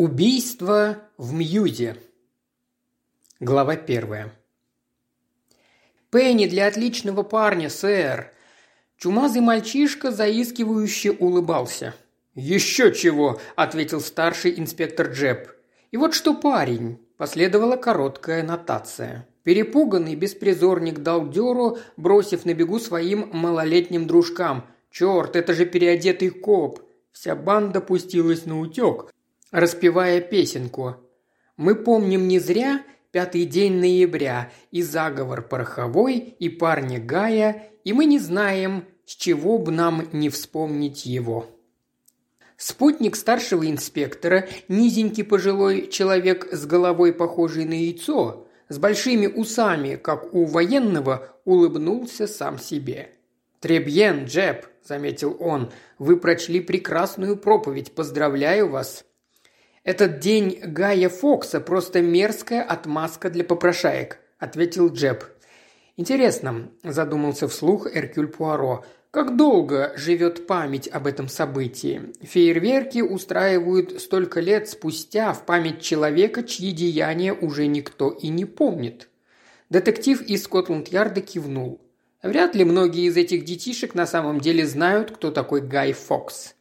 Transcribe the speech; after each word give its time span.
Убийство 0.00 0.98
в 1.16 1.32
Мьюзе. 1.32 1.96
Глава 3.40 3.74
первая. 3.74 4.32
«Пенни 6.12 6.46
для 6.46 6.68
отличного 6.68 7.24
парня, 7.24 7.68
сэр!» 7.68 8.32
Чумазый 8.96 9.42
мальчишка 9.42 10.12
заискивающе 10.12 11.10
улыбался. 11.10 11.96
«Еще 12.36 12.94
чего!»– 12.94 13.40
ответил 13.56 14.00
старший 14.00 14.56
инспектор 14.60 15.08
Джеб. 15.10 15.48
«И 15.90 15.96
вот 15.96 16.14
что 16.14 16.32
парень!»– 16.32 17.00
последовала 17.16 17.74
короткая 17.74 18.44
нотация. 18.44 19.26
Перепуганный 19.42 20.14
беспризорник 20.14 21.00
дал 21.00 21.28
дёру, 21.28 21.78
бросив 21.96 22.44
на 22.44 22.54
бегу 22.54 22.78
своим 22.78 23.30
малолетним 23.32 24.06
дружкам. 24.06 24.64
«Черт, 24.92 25.34
это 25.34 25.54
же 25.54 25.66
переодетый 25.66 26.30
коп!» 26.30 26.84
Вся 27.10 27.34
банда 27.34 27.80
пустилась 27.80 28.46
на 28.46 28.60
утек, 28.60 29.12
распевая 29.50 30.20
песенку. 30.20 30.96
Мы 31.56 31.74
помним 31.74 32.28
не 32.28 32.38
зря 32.38 32.82
пятый 33.10 33.44
день 33.44 33.74
ноября 33.74 34.52
и 34.70 34.82
заговор 34.82 35.42
пороховой, 35.42 36.18
и 36.18 36.48
парня 36.48 37.00
Гая, 37.00 37.70
и 37.84 37.92
мы 37.92 38.04
не 38.04 38.18
знаем, 38.18 38.84
с 39.06 39.16
чего 39.16 39.58
бы 39.58 39.72
нам 39.72 40.08
не 40.12 40.28
вспомнить 40.28 41.06
его. 41.06 41.46
Спутник 42.56 43.16
старшего 43.16 43.70
инспектора, 43.70 44.48
низенький 44.66 45.24
пожилой 45.24 45.88
человек 45.88 46.48
с 46.52 46.66
головой 46.66 47.12
похожей 47.12 47.64
на 47.64 47.74
яйцо, 47.74 48.46
с 48.68 48.78
большими 48.78 49.26
усами, 49.26 49.94
как 49.94 50.34
у 50.34 50.44
военного, 50.44 51.36
улыбнулся 51.44 52.26
сам 52.26 52.58
себе. 52.58 53.12
«Требьен, 53.60 54.24
Джеб»,– 54.26 54.66
заметил 54.84 55.36
он,– 55.40 55.72
«вы 55.98 56.16
прочли 56.16 56.60
прекрасную 56.60 57.36
проповедь, 57.36 57.92
поздравляю 57.92 58.68
вас. 58.68 59.04
«Этот 59.88 60.18
день 60.18 60.60
Гая 60.62 61.08
Фокса 61.08 61.60
просто 61.60 62.02
мерзкая 62.02 62.62
отмазка 62.62 63.30
для 63.30 63.42
попрошаек»,– 63.42 64.18
ответил 64.38 64.92
Джеб. 64.92 65.24
«Интересно»,– 65.96 66.68
задумался 66.82 67.48
вслух 67.48 67.86
Эркюль 67.90 68.26
Пуаро,– 68.26 68.84
«как 69.10 69.38
долго 69.38 69.94
живет 69.96 70.46
память 70.46 70.88
об 70.88 71.06
этом 71.06 71.26
событии? 71.26 72.12
Фейерверки 72.20 73.00
устраивают 73.00 73.98
столько 74.02 74.40
лет 74.40 74.68
спустя 74.68 75.32
в 75.32 75.46
память 75.46 75.80
человека, 75.80 76.42
чьи 76.42 76.70
деяния 76.72 77.32
уже 77.32 77.66
никто 77.66 78.10
и 78.10 78.28
не 78.28 78.44
помнит». 78.44 79.08
Детектив 79.70 80.20
из 80.20 80.44
Скотланд-Ярда 80.44 81.22
кивнул. 81.22 81.80
Вряд 82.22 82.54
ли 82.54 82.64
многие 82.66 83.06
из 83.06 83.16
этих 83.16 83.46
детишек 83.46 83.94
на 83.94 84.06
самом 84.06 84.38
деле 84.38 84.66
знают, 84.66 85.12
кто 85.12 85.30
такой 85.30 85.62
Гай 85.62 85.94
Фокс. 85.94 86.56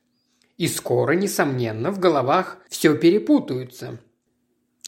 И 0.57 0.67
скоро, 0.67 1.13
несомненно, 1.13 1.91
в 1.91 1.99
головах 1.99 2.57
все 2.67 2.95
перепутаются. 2.97 3.99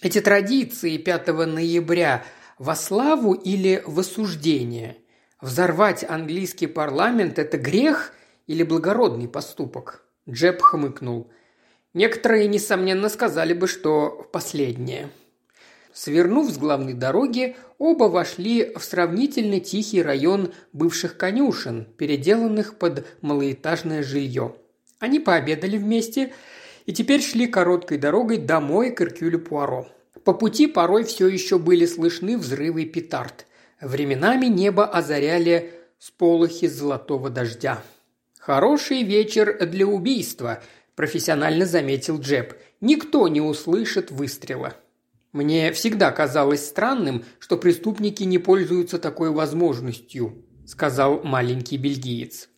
Эти 0.02 0.20
традиции 0.20 0.98
5 0.98 1.28
ноября 1.46 2.24
во 2.58 2.76
славу 2.76 3.34
или 3.34 3.84
в 3.86 4.00
осуждение? 4.00 4.98
Взорвать 5.42 6.04
английский 6.04 6.68
парламент– 6.68 7.38
это 7.40 7.58
грех 7.58 8.14
или 8.48 8.64
благородный 8.64 9.28
поступок? 9.28 10.04
Джеб 10.28 10.62
хмыкнул. 10.62 11.30
Некоторые, 11.94 12.48
несомненно, 12.48 13.08
сказали 13.08 13.54
бы, 13.54 13.68
что 13.68 14.28
последнее. 14.32 15.10
Свернув 15.94 16.50
с 16.50 16.58
главной 16.58 16.94
дороги, 16.94 17.56
оба 17.78 18.06
вошли 18.06 18.74
в 18.76 18.84
сравнительно 18.84 19.60
тихий 19.60 20.02
район 20.02 20.52
бывших 20.74 21.18
конюшен, 21.18 21.86
переделанных 21.98 22.78
под 22.78 23.06
малоэтажное 23.22 24.02
жилье. 24.02 24.56
Они 25.00 25.20
пообедали 25.20 25.78
вместе 25.78 26.34
и 26.86 26.94
теперь 26.94 27.22
шли 27.22 27.48
короткой 27.48 27.98
дорогой 27.98 28.38
домой 28.38 28.92
к 28.92 29.02
Иркюлю 29.02 29.40
Пуаро. 29.40 29.88
По 30.24 30.34
пути 30.34 30.68
порой 30.68 31.04
все 31.04 31.28
еще 31.28 31.58
были 31.58 31.86
слышны 31.86 32.38
взрывы 32.38 32.86
петард. 32.86 33.46
Временами 33.80 34.48
небо 34.48 34.86
озаряли 34.86 35.72
сполохи 35.98 36.68
золотого 36.68 37.30
дождя. 37.30 37.82
«Хороший 38.38 39.04
вечер 39.04 39.66
для 39.68 39.86
убийства»,– 39.86 40.62
профессионально 40.96 41.66
заметил 41.66 42.20
Джеб. 42.20 42.56
«Никто 42.82 43.28
не 43.28 43.42
услышит 43.42 44.12
выстрела». 44.12 44.74
«Мне 45.32 45.72
всегда 45.72 46.12
казалось 46.12 46.66
странным, 46.66 47.24
что 47.38 47.56
преступники 47.56 48.24
не 48.24 48.40
пользуются 48.40 48.98
такой 48.98 49.30
возможностью»,– 49.30 50.44
сказал 50.66 51.22
маленький 51.24 51.78
бельгиец. 51.78 52.49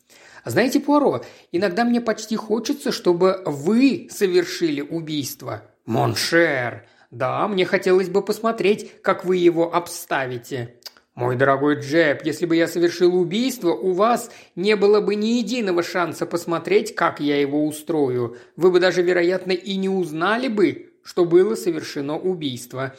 Знаете, 0.45 0.79
Пуаро, 0.79 1.23
иногда 1.51 1.83
мне 1.83 2.01
почти 2.01 2.35
хочется, 2.35 2.91
чтобы 2.91 3.41
вы 3.45 4.07
совершили 4.11 4.81
убийство. 4.81 5.63
Mon 5.85 6.23
cher. 6.23 6.85
Да, 7.11 7.47
мне 7.47 7.65
хотелось 7.65 8.09
бы 8.09 8.23
посмотреть, 8.23 9.01
как 9.01 9.25
вы 9.25 9.37
его 9.37 9.73
обставите. 9.73 10.75
Мой 11.13 11.35
дорогой 11.35 11.79
Джепп, 11.81 12.25
если 12.25 12.45
бы 12.45 12.55
я 12.55 12.67
совершил 12.67 13.15
убийство, 13.15 13.71
у 13.71 13.91
вас 13.91 14.31
не 14.55 14.77
было 14.77 15.01
бы 15.01 15.15
ни 15.15 15.39
единого 15.39 15.83
шанса 15.83 16.25
посмотреть, 16.25 16.95
как 16.95 17.19
я 17.19 17.39
его 17.39 17.65
устрою. 17.65 18.37
Вы 18.55 18.71
бы 18.71 18.79
даже, 18.79 19.01
вероятно, 19.01 19.51
и 19.51 19.75
не 19.75 19.89
узнали 19.89 20.47
бы, 20.47 20.93
что 21.03 21.25
было 21.25 21.55
совершено 21.55 22.17
убийство. 22.17 22.95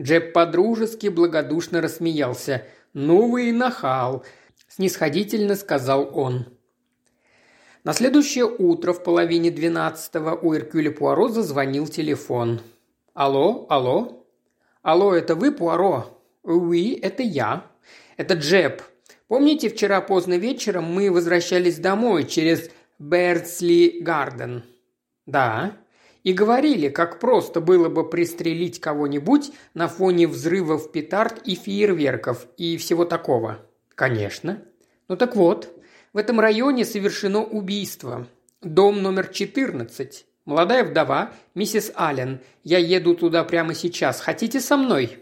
Джеб 0.00 0.32
подружески 0.32 1.08
благодушно 1.08 1.80
рассмеялся. 1.80 2.64
«Ну 2.94 3.28
вы 3.28 3.48
и 3.48 3.52
нахал»,– 3.52 4.24
снисходительно 4.68 5.56
сказал 5.56 6.08
он. 6.16 6.46
На 7.84 7.92
следующее 7.92 8.44
утро 8.44 8.92
в 8.92 9.02
половине 9.02 9.50
двенадцатого 9.50 10.34
у 10.34 10.54
Эркюля 10.54 10.90
Пуаро 10.90 11.28
зазвонил 11.28 11.86
телефон. 11.86 12.60
«Алло, 13.14 13.66
алло?» 13.68 14.26
«Алло, 14.82 15.14
это 15.14 15.34
вы, 15.34 15.52
Пуаро?» 15.52 16.20
«Уи, 16.42 16.92
это 16.94 17.22
я. 17.22 17.66
Это 18.16 18.34
Джеб. 18.34 18.82
Помните, 19.28 19.68
вчера 19.68 20.00
поздно 20.00 20.38
вечером 20.38 20.84
мы 20.84 21.10
возвращались 21.10 21.78
домой 21.78 22.24
через 22.24 22.70
Бердсли 22.98 24.00
Гарден?» 24.00 24.64
«Да», 25.26 25.76
и 26.24 26.32
говорили, 26.32 26.88
как 26.88 27.20
просто 27.20 27.60
было 27.60 27.88
бы 27.88 28.08
пристрелить 28.08 28.80
кого-нибудь 28.80 29.52
на 29.74 29.88
фоне 29.88 30.26
взрывов 30.26 30.90
петард 30.92 31.40
и 31.46 31.54
фейерверков 31.54 32.46
и 32.56 32.76
всего 32.76 33.04
такого. 33.04 33.64
Конечно. 33.94 34.62
Ну 35.08 35.16
так 35.16 35.36
вот, 35.36 35.77
в 36.18 36.20
этом 36.20 36.40
районе 36.40 36.84
совершено 36.84 37.44
убийство. 37.44 38.26
Дом 38.60 39.02
номер 39.02 39.28
14. 39.28 40.26
Молодая 40.46 40.82
вдова, 40.82 41.30
миссис 41.54 41.92
Аллен. 41.94 42.40
Я 42.64 42.78
еду 42.78 43.14
туда 43.14 43.44
прямо 43.44 43.72
сейчас. 43.72 44.20
Хотите 44.20 44.60
со 44.60 44.76
мной?» 44.76 45.18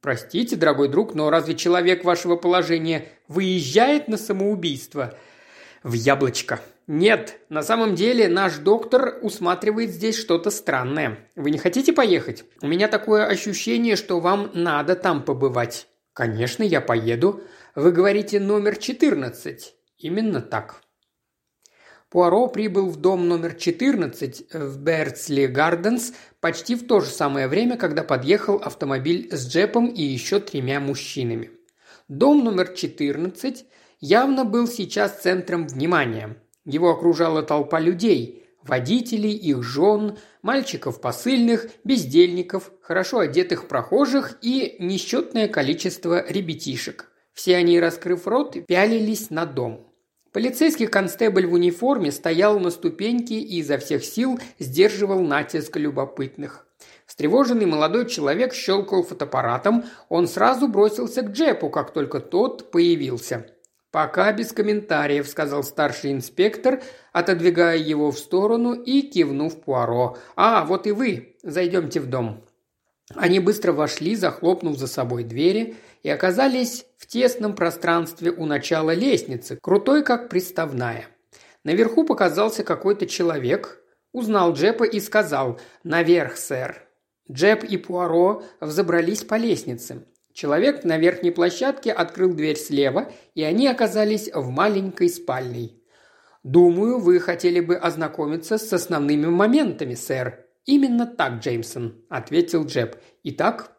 «Простите, 0.00 0.56
дорогой 0.56 0.88
друг, 0.88 1.14
но 1.14 1.30
разве 1.30 1.54
человек 1.54 2.02
вашего 2.02 2.34
положения 2.34 3.06
выезжает 3.28 4.08
на 4.08 4.16
самоубийство?» 4.16 5.14
«В 5.84 5.92
яблочко», 5.92 6.58
«Нет, 6.88 7.38
на 7.48 7.62
самом 7.62 7.94
деле 7.94 8.26
наш 8.26 8.56
доктор 8.56 9.18
усматривает 9.22 9.90
здесь 9.90 10.18
что-то 10.18 10.50
странное. 10.50 11.20
Вы 11.36 11.52
не 11.52 11.58
хотите 11.58 11.92
поехать? 11.92 12.44
У 12.60 12.66
меня 12.66 12.88
такое 12.88 13.26
ощущение, 13.26 13.94
что 13.94 14.18
вам 14.18 14.50
надо 14.54 14.96
там 14.96 15.22
побывать». 15.22 15.86
«Конечно, 16.12 16.64
я 16.64 16.80
поеду. 16.80 17.44
Вы 17.76 17.92
говорите 17.92 18.40
номер 18.40 18.74
14. 18.74 19.76
Именно 20.02 20.40
так. 20.40 20.82
Пуаро 22.10 22.48
прибыл 22.48 22.90
в 22.90 22.96
дом 22.96 23.28
номер 23.28 23.54
14 23.54 24.52
в 24.52 24.78
Берцли 24.80 25.46
Гарденс 25.46 26.12
почти 26.40 26.74
в 26.74 26.86
то 26.86 27.00
же 27.00 27.06
самое 27.06 27.46
время, 27.46 27.76
когда 27.76 28.02
подъехал 28.02 28.56
автомобиль 28.56 29.28
с 29.32 29.48
джепом 29.48 29.86
и 29.86 30.02
еще 30.02 30.40
тремя 30.40 30.80
мужчинами. 30.80 31.52
Дом 32.08 32.44
номер 32.44 32.74
14 32.74 33.64
явно 34.00 34.44
был 34.44 34.66
сейчас 34.66 35.20
центром 35.20 35.68
внимания. 35.68 36.36
Его 36.64 36.90
окружала 36.90 37.42
толпа 37.42 37.78
людей– 37.78 38.40
водителей, 38.64 39.34
их 39.34 39.62
жен, 39.62 40.18
мальчиков 40.42 41.00
посыльных, 41.00 41.68
бездельников, 41.84 42.72
хорошо 42.82 43.20
одетых 43.20 43.68
прохожих 43.68 44.38
и 44.42 44.76
несчетное 44.80 45.48
количество 45.48 46.28
ребятишек. 46.28 47.10
Все 47.32 47.56
они, 47.56 47.80
раскрыв 47.80 48.26
рот, 48.26 48.56
пялились 48.66 49.30
на 49.30 49.46
дом. 49.46 49.91
Полицейский 50.32 50.86
констебль 50.86 51.46
в 51.46 51.52
униформе 51.52 52.10
стоял 52.10 52.58
на 52.58 52.70
ступеньке 52.70 53.34
и 53.34 53.58
изо 53.58 53.76
всех 53.76 54.02
сил 54.02 54.40
сдерживал 54.58 55.20
натиск 55.20 55.76
любопытных. 55.76 56.66
Встревоженный 57.06 57.66
молодой 57.66 58.08
человек 58.08 58.54
щелкал 58.54 59.02
фотоаппаратом, 59.02 59.84
он 60.08 60.26
сразу 60.26 60.68
бросился 60.68 61.20
к 61.20 61.32
Джепу, 61.32 61.68
как 61.68 61.92
только 61.92 62.20
тот 62.20 62.70
появился. 62.70 63.46
«Пока 63.90 64.32
без 64.32 64.52
комментариев»,– 64.52 65.28
сказал 65.28 65.62
старший 65.62 66.12
инспектор, 66.12 66.82
отодвигая 67.12 67.76
его 67.76 68.10
в 68.10 68.18
сторону 68.18 68.72
и 68.72 69.02
кивнув 69.02 69.60
Пуаро. 69.60 70.16
«А, 70.34 70.64
вот 70.64 70.86
и 70.86 70.92
вы. 70.92 71.36
Зайдемте 71.42 72.00
в 72.00 72.08
дом». 72.08 72.42
Они 73.14 73.38
быстро 73.38 73.72
вошли, 73.72 74.16
захлопнув 74.16 74.78
за 74.78 74.86
собой 74.86 75.24
двери– 75.24 75.76
и 76.02 76.08
оказались 76.08 76.86
в 76.98 77.06
тесном 77.06 77.54
пространстве 77.54 78.30
у 78.30 78.46
начала 78.46 78.94
лестницы, 78.94 79.58
крутой 79.60 80.02
как 80.02 80.28
приставная. 80.28 81.06
Наверху 81.64 82.04
показался 82.04 82.64
какой-то 82.64 83.06
человек. 83.06 83.78
узнал 84.12 84.52
Джепа 84.52 84.84
и 84.84 85.00
сказал 85.00 85.58
«Наверх, 85.84 86.36
сэр». 86.36 86.86
Джеб 87.30 87.64
и 87.64 87.78
Пуаро 87.78 88.42
взобрались 88.60 89.22
по 89.22 89.36
лестнице. 89.36 90.04
Человек 90.34 90.84
на 90.84 90.98
верхней 90.98 91.30
площадке 91.30 91.92
открыл 91.92 92.34
дверь 92.34 92.58
слева, 92.58 93.10
и 93.34 93.42
они 93.42 93.68
оказались 93.68 94.30
в 94.32 94.48
маленькой 94.50 95.08
спальной. 95.08 95.82
«Думаю, 96.42 96.98
вы 96.98 97.20
хотели 97.20 97.60
бы 97.60 97.76
ознакомиться 97.76 98.58
с 98.58 98.72
основными 98.72 99.26
моментами, 99.26 99.94
сэр». 99.94 100.44
«Именно 100.64 101.06
так, 101.06 101.40
Джеймсон»,– 101.40 102.04
ответил 102.08 102.66
Джеб. 102.66 102.96
«Итак?» 103.24 103.72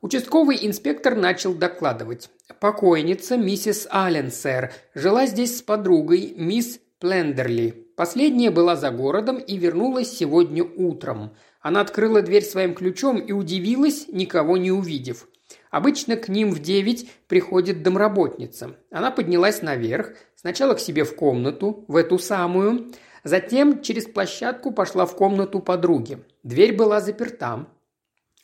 Участковый 0.00 0.58
инспектор 0.62 1.16
начал 1.16 1.54
докладывать. 1.54 2.30
«Покойница, 2.60 3.36
миссис 3.36 3.88
Аллен, 3.90 4.30
сэр, 4.30 4.72
жила 4.94 5.26
здесь 5.26 5.58
с 5.58 5.62
подругой, 5.62 6.34
мисс 6.36 6.78
Плендерли. 7.00 7.86
Последняя 7.96 8.50
была 8.50 8.76
за 8.76 8.90
городом 8.90 9.38
и 9.38 9.56
вернулась 9.56 10.10
сегодня 10.10 10.64
утром. 10.64 11.34
Она 11.60 11.80
открыла 11.80 12.22
дверь 12.22 12.44
своим 12.44 12.74
ключом 12.74 13.18
и 13.18 13.32
удивилась, 13.32 14.06
никого 14.08 14.56
не 14.56 14.70
увидев. 14.70 15.28
Обычно 15.70 16.16
к 16.16 16.28
ним 16.28 16.52
в 16.52 16.60
девять 16.60 17.10
приходит 17.26 17.82
домработница. 17.82 18.76
Она 18.90 19.10
поднялась 19.10 19.62
наверх, 19.62 20.12
сначала 20.34 20.74
к 20.74 20.80
себе 20.80 21.04
в 21.04 21.14
комнату, 21.14 21.84
в 21.88 21.96
эту 21.96 22.18
самую, 22.18 22.92
затем 23.22 23.82
через 23.82 24.06
площадку 24.06 24.72
пошла 24.72 25.06
в 25.06 25.14
комнату 25.14 25.60
подруги. 25.60 26.18
Дверь 26.42 26.74
была 26.74 27.00
заперта. 27.00 27.66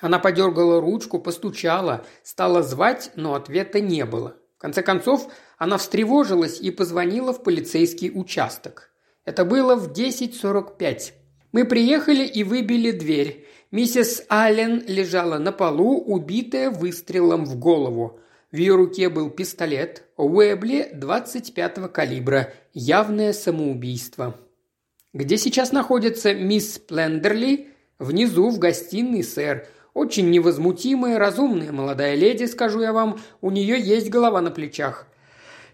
Она 0.04 0.18
подергала 0.18 0.82
ручку, 0.82 1.18
постучала, 1.18 2.04
стала 2.22 2.62
звать, 2.62 3.10
но 3.16 3.32
ответа 3.32 3.80
не 3.80 4.04
было. 4.04 4.36
В 4.58 4.60
конце 4.60 4.82
концов, 4.82 5.32
она 5.56 5.78
встревожилась 5.78 6.60
и 6.60 6.70
позвонила 6.70 7.32
в 7.32 7.42
полицейский 7.42 8.10
участок. 8.14 8.90
Это 9.24 9.46
было 9.46 9.76
в 9.76 9.92
10.45. 9.92 11.12
Мы 11.52 11.64
приехали 11.64 12.26
и 12.26 12.44
выбили 12.44 12.90
дверь. 12.90 13.46
Миссис 13.70 14.24
Аллен 14.28 14.84
лежала 14.86 15.38
на 15.38 15.52
полу, 15.52 16.02
убитая 16.02 16.68
выстрелом 16.68 17.46
в 17.46 17.56
голову. 17.56 18.20
В 18.52 18.56
ее 18.56 18.74
руке 18.74 19.08
был 19.08 19.30
пистолет 19.30 20.04
Уэбли 20.18 20.94
25-го 20.94 21.88
калибра. 21.88 22.52
Явное 22.74 23.32
самоубийство. 23.32 24.38
«Где 25.14 25.38
сейчас 25.38 25.72
находится 25.72 26.34
мисс 26.34 26.78
Плендерли?» 26.78 27.70
«Внизу, 27.98 28.50
в 28.50 28.58
гостиной, 28.58 29.22
сэр. 29.22 29.68
Очень 29.94 30.30
невозмутимая, 30.30 31.18
разумная 31.18 31.70
молодая 31.70 32.16
леди, 32.16 32.44
скажу 32.44 32.82
я 32.82 32.92
вам. 32.92 33.20
У 33.40 33.50
нее 33.50 33.80
есть 33.80 34.10
голова 34.10 34.40
на 34.40 34.50
плечах. 34.50 35.06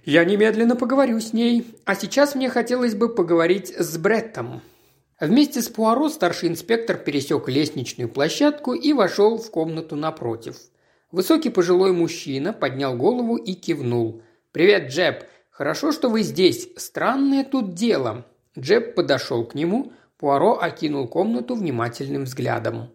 Я 0.05 0.25
немедленно 0.25 0.77
поговорю 0.77 1.21
с 1.21 1.33
ней. 1.33 1.67
А 1.87 1.95
сейчас 1.95 2.35
мне 2.35 2.51
хотелось 2.51 2.95
бы 2.95 3.09
поговорить 3.09 3.75
с 3.77 3.97
Бреттом». 3.97 4.61
Вместе 5.19 5.61
с 5.61 5.69
Пуаро 5.69 6.09
старший 6.09 6.49
инспектор 6.49 6.97
пересек 6.97 7.47
лестничную 7.47 8.09
площадку 8.09 8.73
и 8.73 8.95
вошел 8.95 9.37
в 9.37 9.51
комнату 9.51 9.95
напротив. 9.95 10.57
Высокий 11.13 11.51
пожилой 11.51 11.93
мужчина 11.93 12.55
поднял 12.55 12.97
голову 12.97 13.37
и 13.37 13.53
кивнул. 13.53 14.23
«Привет, 14.53 14.91
Джеб. 14.91 15.25
Хорошо, 15.51 15.93
что 15.93 16.09
вы 16.09 16.23
здесь. 16.23 16.71
Странное 16.77 17.45
тут 17.45 17.75
дело». 17.75 18.25
Джеб 18.59 18.95
подошел 18.95 19.45
к 19.45 19.55
нему. 19.55 19.93
Пуаро 20.17 20.59
окинул 20.59 21.07
комнату 21.07 21.55
внимательным 21.55 22.25
взглядом. 22.25 22.89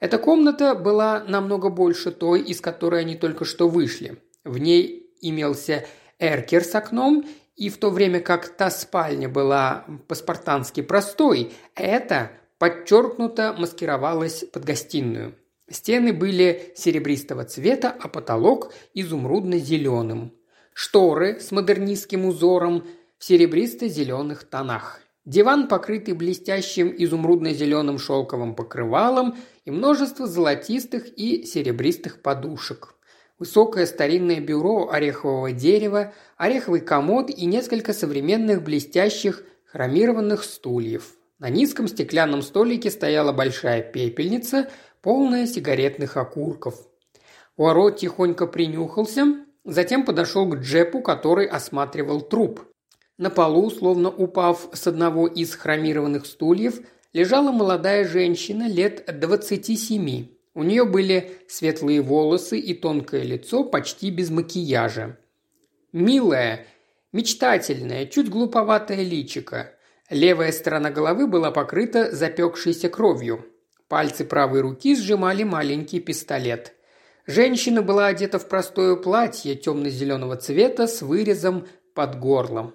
Эта 0.00 0.18
комната 0.18 0.74
была 0.74 1.24
намного 1.24 1.70
больше 1.70 2.12
той, 2.12 2.40
из 2.42 2.60
которой 2.60 3.00
они 3.00 3.16
только 3.16 3.44
что 3.44 3.68
вышли. 3.68 4.18
В 4.44 4.58
ней 4.58 5.10
имелся 5.20 5.86
эркер 6.18 6.62
с 6.62 6.74
окном 6.74 7.26
и 7.56 7.68
в 7.68 7.78
то 7.78 7.90
время 7.90 8.20
как 8.20 8.48
та 8.48 8.70
спальня 8.70 9.28
была 9.28 9.84
по-спартански 10.06 10.80
простой, 10.82 11.52
эта 11.74 12.30
подчеркнуто 12.58 13.54
маскировалась 13.58 14.44
под 14.44 14.64
гостиную. 14.64 15.34
Стены 15.68 16.12
были 16.12 16.72
серебристого 16.76 17.44
цвета, 17.44 17.94
а 18.00 18.08
потолок 18.08 18.72
изумрудно-зеленым. 18.94 20.32
Шторы 20.72 21.40
с 21.40 21.50
модернистским 21.50 22.24
узором 22.24 22.86
в 23.18 23.24
серебристо-зеленых 23.24 24.44
тонах. 24.44 25.00
Диван, 25.28 25.68
покрытый 25.68 26.14
блестящим 26.14 26.90
изумрудно-зеленым 26.96 27.98
шелковым 27.98 28.54
покрывалом 28.54 29.36
и 29.66 29.70
множество 29.70 30.26
золотистых 30.26 31.04
и 31.18 31.44
серебристых 31.44 32.22
подушек. 32.22 32.94
Высокое 33.38 33.84
старинное 33.84 34.40
бюро 34.40 34.88
орехового 34.90 35.52
дерева, 35.52 36.14
ореховый 36.38 36.80
комод 36.80 37.28
и 37.28 37.44
несколько 37.44 37.92
современных 37.92 38.62
блестящих 38.62 39.44
хромированных 39.66 40.44
стульев. 40.44 41.12
На 41.38 41.50
низком 41.50 41.88
стеклянном 41.88 42.40
столике 42.40 42.90
стояла 42.90 43.32
большая 43.32 43.82
пепельница, 43.82 44.70
полная 45.02 45.46
сигаретных 45.46 46.16
окурков. 46.16 46.74
Уорот 47.58 47.98
тихонько 47.98 48.46
принюхался, 48.46 49.44
затем 49.66 50.06
подошел 50.06 50.48
к 50.48 50.56
Джепу, 50.60 51.02
который 51.02 51.44
осматривал 51.44 52.22
труп. 52.22 52.62
На 53.18 53.30
полу, 53.30 53.68
словно 53.70 54.10
упав 54.10 54.68
с 54.72 54.86
одного 54.86 55.26
из 55.26 55.54
хромированных 55.54 56.24
стульев, 56.24 56.80
лежала 57.12 57.50
молодая 57.50 58.06
женщина 58.06 58.68
лет 58.68 59.04
двадцати 59.18 59.76
семи. 59.76 60.38
У 60.54 60.62
нее 60.62 60.84
были 60.84 61.32
светлые 61.48 62.00
волосы 62.00 62.58
и 62.60 62.74
тонкое 62.74 63.24
лицо 63.24 63.64
почти 63.64 64.10
без 64.10 64.30
макияжа. 64.30 65.18
Милая, 65.92 66.66
мечтательная, 67.12 68.06
чуть 68.06 68.28
глуповатая 68.28 69.02
личика. 69.02 69.74
Левая 70.10 70.52
сторона 70.52 70.90
головы 70.90 71.26
была 71.26 71.50
покрыта 71.50 72.12
запекшейся 72.12 72.88
кровью. 72.88 73.44
Пальцы 73.88 74.24
правой 74.24 74.60
руки 74.60 74.94
сжимали 74.94 75.42
маленький 75.42 75.98
пистолет. 75.98 76.74
Женщина 77.26 77.82
была 77.82 78.06
одета 78.06 78.38
в 78.38 78.48
простое 78.48 78.94
платье 78.94 79.56
темно-зеленого 79.56 80.36
цвета 80.36 80.86
с 80.86 81.02
вырезом 81.02 81.66
под 81.94 82.18
горлом. 82.20 82.74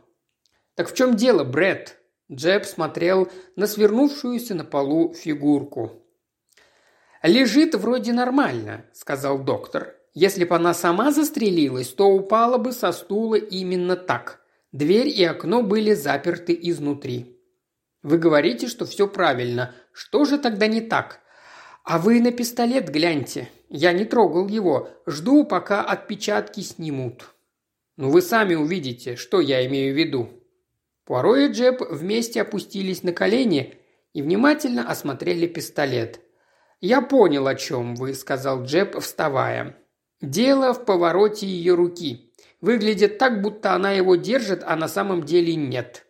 «Так 0.76 0.90
в 0.90 0.96
чем 0.96 1.16
дело, 1.16 1.44
Бред? 1.44 2.00
Джеб 2.32 2.66
смотрел 2.66 3.30
на 3.56 3.68
свернувшуюся 3.68 4.56
на 4.56 4.64
полу 4.64 5.14
фигурку. 5.14 6.04
«Лежит 7.22 7.76
вроде 7.76 8.14
нормально»,– 8.14 8.86
сказал 8.94 9.40
доктор. 9.40 9.96
«Если 10.14 10.44
бы 10.44 10.56
она 10.56 10.74
сама 10.74 11.12
застрелилась, 11.12 11.90
то 11.90 12.08
упала 12.08 12.58
бы 12.58 12.72
со 12.72 12.92
стула 12.92 13.36
именно 13.36 13.96
так. 13.96 14.42
Дверь 14.72 15.08
и 15.08 15.24
окно 15.24 15.64
были 15.64 15.94
заперты 15.94 16.58
изнутри». 16.60 17.40
«Вы 18.02 18.18
говорите, 18.18 18.68
что 18.68 18.86
все 18.86 19.08
правильно. 19.08 19.74
Что 19.94 20.26
же 20.26 20.38
тогда 20.38 20.68
не 20.68 20.82
так?» 20.82 21.22
«А 21.86 21.98
вы 21.98 22.22
на 22.22 22.32
пистолет 22.32 22.90
гляньте. 22.90 23.50
Я 23.70 23.92
не 23.92 24.06
трогал 24.06 24.48
его. 24.48 24.90
Жду, 25.06 25.46
пока 25.46 25.82
отпечатки 25.82 26.62
снимут». 26.62 27.34
«Ну 27.96 28.10
вы 28.10 28.22
сами 28.22 28.56
увидите, 28.56 29.16
что 29.16 29.40
я 29.40 29.66
имею 29.66 29.94
в 29.94 29.98
виду». 29.98 30.43
Пуаро 31.06 31.36
и 31.36 31.52
Джеб 31.52 31.82
вместе 31.90 32.42
опустились 32.42 33.04
на 33.04 33.12
колени 33.12 33.78
и 34.14 34.22
внимательно 34.22 34.90
осмотрели 34.90 35.48
пистолет. 35.48 36.22
«Я 36.80 37.02
понял, 37.02 37.48
о 37.48 37.56
чем 37.56 37.96
вы»,– 37.96 38.14
сказал 38.16 38.64
Джеб, 38.64 39.00
вставая. 39.00 39.78
«Дело 40.22 40.74
в 40.74 40.86
повороте 40.86 41.46
ее 41.46 41.76
руки. 41.76 42.32
Выглядит 42.62 43.18
так, 43.18 43.42
будто 43.42 43.74
она 43.74 43.92
его 43.92 44.16
держит, 44.16 44.64
а 44.66 44.76
на 44.76 44.88
самом 44.88 45.24
деле 45.24 45.56
нет. 45.56 46.06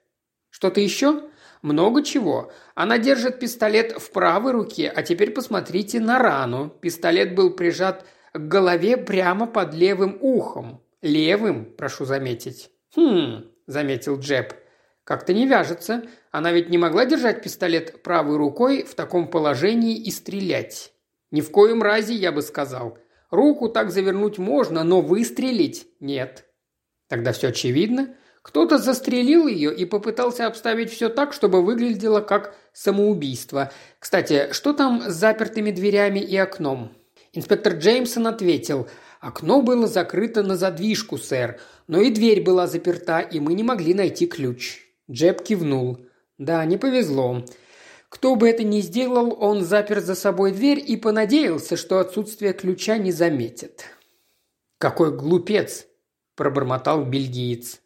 Что-то 0.49 0.79
еще?» 0.79 1.29
«Много 1.63 2.03
чего. 2.03 2.51
Она 2.75 2.97
держит 2.97 3.39
пистолет 3.39 3.93
в 3.93 4.11
правой 4.11 4.51
руке, 4.51 4.91
а 4.93 5.01
теперь 5.01 5.31
посмотрите 5.31 6.01
на 6.01 6.19
рану. 6.19 6.69
Пистолет 6.69 7.35
был 7.35 7.51
прижат 7.51 8.05
к 8.33 8.37
голове 8.37 8.97
прямо 8.97 9.47
под 9.47 9.73
левым 9.73 10.17
ухом. 10.19 10.83
Левым, 11.01 11.65
прошу 11.65 12.03
заметить». 12.03 12.69
«Хм»,– 12.95 13.45
заметил 13.65 14.19
Джеб. 14.19 14.53
«Как-то 15.03 15.33
не 15.33 15.47
вяжется. 15.47 16.03
Она 16.31 16.51
ведь 16.51 16.69
не 16.69 16.77
могла 16.77 17.05
держать 17.05 17.43
пистолет 17.43 18.01
правой 18.03 18.37
рукой 18.37 18.83
в 18.83 18.95
таком 18.95 19.27
положении 19.27 19.97
и 19.97 20.11
стрелять. 20.11 20.93
Ни 21.31 21.41
в 21.41 21.51
коем 21.51 21.81
разе, 21.81 22.13
я 22.13 22.31
бы 22.31 22.41
сказал. 22.41 22.97
Руку 23.31 23.67
так 23.67 23.91
завернуть 23.91 24.37
можно, 24.37 24.83
но 24.83 25.01
выстрелить 25.01 25.87
нет. 25.99 26.45
Тогда 27.07 27.31
все 27.33 27.47
очевидно. 27.47 28.15
Кто-то 28.43 28.77
застрелил 28.77 29.47
ее 29.47 29.73
и 29.73 29.85
попытался 29.85 30.45
обставить 30.45 30.91
все 30.91 31.09
так, 31.09 31.33
чтобы 31.33 31.63
выглядело 31.63 32.19
как 32.19 32.55
самоубийство. 32.73 33.71
Кстати, 33.99 34.49
что 34.51 34.73
там 34.73 35.09
с 35.09 35.13
запертыми 35.13 35.71
дверями 35.71 36.19
и 36.19 36.35
окном? 36.37 36.91
Инспектор 37.31 37.73
Джеймсон 37.73 38.27
ответил, 38.27 38.87
окно 39.19 39.61
было 39.61 39.87
закрыто 39.87 40.43
на 40.43 40.55
задвижку, 40.55 41.17
сэр, 41.17 41.59
но 41.87 42.01
и 42.01 42.11
дверь 42.11 42.43
была 42.43 42.67
заперта, 42.67 43.21
и 43.21 43.39
мы 43.39 43.53
не 43.55 43.63
могли 43.63 43.93
найти 43.93 44.27
ключ. 44.27 44.82
Джеб 45.09 45.43
кивнул. 45.43 45.99
Да, 46.37 46.63
не 46.65 46.77
повезло. 46.77 47.43
Кто 48.09 48.35
бы 48.35 48.49
это 48.49 48.63
ни 48.63 48.81
сделал, 48.81 49.35
он 49.39 49.63
запер 49.63 49.99
за 49.99 50.15
собой 50.15 50.51
дверь 50.51 50.83
и 50.85 50.97
понадеялся, 50.97 51.77
что 51.77 51.99
отсутствие 51.99 52.53
ключа 52.53 52.97
не 52.97 53.11
заметит. 53.11 53.85
«Какой 54.77 55.15
глупец!»– 55.15 55.87
пробормотал 56.35 57.05
бельгиец. 57.05 57.79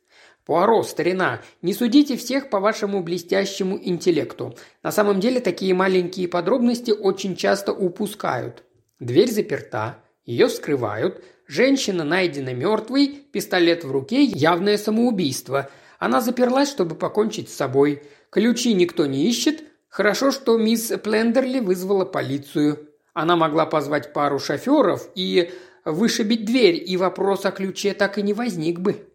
Пуаро, 0.48 0.82
старина, 0.84 1.42
не 1.62 1.74
судите 1.74 2.16
всех 2.16 2.50
по 2.50 2.62
вашему 2.62 3.04
блестящему 3.04 3.78
интеллекту. 3.84 4.56
На 4.82 4.94
самом 4.94 5.20
деле 5.20 5.42
такие 5.42 5.74
маленькие 5.74 6.30
подробности 6.30 6.92
очень 6.92 7.36
часто 7.36 7.74
упускают. 7.74 8.64
Дверь 9.02 9.30
заперта, 9.30 9.98
ее 10.24 10.48
вскрывают, 10.48 11.22
женщина 11.48 12.06
найдена 12.06 12.54
мертвой, 12.54 13.10
пистолет 13.10 13.84
в 13.84 13.92
руке– 13.92 14.24
явное 14.24 14.78
самоубийство. 14.78 15.70
Она 16.00 16.22
заперлась, 16.22 16.70
чтобы 16.70 16.96
покончить 16.96 17.50
с 17.50 17.56
собой. 17.56 18.04
Ключи 18.30 18.74
никто 18.74 19.06
не 19.06 19.28
ищет. 19.28 19.64
Хорошо, 19.90 20.32
что 20.32 20.58
мисс 20.58 20.92
Плендерли 21.04 21.60
вызвала 21.60 22.06
полицию. 22.06 22.90
Она 23.14 23.36
могла 23.36 23.66
позвать 23.66 24.14
пару 24.14 24.38
шоферов 24.38 25.10
и 25.16 25.52
вышибить 25.86 26.46
дверь, 26.46 26.84
и 26.86 26.98
вопрос 26.98 27.46
о 27.46 27.52
ключе 27.52 27.94
так 27.94 28.18
и 28.18 28.22
не 28.22 28.34
возник 28.34 28.80
бы. 28.80 29.08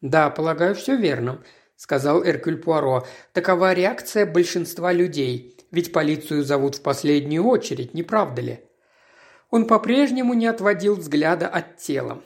«Да, 0.00 0.30
полагаю, 0.30 0.74
все 0.74 0.96
верно»,– 0.96 1.42
сказал 1.76 2.24
Эркюль 2.24 2.58
Пуаро. 2.58 3.06
«Такова 3.32 3.72
реакция 3.72 4.26
большинства 4.26 4.92
людей. 4.92 5.56
Ведь 5.70 5.92
полицию 5.92 6.44
зовут 6.44 6.76
в 6.76 6.82
последнюю 6.82 7.44
очередь, 7.44 7.94
не 7.94 8.02
правда 8.02 8.42
ли?» 8.42 8.60
Он 9.50 9.66
по-прежнему 9.66 10.34
не 10.34 10.46
отводил 10.46 10.96
взгляда 10.96 11.48
от 11.48 11.76
тела. 11.76 12.22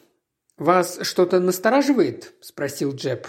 «Вас 0.58 1.00
что-то 1.02 1.38
настораживает?»– 1.38 2.34
спросил 2.40 2.94
Джеб. 2.94 3.26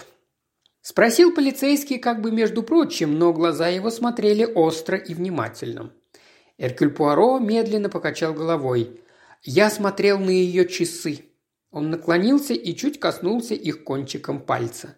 Спросил 0.89 1.33
полицейский 1.33 1.97
как 1.99 2.21
бы 2.21 2.31
между 2.31 2.63
прочим, 2.63 3.19
но 3.19 3.33
глаза 3.33 3.67
его 3.67 3.89
смотрели 3.89 4.45
остро 4.45 4.97
и 4.97 5.13
внимательно. 5.13 5.91
Эркюль 6.57 6.91
Пуаро 6.91 7.39
медленно 7.39 7.89
покачал 7.89 8.33
головой. 8.33 9.01
«Я 9.43 9.69
смотрел 9.69 10.17
на 10.17 10.29
ее 10.29 10.65
часы. 10.65 11.25
Он 11.71 11.89
наклонился 11.89 12.53
и 12.53 12.73
чуть 12.73 13.01
коснулся 13.01 13.53
их 13.53 13.83
кончиком 13.83 14.39
пальца. 14.39 14.95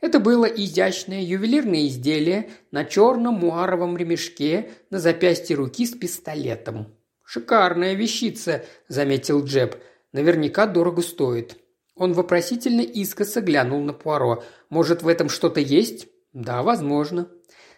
Это 0.00 0.20
было 0.20 0.44
изящное 0.44 1.22
ювелирное 1.22 1.88
изделие 1.88 2.50
на 2.70 2.84
черном 2.84 3.34
муаровом 3.34 3.96
ремешке 3.96 4.70
на 4.90 5.00
запястье 5.00 5.56
руки 5.56 5.84
с 5.84 5.96
пистолетом. 5.96 6.94
«Шикарная 7.24 7.94
вещица»,– 7.94 8.64
заметил 8.86 9.44
Джеб. 9.44 9.82
«Наверняка 10.12 10.68
дорого 10.68 11.02
стоит». 11.02 11.56
Он 11.96 12.12
вопросительно 12.12 12.80
искоса 12.80 13.40
глянул 13.40 13.80
на 13.82 13.92
Пуаро. 13.92 14.42
«Может, 14.68 15.02
в 15.02 15.08
этом 15.08 15.28
что-то 15.28 15.60
есть?» 15.60 16.08
«Да, 16.32 16.62
возможно». 16.62 17.28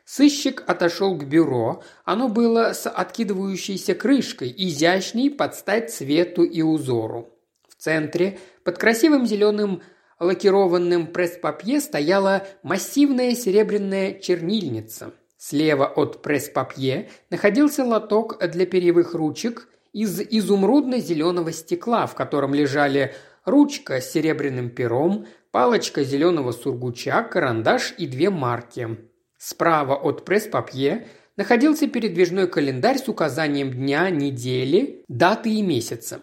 Сыщик 0.04 0.62
отошел 0.66 1.18
к 1.18 1.24
бюро. 1.24 1.82
Оно 2.04 2.28
было 2.28 2.72
с 2.72 2.88
откидывающейся 2.88 3.94
крышкой, 3.94 4.54
изящней 4.56 5.30
под 5.30 5.56
стать 5.56 5.92
цвету 5.92 6.44
и 6.44 6.62
узору. 6.62 7.28
В 7.68 7.74
центре, 7.74 8.38
под 8.62 8.78
красивым 8.78 9.26
зеленым 9.26 9.82
лакированным 10.20 11.08
пресс-папье 11.08 11.80
стояла 11.80 12.46
массивная 12.62 13.34
серебряная 13.34 14.14
чернильница. 14.14 15.12
Слева 15.36 15.86
от 15.86 16.22
пресс-папье 16.22 17.10
находился 17.28 17.84
лоток 17.84 18.38
для 18.48 18.64
перьевых 18.64 19.12
ручек 19.12 19.68
из 19.92 20.20
изумрудно-зеленого 20.20 21.52
стекла, 21.52 22.06
в 22.06 22.14
котором 22.14 22.54
лежали 22.54 23.14
ручка 23.46 24.00
с 24.00 24.12
серебряным 24.12 24.68
пером, 24.68 25.26
палочка 25.50 26.04
зеленого 26.04 26.52
сургуча, 26.52 27.22
карандаш 27.22 27.94
и 27.96 28.06
две 28.06 28.28
марки. 28.28 28.98
Справа 29.38 29.94
от 29.94 30.24
пресс-папье 30.24 31.06
находился 31.36 31.86
передвижной 31.86 32.48
календарь 32.48 32.98
с 32.98 33.08
указанием 33.08 33.70
дня, 33.70 34.10
недели, 34.10 35.04
даты 35.08 35.50
и 35.50 35.62
месяца. 35.62 36.20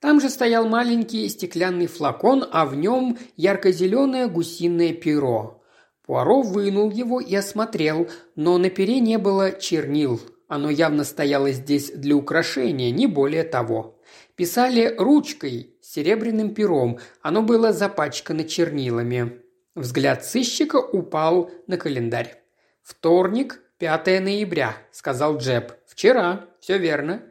Там 0.00 0.20
же 0.20 0.28
стоял 0.28 0.68
маленький 0.68 1.28
стеклянный 1.28 1.86
флакон, 1.86 2.44
а 2.50 2.66
в 2.66 2.74
нем 2.74 3.18
ярко-зеленое 3.36 4.28
гусиное 4.28 4.92
перо. 4.92 5.62
Пуаро 6.04 6.42
вынул 6.42 6.90
его 6.90 7.20
и 7.20 7.34
осмотрел, 7.34 8.08
но 8.36 8.58
на 8.58 8.68
пере 8.68 9.00
не 9.00 9.16
было 9.16 9.52
чернил. 9.52 10.20
Оно 10.46 10.68
явно 10.68 11.04
стояло 11.04 11.50
здесь 11.52 11.90
для 11.90 12.14
украшения, 12.14 12.90
не 12.90 13.06
более 13.06 13.44
того. 13.44 13.98
Писали 14.36 14.94
ручкой, 14.98 15.73
серебряным 15.94 16.54
пером, 16.54 16.98
оно 17.22 17.42
было 17.42 17.72
запачкано 17.72 18.44
чернилами. 18.44 19.40
Взгляд 19.76 20.24
сыщика 20.24 20.76
упал 20.76 21.50
на 21.68 21.76
календарь. 21.76 22.42
«Вторник, 22.82 23.60
5 23.78 24.06
ноября»,– 24.20 24.76
сказал 24.90 25.38
Джеб. 25.38 25.72
«Вчера, 25.86 26.46
все 26.60 26.78
верно». 26.78 27.22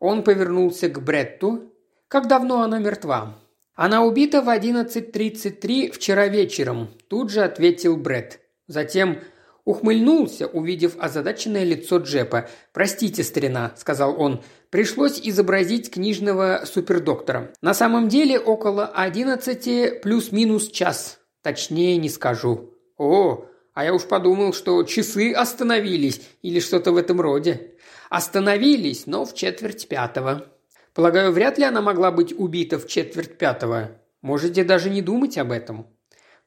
Он 0.00 0.24
повернулся 0.24 0.88
к 0.88 1.00
Бретту, 1.02 1.72
как 2.08 2.26
давно 2.26 2.62
она 2.62 2.78
мертва?» 2.78 3.38
«Она 3.74 4.02
убита 4.02 4.42
в 4.42 4.48
11.33 4.48 5.92
вчера 5.92 6.26
вечером»,– 6.26 6.90
тут 7.08 7.30
же 7.30 7.42
ответил 7.42 7.96
Бред. 7.96 8.40
Затем 8.66 9.20
ухмыльнулся, 9.64 10.48
увидев 10.48 10.96
озадаченное 10.98 11.64
лицо 11.64 11.98
Джепа. 11.98 12.48
«Простите, 12.72 13.22
старина»,– 13.22 13.72
сказал 13.76 14.20
он,– 14.20 14.42
«пришлось 14.70 15.20
изобразить 15.20 15.90
книжного 15.90 16.62
супердоктора. 16.64 17.52
На 17.60 17.74
самом 17.74 18.08
деле 18.08 18.38
около 18.38 18.86
11 18.86 20.00
плюс-минус 20.02 20.70
час. 20.70 21.18
Точнее 21.42 21.96
не 21.96 22.08
скажу». 22.08 22.74
«О, 22.96 23.46
а 23.74 23.84
я 23.84 23.94
уж 23.94 24.02
подумал, 24.02 24.52
что 24.52 24.82
часы 24.84 25.32
остановились 25.32 26.22
или 26.42 26.60
что-то 26.60 26.92
в 26.92 26.96
этом 26.96 27.20
роде». 27.20 27.74
«Остановились, 28.08 29.06
но 29.06 29.24
в 29.24 29.34
четверть 29.34 29.86
пятого», 29.86 30.46
Полагаю, 30.94 31.32
вряд 31.32 31.58
ли 31.58 31.64
она 31.64 31.80
могла 31.80 32.10
быть 32.10 32.34
убита 32.36 32.78
в 32.78 32.86
четверть 32.86 33.38
пятого. 33.38 33.92
Можете 34.22 34.64
даже 34.64 34.90
не 34.90 35.02
думать 35.02 35.38
об 35.38 35.52
этом». 35.52 35.86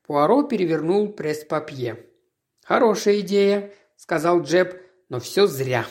Пуаро 0.05 0.43
перевернул 0.43 1.07
пресс-папье. 1.07 1.97
«Хорошая 2.65 3.21
идея»,– 3.21 3.71
сказал 3.95 4.41
Джеб,– 4.41 4.75
«но 5.09 5.19
все 5.19 5.47
зря». 5.47 5.85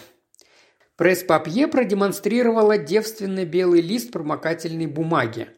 Пресс-папье 1.02 1.66
продемонстрировала 1.66 2.78
девственно 2.78 3.44
белый 3.44 3.80
лист 3.80 4.12
промокательной 4.12 4.86
бумаги. 4.86 5.48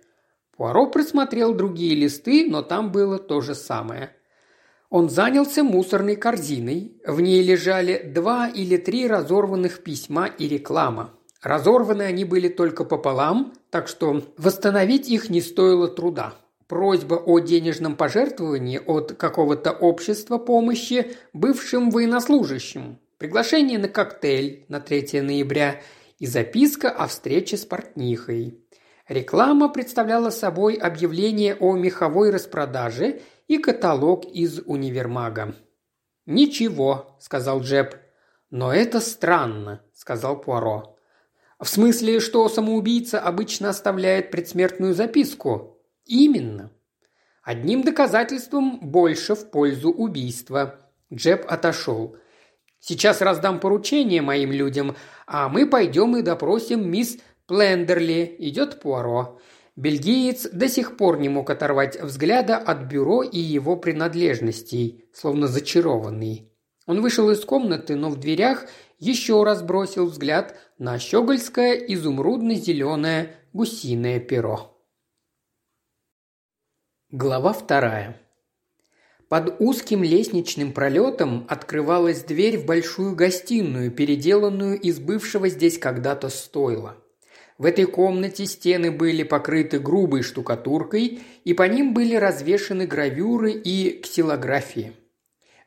Пуаро 0.57 0.87
просмотрел 0.87 1.53
другие 1.53 1.95
листы, 1.95 2.47
но 2.49 2.63
там 2.63 2.91
было 2.91 3.19
то 3.19 3.43
же 3.43 3.55
самое. 3.55 4.17
Он 4.89 5.11
занялся 5.11 5.63
мусорной 5.63 6.17
корзиной. 6.17 6.97
В 7.07 7.21
ней 7.21 7.43
лежали 7.43 8.11
два 8.15 8.49
или 8.49 8.79
три 8.79 9.07
разорванных 9.07 9.83
письма 9.83 10.29
и 10.29 10.49
реклама. 10.49 11.11
Разорваны 11.43 12.05
они 12.05 12.25
были 12.25 12.49
только 12.49 12.85
пополам, 12.85 13.53
так 13.69 13.87
что 13.87 14.23
восстановить 14.39 15.11
их 15.11 15.29
не 15.29 15.43
стоило 15.43 15.89
труда. 15.89 16.33
Просьба 16.69 17.17
о 17.17 17.39
денежном 17.41 17.97
пожертвовании 17.97 18.79
от 18.79 19.13
какого-то 19.13 19.73
общества 19.73 20.39
помощи 20.39 21.15
бывшим 21.35 21.91
военнослужащим. 21.91 22.99
Приглашение 23.25 23.79
на 23.79 23.89
коктейль 23.89 24.67
на 24.69 24.81
3 24.81 25.23
ноября 25.23 25.81
и 26.19 26.27
записка 26.27 26.91
о 26.91 27.07
встрече 27.07 27.57
с 27.57 27.65
портнихой. 27.65 28.63
Реклама 29.09 29.71
представляла 29.71 30.29
собой 30.29 30.75
объявление 30.75 31.55
о 31.55 31.75
меховой 31.75 32.29
распродаже 32.29 33.23
и 33.49 33.57
каталог 33.57 34.27
из 34.27 34.61
универмага. 34.67 35.55
«Ничего»,– 36.27 37.17
сказал 37.19 37.63
Джеб. 37.63 37.97
«Но 38.51 38.75
это 38.75 39.01
странно»,– 39.01 39.83
сказал 39.95 40.39
Пуаро. 40.39 40.99
В 41.59 41.67
смысле, 41.67 42.21
что 42.21 42.47
самоубийца 42.51 43.21
обычно 43.21 43.71
оставляет 43.71 44.31
предсмертную 44.33 44.93
записку? 44.93 45.79
Именно. 46.05 46.73
Одним 47.43 47.85
доказательством 47.85 48.81
больше 48.83 49.35
в 49.35 49.51
пользу 49.51 49.91
убийства. 49.91 50.79
Джеб 51.11 51.47
отошел. 51.49 52.19
Сейчас 52.87 53.23
раздам 53.23 53.61
поручение 53.61 54.21
моим 54.21 54.53
людям, 54.53 54.95
а 55.27 55.49
мы 55.49 55.67
пойдем 55.67 56.19
и 56.19 56.23
допросим 56.23 56.91
мисс 56.91 57.17
Плендерли. 57.47 58.37
Идет 58.41 58.79
Пуаро. 58.79 59.41
Бельгиец 59.75 60.51
до 60.51 60.69
сих 60.69 60.99
пор 60.99 61.19
не 61.19 61.31
мог 61.31 61.49
оторвать 61.49 61.99
взгляда 61.99 62.59
от 62.59 62.83
бюро 62.83 63.23
и 63.23 63.39
его 63.39 63.77
принадлежностей, 63.77 65.09
словно 65.15 65.47
зачарованный. 65.47 66.53
Он 66.87 67.01
вышел 67.01 67.31
из 67.31 67.43
комнаты, 67.47 67.97
но 67.97 68.11
в 68.11 68.21
дверях 68.21 68.67
еще 68.99 69.43
раз 69.45 69.63
бросил 69.63 70.05
взгляд 70.05 70.55
на 70.77 70.99
щегольское 70.99 71.73
изумрудно-зеленое 71.77 73.35
гусиное 73.55 74.21
перо. 74.21 74.79
Глава 77.11 77.55
вторая. 77.55 78.21
Под 79.35 79.59
узким 79.59 80.05
лестничным 80.05 80.71
пролетом 80.71 81.45
открывалась 81.49 82.23
дверь 82.23 82.57
в 82.57 82.67
большую 82.67 83.17
гостиную, 83.17 83.91
переделанную 83.91 84.79
из 84.79 85.01
бывшего 85.01 85.49
здесь 85.49 85.77
когда-то 85.77 86.29
стойла. 86.29 86.99
В 87.59 87.65
этой 87.65 87.87
комнате 87.87 88.47
стены 88.47 88.93
были 88.93 89.25
покрыты 89.25 89.81
грубой 89.81 90.23
штукатуркой, 90.23 91.19
и 91.43 91.53
по 91.53 91.65
ним 91.65 91.95
были 91.95 92.15
развешаны 92.15 92.87
гравюры 92.87 93.51
и 93.51 94.01
ксилографии. 94.01 94.93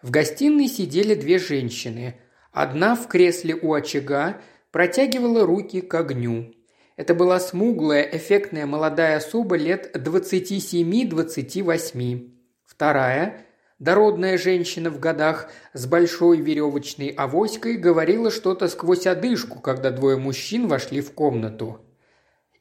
В 0.02 0.12
гостиной 0.12 0.70
сидели 0.70 1.14
две 1.14 1.38
женщины. 1.38 2.16
Одна 2.54 2.96
в 2.96 3.10
кресле 3.10 3.54
у 3.54 3.74
очага 3.74 4.40
протягивала 4.72 5.46
руки 5.46 5.82
к 5.82 5.94
огню. 5.94 6.54
Это 6.96 7.14
была 7.14 7.38
смуглая, 7.42 8.04
эффектная 8.04 8.66
молодая 8.66 9.18
особа 9.18 9.58
лет 9.58 9.94
27-28. 9.94 12.32
Вторая 12.66 13.44
Дородная 13.80 14.40
женщина 14.40 14.90
в 14.90 15.00
годах 15.00 15.52
с 15.74 15.86
большой 15.86 16.42
веревочной 16.42 17.10
авоськой 17.10 17.78
говорила 17.78 18.32
что-то 18.32 18.70
сквозь 18.70 19.06
одышку, 19.06 19.60
когда 19.60 19.92
двое 19.92 20.18
мужчин 20.18 20.68
вошли 20.68 21.00
в 21.00 21.12
комнату. 21.12 21.80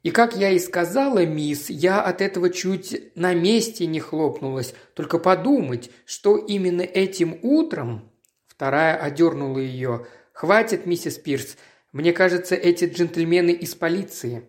И 0.02 0.11
как 0.11 0.37
я 0.37 0.50
и 0.50 0.58
сказала, 0.58 1.25
мисс, 1.25 1.70
я 1.70 2.02
от 2.02 2.20
этого 2.20 2.50
чуть 2.50 3.16
на 3.16 3.32
месте 3.32 3.87
не 3.87 3.99
хлопнулась. 3.99 4.75
Только 4.94 5.18
подумать, 5.18 5.90
что 6.04 6.37
именно 6.37 6.82
этим 6.82 7.38
утром... 7.42 8.12
Вторая 8.46 8.96
одернула 8.96 9.58
ее. 9.58 10.06
«Хватит, 10.32 10.87
миссис 10.87 11.18
Пирс. 11.18 11.56
Мне 11.92 12.14
кажется, 12.14 12.54
эти 12.54 12.85
джентльмены 12.87 13.50
из 13.50 13.75
полиции». 13.75 14.49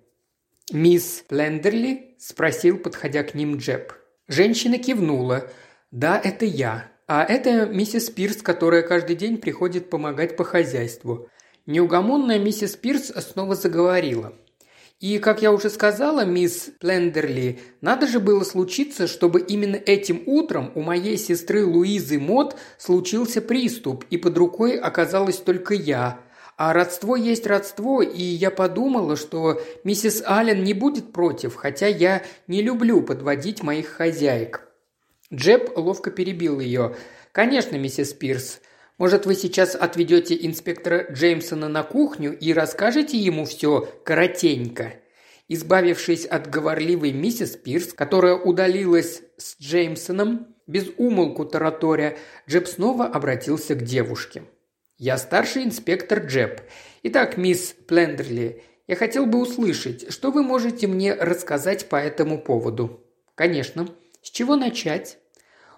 «Мисс 0.72 1.24
Плендерли?»– 1.28 2.16
спросил, 2.20 2.78
подходя 2.78 3.24
к 3.24 3.34
ним 3.34 3.58
Джеб. 3.58 3.94
Женщина 4.28 4.78
кивнула– 4.78 5.50
«Да, 5.92 6.20
это 6.22 6.46
я. 6.46 6.92
А 7.08 7.24
это 7.24 7.66
миссис 7.66 8.10
Пирс, 8.10 8.42
которая 8.42 8.82
каждый 8.82 9.16
день 9.16 9.38
приходит 9.38 9.90
помогать 9.90 10.36
по 10.36 10.44
хозяйству». 10.44 11.30
Неугомонная 11.66 12.40
миссис 12.40 12.76
Пирс 12.76 13.08
снова 13.08 13.56
заговорила. 13.56 14.34
И, 15.00 15.20
как 15.20 15.44
я 15.44 15.52
уже 15.52 15.70
сказала, 15.70 16.26
мисс 16.26 16.70
Плендерли, 16.80 17.60
надо 17.82 18.08
же 18.08 18.20
было 18.20 18.44
случиться, 18.44 19.06
чтобы 19.06 19.42
именно 19.42 19.76
этим 19.76 20.24
утром 20.26 20.72
у 20.74 20.82
моей 20.82 21.18
сестры 21.18 21.66
Луизы 21.66 22.20
Мот 22.20 22.58
случился 22.80 23.42
приступ, 23.42 24.06
и 24.10 24.18
под 24.18 24.38
рукой 24.38 24.80
оказалась 24.80 25.38
только 25.38 25.76
я. 25.76 26.20
А 26.58 26.74
родство 26.74 27.16
есть 27.16 27.46
родство, 27.46 28.02
и 28.02 28.24
я 28.24 28.50
подумала, 28.50 29.16
что 29.16 29.62
миссис 29.84 30.24
Аллен 30.26 30.64
не 30.64 30.74
будет 30.74 31.14
против, 31.14 31.54
хотя 31.54 31.86
я 31.86 32.24
не 32.48 32.64
люблю 32.64 33.04
подводить 33.04 33.62
моих 33.62 33.90
хозяек. 33.90 34.67
Джеб 35.34 35.78
ловко 35.78 36.10
перебил 36.10 36.60
ее. 36.60 36.96
«Конечно, 37.34 37.76
миссис 37.76 38.14
Пирс. 38.14 38.62
Может, 38.98 39.26
вы 39.26 39.36
сейчас 39.36 39.76
отведете 39.76 40.38
инспектора 40.46 41.06
Джеймсона 41.12 41.68
на 41.68 41.84
кухню 41.84 42.38
и 42.38 42.54
расскажете 42.54 43.18
ему 43.18 43.46
все 43.46 43.82
коротенько?» 44.06 44.94
Избавившись 45.50 46.26
от 46.26 46.50
говорливой 46.50 47.12
миссис 47.12 47.56
Пирс, 47.56 47.94
которая 47.94 48.36
удалилась 48.36 49.22
с 49.38 49.58
Джеймсоном, 49.62 50.56
без 50.66 50.88
умолку 50.98 51.46
тараторя, 51.46 52.18
Джеб 52.50 52.68
снова 52.68 53.06
обратился 53.06 53.76
к 53.76 53.84
девушке. 53.84 54.44
«Я 54.98 55.18
старший 55.18 55.64
инспектор 55.64 56.20
Джеб. 56.20 56.62
Итак, 57.04 57.38
мисс 57.38 57.76
Плендерли, 57.88 58.64
я 58.88 58.96
хотел 58.96 59.26
бы 59.26 59.40
услышать, 59.40 60.12
что 60.12 60.32
вы 60.32 60.44
можете 60.44 60.88
мне 60.88 61.14
рассказать 61.14 61.88
по 61.90 61.98
этому 61.98 62.42
поводу?» 62.42 63.04
«Конечно», 63.36 63.88
с 64.22 64.30
чего 64.30 64.56
начать? 64.56 65.18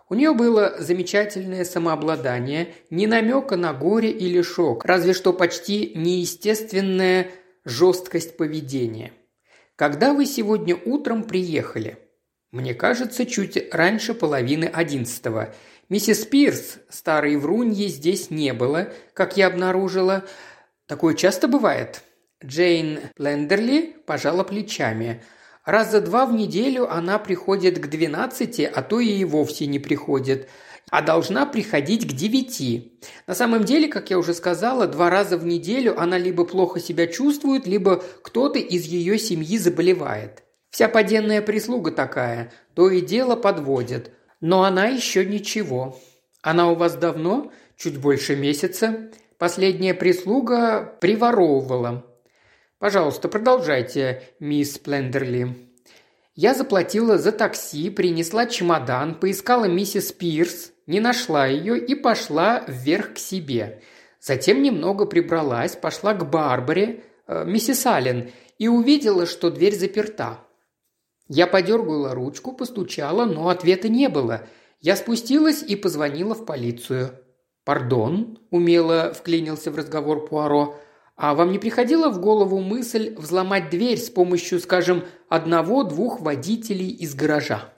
У 0.09 0.15
нее 0.15 0.33
было 0.33 0.75
замечательное 0.79 1.63
самообладание, 1.63 2.73
ни 2.89 3.05
намека 3.05 3.55
на 3.57 3.73
горе 3.73 4.09
или 4.09 4.41
шок, 4.41 4.85
разве 4.85 5.13
что 5.13 5.33
почти 5.33 5.93
неестественная 5.95 7.29
жесткость 7.63 8.35
поведения. 8.35 9.13
Когда 9.75 10.13
вы 10.13 10.25
сегодня 10.25 10.75
утром 10.75 11.23
приехали? 11.23 11.99
Мне 12.51 12.73
кажется, 12.73 13.27
чуть 13.27 13.71
раньше 13.71 14.15
половины 14.15 14.65
одиннадцатого. 14.65 15.53
Миссис 15.89 16.25
Пирс, 16.25 16.79
старой 16.89 17.35
вруньи, 17.37 17.87
здесь 17.87 18.31
не 18.31 18.53
было, 18.53 18.91
как 19.13 19.37
я 19.37 19.45
обнаружила. 19.45 20.25
Такое 20.87 21.13
часто 21.13 21.47
бывает. 21.47 22.01
Джейн 22.43 22.99
Лендерли 23.17 23.95
пожала 24.07 24.43
плечами– 24.43 25.21
Раза 25.65 26.01
два 26.01 26.25
в 26.25 26.33
неделю 26.33 26.91
она 26.91 27.19
приходит 27.19 27.79
к 27.79 27.87
двенадцати, 27.87 28.61
а 28.61 28.81
то 28.81 28.99
и 28.99 29.23
вовсе 29.23 29.67
не 29.67 29.79
приходит 29.79 30.49
а 30.89 31.01
должна 31.01 31.45
приходить 31.45 32.07
к 32.07 32.13
девяти. 32.13 32.99
На 33.27 33.35
самом 33.35 33.63
деле, 33.63 33.87
как 33.87 34.09
я 34.09 34.17
уже 34.17 34.33
сказала, 34.33 34.87
два 34.87 35.09
раза 35.09 35.37
в 35.37 35.45
неделю 35.45 35.99
она 35.99 36.17
либо 36.17 36.45
плохо 36.45 36.79
себя 36.79 37.07
чувствует, 37.07 37.67
либо 37.67 38.03
кто-то 38.21 38.59
из 38.59 38.85
ее 38.85 39.17
семьи 39.17 39.57
заболевает. 39.57 40.43
Вся 40.71 40.87
поденная 40.87 41.41
прислуга 41.41 41.91
такая, 41.91 42.51
то 42.73 42.89
и 42.89 43.01
дело 43.01 43.35
подводит. 43.35 44.11
Но 44.41 44.63
она 44.63 44.87
еще 44.87 45.25
ничего. 45.25 45.99
Она 46.41 46.71
у 46.71 46.75
вас 46.75 46.95
давно? 46.95 47.51
Чуть 47.75 47.97
больше 47.97 48.35
месяца. 48.35 49.11
Последняя 49.37 49.93
прислуга 49.93 50.97
приворовывала. 50.99 52.05
«Пожалуйста, 52.79 53.27
продолжайте, 53.27 54.23
мисс 54.39 54.79
Плендерли». 54.79 55.69
Я 56.33 56.53
заплатила 56.53 57.17
за 57.17 57.33
такси, 57.33 57.89
принесла 57.89 58.45
чемодан, 58.45 59.19
поискала 59.19 59.65
миссис 59.65 60.13
Пирс, 60.13 60.71
не 60.87 61.01
нашла 61.01 61.45
ее 61.45 61.77
и 61.77 61.93
пошла 61.93 62.63
вверх 62.67 63.15
к 63.15 63.17
себе. 63.17 63.81
Затем 64.21 64.61
немного 64.63 65.05
прибралась, 65.05 65.75
пошла 65.75 66.13
к 66.13 66.29
Барбаре, 66.29 67.03
э, 67.27 67.43
миссис 67.45 67.85
Аллен, 67.85 68.31
и 68.57 68.69
увидела, 68.69 69.25
что 69.25 69.49
дверь 69.51 69.75
заперта. 69.75 70.39
Я 71.27 71.45
подергала 71.45 72.15
ручку, 72.15 72.53
постучала, 72.53 73.25
но 73.25 73.49
ответа 73.49 73.89
не 73.89 74.07
было. 74.07 74.47
Я 74.79 74.95
спустилась 74.95 75.61
и 75.61 75.75
позвонила 75.75 76.33
в 76.33 76.45
полицию. 76.45 77.11
«Пардон»,– 77.65 78.39
умело 78.49 79.13
вклинился 79.13 79.69
в 79.69 79.75
разговор 79.75 80.25
Пуаро, 80.25 80.79
а 81.21 81.35
вам 81.35 81.51
не 81.51 81.59
приходила 81.59 82.09
в 82.09 82.21
голову 82.21 82.61
мысль 82.61 83.13
взломать 83.17 83.69
дверь 83.69 83.97
с 83.97 84.09
помощью, 84.09 84.61
скажем, 84.61 85.03
одного-двух 85.27 86.21
водителей 86.21 86.87
из 86.87 87.13
гаража? 87.13 87.73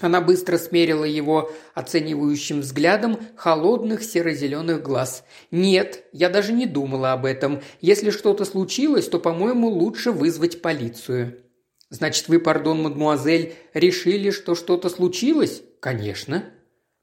Она 0.00 0.22
быстро 0.22 0.56
смерила 0.56 1.04
его 1.04 1.52
оценивающим 1.74 2.60
взглядом 2.60 3.18
холодных 3.36 4.02
серо-зеленых 4.02 4.82
глаз. 4.82 5.22
«Нет, 5.50 6.04
я 6.12 6.30
даже 6.30 6.54
не 6.54 6.64
думала 6.64 7.12
об 7.12 7.26
этом. 7.26 7.60
Если 7.82 8.08
что-то 8.08 8.46
случилось, 8.46 9.06
то, 9.06 9.18
по-моему, 9.18 9.68
лучше 9.68 10.10
вызвать 10.10 10.62
полицию». 10.62 11.42
«Значит, 11.90 12.28
вы, 12.28 12.40
пардон, 12.40 12.84
мадмуазель, 12.84 13.52
решили, 13.74 14.30
что 14.30 14.54
что-то 14.54 14.88
случилось?» 14.88 15.62
«Конечно». 15.78 16.42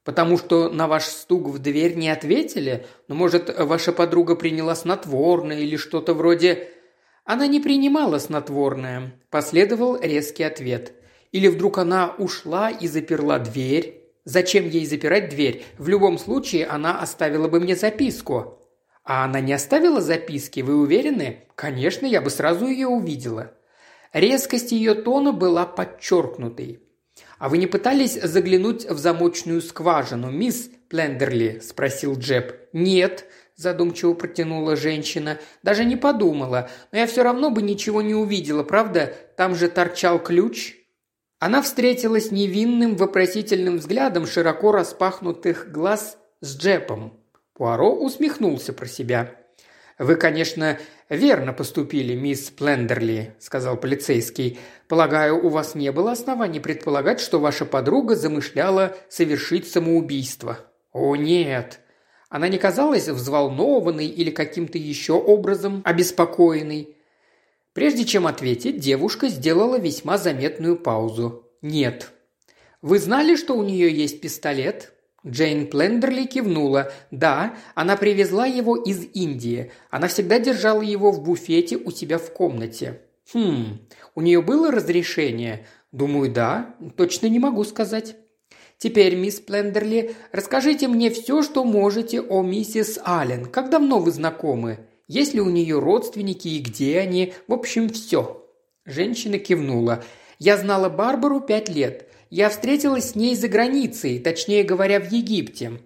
Потому 0.09 0.39
что 0.39 0.69
на 0.69 0.87
ваш 0.87 1.03
стук 1.03 1.49
в 1.49 1.59
дверь 1.59 1.93
не 1.93 2.09
ответили? 2.09 2.87
Ну, 3.07 3.13
может, 3.13 3.55
ваша 3.59 3.93
подруга 3.93 4.35
приняла 4.35 4.73
снотворное 4.73 5.59
или 5.59 5.77
что-то 5.77 6.15
вроде...» 6.15 6.69
Она 7.25 7.45
не 7.45 7.59
принимала 7.59 8.17
снотворное. 8.17 9.13
Последовал 9.29 9.99
резкий 10.01 10.41
ответ. 10.41 10.93
Или 11.31 11.47
вдруг 11.47 11.77
она 11.77 12.15
ушла 12.17 12.71
и 12.71 12.87
заперла 12.87 13.37
дверь? 13.37 14.01
Зачем 14.25 14.67
ей 14.67 14.87
запирать 14.87 15.29
дверь? 15.29 15.63
В 15.77 15.87
любом 15.89 16.17
случае 16.17 16.65
она 16.65 16.99
оставила 16.99 17.47
бы 17.47 17.59
мне 17.59 17.75
записку. 17.75 18.57
А 19.03 19.25
она 19.25 19.41
не 19.41 19.53
оставила 19.53 20.01
записки, 20.01 20.61
вы 20.61 20.75
уверены? 20.75 21.43
Конечно, 21.53 22.07
я 22.07 22.21
бы 22.21 22.31
сразу 22.31 22.65
ее 22.65 22.87
увидела. 22.87 23.51
Резкость 24.11 24.71
ее 24.71 24.95
тона 24.95 25.33
была 25.33 25.67
подчеркнутой. 25.67 26.79
«А 27.39 27.47
вы 27.47 27.57
не 27.57 27.67
пытались 27.67 28.21
заглянуть 28.21 28.85
в 28.85 28.97
замочную 28.97 29.61
скважину, 29.61 30.29
мисс 30.29 30.69
Плендерли?»– 30.89 31.59
спросил 31.63 32.19
Джеб. 32.19 32.53
«Нет»,– 32.73 33.25
задумчиво 33.55 34.13
протянула 34.13 34.75
женщина. 34.75 35.39
«Даже 35.63 35.85
не 35.85 35.95
подумала. 35.95 36.69
Но 36.91 36.99
я 36.99 37.07
все 37.07 37.23
равно 37.23 37.49
бы 37.49 37.61
ничего 37.61 38.01
не 38.01 38.13
увидела, 38.13 38.63
правда? 38.63 39.15
Там 39.37 39.55
же 39.55 39.69
торчал 39.69 40.19
ключ». 40.19 40.75
Она 41.39 41.61
встретилась 41.61 42.31
невинным 42.31 42.97
вопросительным 42.97 43.77
взглядом 43.77 44.27
широко 44.27 44.73
распахнутых 44.73 45.71
глаз 45.71 46.17
с 46.41 46.57
Джепом. 46.57 47.17
Пуаро 47.53 47.95
усмехнулся 47.95 48.73
про 48.73 48.85
себя. 48.85 49.33
«Вы, 49.97 50.15
конечно, 50.15 50.77
верно 51.15 51.53
поступили, 51.53 52.15
мисс 52.15 52.49
Плендерли»,– 52.49 53.35
сказал 53.39 53.77
полицейский. 53.77 54.59
«Полагаю, 54.87 55.43
у 55.43 55.49
вас 55.49 55.75
не 55.75 55.91
было 55.91 56.11
оснований 56.11 56.59
предполагать, 56.59 57.19
что 57.19 57.39
ваша 57.39 57.65
подруга 57.65 58.15
замышляла 58.15 58.95
совершить 59.09 59.67
самоубийство». 59.69 60.59
«О, 60.91 61.15
нет», 61.15 61.81
она 62.29 62.47
не 62.47 62.59
казалась 62.59 63.07
взволнованной 63.09 64.05
или 64.05 64.29
каким-то 64.29 64.77
еще 64.77 65.13
образом 65.13 65.81
обеспокоенной. 65.83 66.95
Прежде 67.73 68.05
чем 68.05 68.27
ответить, 68.27 68.79
девушка 68.79 69.29
сделала 69.29 69.79
весьма 69.79 70.17
заметную 70.17 70.77
паузу. 70.77 71.45
«Нет». 71.61 72.11
«Вы 72.81 72.99
знали, 72.99 73.35
что 73.35 73.57
у 73.57 73.63
нее 73.63 73.91
есть 73.91 74.21
пистолет?» 74.21 74.93
Джейн 75.27 75.67
Плендерли 75.67 76.25
кивнула. 76.25 76.91
«Да, 77.11 77.55
она 77.75 77.97
привезла 77.97 78.45
его 78.45 78.75
из 78.77 79.05
Индии. 79.13 79.71
Она 79.89 80.07
всегда 80.07 80.39
держала 80.39 80.81
его 80.81 81.11
в 81.11 81.23
буфете 81.23 81.77
у 81.77 81.91
себя 81.91 82.17
в 82.17 82.31
комнате». 82.31 83.01
«Хм, 83.33 83.79
у 84.15 84.21
нее 84.21 84.41
было 84.41 84.71
разрешение?» 84.71 85.65
«Думаю, 85.91 86.31
да. 86.31 86.75
Точно 86.97 87.27
не 87.27 87.39
могу 87.39 87.63
сказать». 87.63 88.15
«Теперь, 88.77 89.15
мисс 89.15 89.39
Плендерли, 89.39 90.15
расскажите 90.31 90.87
мне 90.87 91.09
все, 91.09 91.41
что 91.41 91.65
можете 91.65 92.21
о 92.21 92.43
миссис 92.43 92.99
Аллен. 93.03 93.45
Как 93.45 93.69
давно 93.69 93.99
вы 93.99 94.11
знакомы? 94.11 94.87
Есть 95.07 95.33
ли 95.33 95.41
у 95.41 95.49
нее 95.49 95.79
родственники 95.79 96.47
и 96.47 96.59
где 96.59 96.99
они? 96.99 97.33
В 97.47 97.53
общем, 97.53 97.89
все». 97.89 98.45
Женщина 98.85 99.39
кивнула. 99.39 100.03
«Я 100.37 100.57
знала 100.57 100.89
Барбару 100.89 101.41
пять 101.41 101.69
лет. 101.69 102.08
Я 102.29 102.49
встретилась 102.49 103.11
с 103.11 103.15
ней 103.15 103.35
за 103.35 103.47
границей, 103.47 104.19
точнее 104.19 104.63
говоря, 104.63 104.99
в 104.99 105.11
Египте. 105.11 105.79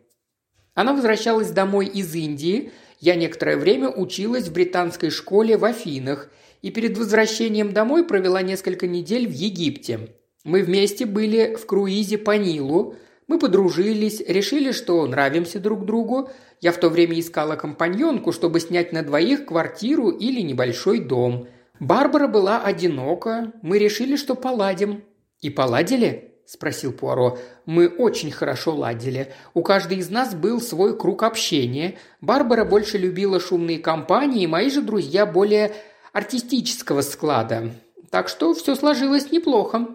Она 0.74 0.94
возвращалась 0.94 1.52
домой 1.52 1.86
из 1.86 2.14
Индии. 2.14 2.72
Я 3.00 3.16
некоторое 3.16 3.56
время 3.56 3.90
училась 3.90 4.48
в 4.48 4.54
британской 4.54 5.10
школе 5.10 5.58
в 5.58 5.64
Афинах 5.64 6.30
и 6.62 6.70
перед 6.70 6.98
возвращением 6.98 7.72
домой 7.72 8.06
провела 8.06 8.42
несколько 8.42 8.88
недель 8.88 9.28
в 9.28 9.32
Египте. 9.32 10.10
Мы 10.44 10.64
вместе 10.64 11.06
были 11.06 11.56
в 11.56 11.66
круизе 11.66 12.18
по 12.18 12.32
Нилу, 12.32 12.96
мы 13.28 13.40
подружились, 13.40 14.22
решили, 14.28 14.74
что 14.74 15.06
нравимся 15.08 15.60
друг 15.60 15.86
другу. 15.86 16.30
Я 16.60 16.74
в 16.74 16.78
то 16.78 16.90
время 16.90 17.18
искала 17.18 17.56
компаньонку, 17.56 18.34
чтобы 18.34 18.60
снять 18.60 18.92
на 18.92 19.02
двоих 19.02 19.46
квартиру 19.46 20.10
или 20.10 20.42
небольшой 20.42 21.00
дом. 21.00 21.48
Барбара 21.80 22.28
была 22.28 22.62
одинока, 22.62 23.54
мы 23.62 23.80
решили, 23.80 24.18
что 24.18 24.36
поладим. 24.36 25.04
И 25.40 25.50
поладили?– 25.50 26.32
спросил 26.46 26.92
Пуаро. 26.92 27.38
«Мы 27.66 27.88
очень 27.88 28.32
хорошо 28.32 28.76
ладили. 28.76 29.34
У 29.54 29.62
каждой 29.62 29.98
из 29.98 30.10
нас 30.10 30.34
был 30.36 30.62
свой 30.62 30.98
круг 30.98 31.24
общения. 31.24 31.98
Барбара 32.22 32.66
больше 32.66 32.98
любила 32.98 33.40
шумные 33.40 33.80
компании, 33.80 34.46
мои 34.46 34.70
же 34.70 34.82
друзья 34.82 35.26
более 35.26 35.74
артистического 36.12 37.02
склада. 37.02 37.72
Так 38.10 38.30
что 38.30 38.54
все 38.54 38.76
сложилось 38.76 39.32
неплохо». 39.32 39.88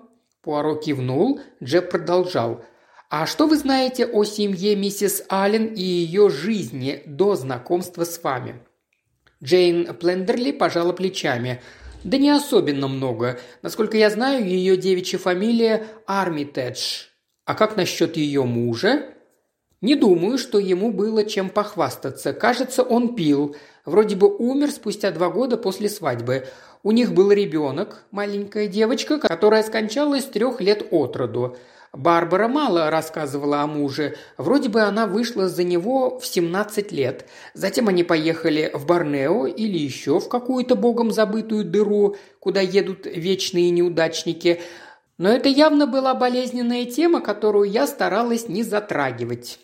Пуаро 0.43 0.77
кивнул, 0.77 1.41
Джеб 1.63 1.91
продолжал. 1.91 2.65
«А 3.11 3.27
что 3.27 3.47
вы 3.47 3.57
знаете 3.57 4.07
о 4.07 4.25
семье 4.25 4.77
миссис 4.77 5.25
Аллен 5.29 5.67
и 5.67 5.83
ее 5.83 6.31
жизни 6.31 7.03
до 7.07 7.37
знакомства 7.37 8.05
с 8.05 8.23
вами?» 8.23 8.61
Джейн 9.43 9.95
Плендерли 9.95 10.53
пожала 10.53 10.93
плечами– 10.93 11.63
да 12.05 12.19
не 12.19 12.31
особенно 12.31 12.89
много. 12.89 13.39
Насколько 13.63 13.97
я 13.97 14.11
знаю, 14.11 14.47
ее 14.47 14.77
девичья 14.77 15.19
фамилия 15.19 15.87
Армитедж. 16.07 17.07
А 17.45 17.55
как 17.55 17.77
насчет 17.77 18.17
ее 18.17 18.45
мужа? 18.45 19.15
Не 19.81 19.95
думаю, 19.95 20.39
что 20.39 20.59
ему 20.59 20.93
было 20.93 21.25
чем 21.25 21.51
похвастаться. 21.51 22.33
Кажется, 22.33 22.83
он 22.83 23.15
пил. 23.15 23.57
Вроде 23.85 24.17
бы 24.17 24.35
умер 24.37 24.71
спустя 24.71 25.11
два 25.13 25.31
года 25.31 25.57
после 25.57 25.89
свадьбы. 25.89 26.47
У 26.85 26.93
них 26.93 27.13
был 27.13 27.33
ребенок, 27.33 28.05
маленькая 28.13 28.69
девочка, 28.69 29.19
которая 29.19 29.63
скончалась 29.65 30.25
трех 30.25 30.61
лет 30.61 30.87
от 30.93 31.17
роду. 31.17 31.57
Барбара 31.93 32.47
мало 32.47 32.91
рассказывала 32.91 33.63
о 33.63 33.67
муже. 33.67 34.17
Вроде 34.37 34.69
бы 34.69 34.83
она 34.83 35.07
вышла 35.07 35.49
за 35.49 35.65
него 35.65 36.21
в 36.21 36.27
17 36.27 36.93
лет. 36.93 37.27
Затем 37.55 37.89
они 37.89 38.05
поехали 38.05 38.71
в 38.75 38.87
Борнео 38.87 39.47
или 39.47 39.79
еще 39.79 40.21
в 40.21 40.29
какую-то 40.29 40.77
богом 40.77 41.11
забытую 41.11 41.65
дыру, 41.65 42.17
куда 42.39 42.61
едут 42.61 43.07
вечные 43.07 43.71
неудачники. 43.71 44.61
Но 45.17 45.31
это 45.31 45.49
явно 45.49 45.87
была 45.87 46.15
болезненная 46.15 46.85
тема, 46.85 47.21
которую 47.21 47.69
я 47.69 47.87
старалась 47.87 48.49
не 48.49 48.63
затрагивать. 48.63 49.59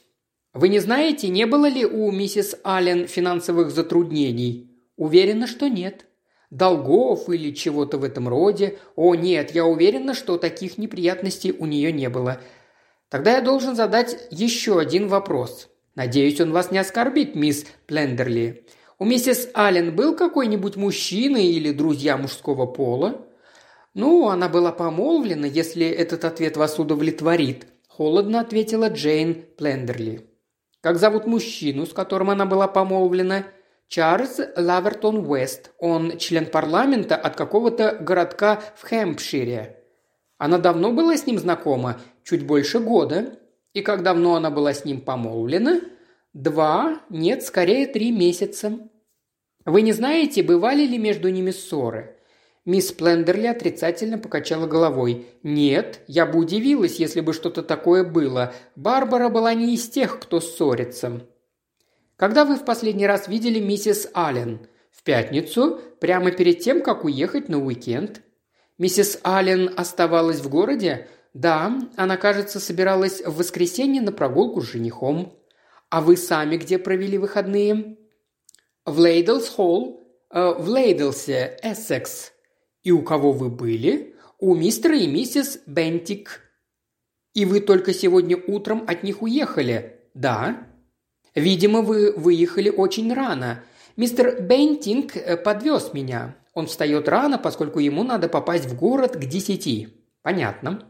Вы 0.52 0.70
не 0.70 0.80
знаете, 0.80 1.28
не 1.28 1.46
было 1.46 1.66
ли 1.66 1.84
у 1.84 2.10
миссис 2.10 2.56
Аллен 2.64 3.06
финансовых 3.06 3.70
затруднений? 3.70 4.70
Уверена, 4.96 5.46
что 5.46 5.68
нет 5.68 6.06
долгов 6.54 7.28
или 7.28 7.52
чего-то 7.52 7.98
в 7.98 8.04
этом 8.04 8.28
роде. 8.28 8.78
О, 8.96 9.14
нет, 9.14 9.50
я 9.54 9.66
уверена, 9.66 10.14
что 10.14 10.38
таких 10.38 10.78
неприятностей 10.78 11.52
у 11.52 11.66
нее 11.66 11.92
не 11.92 12.08
было. 12.08 12.40
Тогда 13.08 13.36
я 13.36 13.40
должен 13.40 13.76
задать 13.76 14.28
еще 14.30 14.78
один 14.78 15.08
вопрос. 15.08 15.68
Надеюсь, 15.94 16.40
он 16.40 16.52
вас 16.52 16.70
не 16.70 16.78
оскорбит, 16.78 17.34
мисс 17.34 17.66
Плендерли. 17.86 18.66
У 18.98 19.04
миссис 19.04 19.48
Аллен 19.54 19.94
был 19.94 20.16
какой-нибудь 20.16 20.76
мужчина 20.76 21.36
или 21.36 21.72
друзья 21.72 22.16
мужского 22.16 22.66
пола? 22.66 23.20
Ну, 23.92 24.28
она 24.28 24.48
была 24.48 24.72
помолвлена, 24.72 25.46
если 25.46 25.86
этот 25.86 26.24
ответ 26.24 26.56
вас 26.56 26.78
удовлетворит. 26.78 27.66
Холодно 27.88 28.40
ответила 28.40 28.88
Джейн 28.88 29.44
Плендерли. 29.56 30.28
Как 30.80 30.98
зовут 30.98 31.26
мужчину, 31.26 31.86
с 31.86 31.92
которым 31.92 32.30
она 32.30 32.44
была 32.44 32.66
помолвлена? 32.66 33.44
Чарльз 33.88 34.40
Лавертон 34.56 35.26
Уэст. 35.26 35.72
Он 35.78 36.18
член 36.18 36.46
парламента 36.46 37.16
от 37.16 37.36
какого-то 37.36 37.96
городка 38.00 38.62
в 38.76 38.82
Хэмпшире. 38.82 39.78
Она 40.38 40.58
давно 40.58 40.92
была 40.92 41.16
с 41.16 41.26
ним 41.26 41.38
знакома? 41.38 42.00
Чуть 42.22 42.46
больше 42.46 42.80
года. 42.80 43.38
И 43.72 43.82
как 43.82 44.02
давно 44.02 44.36
она 44.36 44.50
была 44.50 44.72
с 44.72 44.84
ним 44.84 45.00
помолвлена? 45.00 45.80
Два, 46.32 47.00
нет, 47.10 47.42
скорее 47.42 47.86
три 47.86 48.10
месяца. 48.10 48.78
Вы 49.64 49.82
не 49.82 49.92
знаете, 49.92 50.42
бывали 50.42 50.82
ли 50.82 50.98
между 50.98 51.28
ними 51.28 51.50
ссоры? 51.50 52.14
Мисс 52.64 52.92
Плендерли 52.92 53.46
отрицательно 53.46 54.16
покачала 54.16 54.66
головой. 54.66 55.26
«Нет, 55.42 56.00
я 56.06 56.24
бы 56.24 56.38
удивилась, 56.38 56.96
если 56.96 57.20
бы 57.20 57.34
что-то 57.34 57.62
такое 57.62 58.04
было. 58.04 58.54
Барбара 58.74 59.28
была 59.28 59.52
не 59.52 59.74
из 59.74 59.88
тех, 59.88 60.18
кто 60.18 60.40
ссорится. 60.40 61.20
Когда 62.24 62.46
вы 62.46 62.56
в 62.56 62.64
последний 62.64 63.06
раз 63.06 63.28
видели 63.28 63.60
миссис 63.60 64.08
Аллен? 64.14 64.66
В 64.90 65.02
пятницу, 65.02 65.78
прямо 66.00 66.30
перед 66.30 66.60
тем, 66.60 66.80
как 66.80 67.04
уехать 67.04 67.50
на 67.50 67.62
уикенд. 67.62 68.22
Миссис 68.78 69.18
Аллен 69.22 69.70
оставалась 69.76 70.40
в 70.40 70.48
городе? 70.48 71.06
Да, 71.34 71.78
она, 71.96 72.16
кажется, 72.16 72.60
собиралась 72.60 73.20
в 73.20 73.36
воскресенье 73.36 74.00
на 74.00 74.10
прогулку 74.10 74.62
с 74.62 74.70
женихом. 74.70 75.38
А 75.90 76.00
вы 76.00 76.16
сами 76.16 76.56
где 76.56 76.78
провели 76.78 77.18
выходные? 77.18 77.98
В 78.86 79.00
Лейдлс 79.00 79.50
Холл, 79.50 80.00
э, 80.30 80.54
в 80.58 80.66
Лейдлсе, 80.66 81.58
Эссекс. 81.62 82.32
И 82.82 82.90
у 82.90 83.02
кого 83.02 83.32
вы 83.32 83.50
были? 83.50 84.16
У 84.38 84.54
мистера 84.54 84.96
и 84.96 85.06
миссис 85.06 85.60
Бентик. 85.66 86.40
И 87.34 87.44
вы 87.44 87.60
только 87.60 87.92
сегодня 87.92 88.38
утром 88.46 88.82
от 88.88 89.02
них 89.02 89.20
уехали? 89.20 90.00
Да. 90.14 90.68
Видимо, 91.34 91.82
вы 91.82 92.12
выехали 92.12 92.68
очень 92.68 93.12
рано. 93.12 93.64
Мистер 93.96 94.40
Бентинг 94.40 95.16
э, 95.16 95.36
подвез 95.36 95.92
меня. 95.92 96.36
Он 96.54 96.66
встает 96.66 97.08
рано, 97.08 97.38
поскольку 97.38 97.80
ему 97.80 98.04
надо 98.04 98.28
попасть 98.28 98.66
в 98.66 98.76
город 98.78 99.16
к 99.16 99.24
десяти. 99.24 99.88
Понятно. 100.22 100.88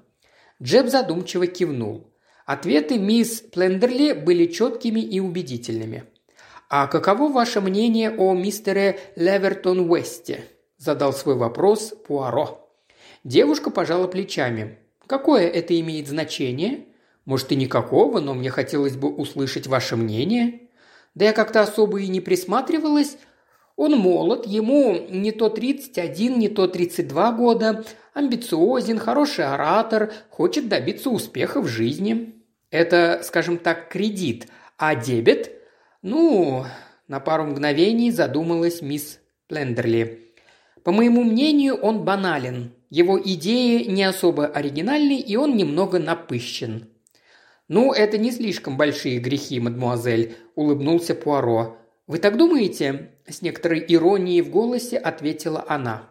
Джеб 0.62 0.88
задумчиво 0.88 1.46
кивнул. 1.46 2.12
Ответы 2.46 2.98
мисс 2.98 3.40
Плендерли 3.40 4.12
были 4.12 4.46
четкими 4.46 5.00
и 5.00 5.18
убедительными. 5.18 6.04
«А 6.68 6.86
каково 6.86 7.30
ваше 7.30 7.60
мнение 7.60 8.10
о 8.10 8.34
мистере 8.34 8.98
Левертон 9.16 9.90
Уэсте?»– 9.90 10.44
задал 10.76 11.12
свой 11.12 11.36
вопрос 11.36 11.94
Пуаро. 12.06 12.68
Девушка 13.22 13.70
пожала 13.70 14.08
плечами. 14.08 14.78
«Какое 15.06 15.46
это 15.46 15.78
имеет 15.80 16.08
значение?» 16.08 16.86
Может, 17.24 17.52
и 17.52 17.56
никакого, 17.56 18.20
но 18.20 18.34
мне 18.34 18.50
хотелось 18.50 18.96
бы 18.96 19.08
услышать 19.08 19.66
ваше 19.66 19.96
мнение. 19.96 20.68
Да 21.14 21.24
я 21.24 21.32
как-то 21.32 21.62
особо 21.62 22.00
и 22.00 22.08
не 22.08 22.20
присматривалась. 22.20 23.16
Он 23.76 23.96
молод, 23.96 24.46
ему 24.46 25.06
не 25.08 25.32
то 25.32 25.48
31, 25.48 26.38
не 26.38 26.48
то 26.48 26.68
32 26.68 27.32
года, 27.32 27.84
амбициозен, 28.12 28.98
хороший 28.98 29.46
оратор, 29.46 30.12
хочет 30.30 30.68
добиться 30.68 31.10
успеха 31.10 31.60
в 31.60 31.66
жизни. 31.66 32.34
Это, 32.70 33.22
скажем 33.24 33.58
так, 33.58 33.88
кредит, 33.88 34.48
а 34.76 34.94
дебет? 34.94 35.50
Ну, 36.02 36.64
на 37.08 37.20
пару 37.20 37.44
мгновений 37.44 38.10
задумалась 38.10 38.82
мисс 38.82 39.18
Плендерли. 39.48 40.20
По 40.84 40.92
моему 40.92 41.24
мнению, 41.24 41.76
он 41.76 42.04
банален. 42.04 42.72
Его 42.90 43.20
идеи 43.20 43.84
не 43.84 44.04
особо 44.04 44.46
оригинальны, 44.46 45.18
и 45.18 45.36
он 45.36 45.56
немного 45.56 45.98
напыщен. 45.98 46.88
«Ну, 47.68 47.92
это 47.92 48.18
не 48.18 48.30
слишком 48.30 48.76
большие 48.76 49.18
грехи, 49.18 49.58
мадмуазель»,– 49.58 50.36
улыбнулся 50.54 51.14
Пуаро. 51.14 51.78
«Вы 52.06 52.18
так 52.18 52.36
думаете?»– 52.36 53.12
с 53.26 53.40
некоторой 53.40 53.84
иронией 53.88 54.42
в 54.42 54.50
голосе 54.50 54.98
ответила 54.98 55.64
она. 55.66 56.10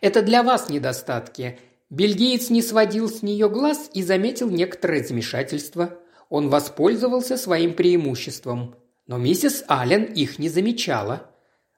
«Это 0.00 0.22
для 0.22 0.42
вас 0.42 0.68
недостатки. 0.68 1.58
Бельгиец 1.90 2.50
не 2.50 2.62
сводил 2.62 3.08
с 3.08 3.22
нее 3.22 3.48
глаз 3.48 3.90
и 3.92 4.02
заметил 4.02 4.48
некоторое 4.48 5.02
замешательство. 5.02 5.98
Он 6.28 6.48
воспользовался 6.48 7.36
своим 7.36 7.74
преимуществом. 7.74 8.76
Но 9.06 9.18
миссис 9.18 9.64
Аллен 9.68 10.04
их 10.04 10.38
не 10.38 10.48
замечала. 10.48 11.30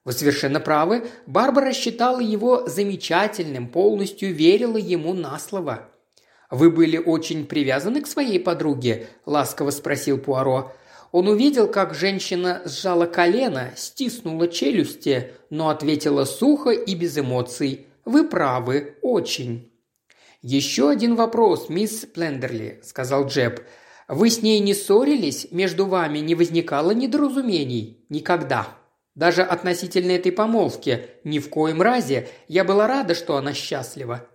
Вы 0.05 0.13
совершенно 0.13 0.59
правы. 0.59 1.07
Барбара 1.25 1.73
считала 1.73 2.21
его 2.21 2.65
замечательным, 2.67 3.67
полностью 3.67 4.33
верила 4.33 4.77
ему 4.77 5.13
на 5.13 5.37
слово. 5.37 5.89
«Вы 6.49 6.71
были 6.71 6.97
очень 6.97 7.45
привязаны 7.45 8.01
к 8.01 8.07
своей 8.07 8.39
подруге?»– 8.39 9.07
ласково 9.25 9.71
спросил 9.71 10.17
Пуаро. 10.17 10.71
Он 11.11 11.27
увидел, 11.27 11.67
как 11.67 11.93
женщина 11.93 12.61
сжала 12.65 13.05
колено, 13.05 13.71
стиснула 13.75 14.47
челюсти, 14.47 15.31
но 15.49 15.69
ответила 15.69 16.25
сухо 16.25 16.71
и 16.71 16.95
без 16.95 17.17
эмоций. 17.17 17.87
«Вы 18.05 18.27
правы, 18.27 18.95
очень». 19.01 19.71
«Еще 20.41 20.89
один 20.89 21.15
вопрос, 21.15 21.67
мисс 21.67 22.05
Плендерли»,– 22.05 22.79
сказал 22.83 23.27
Джеб. 23.27 23.61
«Вы 24.07 24.29
с 24.29 24.41
ней 24.41 24.59
не 24.59 24.73
ссорились? 24.73 25.47
Между 25.51 25.85
вами 25.85 26.19
не 26.19 26.35
возникало 26.35 26.91
недоразумений? 26.91 28.05
Никогда. 28.07 28.67
Даже 29.15 29.41
относительно 29.41 30.11
этой 30.11 30.31
помолвки. 30.31 31.07
Ни 31.25 31.39
в 31.39 31.49
коем 31.49 31.81
разе. 31.81 32.29
Я 32.47 32.63
была 32.63 32.87
рада, 32.87 33.15
что 33.15 33.35
она 33.35 33.53
счастлива. 33.53 34.27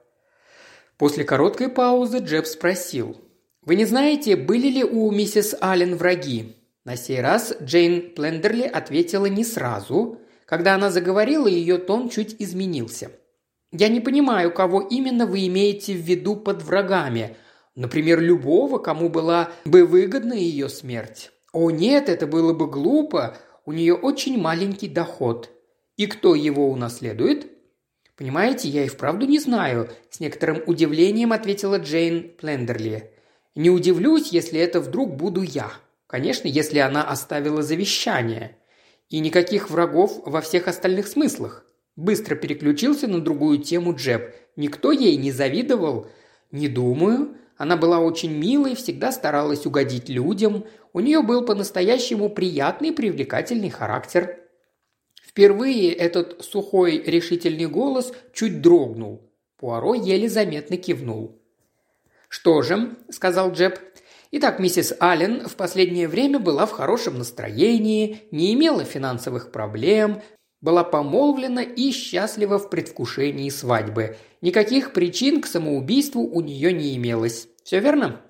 После 1.02 1.24
короткой 1.24 1.68
паузы 1.68 2.18
Джеб 2.18 2.46
спросил. 2.46 3.16
«Вы 3.62 3.74
не 3.74 3.86
знаете, 3.86 4.36
были 4.36 4.68
ли 4.68 4.84
у 4.84 5.10
миссис 5.10 5.52
Аллен 5.60 5.96
враги?» 5.96 6.54
На 6.84 6.94
сей 6.94 7.20
раз 7.20 7.56
Джейн 7.60 8.14
Плендерли 8.14 8.62
ответила 8.62 9.26
не 9.26 9.42
сразу. 9.42 10.20
Когда 10.46 10.76
она 10.76 10.92
заговорила, 10.92 11.48
ее 11.48 11.78
тон 11.78 12.08
чуть 12.08 12.36
изменился. 12.38 13.10
«Я 13.72 13.88
не 13.88 13.98
понимаю, 13.98 14.52
кого 14.52 14.80
именно 14.80 15.26
вы 15.26 15.48
имеете 15.48 15.92
в 15.92 16.02
виду 16.02 16.36
под 16.36 16.62
врагами. 16.62 17.36
Например, 17.74 18.20
любого, 18.20 18.78
кому 18.78 19.08
была 19.08 19.50
бы 19.64 19.84
выгодна 19.84 20.34
ее 20.34 20.68
смерть. 20.68 21.32
О 21.52 21.72
нет, 21.72 22.08
это 22.08 22.28
было 22.28 22.52
бы 22.52 22.68
глупо. 22.70 23.36
У 23.66 23.72
нее 23.72 23.94
очень 23.94 24.40
маленький 24.40 24.86
доход. 24.86 25.50
И 25.96 26.06
кто 26.06 26.36
его 26.36 26.70
унаследует?» 26.70 27.48
«Понимаете, 28.22 28.68
я 28.68 28.84
и 28.84 28.88
вправду 28.88 29.26
не 29.26 29.40
знаю»,– 29.40 29.88
с 30.10 30.20
некоторым 30.20 30.62
удивлением 30.66 31.32
ответила 31.32 31.80
Джейн 31.80 32.30
Плендерли. 32.38 33.10
«Не 33.56 33.68
удивлюсь, 33.68 34.28
если 34.28 34.60
это 34.60 34.78
вдруг 34.78 35.16
буду 35.16 35.42
я. 35.42 35.72
Конечно, 36.06 36.46
если 36.46 36.78
она 36.78 37.02
оставила 37.02 37.64
завещание. 37.64 38.56
И 39.08 39.18
никаких 39.18 39.70
врагов 39.70 40.22
во 40.24 40.40
всех 40.40 40.68
остальных 40.68 41.08
смыслах». 41.08 41.66
Быстро 41.96 42.36
переключился 42.36 43.08
на 43.08 43.20
другую 43.20 43.58
тему 43.58 43.92
Джеб. 43.92 44.32
Никто 44.54 44.92
ей 44.92 45.16
не 45.16 45.32
завидовал. 45.32 46.06
«Не 46.52 46.68
думаю. 46.68 47.34
Она 47.56 47.76
была 47.76 47.98
очень 47.98 48.30
милой, 48.30 48.76
всегда 48.76 49.10
старалась 49.10 49.66
угодить 49.66 50.08
людям. 50.08 50.64
У 50.92 51.00
нее 51.00 51.22
был 51.22 51.44
по-настоящему 51.44 52.28
приятный 52.28 52.92
привлекательный 52.92 53.70
характер. 53.70 54.41
Впервые 55.32 55.94
этот 55.94 56.44
сухой 56.44 56.98
решительный 56.98 57.64
голос 57.66 58.12
чуть 58.34 58.60
дрогнул. 58.60 59.30
Пуаро 59.56 59.94
еле 59.94 60.28
заметно 60.28 60.76
кивнул. 60.76 61.40
«Что 62.28 62.60
же»,– 62.60 62.96
сказал 63.10 63.52
Джеб,– 63.52 63.78
«итак, 64.30 64.58
миссис 64.58 64.94
Аллен 65.00 65.48
в 65.48 65.56
последнее 65.56 66.06
время 66.06 66.38
была 66.38 66.66
в 66.66 66.72
хорошем 66.72 67.16
настроении, 67.16 68.24
не 68.30 68.52
имела 68.52 68.84
финансовых 68.84 69.52
проблем, 69.52 70.20
была 70.60 70.84
помолвлена 70.84 71.62
и 71.62 71.92
счастлива 71.92 72.58
в 72.58 72.68
предвкушении 72.68 73.48
свадьбы. 73.48 74.18
Никаких 74.42 74.92
причин 74.92 75.40
к 75.40 75.46
самоубийству 75.46 76.22
у 76.22 76.42
нее 76.42 76.74
не 76.74 76.94
имелось. 76.94 77.48
Все 77.64 77.80
верно?» 77.80 78.20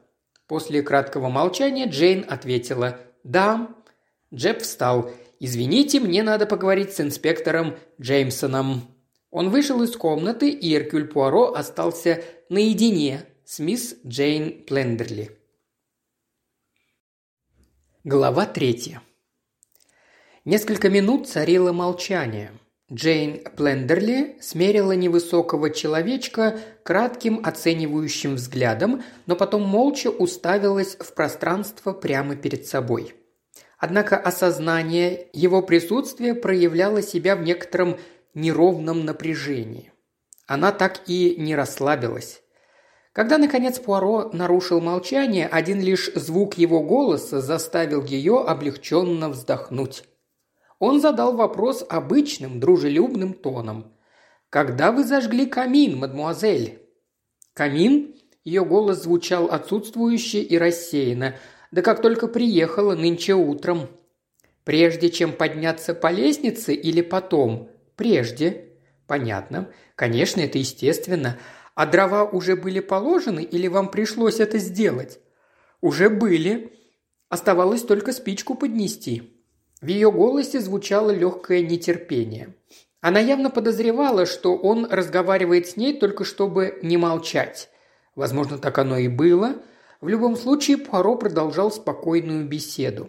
После 0.47 0.83
краткого 0.83 1.31
молчания 1.31 1.87
Джейн 1.87 2.25
ответила 2.29 3.01
«Да». 3.25 3.75
Джеб 4.33 4.63
встал– 4.63 5.11
«Извините, 5.45 5.99
мне 5.99 6.23
надо 6.23 6.47
поговорить 6.47 6.93
с 6.93 7.01
инспектором 7.01 7.77
Джеймсоном». 8.01 8.83
Он 9.33 9.51
вышел 9.51 9.83
из 9.83 9.97
комнаты, 9.97 10.49
и 10.51 10.73
Эркюль 10.73 11.09
Пуаро 11.09 11.53
остался 11.53 12.23
наедине 12.49 13.25
с 13.45 13.59
мисс 13.59 13.97
Джейн 14.07 14.65
Плендерли. 14.65 15.37
Глава 18.05 18.47
третья. 18.47 19.03
Несколько 20.45 20.89
минут 20.89 21.27
царило 21.29 21.73
молчание. 21.73 22.53
Джейн 22.93 23.43
Плендерли 23.57 24.37
смерила 24.41 24.93
невысокого 24.93 25.71
человечка 25.71 26.61
кратким 26.85 27.41
оценивающим 27.45 28.37
взглядом, 28.37 29.03
но 29.27 29.35
потом 29.35 29.63
молча 29.63 30.09
уставилась 30.09 30.95
в 30.95 31.13
пространство 31.15 31.93
прямо 31.93 32.37
перед 32.37 32.65
собой– 32.65 33.15
Однако 33.83 34.17
осознание 34.17 35.27
его 35.33 35.61
присутствия 35.61 36.37
проявляло 36.37 37.03
себя 37.03 37.35
в 37.35 37.43
некотором 37.43 37.99
неровном 38.33 39.05
напряжении. 39.05 39.93
Она 40.47 40.71
так 40.71 41.01
и 41.09 41.35
не 41.37 41.57
расслабилась. 41.57 42.43
Когда, 43.13 43.39
наконец, 43.39 43.81
Пуаро 43.81 44.31
нарушил 44.33 44.81
молчание, 44.81 45.49
один 45.49 45.81
лишь 45.81 46.13
звук 46.15 46.59
его 46.59 46.81
голоса 46.81 47.41
заставил 47.41 48.05
ее 48.05 48.45
облегченно 48.45 49.29
вздохнуть. 49.29 50.05
Он 50.79 51.01
задал 51.01 51.35
вопрос 51.35 51.85
обычным, 51.89 52.61
дружелюбным 52.61 53.35
тоном. 53.35 53.97
«Когда 54.49 54.93
вы 54.93 55.03
зажгли 55.03 55.45
камин, 55.45 55.99
мадмуазель?» 55.99 56.79
«Камин?» 57.53 58.15
Ее 58.45 58.65
голос 58.65 59.03
звучал 59.03 59.47
отсутствующе 59.47 60.41
и 60.41 60.57
рассеянно– 60.57 61.35
да 61.73 61.81
как 61.81 62.03
только 62.03 62.29
приехала 62.29 62.95
нынче 62.95 63.35
утром. 63.35 63.89
Прежде 64.63 65.11
чем 65.11 65.33
подняться 65.33 65.95
по 65.95 66.13
лестнице 66.13 66.75
или 66.75 67.01
потом? 67.01 67.71
Прежде. 67.97 68.69
Понятно. 69.09 69.73
Конечно, 69.97 70.41
это 70.43 70.59
естественно. 70.59 71.39
А 71.75 71.87
дрова 71.87 72.25
уже 72.25 72.55
были 72.57 72.81
положены 72.81 73.43
или 73.43 73.67
вам 73.67 73.91
пришлось 73.91 74.39
это 74.39 74.59
сделать? 74.59 75.19
Уже 75.81 76.11
были. 76.11 76.73
Оставалось 77.31 77.83
только 77.83 78.13
спичку 78.13 78.55
поднести. 78.55 79.35
В 79.81 79.87
ее 79.87 80.13
голосе 80.13 80.61
звучало 80.61 81.11
легкое 81.11 81.63
нетерпение. 81.63 82.55
Она 83.01 83.19
явно 83.19 83.51
подозревала, 83.51 84.27
что 84.27 84.57
он 84.57 84.85
разговаривает 84.85 85.67
с 85.67 85.77
ней 85.77 85.99
только 85.99 86.25
чтобы 86.25 86.79
не 86.83 86.99
молчать. 86.99 87.71
Возможно, 88.15 88.59
так 88.59 88.77
оно 88.79 88.99
и 88.99 89.09
было– 89.09 89.57
в 90.03 90.09
любом 90.09 90.37
случае 90.37 90.79
Пуаро 90.79 91.17
продолжал 91.17 91.71
спокойную 91.71 92.45
беседу. 92.47 93.09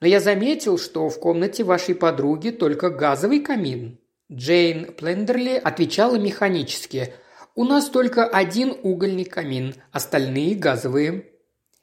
«Но 0.00 0.06
я 0.06 0.20
заметил, 0.20 0.78
что 0.78 1.08
в 1.08 1.18
комнате 1.18 1.64
вашей 1.64 1.94
подруги 1.94 2.50
только 2.50 2.88
газовый 2.88 3.40
камин». 3.40 3.98
Джейн 4.32 4.92
Плендерли 4.94 5.60
отвечала 5.62 6.16
механически. 6.16 7.12
«У 7.56 7.64
нас 7.64 7.90
только 7.90 8.26
один 8.26 8.76
угольный 8.82 9.24
камин, 9.24 9.74
остальные 9.90 10.54
газовые». 10.54 11.26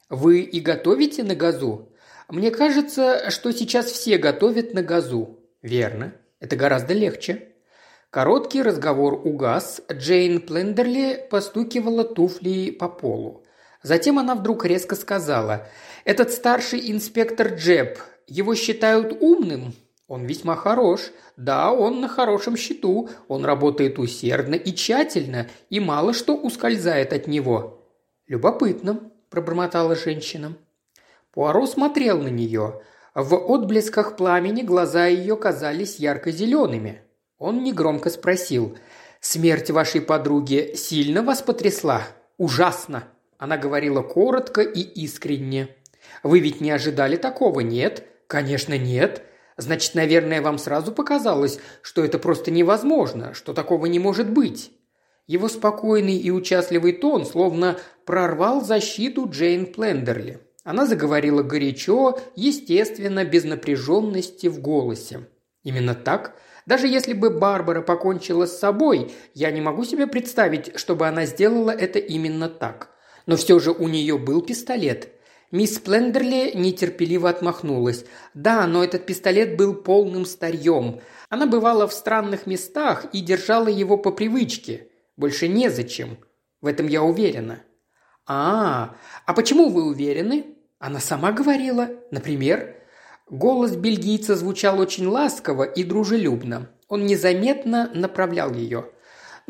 «Вы 0.10 0.41
и 0.41 0.62
готовите 0.62 1.24
на 1.24 1.36
газу?» 1.36 1.89
«Мне 2.30 2.52
кажется, 2.52 3.30
что 3.32 3.52
сейчас 3.52 3.88
все 3.88 4.17
готовят 4.17 4.74
на 4.74 4.82
газу». 4.82 5.39
«Верно. 5.62 6.13
Это 6.39 6.56
гораздо 6.56 6.94
легче». 6.94 7.50
Короткий 8.10 8.62
разговор 8.62 9.13
угас. 9.13 9.82
Джейн 9.91 10.41
Плендерли 10.41 11.28
постукивала 11.30 12.04
туфлей 12.04 12.72
по 12.72 12.89
полу. 12.89 13.40
Затем 13.84 14.20
она 14.20 14.36
вдруг 14.36 14.65
резко 14.65 14.96
сказала, 14.96 15.67
«Этот 16.06 16.32
старший 16.32 16.91
инспектор 16.91 17.54
Джеб, 17.54 18.00
его 18.28 18.56
считают 18.56 19.17
умным?» 19.22 19.74
Он 20.12 20.26
весьма 20.26 20.58
хорош. 20.58 21.12
Да, 21.38 21.72
он 21.72 22.02
на 22.02 22.10
хорошем 22.10 22.58
счету. 22.58 23.10
Он 23.30 23.46
работает 23.46 23.98
усердно 23.98 24.56
и 24.56 24.74
тщательно, 24.76 25.48
и 25.70 25.80
мало 25.80 26.12
что 26.12 26.36
ускользает 26.36 27.13
от 27.13 27.28
него. 27.28 27.88
Любопытно, 28.28 29.00
пробормотала 29.30 29.96
женщина. 29.96 30.58
Пуаро 31.32 31.65
смотрел 31.65 32.22
на 32.22 32.28
нее. 32.28 32.82
В 33.15 33.36
отблесках 33.36 34.17
пламени 34.17 34.63
глаза 34.63 35.06
ее 35.06 35.38
казались 35.38 35.96
ярко-зелеными. 35.96 37.04
Он 37.38 37.63
негромко 37.63 38.10
спросил. 38.10 38.78
«Смерть 39.22 39.72
вашей 39.72 40.02
подруги 40.02 40.74
сильно 40.76 41.24
вас 41.24 41.41
потрясла? 41.41 42.02
Ужасно!» 42.38 43.06
Она 43.41 43.58
говорила 43.58 44.04
коротко 44.04 44.62
и 44.62 44.82
искренне. 44.82 45.69
«Вы 46.21 46.41
ведь 46.41 46.62
не 46.62 46.69
ожидали 46.69 47.15
такого, 47.15 47.62
нет?» 47.62 48.04
«Конечно, 48.27 48.77
нет. 48.77 49.23
Значит, 49.58 49.95
наверное, 49.95 50.43
вам 50.43 50.60
сразу 50.60 50.91
показалось, 50.91 51.58
что 51.82 52.06
это 52.06 52.19
просто 52.19 52.51
невозможно, 52.51 53.34
что 53.34 53.54
такого 53.54 53.88
не 53.88 53.97
может 53.97 54.30
быть». 54.30 54.71
Его 55.25 55.49
спокойный 55.49 56.17
и 56.17 56.30
участливый 56.30 56.93
тон 56.93 57.25
словно 57.25 57.80
прорвал 58.06 58.62
защиту 58.62 59.27
Джейн 59.27 59.65
Плендерли. 59.65 60.39
Она 60.63 60.86
заговорила 60.86 61.41
горячо, 61.41 62.19
естественно, 62.36 63.25
без 63.25 63.43
напряженности 63.43 64.45
в 64.47 64.62
голосе. 64.62 65.27
Именно 65.63 65.95
так. 65.95 66.36
Даже 66.67 66.88
если 66.88 67.13
бы 67.13 67.32
Барбара 67.32 67.82
покончила 67.82 68.45
с 68.45 68.60
собой, 68.60 69.12
я 69.34 69.49
не 69.49 69.62
могу 69.62 69.84
себе 69.84 70.06
представить, 70.06 70.77
чтобы 70.77 71.08
она 71.08 71.25
сделала 71.25 71.71
это 71.71 71.97
именно 71.97 72.47
так. 72.47 72.91
Но 73.32 73.38
все 73.38 73.60
же 73.60 73.72
у 73.72 73.88
нее 73.88 74.17
был 74.17 74.41
пистолет. 74.41 75.08
Мисс 75.52 75.80
Плендерли 75.80 76.52
нетерпеливо 76.54 77.30
отмахнулась. 77.30 78.04
Да, 78.34 78.67
но 78.67 78.84
этот 78.84 79.06
пистолет 79.06 79.56
был 79.56 79.74
полным 79.74 80.26
старьем. 80.26 81.00
Она 81.30 81.46
бывала 81.46 81.88
в 81.88 81.94
странных 81.94 82.46
местах 82.46 83.06
и 83.13 83.22
держала 83.22 83.70
его 83.70 83.98
по 83.98 84.12
привычке. 84.12 84.89
Больше 85.15 85.48
незачем. 85.48 86.17
В 86.60 86.67
этом 86.67 86.88
я 86.88 87.04
уверена. 87.04 87.63
А, 88.28 88.98
а 89.26 89.34
почему 89.34 89.70
вы 89.70 89.86
уверены? 89.86 90.58
Она 90.78 91.00
сама 91.00 91.32
говорила. 91.32 91.88
Например, 92.12 92.76
голос 93.30 93.78
бельгийца 93.78 94.36
звучал 94.36 94.78
очень 94.78 95.08
ласково 95.08 95.63
и 95.63 95.86
дружелюбно. 95.86 96.70
Он 96.89 97.06
незаметно 97.06 97.89
направлял 97.94 98.54
ее. 98.54 98.89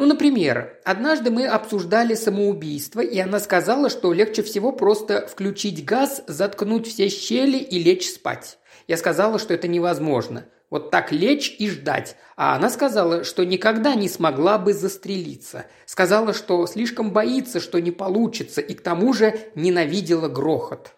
Ну, 0.02 0.08
например, 0.08 0.80
однажды 0.84 1.30
мы 1.30 1.46
обсуждали 1.46 2.16
самоубийство, 2.16 3.02
и 3.02 3.20
она 3.20 3.40
сказала, 3.40 3.88
что 3.88 4.14
легче 4.14 4.42
всего 4.42 4.72
просто 4.72 5.28
включить 5.28 5.86
газ, 5.86 6.24
заткнуть 6.26 6.88
все 6.88 7.08
щели 7.08 7.60
и 7.60 7.78
лечь 7.78 8.10
спать. 8.10 8.58
Я 8.88 8.98
сказала, 8.98 9.38
что 9.38 9.54
это 9.54 9.68
невозможно. 9.68 10.48
Вот 10.72 10.90
так 10.90 11.12
лечь 11.12 11.56
и 11.60 11.70
ждать. 11.70 12.16
А 12.36 12.56
она 12.56 12.72
сказала, 12.72 13.24
что 13.24 13.46
никогда 13.46 13.94
не 13.94 14.10
смогла 14.10 14.58
бы 14.58 14.74
застрелиться. 14.74 15.68
Сказала, 15.86 16.34
что 16.34 16.66
слишком 16.66 17.14
боится, 17.14 17.60
что 17.60 17.80
не 17.80 17.92
получится, 17.92 18.60
и 18.60 18.74
к 18.74 18.82
тому 18.82 19.14
же 19.14 19.52
ненавидела 19.54 20.30
грохот. 20.30 20.96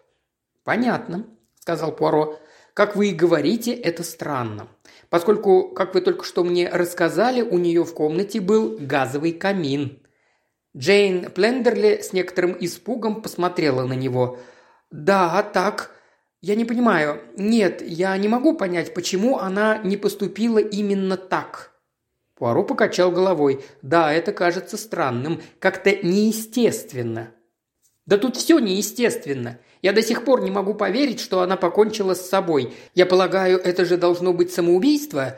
«Понятно»,– 0.64 1.26
сказал 1.60 1.94
Пуаро. 1.94 2.40
«Как 2.72 2.96
вы 2.96 3.08
и 3.08 3.14
говорите, 3.14 3.74
это 3.74 4.02
странно. 4.02 4.66
Поскольку, 5.14 5.68
как 5.68 5.94
вы 5.94 6.00
только 6.00 6.24
что 6.24 6.42
мне 6.42 6.68
рассказали, 6.68 7.40
у 7.40 7.56
нее 7.56 7.84
в 7.84 7.94
комнате 7.94 8.40
был 8.40 8.76
газовый 8.80 9.30
камин». 9.30 10.02
Джейн 10.76 11.30
Плендерли 11.30 12.00
с 12.02 12.12
некоторым 12.12 12.56
испугом 12.58 13.22
посмотрела 13.22 13.86
на 13.86 13.92
него. 13.92 14.40
«Да, 14.90 15.40
так. 15.44 15.92
«Я 16.40 16.56
не 16.56 16.64
понимаю. 16.64 17.20
Нет, 17.36 17.80
я 17.80 18.16
не 18.16 18.26
могу 18.26 18.56
понять, 18.56 18.92
почему 18.92 19.38
она 19.38 19.78
не 19.78 19.96
поступила 19.96 20.58
именно 20.58 21.16
так». 21.16 21.70
Пуаро 22.34 22.64
покачал 22.64 23.12
головой. 23.12 23.64
«Да, 23.82 24.12
это 24.12 24.32
кажется 24.32 24.76
странным, 24.76 25.40
как-то 25.60 25.94
неестественно». 25.94 27.30
«Да 28.04 28.18
тут 28.18 28.34
все 28.34 28.58
неестественно. 28.58 29.60
Я 29.84 29.92
до 29.92 30.02
сих 30.02 30.24
пор 30.24 30.40
не 30.40 30.50
могу 30.50 30.72
поверить, 30.72 31.20
что 31.20 31.42
она 31.42 31.58
покончила 31.58 32.14
с 32.14 32.26
собой. 32.26 32.72
Я 32.94 33.04
полагаю, 33.04 33.58
это 33.58 33.84
же 33.84 33.98
должно 33.98 34.32
быть 34.32 34.50
самоубийство? 34.50 35.36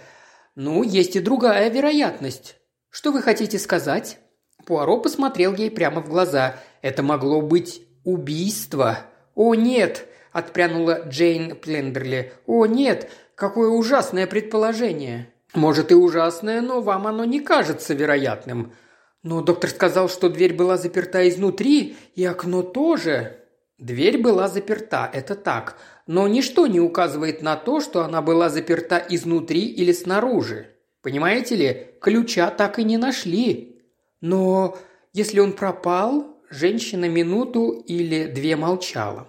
Ну, 0.54 0.84
есть 0.84 1.16
и 1.16 1.20
другая 1.20 1.68
вероятность. 1.68 2.54
Что 2.88 3.10
вы 3.10 3.22
хотите 3.22 3.58
сказать?» 3.58 4.20
Пуаро 4.64 4.98
посмотрел 4.98 5.52
ей 5.52 5.68
прямо 5.68 6.00
в 6.00 6.08
глаза. 6.08 6.54
«Это 6.80 7.02
могло 7.02 7.40
быть 7.40 7.82
убийство». 8.04 9.00
«О, 9.34 9.56
нет!» 9.56 10.06
отпрянула 10.30 11.02
Джейн 11.08 11.56
Плендерли. 11.56 12.32
«О, 12.46 12.66
нет! 12.66 13.10
Какое 13.34 13.68
ужасное 13.70 14.28
предположение!» 14.28 15.28
«Может 15.54 15.90
и 15.90 15.96
ужасное, 15.96 16.60
но 16.60 16.80
вам 16.80 17.08
оно 17.08 17.24
не 17.24 17.40
кажется 17.40 17.94
вероятным». 17.94 18.72
«Но 19.24 19.42
доктор 19.42 19.70
сказал, 19.70 20.08
что 20.08 20.28
дверь 20.28 20.54
была 20.54 20.76
заперта 20.76 21.28
изнутри, 21.28 21.96
и 22.14 22.24
окно 22.24 22.62
тоже». 22.62 23.40
«Дверь 23.78 24.18
была 24.18 24.48
заперта, 24.48 25.10
это 25.12 25.34
так, 25.34 25.76
но 26.06 26.26
ничто 26.28 26.66
не 26.66 26.80
указывает 26.80 27.42
на 27.42 27.56
то, 27.56 27.80
что 27.80 28.02
она 28.02 28.22
была 28.22 28.48
заперта 28.48 29.04
изнутри 29.08 29.66
или 29.66 29.92
снаружи. 29.92 30.68
Понимаете 31.02 31.56
ли, 31.56 31.86
ключа 32.00 32.50
так 32.50 32.78
и 32.78 32.84
не 32.84 32.96
нашли». 32.96 33.82
«Но 34.20 34.76
если 35.12 35.40
он 35.40 35.52
пропал...» 35.52 36.36
Женщина 36.48 37.08
минуту 37.08 37.82
или 37.88 38.26
две 38.26 38.54
молчала. 38.54 39.28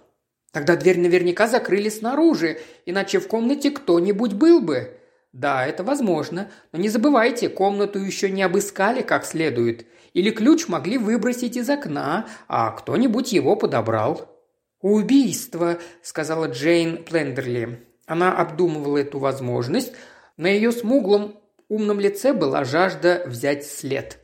Тогда 0.52 0.76
дверь 0.76 1.00
наверняка 1.00 1.48
закрыли 1.48 1.90
снаружи, 1.90 2.60
иначе 2.86 3.20
в 3.20 3.28
комнате 3.28 3.72
кто-нибудь 3.72 4.34
был 4.34 4.62
бы. 4.62 4.98
Да, 5.34 5.66
это 5.66 5.84
возможно, 5.84 6.52
но 6.72 6.80
не 6.80 6.90
забывайте, 6.90 7.50
комнату 7.50 8.00
еще 8.00 8.30
не 8.30 8.44
обыскали 8.44 9.02
как 9.02 9.26
следует. 9.26 9.88
Или 10.14 10.30
ключ 10.30 10.68
могли 10.68 10.98
выбросить 10.98 11.58
из 11.58 11.70
окна, 11.70 12.28
а 12.48 12.72
кто-нибудь 12.72 13.34
его 13.34 13.56
подобрал. 13.56 14.37
«Убийство»,– 14.82 15.80
сказала 16.02 16.46
Джейн 16.46 17.04
Плендерли. 17.04 17.88
Она 18.06 18.38
обдумывала 18.38 18.98
эту 18.98 19.20
возможность. 19.20 19.94
На 20.38 20.48
ее 20.48 20.72
смуглом 20.72 21.40
умном 21.68 22.00
лице 22.00 22.34
была 22.34 22.64
жажда 22.64 23.24
взять 23.26 23.66
след. 23.66 24.20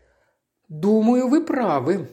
«Думаю, 0.69 1.27
вы 1.27 1.43
правы», 1.43 2.07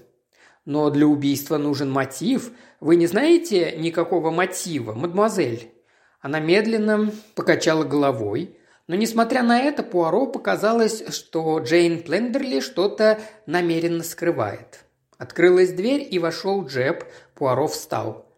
но 0.65 0.91
для 0.91 1.07
убийства 1.07 1.59
нужен 1.59 1.91
мотив. 1.91 2.53
Вы 2.81 2.97
не 2.97 3.07
знаете 3.07 3.75
никакого 3.77 4.31
мотива, 4.31 4.93
мадемуазель?» 4.93 5.73
Она 6.21 6.39
медленно 6.39 7.13
покачала 7.35 7.83
головой, 7.83 8.57
но, 8.87 8.95
несмотря 8.95 9.43
на 9.43 9.61
это, 9.61 9.83
Пуаро 9.83 10.27
показалось, 10.27 11.05
что 11.15 11.59
Джейн 11.61 12.03
Плендерли 12.03 12.61
что-то 12.61 13.19
намеренно 13.47 14.03
скрывает. 14.03 14.85
Открылась 15.17 15.73
дверь, 15.73 16.07
и 16.11 16.19
вошел 16.19 16.65
Джеб. 16.67 17.05
Пуаро 17.35 17.67
встал. 17.67 18.30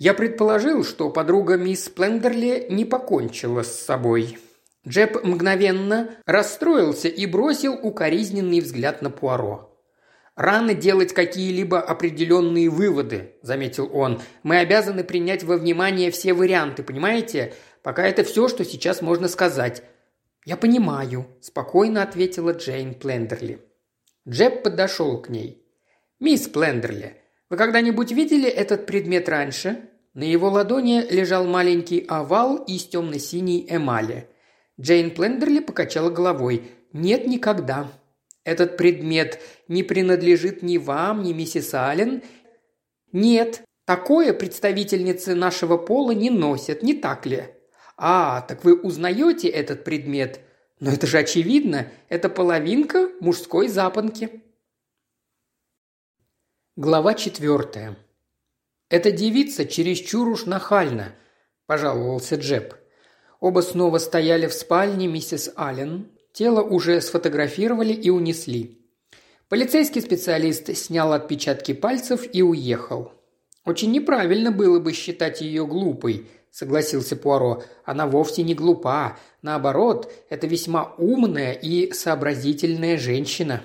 «Я 0.00 0.14
предположил, 0.14 0.82
что 0.82 1.10
подруга 1.10 1.58
мисс 1.58 1.90
Плендерли 1.90 2.66
не 2.70 2.86
покончила 2.86 3.62
с 3.62 3.80
собой». 3.80 4.38
Джеб 4.88 5.22
мгновенно 5.22 6.16
расстроился 6.24 7.08
и 7.08 7.26
бросил 7.26 7.74
укоризненный 7.74 8.60
взгляд 8.60 9.02
на 9.02 9.10
Пуаро. 9.10 9.78
«Рано 10.36 10.72
делать 10.72 11.12
какие-либо 11.12 11.82
определенные 11.82 12.70
выводы»,– 12.70 13.34
заметил 13.42 13.90
он. 13.92 14.22
«Мы 14.42 14.60
обязаны 14.60 15.04
принять 15.04 15.44
во 15.44 15.58
внимание 15.58 16.10
все 16.10 16.32
варианты, 16.32 16.82
понимаете? 16.82 17.52
Пока 17.82 18.06
это 18.06 18.24
все, 18.24 18.48
что 18.48 18.64
сейчас 18.64 19.02
можно 19.02 19.28
сказать». 19.28 19.82
«Я 20.46 20.56
понимаю»,– 20.56 21.26
спокойно 21.42 22.02
ответила 22.02 22.52
Джейн 22.52 22.94
Плендерли. 22.94 23.60
Джеб 24.26 24.62
подошел 24.62 25.20
к 25.20 25.28
ней. 25.28 25.62
«Мисс 26.20 26.48
Плендерли, 26.48 27.16
вы 27.50 27.58
когда-нибудь 27.58 28.12
видели 28.12 28.48
этот 28.48 28.86
предмет 28.86 29.28
раньше?» 29.28 29.89
На 30.12 30.24
его 30.24 30.48
ладони 30.48 31.06
лежал 31.08 31.46
маленький 31.46 32.04
овал 32.08 32.56
из 32.56 32.84
темно-синей 32.86 33.66
эмали. 33.68 34.28
Джейн 34.80 35.12
Плендерли 35.12 35.60
покачала 35.60 36.10
головой. 36.10 36.70
«Нет, 36.92 37.26
никогда. 37.26 37.92
Этот 38.44 38.76
предмет 38.76 39.40
не 39.68 39.82
принадлежит 39.82 40.62
ни 40.62 40.78
вам, 40.78 41.22
ни 41.22 41.32
миссис 41.32 41.74
Аллен. 41.74 42.22
Нет, 43.12 43.62
такое 43.84 44.32
представительницы 44.32 45.34
нашего 45.34 45.76
пола 45.76 46.12
не 46.12 46.30
носят, 46.30 46.82
не 46.82 46.94
так 46.94 47.26
ли? 47.26 47.44
А, 47.96 48.40
так 48.40 48.64
вы 48.64 48.80
узнаете 48.80 49.48
этот 49.48 49.84
предмет? 49.84 50.40
Но 50.80 50.90
это 50.90 51.06
же 51.06 51.18
очевидно, 51.18 51.88
это 52.08 52.28
половинка 52.28 53.10
мужской 53.20 53.68
запонки. 53.68 54.42
Глава 56.76 57.14
четвертая. 57.14 57.96
«Эта 58.90 59.10
девица 59.10 59.64
чересчур 59.64 60.28
уж 60.28 60.44
нахальна»,– 60.44 61.14
пожаловался 61.66 62.36
Джеб. 62.36 62.74
Оба 63.40 63.60
снова 63.60 63.96
стояли 63.96 64.46
в 64.46 64.52
спальне 64.52 65.06
миссис 65.06 65.50
Аллен, 65.56 66.10
Тело 66.32 66.62
уже 66.62 67.00
сфотографировали 67.00 67.92
и 67.92 68.08
унесли. 68.08 68.78
Полицейский 69.48 70.00
специалист 70.00 70.74
снял 70.76 71.12
отпечатки 71.12 71.72
пальцев 71.74 72.22
и 72.32 72.40
уехал. 72.40 73.12
«Очень 73.64 73.90
неправильно 73.90 74.52
было 74.52 74.78
бы 74.78 74.92
считать 74.92 75.40
ее 75.40 75.66
глупой»,– 75.66 76.30
согласился 76.50 77.16
Пуаро. 77.16 77.64
«Она 77.84 78.06
вовсе 78.06 78.42
не 78.42 78.54
глупа. 78.54 79.18
Наоборот, 79.42 80.10
это 80.28 80.46
весьма 80.46 80.94
умная 80.98 81.52
и 81.52 81.92
сообразительная 81.92 82.96
женщина». 82.96 83.62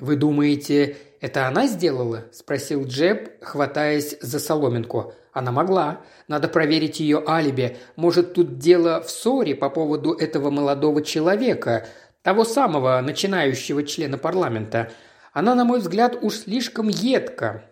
«Вы 0.00 0.16
думаете, 0.16 0.96
это 1.20 1.46
она 1.46 1.66
сделала?»– 1.66 2.24
спросил 2.32 2.84
Джеб, 2.84 3.42
хватаясь 3.42 4.16
за 4.20 4.38
соломинку. 4.38 5.12
Она 5.32 5.52
могла. 5.52 6.00
Надо 6.26 6.48
проверить 6.48 7.00
ее 7.00 7.22
алиби. 7.26 7.76
Может, 7.96 8.32
тут 8.34 8.58
дело 8.58 9.00
в 9.00 9.10
ссоре 9.10 9.54
по 9.54 9.70
поводу 9.70 10.12
этого 10.12 10.50
молодого 10.50 11.02
человека, 11.02 11.86
того 12.22 12.44
самого 12.44 13.00
начинающего 13.00 13.84
члена 13.84 14.18
парламента. 14.18 14.90
Она, 15.32 15.54
на 15.54 15.64
мой 15.64 15.78
взгляд, 15.78 16.18
уж 16.20 16.34
слишком 16.34 16.88
едко 16.88 17.64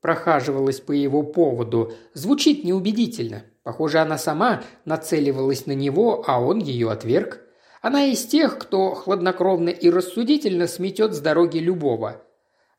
прохаживалась 0.00 0.80
по 0.80 0.92
его 0.92 1.22
поводу. 1.22 1.92
Звучит 2.14 2.64
неубедительно. 2.64 3.44
Похоже, 3.62 3.98
она 3.98 4.18
сама 4.18 4.62
нацеливалась 4.84 5.66
на 5.66 5.72
него, 5.72 6.24
а 6.26 6.40
он 6.40 6.58
ее 6.58 6.90
отверг. 6.90 7.40
Она 7.80 8.06
из 8.06 8.26
тех, 8.26 8.58
кто 8.58 8.94
хладнокровно 8.94 9.70
и 9.70 9.88
рассудительно 9.88 10.66
сметет 10.66 11.14
с 11.14 11.20
дороги 11.20 11.58
любого. 11.58 12.22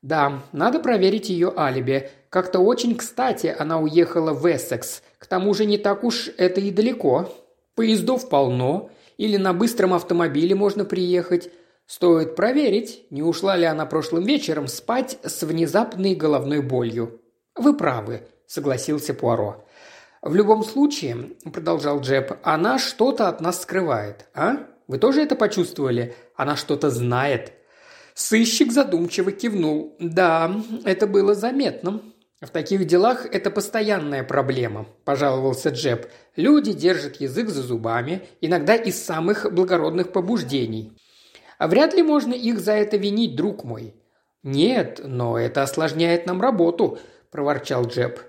Да, 0.02 0.44
надо 0.52 0.80
проверить 0.80 1.30
ее 1.30 1.54
алиби. 1.56 2.10
Как-то 2.30 2.60
очень 2.60 2.96
кстати 2.96 3.56
она 3.58 3.80
уехала 3.80 4.34
в 4.34 4.46
Эссекс. 4.46 5.02
К 5.18 5.28
тому 5.28 5.54
же 5.54 5.66
не 5.66 5.78
так 5.78 6.04
уж 6.04 6.30
это 6.38 6.62
и 6.62 6.72
далеко. 6.72 7.32
Поездов 7.76 8.30
полно. 8.30 8.90
Или 9.18 9.38
на 9.38 9.54
быстром 9.54 9.94
автомобиле 9.94 10.56
можно 10.56 10.86
приехать. 10.86 11.52
Стоит 11.86 12.36
проверить, 12.36 13.06
не 13.10 13.22
ушла 13.22 13.58
ли 13.58 13.66
она 13.66 13.86
прошлым 13.86 14.24
вечером 14.24 14.68
спать 14.68 15.18
с 15.24 15.44
внезапной 15.44 16.16
головной 16.16 16.62
болью. 16.62 17.20
«Вы 17.56 17.76
правы»,– 17.76 18.22
согласился 18.48 19.14
Пуаро. 19.14 19.66
«В 20.22 20.34
любом 20.34 20.64
случае»,– 20.64 21.32
продолжал 21.54 21.99
Джеб,– 21.99 22.39
«она 22.43 22.80
что-то 22.80 23.28
от 23.28 23.41
нас 23.41 23.62
скрывает, 23.64 24.28
а? 24.34 24.68
Вы 24.88 24.98
тоже 24.98 25.22
это 25.22 25.36
почувствовали? 25.36 26.16
Она 26.36 26.56
что-то 26.56 26.90
знает. 26.90 27.54
Сыщик 28.14 28.72
задумчиво 28.72 29.32
кивнул. 29.32 29.96
«Да, 30.00 30.62
это 30.86 31.08
было 31.08 31.34
заметно». 31.34 32.02
«В 32.42 32.50
таких 32.50 32.86
делах 32.86 33.28
это 33.28 33.52
постоянная 33.52 34.24
проблема»,– 34.24 34.88
пожаловался 35.06 35.70
Джеб. 35.70 36.08
«Люди 36.36 36.74
держат 36.74 37.18
язык 37.18 37.50
за 37.50 37.62
зубами, 37.62 38.24
иногда 38.42 38.74
из 38.74 39.02
самых 39.02 39.54
благородных 39.54 40.12
побуждений. 40.12 40.98
А 41.60 41.68
вряд 41.68 41.94
ли 41.94 42.02
можно 42.02 42.34
их 42.34 42.60
за 42.60 42.74
это 42.74 42.98
винить, 42.98 43.36
друг 43.36 43.64
мой». 43.64 43.94
«Нет, 44.42 45.02
но 45.04 45.38
это 45.38 45.62
осложняет 45.62 46.26
нам 46.26 46.42
работу»,– 46.42 46.98
проворчал 47.32 47.86
Джеб. 47.86 48.20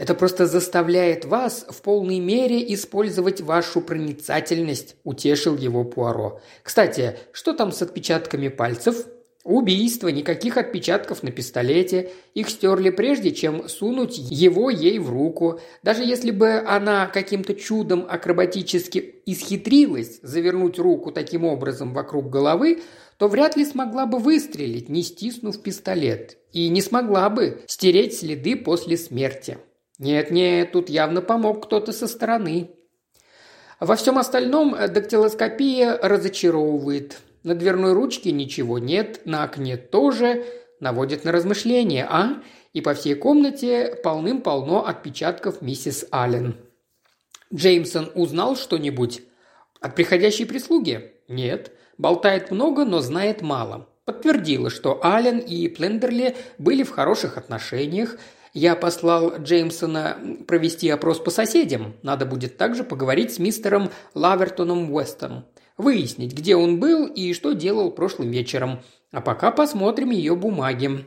Это 0.00 0.14
просто 0.14 0.46
заставляет 0.46 1.26
вас 1.26 1.66
в 1.68 1.82
полной 1.82 2.20
мере 2.20 2.72
использовать 2.72 3.42
вашу 3.42 3.82
проницательность»,– 3.82 4.96
утешил 5.04 5.58
его 5.58 5.84
Пуаро. 5.84 6.40
«Кстати, 6.62 7.18
что 7.32 7.52
там 7.52 7.70
с 7.70 7.82
отпечатками 7.82 8.48
пальцев?» 8.48 9.04
Убийство, 9.44 10.08
никаких 10.08 10.56
отпечатков 10.56 11.22
на 11.22 11.30
пистолете. 11.30 12.12
Их 12.32 12.48
стерли 12.48 12.88
прежде, 12.88 13.30
чем 13.30 13.68
сунуть 13.68 14.16
его 14.16 14.70
ей 14.70 14.98
в 14.98 15.10
руку. 15.10 15.60
Даже 15.82 16.02
если 16.02 16.30
бы 16.30 16.62
она 16.66 17.06
каким-то 17.06 17.54
чудом 17.54 18.06
акробатически 18.08 19.16
исхитрилась 19.26 20.20
завернуть 20.22 20.78
руку 20.78 21.10
таким 21.10 21.44
образом 21.44 21.92
вокруг 21.92 22.30
головы, 22.30 22.80
то 23.18 23.28
вряд 23.28 23.56
ли 23.56 23.66
смогла 23.66 24.06
бы 24.06 24.18
выстрелить, 24.18 24.88
не 24.88 25.02
стиснув 25.02 25.60
пистолет. 25.62 26.38
И 26.52 26.70
не 26.70 26.80
смогла 26.80 27.28
бы 27.28 27.62
стереть 27.66 28.18
следы 28.18 28.56
после 28.56 28.96
смерти. 28.96 29.58
Нет-нет, 30.00 30.72
тут 30.72 30.88
явно 30.88 31.20
помог 31.20 31.66
кто-то 31.66 31.92
со 31.92 32.08
стороны. 32.08 32.70
Во 33.80 33.96
всем 33.96 34.16
остальном 34.16 34.72
дактилоскопия 34.72 35.98
разочаровывает. 36.02 37.20
На 37.42 37.54
дверной 37.54 37.92
ручке 37.92 38.32
ничего 38.32 38.78
нет, 38.78 39.20
на 39.26 39.44
окне 39.44 39.76
тоже. 39.76 40.46
Наводит 40.80 41.24
на 41.24 41.32
размышления, 41.32 42.06
а? 42.10 42.42
И 42.72 42.80
по 42.80 42.94
всей 42.94 43.14
комнате 43.14 43.94
полным-полно 44.02 44.86
отпечатков 44.86 45.60
миссис 45.60 46.06
Аллен. 46.10 46.56
Джеймсон 47.52 48.10
узнал 48.14 48.56
что-нибудь? 48.56 49.20
От 49.82 49.94
приходящей 49.96 50.46
прислуги? 50.46 51.12
Нет. 51.28 51.72
Болтает 51.98 52.50
много, 52.50 52.86
но 52.86 53.00
знает 53.00 53.42
мало. 53.42 53.86
Подтвердила, 54.06 54.70
что 54.70 55.04
Аллен 55.04 55.40
и 55.40 55.68
Плендерли 55.68 56.36
были 56.56 56.84
в 56.84 56.90
хороших 56.90 57.36
отношениях. 57.36 58.16
Я 58.52 58.74
послал 58.74 59.38
Джеймсона 59.38 60.18
провести 60.46 60.88
опрос 60.88 61.18
по 61.18 61.30
соседям. 61.30 61.94
Надо 62.02 62.26
будет 62.26 62.56
также 62.56 62.84
поговорить 62.84 63.34
с 63.34 63.38
мистером 63.38 63.90
Лавертоном 64.14 64.92
Уэстоном 64.92 65.44
выяснить, 65.80 66.34
где 66.34 66.56
он 66.56 66.78
был 66.78 67.06
и 67.06 67.32
что 67.32 67.52
делал 67.52 67.90
прошлым 67.90 68.30
вечером. 68.30 68.80
А 69.10 69.20
пока 69.20 69.50
посмотрим 69.50 70.10
ее 70.10 70.36
бумаги». 70.36 71.04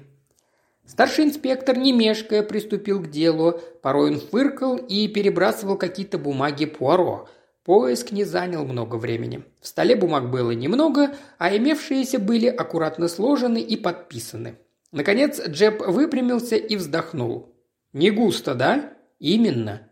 Старший 0.86 1.24
инспектор, 1.24 1.78
не 1.78 1.94
мешкая, 1.94 2.44
приступил 2.44 3.02
к 3.02 3.10
делу. 3.10 3.62
Порой 3.82 4.12
он 4.12 4.20
фыркал 4.20 4.76
и 4.76 5.08
перебрасывал 5.08 5.78
какие-то 5.78 6.18
бумаги 6.18 6.66
Пуаро. 6.66 7.30
Поиск 7.64 8.12
не 8.12 8.26
занял 8.26 8.66
много 8.66 8.98
времени. 8.98 9.46
В 9.62 9.68
столе 9.68 9.96
бумаг 9.96 10.30
было 10.30 10.52
немного, 10.52 11.16
а 11.38 11.56
имевшиеся 11.56 12.20
были 12.20 12.48
аккуратно 12.48 13.08
сложены 13.08 13.62
и 13.62 13.78
подписаны. 13.78 14.58
Наконец 14.94 15.42
Джеб 15.48 15.82
выпрямился 15.82 16.56
и 16.56 16.76
вздохнул. 16.76 17.52
«Не 17.94 18.12
густо, 18.12 18.54
да?» 18.54 18.94
«Именно. 19.20 19.90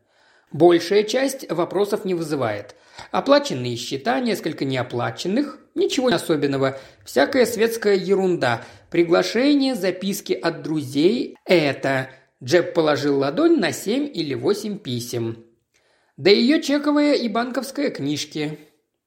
Большая 0.52 1.04
часть 1.04 1.49
вопросов 1.49 2.06
не 2.06 2.14
вызывает. 2.14 2.76
Оплаченные 3.10 3.78
счета, 3.78 4.20
несколько 4.20 4.64
неоплаченных, 4.64 5.60
ничего 5.74 6.10
особенного, 6.10 6.78
всякая 7.04 7.47
светская 7.47 7.95
ерунда, 7.95 8.64
приглашения, 8.91 9.74
записки 9.74 10.34
от 10.34 10.62
друзей– 10.62 11.36
это. 11.45 12.10
Джеб 12.43 12.74
положил 12.76 13.18
ладонь 13.18 13.60
на 13.60 13.72
семь 13.72 14.08
или 14.14 14.36
восемь 14.36 14.78
писем. 14.78 15.45
Да 16.16 16.30
ее 16.30 16.62
чековая 16.62 17.14
и 17.14 17.28
банковская 17.28 17.89
книжки. 17.89 18.60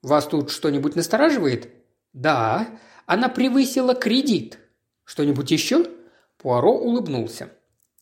Вас 0.02 0.26
тут 0.26 0.50
что-нибудь 0.50 0.96
настораживает? 0.96 1.68
Да, 2.12 2.66
она 3.06 3.28
превысила 3.28 3.94
кредит. 3.94 4.58
Что-нибудь 5.04 5.50
еще? 5.50 5.86
Пуаро 6.38 6.72
улыбнулся. 6.72 7.50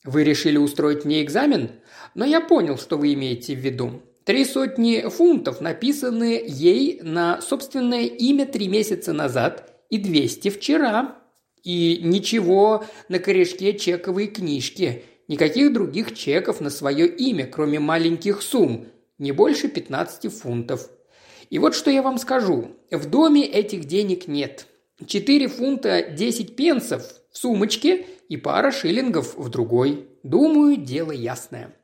Вы 0.05 0.24
решили 0.24 0.57
устроить 0.57 1.05
мне 1.05 1.22
экзамен? 1.22 1.70
Но 2.14 2.24
я 2.24 2.40
понял, 2.40 2.76
что 2.76 2.96
вы 2.96 3.14
имеете 3.14 3.55
в 3.55 3.61
виду. 3.61 4.03
Три 4.24 4.44
сотни 4.44 5.09
фунтов 5.09 5.61
написаны 5.61 6.44
ей 6.46 7.00
на 7.03 7.40
собственное 7.40 8.05
имя 8.05 8.46
три 8.46 8.68
месяца 8.68 9.12
назад 9.12 9.72
и 9.90 9.98
двести 9.98 10.48
вчера. 10.48 11.18
И 11.62 12.00
ничего 12.03 12.84
на 13.09 13.20
корешке 13.20 13.78
чековой 13.78 14.26
книжки. 14.26 15.05
Никаких 15.28 15.72
других 15.72 16.14
чеков 16.14 16.61
на 16.61 16.70
свое 16.70 17.07
имя, 17.07 17.46
кроме 17.46 17.78
маленьких 17.78 18.42
сумм, 18.42 18.88
не 19.18 19.30
больше 19.30 19.68
15 19.68 20.32
фунтов. 20.32 20.90
И 21.48 21.59
вот 21.59 21.74
что 21.74 21.90
я 21.90 22.03
вам 22.03 22.18
скажу. 22.18 22.72
В 22.90 23.09
доме 23.09 23.46
этих 23.46 23.84
денег 23.84 24.26
нет. 24.26 24.66
4 25.07 25.48
фунта 25.48 26.03
10 26.03 26.57
пенсов 26.57 27.03
в 27.30 27.38
сумочке 27.38 28.07
и 28.28 28.36
пара 28.36 28.70
шиллингов 28.70 29.36
в 29.36 29.48
другой. 29.48 30.09
Думаю, 30.22 30.76
дело 30.76 31.12
ясное. 31.12 31.74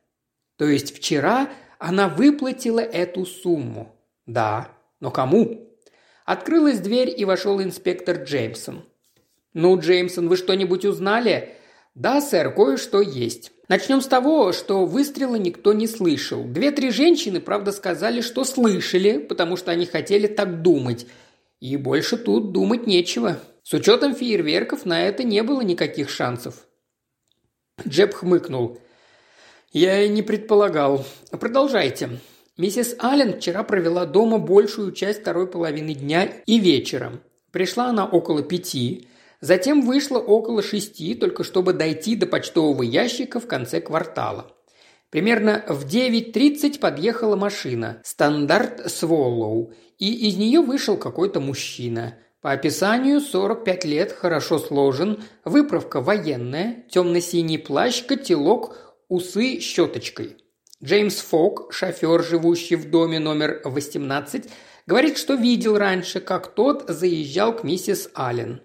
То 0.56 0.66
есть 0.66 0.96
вчера 0.96 1.50
она 1.78 2.08
выплатила 2.08 2.80
эту 2.80 3.24
сумму. 3.26 3.94
Да, 4.26 4.68
но 5.00 5.10
кому? 5.10 5.68
Открылась 6.24 6.80
дверь 6.80 7.12
и 7.16 7.24
вошел 7.24 7.62
инспектор 7.62 8.22
Джеймсон. 8.22 8.84
«Ну, 9.54 9.78
Джеймсон, 9.80 10.28
вы 10.28 10.36
что-нибудь 10.36 10.84
узнали?» 10.84 11.54
«Да, 11.94 12.20
сэр, 12.20 12.54
кое-что 12.54 13.00
есть. 13.00 13.50
Начнем 13.68 14.00
с 14.00 14.06
того, 14.06 14.52
что 14.52 14.84
выстрела 14.84 15.36
никто 15.36 15.72
не 15.72 15.86
слышал. 15.86 16.44
Две-три 16.44 16.90
женщины, 16.90 17.40
правда, 17.40 17.72
сказали, 17.72 18.20
что 18.20 18.44
слышали, 18.44 19.18
потому 19.18 19.56
что 19.56 19.70
они 19.70 19.86
хотели 19.86 20.26
так 20.26 20.62
думать. 20.62 21.06
И 21.60 21.76
больше 21.76 22.16
тут 22.16 22.52
думать 22.52 22.86
нечего. 22.86 23.38
С 23.62 23.72
учетом 23.74 24.14
фейерверков 24.14 24.86
на 24.86 25.02
это 25.02 25.24
не 25.24 25.42
было 25.42 25.60
никаких 25.60 26.10
шансов». 26.10 26.66
Джеб 27.86 28.14
хмыкнул. 28.14 28.78
«Я 29.72 30.02
и 30.02 30.08
не 30.08 30.22
предполагал. 30.22 31.04
Продолжайте. 31.30 32.20
Миссис 32.56 32.96
Аллен 32.98 33.34
вчера 33.36 33.62
провела 33.62 34.04
дома 34.04 34.38
большую 34.38 34.90
часть 34.92 35.20
второй 35.20 35.46
половины 35.46 35.94
дня 35.94 36.24
и 36.44 36.58
вечером. 36.58 37.20
Пришла 37.52 37.86
она 37.86 38.04
около 38.04 38.42
пяти, 38.42 39.08
затем 39.40 39.86
вышла 39.86 40.18
около 40.18 40.60
шести, 40.60 41.14
только 41.14 41.44
чтобы 41.44 41.72
дойти 41.72 42.16
до 42.16 42.26
почтового 42.26 42.82
ящика 42.82 43.38
в 43.38 43.46
конце 43.46 43.80
квартала. 43.80 44.52
Примерно 45.10 45.64
в 45.66 45.86
9.30 45.86 46.78
подъехала 46.80 47.34
машина 47.34 48.00
«Стандарт 48.04 48.90
Своллоу», 48.90 49.72
и 49.98 50.28
из 50.28 50.36
нее 50.36 50.60
вышел 50.60 50.96
какой-то 50.98 51.40
мужчина. 51.40 52.18
По 52.42 52.52
описанию 52.52 53.20
45 53.20 53.84
лет, 53.86 54.12
хорошо 54.12 54.58
сложен, 54.58 55.24
выправка 55.44 56.00
военная, 56.00 56.84
темно-синий 56.90 57.58
плащ, 57.58 58.04
котелок, 58.04 58.76
усы 59.08 59.60
щеточкой. 59.60 60.36
Джеймс 60.84 61.16
Фок, 61.16 61.72
шофер, 61.72 62.22
живущий 62.22 62.76
в 62.76 62.90
доме 62.90 63.18
номер 63.18 63.62
18, 63.64 64.48
говорит, 64.86 65.18
что 65.18 65.34
видел 65.34 65.76
раньше, 65.76 66.20
как 66.20 66.54
тот 66.54 66.84
заезжал 66.86 67.56
к 67.56 67.64
миссис 67.64 68.10
Аллен. 68.14 68.60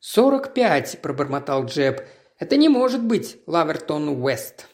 «Сорок 0.00 0.52
пять»,– 0.52 0.98
пробормотал 1.02 1.64
Джеб. 1.64 2.02
«Это 2.38 2.56
не 2.56 2.68
может 2.68 3.02
быть 3.02 3.38
Лавертон 3.46 4.08
Уэст». 4.08 4.66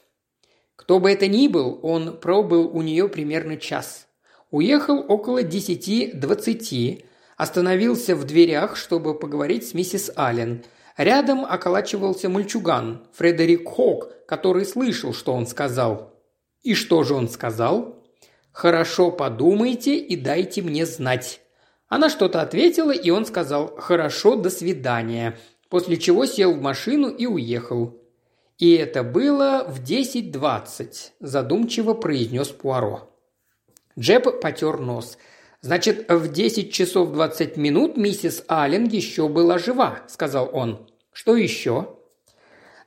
Кто 0.82 0.98
бы 0.98 1.12
это 1.12 1.28
ни 1.28 1.46
был, 1.46 1.78
он 1.84 2.18
пробыл 2.18 2.68
у 2.76 2.82
нее 2.82 3.08
примерно 3.08 3.56
час. 3.56 4.08
Уехал 4.50 5.04
около 5.08 5.44
десяти-двадцати, 5.44 7.04
остановился 7.36 8.16
в 8.16 8.24
дверях, 8.24 8.76
чтобы 8.76 9.16
поговорить 9.16 9.68
с 9.68 9.74
миссис 9.74 10.10
Аллен. 10.16 10.64
Рядом 10.96 11.44
околачивался 11.44 12.28
мальчуган, 12.28 13.06
Фредерик 13.12 13.68
Хок, 13.68 14.26
который 14.26 14.64
слышал, 14.64 15.14
что 15.14 15.34
он 15.34 15.46
сказал. 15.46 16.20
И 16.64 16.74
что 16.74 17.04
же 17.04 17.14
он 17.14 17.28
сказал? 17.28 18.02
«Хорошо 18.50 19.12
подумайте 19.12 19.96
и 19.96 20.16
дайте 20.16 20.62
мне 20.62 20.84
знать». 20.84 21.42
Она 21.88 22.10
что-то 22.10 22.42
ответила, 22.42 22.90
и 22.90 23.10
он 23.10 23.24
сказал 23.24 23.76
«Хорошо, 23.76 24.34
до 24.34 24.50
свидания», 24.50 25.38
после 25.70 25.96
чего 25.96 26.26
сел 26.26 26.52
в 26.54 26.60
машину 26.60 27.08
и 27.08 27.26
уехал. 27.26 28.01
«И 28.58 28.74
это 28.74 29.02
было 29.02 29.64
в 29.68 29.82
10.20»,– 29.82 31.10
задумчиво 31.20 31.94
произнес 31.94 32.48
Пуаро. 32.48 33.10
Джеб 33.98 34.40
потер 34.40 34.78
нос. 34.78 35.18
«Значит, 35.60 36.10
в 36.10 36.32
10 36.32 36.72
часов 36.72 37.12
20 37.12 37.56
минут 37.56 37.96
миссис 37.96 38.44
Аллен 38.48 38.84
еще 38.84 39.28
была 39.28 39.58
жива»,– 39.58 40.00
сказал 40.08 40.50
он. 40.52 40.88
«Что 41.12 41.36
еще?» 41.36 41.96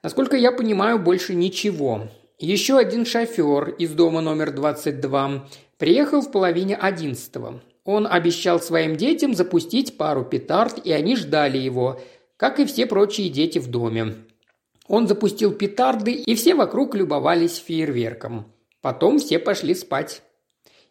Насколько 0.05 0.37
я 0.37 0.51
понимаю, 0.51 0.99
больше 0.99 1.33
ничего. 1.33 2.09
Еще 2.37 2.77
один 2.77 3.07
шофер 3.07 3.69
из 3.69 3.89
дома 3.89 4.21
номер 4.21 4.51
22 4.51 5.47
приехал 5.79 6.21
в 6.21 6.31
половине 6.31 6.75
одиннадцатого. 6.75 7.61
Он 7.85 8.05
обещал 8.05 8.59
своим 8.59 8.97
детям 8.97 9.33
запустить 9.33 9.97
пару 9.97 10.23
петард, 10.23 10.77
и 10.85 10.91
они 10.91 11.15
ждали 11.15 11.57
его, 11.57 11.99
как 12.37 12.59
и 12.59 12.65
все 12.65 12.85
прочие 12.85 13.29
дети 13.29 13.57
в 13.57 13.71
доме. 13.71 14.13
Он 14.87 15.07
запустил 15.07 15.53
петарды, 15.53 16.11
и 16.11 16.35
все 16.35 16.55
вокруг 16.55 16.95
любовались 16.95 17.57
фейерверком. 17.57 18.53
Потом 18.81 19.17
все 19.17 19.39
пошли 19.39 19.73
спать. 19.73 20.21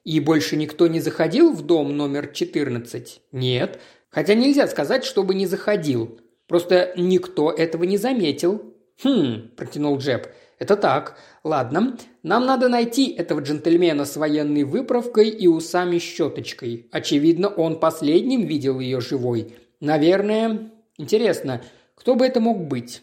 И 0.02 0.20
больше 0.20 0.56
никто 0.56 0.86
не 0.86 1.00
заходил 1.00 1.52
в 1.52 1.62
дом 1.62 1.96
номер 1.96 2.26
14? 2.26 3.22
Нет. 3.32 3.80
Хотя 4.10 4.34
нельзя 4.34 4.66
сказать, 4.66 5.04
чтобы 5.04 5.34
не 5.34 5.46
заходил. 5.46 6.20
Просто 6.46 6.92
никто 6.96 7.50
этого 7.50 7.84
не 7.84 7.96
заметил. 7.96 8.74
«Хм»,– 9.02 9.50
протянул 9.56 9.98
Джеб, 9.98 10.28
Это 10.58 10.76
так. 10.76 11.18
Ладно, 11.42 11.96
нам 12.22 12.46
надо 12.46 12.68
найти 12.68 13.10
этого 13.12 13.40
джентльмена 13.40 14.04
с 14.04 14.16
военной 14.16 14.62
выправкой 14.62 15.30
и 15.30 15.48
усами-щеточкой. 15.48 16.88
Очевидно, 16.92 17.48
он 17.48 17.80
последним 17.80 18.42
видел 18.46 18.80
ее 18.80 19.00
живой. 19.00 19.54
Наверное... 19.80 20.70
Интересно, 20.96 21.60
кто 21.96 22.14
бы 22.14 22.24
это 22.24 22.38
мог 22.38 22.68
быть? 22.68 23.02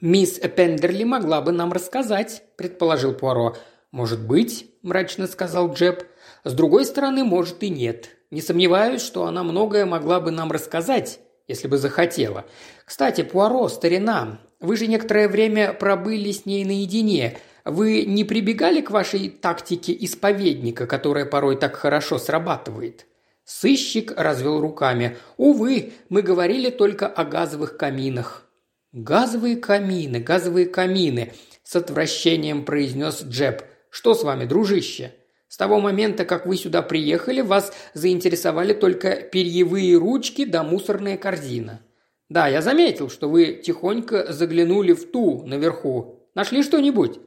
«Мисс 0.00 0.38
Пендерли 0.38 1.04
могла 1.04 1.40
бы 1.40 1.52
нам 1.52 1.72
рассказать»,– 1.72 2.42
предположил 2.56 3.14
Пуаро. 3.14 3.56
«Может 3.92 4.20
быть»,– 4.20 4.70
мрачно 4.82 5.26
сказал 5.26 5.72
Джеб. 5.72 6.04
«С 6.44 6.52
другой 6.52 6.84
стороны, 6.84 7.24
может 7.24 7.62
и 7.62 7.70
нет. 7.70 8.10
Не 8.30 8.42
сомневаюсь, 8.42 9.00
что 9.00 9.24
она 9.24 9.42
многое 9.42 9.86
могла 9.86 10.20
бы 10.20 10.30
нам 10.30 10.52
рассказать, 10.52 11.20
если 11.48 11.66
бы 11.66 11.78
захотела. 11.78 12.44
Кстати, 12.84 13.22
Пуаро, 13.22 13.68
старина, 13.68 14.38
вы 14.60 14.76
же 14.76 14.86
некоторое 14.86 15.28
время 15.28 15.72
пробыли 15.72 16.30
с 16.30 16.44
ней 16.44 16.66
наедине. 16.66 17.38
Вы 17.64 18.04
не 18.04 18.24
прибегали 18.24 18.82
к 18.82 18.90
вашей 18.90 19.30
тактике 19.30 19.96
исповедника, 19.98 20.86
которая 20.86 21.24
порой 21.24 21.56
так 21.56 21.74
хорошо 21.74 22.18
срабатывает?» 22.18 23.06
Сыщик 23.44 24.12
развел 24.14 24.60
руками. 24.60 25.16
«Увы, 25.38 25.94
мы 26.10 26.20
говорили 26.20 26.68
только 26.68 27.06
о 27.06 27.24
газовых 27.24 27.78
каминах. 27.78 28.45
«Газовые 28.92 29.56
камины, 29.56 30.20
газовые 30.20 30.66
камины»,– 30.66 31.32
с 31.64 31.74
отвращением 31.76 32.64
произнес 32.64 33.22
Джеб. 33.24 33.62
«Что 33.90 34.14
с 34.14 34.22
вами, 34.22 34.44
дружище? 34.44 35.12
С 35.48 35.56
того 35.56 35.80
момента, 35.80 36.24
как 36.24 36.46
вы 36.46 36.56
сюда 36.56 36.82
приехали, 36.82 37.40
вас 37.40 37.72
заинтересовали 37.94 38.74
только 38.74 39.16
перьевые 39.16 39.96
ручки 39.98 40.44
да 40.44 40.62
мусорная 40.62 41.16
корзина. 41.16 41.80
Да, 42.28 42.48
я 42.48 42.62
заметил, 42.62 43.08
что 43.10 43.28
вы 43.28 43.60
тихонько 43.64 44.32
заглянули 44.32 44.92
в 44.92 45.10
ту 45.10 45.42
наверху. 45.44 46.28
Нашли 46.34 46.62
что-нибудь?» 46.62 47.18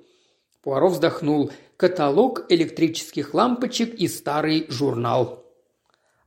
Пуаро 0.61 0.89
вздохнул. 0.89 1.51
«Каталог 1.77 2.45
электрических 2.49 3.33
лампочек 3.33 3.93
и 3.95 4.07
старый 4.07 4.65
журнал». 4.69 5.45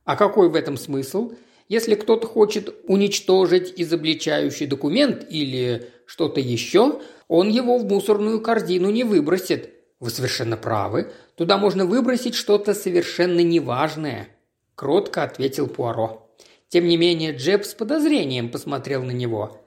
«А 0.05 0.15
какой 0.15 0.49
в 0.49 0.55
этом 0.55 0.77
смысл?» 0.77 1.33
Если 1.69 1.95
кто-то 1.95 2.27
хочет 2.27 2.75
уничтожить 2.87 3.73
изобличающий 3.77 4.65
документ 4.65 5.25
или 5.29 5.89
что-то 6.05 6.39
еще, 6.39 6.99
он 7.27 7.49
его 7.49 7.77
в 7.77 7.85
мусорную 7.85 8.41
корзину 8.41 8.91
не 8.91 9.03
выбросит. 9.03 9.73
Вы 9.99 10.09
совершенно 10.09 10.57
правы. 10.57 11.11
Туда 11.35 11.57
можно 11.57 11.85
выбросить 11.85 12.35
что-то 12.35 12.73
совершенно 12.73 13.39
неважное. 13.39 14.27
Кротко 14.75 15.23
ответил 15.23 15.67
Пуаро. 15.67 16.29
Тем 16.67 16.87
не 16.87 16.97
менее, 16.97 17.35
Джеб 17.35 17.65
с 17.65 17.73
подозрением 17.73 18.49
посмотрел 18.49 19.03
на 19.03 19.11
него. 19.11 19.59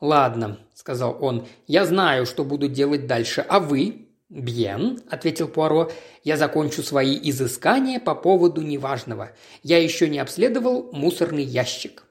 «Ладно»,– 0.00 0.58
сказал 0.74 1.16
он,– 1.20 1.46
«я 1.66 1.84
знаю, 1.84 2.26
что 2.26 2.44
буду 2.44 2.68
делать 2.68 3.06
дальше. 3.06 3.44
А 3.48 3.60
вы?» 3.60 4.01
«Бьен»,– 4.32 5.02
ответил 5.10 5.46
Пуаро,– 5.46 5.92
«я 6.24 6.38
закончу 6.38 6.82
свои 6.82 7.18
изыскания 7.22 8.00
по 8.00 8.14
поводу 8.14 8.62
неважного. 8.62 9.32
Я 9.62 9.76
еще 9.76 10.08
не 10.08 10.18
обследовал 10.18 10.90
мусорный 10.92 11.44
ящик». 11.44 12.04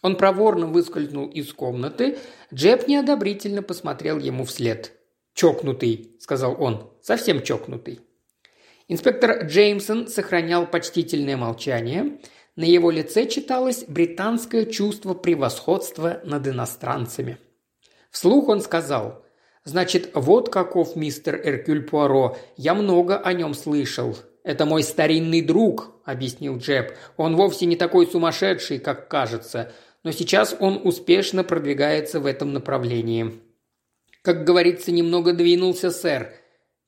Он 0.00 0.16
проворно 0.16 0.66
выскользнул 0.66 1.26
из 1.26 1.52
комнаты. 1.52 2.18
Джеб 2.52 2.86
неодобрительно 2.86 3.60
посмотрел 3.62 4.20
ему 4.20 4.44
вслед. 4.44 4.92
«Чокнутый»,– 5.34 6.12
сказал 6.20 6.54
он,– 6.62 6.92
«совсем 7.02 7.42
чокнутый». 7.42 8.00
Инспектор 8.86 9.44
Джеймсон 9.44 10.06
сохранял 10.06 10.68
почтительное 10.68 11.36
молчание. 11.36 12.20
На 12.54 12.64
его 12.64 12.92
лице 12.92 13.26
читалось 13.26 13.84
британское 13.88 14.66
чувство 14.66 15.14
превосходства 15.14 16.20
над 16.22 16.46
иностранцами. 16.46 17.38
Вслух 18.12 18.48
он 18.48 18.60
сказал– 18.60 19.23
Значит, 19.64 20.10
вот 20.12 20.50
каков 20.50 20.94
мистер 20.94 21.40
Эркюль 21.42 21.82
Пуаро. 21.82 22.36
Я 22.56 22.74
много 22.74 23.16
о 23.16 23.32
нем 23.32 23.54
слышал. 23.54 24.16
Это 24.42 24.66
мой 24.66 24.82
старинный 24.82 25.40
друг, 25.40 25.92
объяснил 26.04 26.58
Джеб. 26.58 26.92
Он 27.16 27.34
вовсе 27.34 27.64
не 27.64 27.76
такой 27.76 28.06
сумасшедший, 28.06 28.78
как 28.78 29.08
кажется, 29.08 29.72
но 30.02 30.12
сейчас 30.12 30.54
он 30.60 30.82
успешно 30.84 31.44
продвигается 31.44 32.20
в 32.20 32.26
этом 32.26 32.52
направлении. 32.52 33.40
Как 34.20 34.44
говорится, 34.44 34.92
немного 34.92 35.32
двинулся, 35.32 35.90
сэр, 35.90 36.34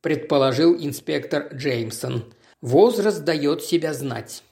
предположил 0.02 0.74
инспектор 0.74 1.48
Джеймсон. 1.54 2.24
Возраст 2.60 3.24
дает 3.24 3.62
себя 3.62 3.94
знать. 3.94 4.42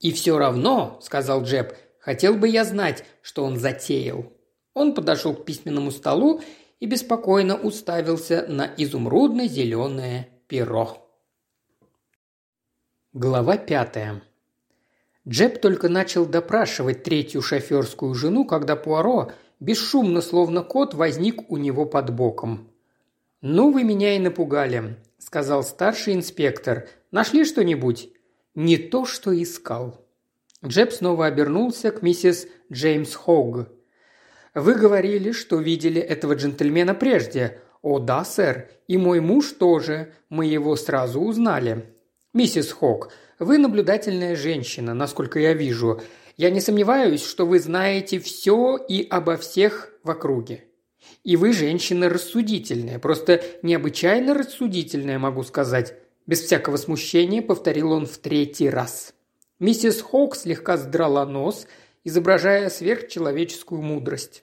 «И 0.00 0.12
все 0.12 0.38
равно»,– 0.38 0.98
сказал 1.02 1.42
Джеб,– 1.42 1.74
«хотел 2.00 2.34
бы 2.34 2.48
я 2.48 2.64
знать, 2.64 3.04
что 3.20 3.44
он 3.44 3.56
затеял». 3.56 4.32
Он 4.74 4.94
подошел 4.94 5.34
к 5.34 5.44
письменному 5.44 5.90
столу 5.90 6.40
и 6.80 6.86
беспокойно 6.86 7.56
уставился 7.56 8.46
на 8.48 8.72
изумрудно-зеленое 8.76 10.28
перо. 10.46 11.08
Глава 13.12 13.56
пятая. 13.56 14.22
Джеб 15.26 15.60
только 15.60 15.88
начал 15.88 16.24
допрашивать 16.24 17.02
третью 17.02 17.42
шоферскую 17.42 18.14
жену, 18.14 18.44
когда 18.44 18.76
Пуаро, 18.76 19.32
бесшумно 19.60 20.22
словно 20.22 20.62
кот, 20.62 20.94
возник 20.94 21.50
у 21.50 21.56
него 21.56 21.84
под 21.84 22.14
боком. 22.14 22.68
«Ну, 23.40 23.70
вы 23.70 23.84
меня 23.84 24.16
и 24.16 24.18
напугали»,– 24.18 24.96
сказал 25.18 25.62
старший 25.62 26.14
инспектор. 26.14 26.88
«Нашли 27.10 27.44
что-нибудь?» 27.44 28.10
«Не 28.54 28.76
то, 28.76 29.04
что 29.04 29.30
искал». 29.40 30.04
Джеб 30.64 30.92
снова 30.92 31.26
обернулся 31.26 31.92
к 31.92 32.02
миссис 32.02 32.48
Джеймс 32.72 33.14
Хогг. 33.14 33.68
Вы 34.54 34.74
говорили, 34.74 35.32
что 35.32 35.58
видели 35.58 36.00
этого 36.00 36.34
джентльмена 36.34 36.94
прежде. 36.94 37.60
О, 37.82 37.98
да, 37.98 38.24
сэр. 38.24 38.68
И 38.86 38.96
мой 38.96 39.20
муж 39.20 39.52
тоже. 39.52 40.12
Мы 40.28 40.46
его 40.46 40.76
сразу 40.76 41.20
узнали. 41.20 41.86
Миссис 42.34 42.72
Хок, 42.72 43.10
вы 43.38 43.58
наблюдательная 43.58 44.36
женщина, 44.36 44.94
насколько 44.94 45.38
я 45.38 45.54
вижу. 45.54 46.00
Я 46.36 46.50
не 46.50 46.60
сомневаюсь, 46.60 47.24
что 47.24 47.46
вы 47.46 47.58
знаете 47.58 48.18
все 48.18 48.76
и 48.76 49.06
обо 49.08 49.36
всех 49.36 49.92
в 50.02 50.10
округе. 50.10 50.64
И 51.24 51.36
вы 51.36 51.52
женщина 51.52 52.08
рассудительная, 52.08 52.98
просто 52.98 53.42
необычайно 53.62 54.34
рассудительная, 54.34 55.18
могу 55.18 55.42
сказать. 55.42 55.94
Без 56.26 56.42
всякого 56.42 56.76
смущения 56.76 57.42
повторил 57.42 57.92
он 57.92 58.06
в 58.06 58.18
третий 58.18 58.68
раз. 58.68 59.14
Миссис 59.58 60.00
Хок 60.00 60.36
слегка 60.36 60.76
сдрала 60.76 61.26
нос 61.26 61.66
изображая 62.08 62.70
сверхчеловеческую 62.70 63.82
мудрость. 63.82 64.42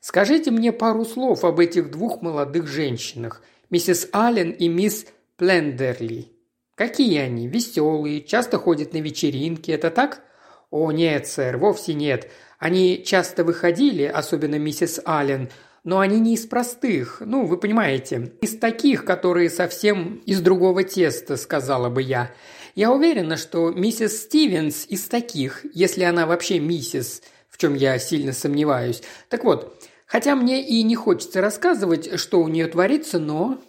«Скажите 0.00 0.50
мне 0.50 0.72
пару 0.72 1.04
слов 1.04 1.44
об 1.44 1.60
этих 1.60 1.90
двух 1.90 2.22
молодых 2.22 2.66
женщинах, 2.66 3.42
миссис 3.70 4.08
Аллен 4.12 4.50
и 4.50 4.68
мисс 4.68 5.06
Плендерли. 5.36 6.28
Какие 6.74 7.18
они? 7.18 7.48
Веселые, 7.48 8.22
часто 8.22 8.58
ходят 8.58 8.92
на 8.92 8.98
вечеринки, 8.98 9.70
это 9.70 9.90
так?» 9.90 10.22
«О, 10.70 10.90
нет, 10.92 11.26
сэр, 11.26 11.56
вовсе 11.56 11.94
нет. 11.94 12.30
Они 12.58 13.02
часто 13.04 13.44
выходили, 13.44 14.04
особенно 14.04 14.56
миссис 14.56 15.00
Аллен, 15.04 15.50
но 15.84 16.00
они 16.00 16.18
не 16.18 16.34
из 16.34 16.46
простых, 16.46 17.18
ну, 17.20 17.44
вы 17.44 17.58
понимаете, 17.58 18.32
из 18.40 18.58
таких, 18.58 19.04
которые 19.04 19.50
совсем 19.50 20.22
из 20.24 20.40
другого 20.40 20.82
теста, 20.82 21.36
сказала 21.36 21.90
бы 21.90 22.00
я. 22.02 22.32
Я 22.74 22.92
уверена, 22.92 23.36
что 23.36 23.70
миссис 23.70 24.22
Стивенс 24.22 24.86
из 24.88 25.06
таких, 25.06 25.64
если 25.74 26.02
она 26.02 26.26
вообще 26.26 26.58
миссис, 26.58 27.22
в 27.48 27.56
чем 27.56 27.74
я 27.74 27.98
сильно 28.00 28.32
сомневаюсь. 28.32 29.02
Так 29.28 29.44
вот, 29.44 29.80
хотя 30.06 30.34
мне 30.34 30.66
и 30.66 30.82
не 30.82 30.96
хочется 30.96 31.40
рассказывать, 31.40 32.18
что 32.18 32.40
у 32.42 32.48
нее 32.48 32.66
творится, 32.66 33.20
но...» 33.20 33.60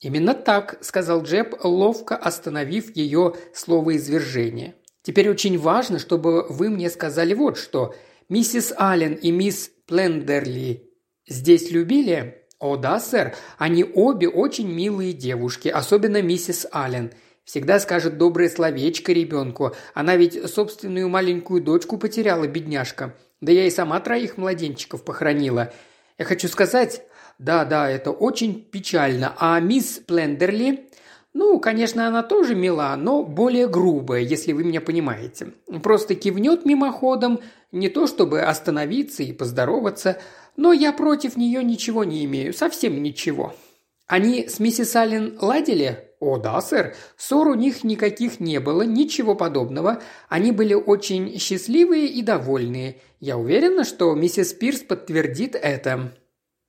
«Именно 0.00 0.34
так»,– 0.34 0.78
сказал 0.80 1.22
Джеб, 1.22 1.62
ловко 1.62 2.16
остановив 2.16 2.96
ее 2.96 3.34
словоизвержение. 3.54 4.74
«Теперь 5.02 5.30
очень 5.30 5.56
важно, 5.56 5.98
чтобы 5.98 6.46
вы 6.48 6.70
мне 6.70 6.90
сказали 6.90 7.34
вот 7.34 7.56
что. 7.56 7.94
Миссис 8.28 8.72
Аллен 8.76 9.14
и 9.14 9.30
мисс 9.30 9.70
Плендерли 9.86 10.90
здесь 11.28 11.70
любили?» 11.70 12.46
«О 12.58 12.76
да, 12.76 13.00
сэр. 13.00 13.34
Они 13.58 13.84
обе 13.84 14.28
очень 14.28 14.68
милые 14.68 15.12
девушки, 15.12 15.68
особенно 15.68 16.20
миссис 16.20 16.66
Аллен. 16.72 17.12
Всегда 17.50 17.80
скажет 17.80 18.16
доброе 18.16 18.48
словечко 18.48 19.10
ребенку. 19.10 19.74
Она 19.92 20.14
ведь 20.14 20.40
собственную 20.48 21.08
маленькую 21.08 21.60
дочку 21.60 21.98
потеряла, 21.98 22.46
бедняжка. 22.46 23.16
Да 23.40 23.50
я 23.50 23.66
и 23.66 23.70
сама 23.70 23.98
троих 23.98 24.36
младенчиков 24.36 25.02
похоронила. 25.02 25.72
Я 26.16 26.26
хочу 26.26 26.46
сказать... 26.46 27.02
Да, 27.40 27.64
да, 27.64 27.90
это 27.90 28.12
очень 28.12 28.62
печально. 28.62 29.34
А 29.36 29.58
мисс 29.58 29.98
Плендерли... 29.98 30.90
Ну, 31.32 31.58
конечно, 31.58 32.06
она 32.06 32.22
тоже 32.22 32.54
мила, 32.54 32.94
но 32.96 33.24
более 33.24 33.66
грубая, 33.66 34.20
если 34.20 34.52
вы 34.52 34.62
меня 34.62 34.80
понимаете. 34.80 35.48
Просто 35.82 36.14
кивнет 36.14 36.64
мимоходом, 36.64 37.40
не 37.72 37.88
то 37.88 38.06
чтобы 38.06 38.42
остановиться 38.42 39.24
и 39.24 39.32
поздороваться, 39.32 40.20
но 40.56 40.72
я 40.72 40.92
против 40.92 41.36
нее 41.36 41.64
ничего 41.64 42.04
не 42.04 42.24
имею, 42.26 42.54
совсем 42.54 43.02
ничего. 43.02 43.56
Они 44.06 44.46
с 44.46 44.60
миссис 44.60 44.94
Аллен 44.94 45.36
ладили? 45.40 46.09
«О, 46.20 46.36
да, 46.36 46.60
сэр. 46.60 46.94
Ссор 47.16 47.48
у 47.48 47.54
них 47.54 47.82
никаких 47.82 48.40
не 48.40 48.60
было, 48.60 48.82
ничего 48.82 49.34
подобного. 49.34 50.02
Они 50.28 50.52
были 50.52 50.74
очень 50.74 51.38
счастливые 51.38 52.06
и 52.06 52.20
довольные. 52.22 53.00
Я 53.20 53.38
уверена, 53.38 53.84
что 53.84 54.14
миссис 54.14 54.52
Пирс 54.52 54.80
подтвердит 54.80 55.56
это». 55.56 56.12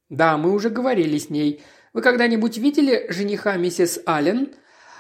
«Да, 0.10 0.38
мы 0.38 0.54
уже 0.54 0.70
говорили 0.70 1.18
с 1.18 1.30
ней. 1.30 1.62
Вы 1.94 2.02
когда-нибудь 2.02 2.58
видели 2.58 3.06
жениха 3.10 3.58
миссис 3.58 4.00
Аллен? 4.06 4.54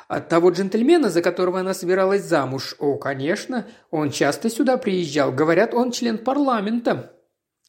От 0.09 0.27
того 0.27 0.49
джентльмена, 0.49 1.09
за 1.09 1.21
которого 1.21 1.61
она 1.61 1.73
собиралась 1.73 2.23
замуж. 2.23 2.75
О, 2.79 2.97
конечно, 2.97 3.65
он 3.91 4.11
часто 4.11 4.49
сюда 4.49 4.75
приезжал. 4.75 5.31
Говорят, 5.31 5.73
он 5.73 5.91
член 5.91 6.17
парламента. 6.17 7.13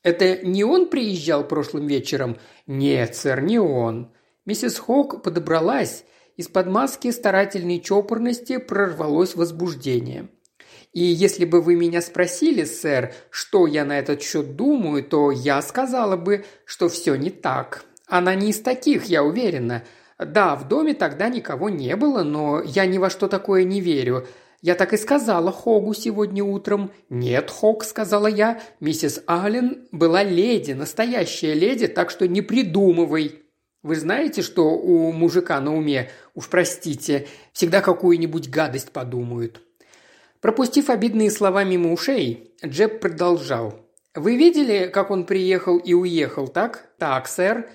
Это 0.03 0.45
не 0.45 0.65
он 0.65 0.89
приезжал 0.89 1.47
прошлым 1.47 1.87
вечером? 1.87 2.39
Нет, 2.67 3.15
сэр, 3.15 3.41
не 3.43 3.61
он. 3.61 4.13
Миссис 4.45 4.77
Хок 4.77 5.23
подобралась. 5.23 6.05
Из-под 6.37 6.67
маски 6.67 7.11
старательной 7.11 7.81
чопорности 7.81 8.57
прорвалось 8.57 9.35
возбуждение. 9.35 10.29
И 10.93 11.03
если 11.03 11.45
бы 11.45 11.63
вы 11.63 11.75
меня 11.75 12.03
спросили, 12.03 12.65
сэр, 12.65 13.15
что 13.31 13.67
я 13.67 13.85
на 13.85 13.99
этот 13.99 14.23
счет 14.23 14.57
думаю, 14.57 15.03
то 15.03 15.31
я 15.31 15.63
сказала 15.63 16.17
бы, 16.17 16.45
что 16.65 16.89
все 16.89 17.15
не 17.15 17.31
так. 17.31 17.85
Она 18.07 18.35
не 18.35 18.51
из 18.51 18.61
таких, 18.61 19.05
я 19.05 19.25
уверена. 19.25 19.85
Да, 20.19 20.55
в 20.55 20.69
доме 20.69 20.95
тогда 20.95 21.29
никого 21.29 21.71
не 21.71 21.97
было, 21.97 22.23
но 22.23 22.63
я 22.63 22.87
ни 22.87 22.99
во 22.99 23.09
что 23.09 23.29
такое 23.29 23.65
не 23.65 23.81
верю. 23.81 24.27
Я 24.61 24.75
так 24.77 24.93
и 24.93 24.97
сказала 24.97 25.51
Хогу 25.51 25.93
сегодня 25.93 26.45
утром. 26.45 26.93
«Нет, 27.11 27.51
Хог»,— 27.51 27.85
сказала 27.85 28.29
я,— 28.29 28.61
«миссис 28.81 29.23
Аллен 29.27 29.89
была 29.91 30.23
леди, 30.23 30.73
настоящая 30.73 31.55
леди, 31.55 31.89
так 31.89 32.11
что 32.11 32.29
не 32.29 32.43
придумывай». 32.43 33.42
Вы 33.83 33.97
знаете, 33.97 34.43
что 34.43 34.71
у 34.71 35.11
мужика 35.11 35.61
на 35.61 35.77
уме, 35.77 36.11
уж 36.35 36.49
простите, 36.49 37.27
всегда 37.53 37.81
какую-нибудь 37.81 38.49
гадость 38.49 38.93
подумают. 38.93 39.61
Пропустив 40.41 40.89
обидные 40.89 41.31
слова 41.31 41.65
мимо 41.65 41.93
ушей, 41.93 42.53
Джеб 42.65 43.01
продолжал. 43.01 43.75
«Вы 44.15 44.37
видели, 44.37 44.91
как 44.93 45.11
он 45.11 45.25
приехал 45.25 45.79
и 45.79 45.95
уехал, 45.95 46.49
так?» 46.49 46.91
«Так, 46.99 47.27
сэр. 47.27 47.69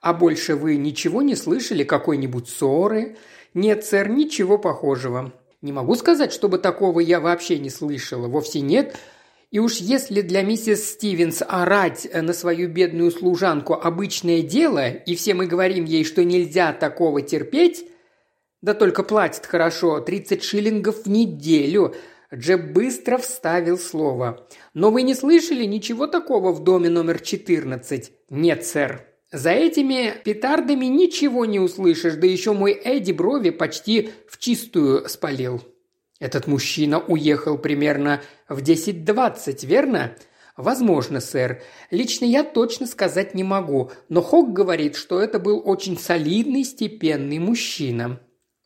А 0.00 0.14
больше 0.14 0.54
вы 0.54 0.76
ничего 0.76 1.20
не 1.20 1.34
слышали 1.34 1.84
какой-нибудь 1.84 2.48
ссоры? 2.48 3.16
Нет, 3.54 3.84
сэр, 3.84 4.08
ничего 4.08 4.56
похожего. 4.56 5.32
Не 5.62 5.72
могу 5.72 5.96
сказать, 5.96 6.32
чтобы 6.32 6.58
такого 6.58 7.00
я 7.00 7.18
вообще 7.18 7.58
не 7.58 7.70
слышала. 7.70 8.28
Вовсе 8.28 8.60
нет. 8.60 8.96
И 9.50 9.58
уж 9.58 9.76
если 9.76 10.22
для 10.22 10.42
миссис 10.42 10.90
Стивенс 10.90 11.42
орать 11.46 12.08
на 12.12 12.32
свою 12.32 12.68
бедную 12.68 13.10
служанку 13.10 13.74
обычное 13.74 14.42
дело, 14.42 14.88
и 14.88 15.14
все 15.14 15.34
мы 15.34 15.46
говорим 15.46 15.84
ей, 15.84 16.04
что 16.04 16.24
нельзя 16.24 16.72
такого 16.72 17.22
терпеть, 17.22 17.86
да 18.60 18.74
только 18.74 19.02
платит 19.02 19.46
хорошо, 19.46 20.00
30 20.00 20.42
шиллингов 20.42 21.04
в 21.04 21.08
неделю. 21.08 21.94
Джеб 22.34 22.72
быстро 22.72 23.18
вставил 23.18 23.78
слово. 23.78 24.48
«Но 24.74 24.90
вы 24.90 25.02
не 25.02 25.14
слышали 25.14 25.64
ничего 25.64 26.08
такого 26.08 26.52
в 26.52 26.64
доме 26.64 26.90
номер 26.90 27.20
14?» 27.20 28.10
«Нет, 28.30 28.66
сэр», 28.66 29.06
за 29.32 29.50
этими 29.50 30.14
петардами 30.24 30.86
ничего 30.86 31.44
не 31.44 31.58
услышишь, 31.58 32.14
да 32.14 32.26
еще 32.26 32.52
мой 32.52 32.72
Эдди 32.72 33.12
брови 33.12 33.50
почти 33.50 34.10
в 34.28 34.38
чистую 34.38 35.08
спалил. 35.08 35.62
Этот 36.18 36.46
мужчина 36.46 36.98
уехал 36.98 37.58
примерно 37.58 38.22
в 38.48 38.62
10-20, 38.62 39.66
верно? 39.66 40.16
Возможно, 40.56 41.20
сэр. 41.20 41.62
Лично 41.90 42.24
я 42.24 42.42
точно 42.42 42.86
сказать 42.86 43.34
не 43.34 43.44
могу, 43.44 43.90
но 44.08 44.22
Хок 44.22 44.52
говорит, 44.52 44.96
что 44.96 45.20
это 45.20 45.38
был 45.38 45.62
очень 45.64 45.98
солидный, 45.98 46.64
степенный 46.64 47.38
мужчина. 47.38 48.20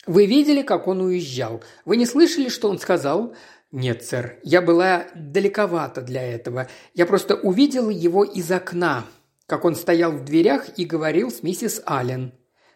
Вы 0.07 0.27
видели, 0.27 0.63
как 0.63 0.87
он 0.87 1.01
уезжал? 1.01 1.63
Вы 1.85 1.97
не 1.97 2.07
слышали, 2.07 2.49
что 2.49 2.71
он 2.71 2.79
сказал? 2.79 3.35
Нет, 3.73 4.05
сэр. 4.05 4.39
Я 4.43 4.63
была 4.63 5.07
далековато 5.15 6.01
для 6.01 6.23
этого. 6.23 6.69
Я 6.95 7.07
просто 7.07 7.35
увидела 7.35 7.91
его 7.91 8.25
из 8.25 8.51
окна 8.51 9.05
как 9.51 9.65
он 9.65 9.75
стоял 9.75 10.13
в 10.13 10.25
дверях 10.25 10.79
и 10.79 10.85
говорил 10.85 11.33
с 11.33 11.43
миссис 11.43 11.83
Аллен. 11.85 12.33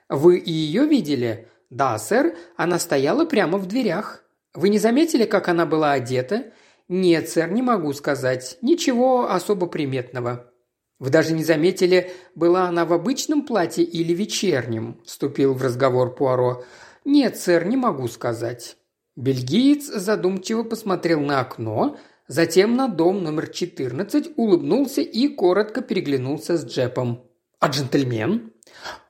«Вы 0.08 0.38
и 0.38 0.50
ее 0.50 0.86
видели?» 0.86 1.48
«Да, 1.70 1.96
сэр, 1.98 2.36
она 2.56 2.80
стояла 2.80 3.24
прямо 3.24 3.58
в 3.58 3.66
дверях». 3.66 4.23
«Вы 4.54 4.68
не 4.68 4.78
заметили, 4.78 5.24
как 5.24 5.48
она 5.48 5.66
была 5.66 5.92
одета?» 5.92 6.52
«Нет, 6.88 7.30
сэр, 7.30 7.50
не 7.50 7.62
могу 7.62 7.92
сказать. 7.92 8.58
Ничего 8.60 9.30
особо 9.30 9.66
приметного». 9.66 10.50
«Вы 10.98 11.10
даже 11.10 11.32
не 11.32 11.42
заметили, 11.42 12.12
была 12.34 12.68
она 12.68 12.84
в 12.84 12.92
обычном 12.92 13.42
платье 13.42 13.84
или 13.84 14.12
вечернем?»– 14.12 15.00
вступил 15.04 15.54
в 15.54 15.62
разговор 15.62 16.14
Пуаро. 16.14 16.64
«Нет, 17.04 17.36
сэр, 17.36 17.66
не 17.66 17.76
могу 17.76 18.06
сказать». 18.08 18.76
Бельгиец 19.16 19.86
задумчиво 19.86 20.62
посмотрел 20.62 21.20
на 21.20 21.40
окно, 21.40 21.98
Затем 22.26 22.74
на 22.74 22.88
дом 22.88 23.22
номер 23.22 23.48
14 23.48 24.32
улыбнулся 24.36 25.02
и 25.02 25.28
коротко 25.28 25.82
переглянулся 25.82 26.56
с 26.56 26.64
Джепом. 26.64 27.22
«А 27.60 27.68
джентльмен?» 27.68 28.52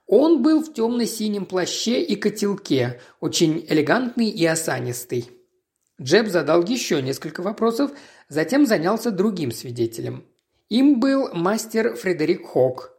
Он 0.06 0.42
был 0.42 0.62
в 0.62 0.72
темно-синем 0.72 1.46
плаще 1.46 2.02
и 2.02 2.16
котелке, 2.16 3.00
очень 3.20 3.64
элегантный 3.68 4.28
и 4.28 4.44
осанистый. 4.44 5.30
Джеб 6.00 6.28
задал 6.28 6.62
еще 6.64 7.00
несколько 7.00 7.40
вопросов, 7.40 7.92
затем 8.28 8.66
занялся 8.66 9.10
другим 9.10 9.50
свидетелем. 9.50 10.24
Им 10.68 11.00
был 11.00 11.32
мастер 11.32 11.94
Фредерик 11.94 12.46
Хок. 12.46 12.92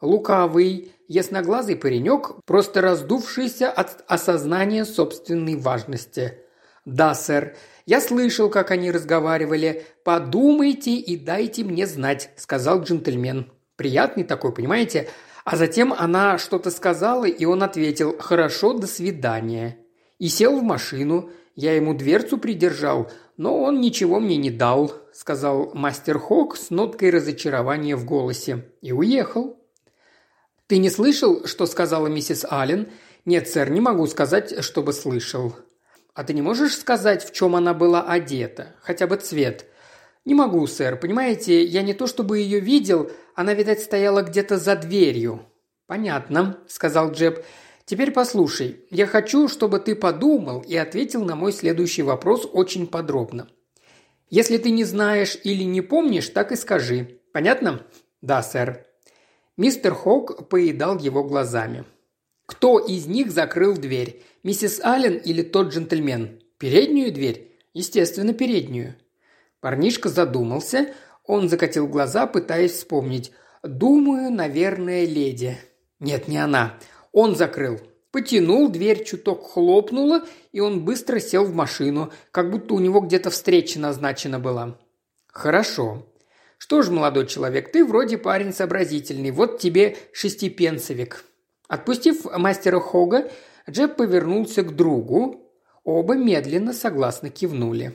Лукавый, 0.00 0.92
ясноглазый 1.06 1.76
паренек, 1.76 2.32
просто 2.46 2.80
раздувшийся 2.80 3.70
от 3.70 4.02
осознания 4.08 4.84
собственной 4.84 5.56
важности. 5.56 6.38
«Да, 6.86 7.14
сэр, 7.14 7.56
я 7.84 8.00
слышал, 8.00 8.48
как 8.48 8.70
они 8.70 8.90
разговаривали. 8.90 9.84
Подумайте 10.02 10.92
и 10.94 11.16
дайте 11.16 11.62
мне 11.62 11.86
знать»,– 11.86 12.30
сказал 12.36 12.82
джентльмен. 12.82 13.52
Приятный 13.80 14.24
такой, 14.24 14.52
понимаете? 14.52 15.08
А 15.44 15.56
затем 15.56 15.92
она 15.92 16.38
что-то 16.38 16.70
сказала, 16.70 17.24
и 17.24 17.44
он 17.44 17.62
ответил 17.62 18.16
«Хорошо, 18.18 18.74
до 18.74 18.86
свидания». 18.86 19.78
И 20.18 20.28
сел 20.28 20.58
в 20.58 20.62
машину. 20.62 21.30
Я 21.56 21.74
ему 21.74 21.94
дверцу 21.94 22.38
придержал, 22.38 23.10
но 23.36 23.58
он 23.58 23.80
ничего 23.80 24.20
мне 24.20 24.36
не 24.36 24.50
дал, 24.50 24.92
сказал 25.12 25.72
мастер 25.74 26.18
Хок 26.18 26.56
с 26.56 26.70
ноткой 26.70 27.10
разочарования 27.10 27.96
в 27.96 28.04
голосе. 28.04 28.66
И 28.82 28.92
уехал. 28.92 29.58
«Ты 30.66 30.78
не 30.78 30.90
слышал, 30.90 31.46
что 31.46 31.66
сказала 31.66 32.06
миссис 32.06 32.44
Аллен?» 32.48 32.88
«Нет, 33.24 33.48
сэр, 33.48 33.70
не 33.70 33.80
могу 33.80 34.06
сказать, 34.06 34.62
чтобы 34.64 34.92
слышал. 34.92 35.54
А 36.14 36.24
ты 36.24 36.32
не 36.32 36.42
можешь 36.42 36.76
сказать, 36.76 37.24
в 37.24 37.32
чем 37.32 37.54
она 37.54 37.74
была 37.74 38.02
одета? 38.02 38.74
Хотя 38.80 39.06
бы 39.06 39.16
цвет?» 39.16 39.66
«Не 40.24 40.34
могу, 40.34 40.66
сэр. 40.66 40.96
Понимаете, 40.96 41.64
я 41.64 41.82
не 41.82 41.94
то 41.94 42.06
чтобы 42.06 42.38
ее 42.38 42.60
видел, 42.60 43.10
она, 43.40 43.54
видать, 43.54 43.80
стояла 43.80 44.22
где-то 44.22 44.58
за 44.58 44.76
дверью». 44.76 45.46
«Понятно»,– 45.86 46.58
сказал 46.68 47.12
Джеб. 47.12 47.44
«Теперь 47.84 48.12
послушай. 48.12 48.84
Я 48.90 49.06
хочу, 49.06 49.48
чтобы 49.48 49.80
ты 49.80 49.94
подумал 49.94 50.60
и 50.60 50.76
ответил 50.76 51.24
на 51.24 51.34
мой 51.34 51.52
следующий 51.52 52.02
вопрос 52.02 52.48
очень 52.52 52.86
подробно. 52.86 53.48
Если 54.28 54.58
ты 54.58 54.70
не 54.70 54.84
знаешь 54.84 55.36
или 55.42 55.64
не 55.64 55.80
помнишь, 55.80 56.28
так 56.28 56.52
и 56.52 56.56
скажи. 56.56 57.20
Понятно?» 57.32 57.84
«Да, 58.22 58.42
сэр». 58.42 58.86
Мистер 59.56 59.94
Хок 59.94 60.48
поедал 60.48 60.98
его 60.98 61.24
глазами. 61.24 61.84
«Кто 62.46 62.78
из 62.78 63.06
них 63.06 63.30
закрыл 63.30 63.74
дверь? 63.76 64.22
Миссис 64.42 64.80
Аллен 64.80 65.16
или 65.16 65.42
тот 65.42 65.68
джентльмен? 65.68 66.40
Переднюю 66.58 67.12
дверь? 67.12 67.56
Естественно, 67.74 68.32
переднюю. 68.32 68.96
Парнишка 69.60 70.08
задумался. 70.08 70.94
Он 71.30 71.48
закатил 71.48 71.86
глаза, 71.86 72.26
пытаясь 72.26 72.72
вспомнить. 72.72 73.30
«Думаю, 73.62 74.32
наверное, 74.32 75.06
леди». 75.06 75.56
«Нет, 76.00 76.26
не 76.26 76.38
она. 76.38 76.76
Он 77.12 77.36
закрыл. 77.36 77.78
Потянул, 78.10 78.68
дверь 78.68 79.04
чуток 79.04 79.48
хлопнула, 79.48 80.24
и 80.50 80.58
он 80.58 80.84
быстро 80.84 81.20
сел 81.20 81.44
в 81.44 81.54
машину, 81.54 82.10
как 82.32 82.50
будто 82.50 82.74
у 82.74 82.80
него 82.80 82.98
где-то 82.98 83.30
встреча 83.30 83.78
назначена 83.78 84.40
была». 84.40 84.76
«Хорошо. 85.28 86.04
Что 86.58 86.82
ж, 86.82 86.88
молодой 86.88 87.28
человек, 87.28 87.70
ты 87.70 87.84
вроде 87.84 88.18
парень 88.18 88.52
сообразительный. 88.52 89.30
Вот 89.30 89.60
тебе 89.60 89.96
шестипенсовик». 90.12 91.24
Отпустив 91.68 92.24
мастера 92.24 92.80
Хога, 92.80 93.30
Джеб 93.70 93.94
повернулся 93.94 94.64
к 94.64 94.74
другу. 94.74 95.48
Оба 95.84 96.16
медленно 96.16 96.72
согласно 96.72 97.30
кивнули. 97.30 97.94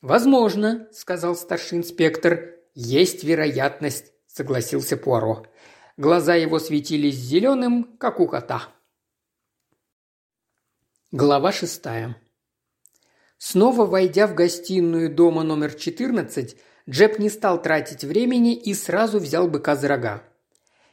«Возможно»,– 0.00 0.86
сказал 0.92 1.34
старший 1.34 1.78
инспектор. 1.78 2.57
«Есть 2.80 3.24
вероятность»,– 3.24 4.12
согласился 4.28 4.96
Пуаро. 4.96 5.44
Глаза 5.96 6.36
его 6.36 6.60
светились 6.60 7.16
зеленым, 7.16 7.96
как 7.98 8.20
у 8.20 8.28
кота. 8.28 8.68
Глава 11.10 11.50
шестая. 11.50 12.22
Снова 13.36 13.84
войдя 13.84 14.28
в 14.28 14.36
гостиную 14.36 15.12
дома 15.12 15.42
номер 15.42 15.74
14, 15.74 16.56
Джеб 16.88 17.18
не 17.18 17.30
стал 17.30 17.60
тратить 17.60 18.04
времени 18.04 18.54
и 18.54 18.74
сразу 18.74 19.18
взял 19.18 19.48
быка 19.48 19.74
за 19.74 19.88
рога. 19.88 20.22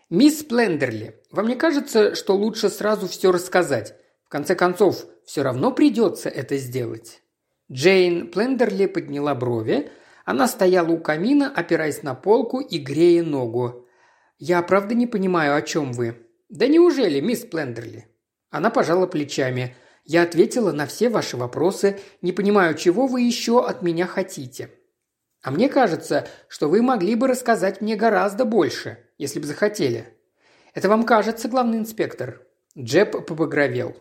«Мисс 0.09 0.43
Плендерли, 0.43 1.21
вам 1.29 1.47
не 1.47 1.55
кажется, 1.55 2.15
что 2.15 2.35
лучше 2.35 2.69
сразу 2.69 3.07
все 3.07 3.31
рассказать? 3.31 3.93
В 4.23 4.29
конце 4.29 4.55
концов, 4.55 5.05
все 5.23 5.43
равно 5.43 5.71
придется 5.71 6.29
это 6.29 6.57
сделать». 6.57 7.21
Джейн 7.71 8.31
Плендерли 8.31 8.87
подняла 8.87 9.35
брови. 9.35 9.91
Она 10.25 10.47
стояла 10.47 10.89
у 10.89 10.97
камина, 10.97 11.51
опираясь 11.55 12.01
на 12.01 12.15
полку 12.15 12.59
и 12.59 12.79
грея 12.79 13.23
ногу. 13.23 13.87
«Я 14.39 14.61
правда 14.63 14.95
не 14.95 15.07
понимаю, 15.07 15.55
о 15.55 15.61
чем 15.61 15.93
вы?» 15.93 16.27
«Да 16.49 16.67
неужели, 16.67 17.21
мисс 17.21 17.41
Плендерли?» 17.45 18.07
Она 18.49 18.71
пожала 18.71 19.05
плечами. 19.07 19.75
«Я 20.03 20.23
ответила 20.23 20.71
на 20.71 20.87
все 20.87 21.09
ваши 21.09 21.37
вопросы. 21.37 21.99
Не 22.21 22.31
понимаю, 22.31 22.75
чего 22.75 23.07
вы 23.07 23.21
еще 23.21 23.65
от 23.65 23.83
меня 23.83 24.07
хотите?» 24.07 24.71
«А 25.43 25.51
мне 25.51 25.69
кажется, 25.69 26.27
что 26.47 26.67
вы 26.67 26.81
могли 26.81 27.15
бы 27.15 27.27
рассказать 27.27 27.79
мне 27.79 27.95
гораздо 27.95 28.45
больше, 28.45 28.97
если 29.19 29.39
бы 29.39 29.45
захотели». 29.45 30.07
«Это 30.73 30.89
вам 30.89 31.03
кажется, 31.03 31.47
главный 31.47 31.77
инспектор?» 31.77 32.41
Джеб 32.77 33.25
побагровел. 33.25 33.95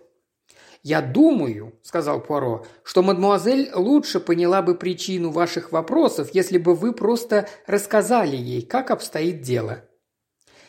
«Я 0.85 1.01
думаю»,– 1.01 1.72
сказал 1.82 2.20
Пуаро,– 2.20 2.66
«что 2.85 3.03
мадмуазель 3.03 3.70
лучше 3.74 4.20
поняла 4.20 4.61
бы 4.61 4.74
причину 4.74 5.30
ваших 5.30 5.72
вопросов, 5.72 6.28
если 6.35 6.59
бы 6.59 6.74
вы 6.74 6.93
просто 6.93 7.49
рассказали 7.66 8.37
ей, 8.37 8.61
как 8.61 8.91
обстоит 8.91 9.41
дело». 9.41 9.82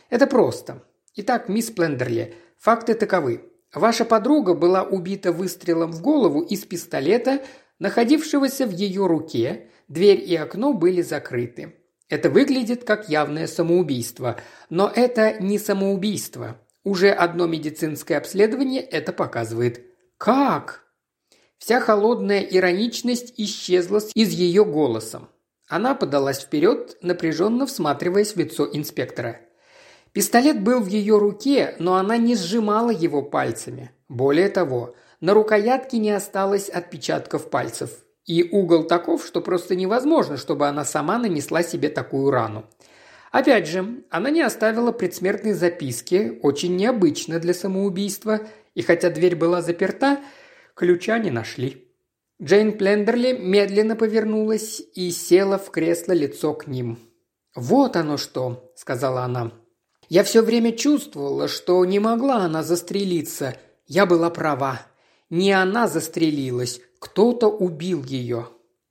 «Это 0.10 0.26
просто. 0.26 0.82
Итак, 1.16 1.50
мисс 1.50 1.70
Плендерли, 1.70 2.34
факты 2.58 2.94
таковы. 2.94 3.52
Ваша 3.74 4.06
подруга 4.06 4.54
была 4.54 4.84
убита 4.84 5.34
выстрелом 5.34 5.92
в 5.92 6.02
голову 6.02 6.40
из 6.40 6.64
пистолета, 6.64 7.42
находившегося 7.80 8.68
в 8.68 8.72
ее 8.72 9.08
руке, 9.08 9.68
дверь 9.90 10.24
и 10.26 10.34
окно 10.38 10.72
были 10.72 11.02
закрыты. 11.02 11.76
Это 12.08 12.30
выглядит 12.30 12.86
как 12.86 13.10
явное 13.10 13.48
самоубийство, 13.48 14.40
но 14.70 14.90
это 14.96 15.42
не 15.42 15.60
самоубийство. 15.60 16.62
Уже 16.86 17.10
одно 17.10 17.48
медицинское 17.48 18.16
обследование 18.16 18.82
это 18.82 19.12
показывает. 19.12 19.95
«Как?» 20.18 20.86
Вся 21.58 21.80
холодная 21.80 22.42
ироничность 22.42 23.34
исчезла 23.38 24.00
из 24.14 24.30
ее 24.30 24.66
голосом. 24.66 25.30
Она 25.68 25.96
подалась 25.96 26.42
вперед, 26.42 26.98
напряженно 27.02 27.66
всматриваясь 27.66 28.34
в 28.34 28.38
лицо 28.38 28.70
инспектора. 28.72 29.42
Пистолет 30.12 30.62
был 30.62 30.80
в 30.80 30.88
ее 30.88 31.18
руке, 31.18 31.76
но 31.80 31.96
она 31.96 32.18
не 32.18 32.36
сжимала 32.36 32.92
его 32.92 33.22
пальцами. 33.22 33.92
Более 34.08 34.50
того, 34.50 34.96
на 35.20 35.34
рукоятке 35.34 35.98
не 35.98 36.12
осталось 36.12 36.70
отпечатков 36.70 37.50
пальцев. 37.50 37.90
И 38.26 38.48
угол 38.52 38.84
таков, 38.84 39.26
что 39.26 39.42
просто 39.42 39.76
невозможно, 39.76 40.38
чтобы 40.38 40.68
она 40.68 40.86
сама 40.86 41.18
нанесла 41.18 41.64
себе 41.64 41.90
такую 41.90 42.32
рану. 42.32 42.66
Опять 43.32 43.68
же, 43.68 44.04
она 44.10 44.30
не 44.30 44.42
оставила 44.42 44.92
предсмертной 44.92 45.54
записки, 45.54 46.40
очень 46.42 46.76
необычно 46.76 47.40
для 47.40 47.54
самоубийства, 47.54 48.48
и 48.76 48.82
хотя 48.82 49.10
дверь 49.10 49.36
была 49.36 49.62
заперта, 49.62 50.20
ключа 50.76 51.18
не 51.18 51.32
нашли. 51.32 51.88
Джейн 52.42 52.78
Плендерли 52.78 53.32
медленно 53.32 53.96
повернулась 53.96 54.82
и 54.94 55.10
села 55.10 55.58
в 55.58 55.72
кресло 55.72 56.12
лицо 56.12 56.54
к 56.54 56.68
ним. 56.68 57.00
«Вот 57.56 57.96
оно 57.96 58.18
что»,– 58.18 58.72
сказала 58.76 59.22
она. 59.22 59.54
«Я 60.10 60.24
все 60.24 60.42
время 60.42 60.74
чувствовала, 60.74 61.48
что 61.48 61.84
не 61.86 62.00
могла 62.00 62.44
она 62.44 62.62
застрелиться. 62.62 63.56
Я 63.88 64.06
была 64.06 64.30
права. 64.30 64.82
Не 65.30 65.54
она 65.54 65.88
застрелилась, 65.88 66.82
кто-то 67.00 67.48
убил 67.48 68.04
ее». 68.04 68.50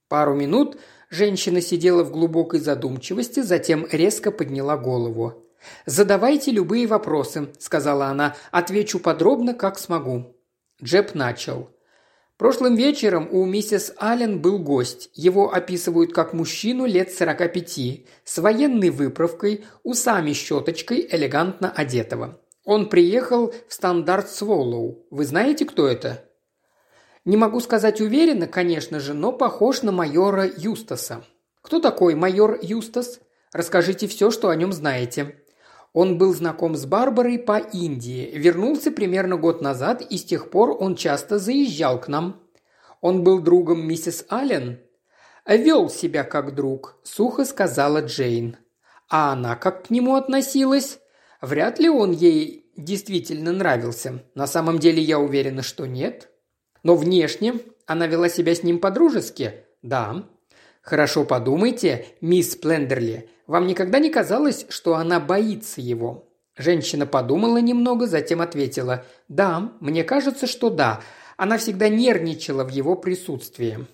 Пару 0.09 0.35
минут 0.35 0.78
женщина 1.11 1.61
сидела 1.61 2.03
в 2.03 2.11
глубокой 2.11 2.61
задумчивости, 2.61 3.41
затем 3.41 3.87
резко 3.91 4.30
подняла 4.30 4.78
голову. 4.78 5.43
«Задавайте 5.87 6.51
любые 6.51 6.87
вопросы»,– 6.87 7.49
сказала 7.59 8.07
она. 8.07 8.37
«Отвечу 8.51 8.99
подробно, 8.99 9.55
как 9.55 9.79
смогу». 9.79 10.37
Джеб 10.83 11.15
начал. 11.15 11.71
Прошлым 12.37 12.75
вечером 12.75 13.29
у 13.31 13.45
миссис 13.45 13.93
Аллен 13.97 14.41
был 14.41 14.59
гость. 14.59 15.09
Его 15.15 15.55
описывают 15.55 16.12
как 16.12 16.33
мужчину 16.33 16.85
лет 16.85 17.12
45, 17.12 18.07
с 18.25 18.39
военной 18.39 18.91
выправкой, 18.91 19.65
усами-щеточкой, 19.85 21.07
элегантно 21.09 21.71
одетого. 21.71 22.41
Он 22.65 22.89
приехал 22.89 23.55
в 23.69 23.73
стандарт 23.73 24.29
Своллоу. 24.31 25.07
Вы 25.11 25.25
знаете, 25.27 25.65
кто 25.65 25.87
это? 25.87 26.25
Не 27.25 27.37
могу 27.37 27.61
сказать 27.61 28.01
уверенно, 28.01 28.49
конечно 28.49 28.99
же, 28.99 29.15
но 29.15 29.33
похож 29.33 29.83
на 29.83 29.93
майора 29.93 30.51
Юстаса. 30.57 31.25
Кто 31.62 31.79
такой 31.79 32.17
майор 32.17 32.59
Юстас? 32.61 33.21
Расскажите 33.53 34.09
все, 34.09 34.33
что 34.33 34.49
о 34.49 34.57
нем 34.57 34.73
знаете. 34.73 35.43
Он 35.95 36.18
был 36.18 36.34
знаком 36.34 36.74
с 36.74 36.84
Барбарой 36.84 37.38
по 37.38 37.57
Индии, 37.57 38.30
вернулся 38.34 38.90
примерно 38.90 39.36
год 39.36 39.62
назад, 39.62 40.03
и 40.03 40.18
с 40.18 40.24
тех 40.24 40.51
пор 40.51 40.76
он 40.78 40.97
часто 40.97 41.38
заезжал 41.38 42.01
к 42.01 42.09
нам. 42.09 42.42
Он 43.01 43.22
был 43.22 43.38
другом 43.38 43.86
миссис 43.86 44.26
Аллен. 44.28 44.80
«Вел 45.47 45.88
себя 45.88 46.24
как 46.24 46.55
друг»,– 46.55 46.99
сухо 47.05 47.45
сказала 47.45 48.01
Джейн. 48.01 48.57
А 49.09 49.32
она 49.32 49.55
как 49.55 49.86
к 49.86 49.90
нему 49.90 50.16
относилась? 50.16 50.99
Вряд 51.40 51.78
ли 51.78 51.88
он 51.88 52.11
ей 52.11 52.66
действительно 52.76 53.53
нравился. 53.53 54.24
На 54.34 54.49
самом 54.49 54.80
деле 54.80 55.01
я 55.01 55.20
уверена, 55.20 55.62
что 55.62 55.86
нет. 55.86 56.30
Но 56.82 56.97
внешне 56.97 57.61
она 57.86 58.09
вела 58.09 58.28
себя 58.28 58.55
с 58.55 58.64
ним 58.64 58.80
по-дружески? 58.80 59.66
Да. 59.82 60.24
Хорошо 60.82 61.24
подумайте, 61.24 62.07
мисс 62.20 62.57
Плендерли, 62.57 63.30
вам 63.47 63.66
никогда 63.66 63.99
не 63.99 64.11
казалось, 64.11 64.66
что 64.68 64.97
она 64.97 65.20
боится 65.20 65.80
его?» 65.80 66.28
Женщина 66.57 67.07
подумала 67.07 67.59
немного, 67.59 68.07
затем 68.07 68.40
ответила 68.40 69.05
«Да, 69.28 69.72
мне 69.80 70.05
кажется, 70.05 70.47
что 70.47 70.70
да. 70.70 71.01
Она 71.36 71.59
всегда 71.59 71.88
нервничала 71.88 72.64
в 72.64 72.68
его 72.68 72.95
присутствии». 72.95 73.86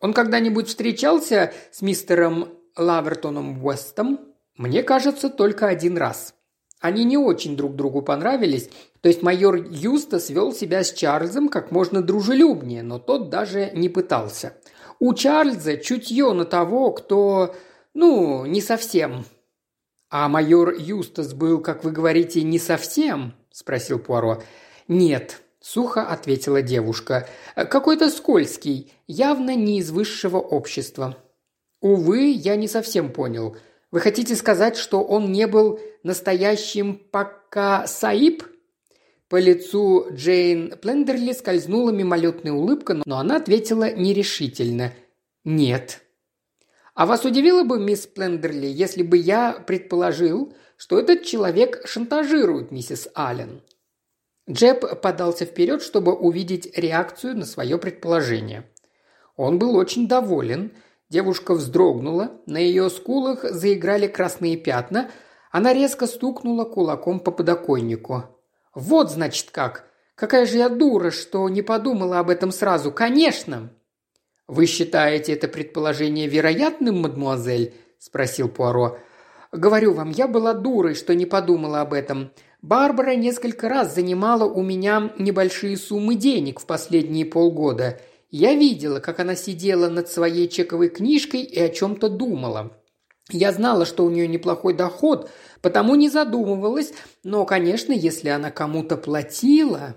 «Он 0.00 0.12
когда-нибудь 0.12 0.68
встречался 0.68 1.52
с 1.70 1.80
мистером 1.80 2.48
Лавертоном 2.76 3.64
Уэстом?» 3.64 4.20
«Мне 4.56 4.82
кажется, 4.82 5.30
только 5.30 5.68
один 5.68 5.96
раз». 5.96 6.34
Они 6.80 7.04
не 7.04 7.16
очень 7.16 7.56
друг 7.56 7.76
другу 7.76 8.02
понравились, 8.02 8.68
то 9.00 9.08
есть 9.08 9.22
майор 9.22 9.54
Юстас 9.54 10.30
вел 10.30 10.52
себя 10.52 10.82
с 10.82 10.92
Чарльзом 10.92 11.48
как 11.48 11.70
можно 11.70 12.02
дружелюбнее, 12.02 12.82
но 12.82 12.98
тот 12.98 13.30
даже 13.30 13.70
не 13.72 13.88
пытался. 13.88 14.54
У 14.98 15.14
Чарльза 15.14 15.76
чутье 15.76 16.32
на 16.32 16.44
того, 16.44 16.90
кто 16.90 17.54
ну, 17.94 18.46
не 18.46 18.60
совсем. 18.60 19.24
А 20.08 20.28
майор 20.28 20.74
Юстас 20.74 21.34
был, 21.34 21.60
как 21.60 21.84
вы 21.84 21.90
говорите, 21.90 22.42
не 22.42 22.58
совсем? 22.58 23.34
спросил 23.50 23.98
Пуаро. 23.98 24.42
Нет, 24.88 25.42
сухо 25.60 26.02
ответила 26.02 26.62
девушка. 26.62 27.28
Какой-то 27.54 28.10
скользкий, 28.10 28.92
явно 29.06 29.54
не 29.54 29.78
из 29.78 29.90
высшего 29.90 30.38
общества. 30.38 31.16
Увы, 31.80 32.30
я 32.30 32.56
не 32.56 32.68
совсем 32.68 33.12
понял. 33.12 33.56
Вы 33.90 34.00
хотите 34.00 34.36
сказать, 34.36 34.76
что 34.76 35.02
он 35.02 35.32
не 35.32 35.46
был 35.46 35.78
настоящим 36.02 36.96
пока 37.10 37.86
Саиб? 37.86 38.44
По 39.28 39.40
лицу 39.40 40.08
Джейн 40.12 40.76
Плендерли 40.78 41.32
скользнула 41.32 41.90
мимолетная 41.90 42.52
улыбка, 42.52 43.00
но 43.06 43.18
она 43.18 43.36
ответила 43.36 43.90
нерешительно. 43.90 44.92
«Нет». 45.42 46.02
А 46.94 47.06
вас 47.06 47.24
удивило 47.24 47.64
бы, 47.64 47.78
мисс 47.78 48.06
Плендерли, 48.06 48.66
если 48.66 49.02
бы 49.02 49.16
я 49.16 49.52
предположил, 49.52 50.54
что 50.76 50.98
этот 50.98 51.22
человек 51.24 51.86
шантажирует 51.86 52.70
миссис 52.70 53.08
Аллен?» 53.14 53.62
Джеб 54.50 55.00
подался 55.00 55.44
вперед, 55.44 55.82
чтобы 55.82 56.12
увидеть 56.12 56.76
реакцию 56.76 57.36
на 57.36 57.46
свое 57.46 57.78
предположение. 57.78 58.68
Он 59.36 59.58
был 59.58 59.76
очень 59.76 60.08
доволен. 60.08 60.72
Девушка 61.08 61.54
вздрогнула, 61.54 62.40
на 62.46 62.58
ее 62.58 62.90
скулах 62.90 63.44
заиграли 63.44 64.06
красные 64.06 64.56
пятна, 64.56 65.10
она 65.50 65.74
резко 65.74 66.06
стукнула 66.06 66.64
кулаком 66.64 67.20
по 67.20 67.30
подоконнику. 67.30 68.24
«Вот, 68.74 69.10
значит, 69.10 69.50
как! 69.50 69.84
Какая 70.14 70.46
же 70.46 70.58
я 70.58 70.68
дура, 70.68 71.10
что 71.10 71.48
не 71.48 71.62
подумала 71.62 72.18
об 72.18 72.30
этом 72.30 72.50
сразу! 72.50 72.90
Конечно!» 72.90 73.70
«Вы 74.48 74.66
считаете 74.66 75.32
это 75.32 75.48
предположение 75.48 76.26
вероятным, 76.26 77.02
мадмуазель?»– 77.02 77.74
спросил 77.98 78.48
Пуаро. 78.48 78.98
«Говорю 79.52 79.92
вам, 79.92 80.10
я 80.10 80.26
была 80.26 80.52
дурой, 80.52 80.94
что 80.94 81.14
не 81.14 81.26
подумала 81.26 81.80
об 81.80 81.92
этом. 81.92 82.32
Барбара 82.60 83.14
несколько 83.14 83.68
раз 83.68 83.94
занимала 83.94 84.44
у 84.44 84.62
меня 84.62 85.12
небольшие 85.18 85.76
суммы 85.76 86.16
денег 86.16 86.60
в 86.60 86.66
последние 86.66 87.24
полгода. 87.24 88.00
Я 88.30 88.54
видела, 88.54 88.98
как 88.98 89.20
она 89.20 89.36
сидела 89.36 89.88
над 89.88 90.08
своей 90.08 90.48
чековой 90.48 90.88
книжкой 90.88 91.42
и 91.42 91.60
о 91.60 91.68
чем-то 91.68 92.08
думала. 92.08 92.72
Я 93.30 93.52
знала, 93.52 93.84
что 93.84 94.04
у 94.04 94.10
нее 94.10 94.26
неплохой 94.26 94.74
доход, 94.74 95.30
потому 95.60 95.94
не 95.94 96.08
задумывалась, 96.08 96.92
но, 97.22 97.44
конечно, 97.44 97.92
если 97.92 98.28
она 98.28 98.50
кому-то 98.50 98.96
платила... 98.96 99.96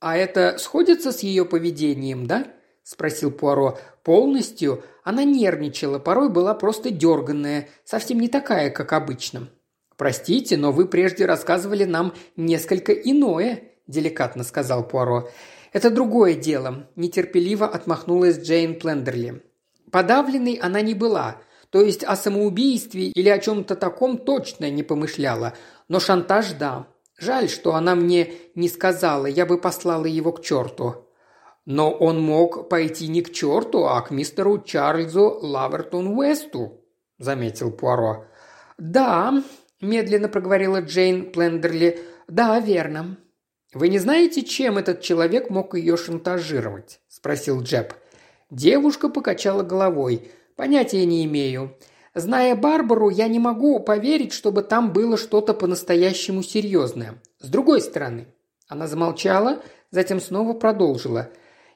А 0.00 0.18
это 0.18 0.58
сходится 0.58 1.12
с 1.12 1.20
ее 1.20 1.46
поведением, 1.46 2.26
да?»– 2.26 2.46
спросил 2.84 3.32
Пуаро. 3.32 3.78
«Полностью? 4.04 4.84
Она 5.02 5.24
нервничала, 5.24 5.98
порой 5.98 6.28
была 6.28 6.54
просто 6.54 6.90
дерганная, 6.90 7.68
совсем 7.84 8.20
не 8.20 8.28
такая, 8.28 8.70
как 8.70 8.92
обычно». 8.92 9.48
«Простите, 9.96 10.56
но 10.56 10.70
вы 10.70 10.86
прежде 10.86 11.24
рассказывали 11.24 11.84
нам 11.84 12.14
несколько 12.36 12.92
иное»,– 12.92 13.62
деликатно 13.86 14.44
сказал 14.44 14.86
Пуаро. 14.86 15.28
«Это 15.72 15.90
другое 15.90 16.34
дело»,– 16.34 16.88
нетерпеливо 16.96 17.66
отмахнулась 17.66 18.38
Джейн 18.38 18.78
Плендерли. 18.78 19.42
Подавленной 19.90 20.54
она 20.54 20.80
не 20.80 20.94
была, 20.94 21.40
то 21.70 21.80
есть 21.80 22.04
о 22.04 22.16
самоубийстве 22.16 23.08
или 23.08 23.28
о 23.28 23.38
чем-то 23.38 23.76
таком 23.76 24.18
точно 24.18 24.68
не 24.70 24.82
помышляла, 24.82 25.54
но 25.88 26.00
шантаж– 26.00 26.52
да. 26.58 26.88
Жаль, 27.16 27.48
что 27.48 27.76
она 27.76 27.94
мне 27.94 28.32
не 28.56 28.68
сказала, 28.68 29.26
я 29.26 29.46
бы 29.46 29.58
послала 29.58 30.06
его 30.06 30.32
к 30.32 30.42
черту». 30.42 31.03
«Но 31.66 31.90
он 31.90 32.20
мог 32.20 32.68
пойти 32.68 33.08
не 33.08 33.22
к 33.22 33.32
черту, 33.32 33.84
а 33.84 34.00
к 34.02 34.10
мистеру 34.10 34.62
Чарльзу 34.62 35.38
Лавертон 35.40 36.08
Уэсту»,– 36.08 36.84
заметил 37.18 37.70
Пуаро. 37.70 38.26
«Да»,– 38.76 39.42
медленно 39.80 40.28
проговорила 40.28 40.80
Джейн 40.80 41.32
Плендерли,– 41.32 42.00
«да, 42.28 42.58
верно». 42.60 43.16
«Вы 43.72 43.88
не 43.88 43.98
знаете, 43.98 44.42
чем 44.42 44.78
этот 44.78 45.00
человек 45.00 45.50
мог 45.50 45.74
ее 45.74 45.96
шантажировать?»– 45.96 47.00
спросил 47.08 47.62
Джеб. 47.62 47.94
Девушка 48.50 49.08
покачала 49.08 49.62
головой. 49.62 50.30
«Понятия 50.54 51.04
не 51.06 51.24
имею. 51.24 51.76
Зная 52.14 52.54
Барбару, 52.54 53.08
я 53.08 53.26
не 53.26 53.40
могу 53.40 53.80
поверить, 53.80 54.32
чтобы 54.32 54.62
там 54.62 54.92
было 54.92 55.16
что-то 55.16 55.52
по-настоящему 55.52 56.44
серьезное. 56.44 57.20
С 57.40 57.48
другой 57.48 57.80
стороны, 57.80 58.28
она 58.68 58.86
замолчала, 58.86 59.60
затем 59.90 60.20
снова 60.20 60.52
продолжила. 60.52 61.30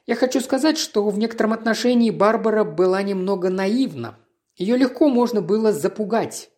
Я 0.09 0.15
хочу 0.15 0.41
сказать, 0.41 0.79
что 0.79 1.07
в 1.07 1.19
некотором 1.19 1.53
отношении 1.53 2.09
Барбара 2.09 2.63
была 2.63 3.03
немного 3.03 3.51
наивна. 3.51 4.17
Ее 4.55 4.75
легко 4.75 5.07
можно 5.07 5.39
было 5.39 5.71
запугать. 5.71 6.49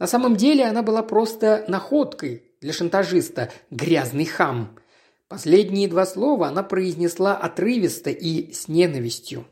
На 0.00 0.08
самом 0.08 0.34
деле 0.34 0.64
она 0.64 0.82
была 0.82 1.04
просто 1.04 1.64
находкой 1.68 2.50
для 2.60 2.72
шантажиста, 2.72 3.52
грязный 3.70 4.24
хам. 4.24 4.76
Последние 5.28 5.86
два 5.86 6.04
слова 6.04 6.48
она 6.48 6.64
произнесла 6.64 7.36
отрывисто 7.36 8.10
и 8.10 8.52
с 8.52 8.66
ненавистью. 8.66 9.46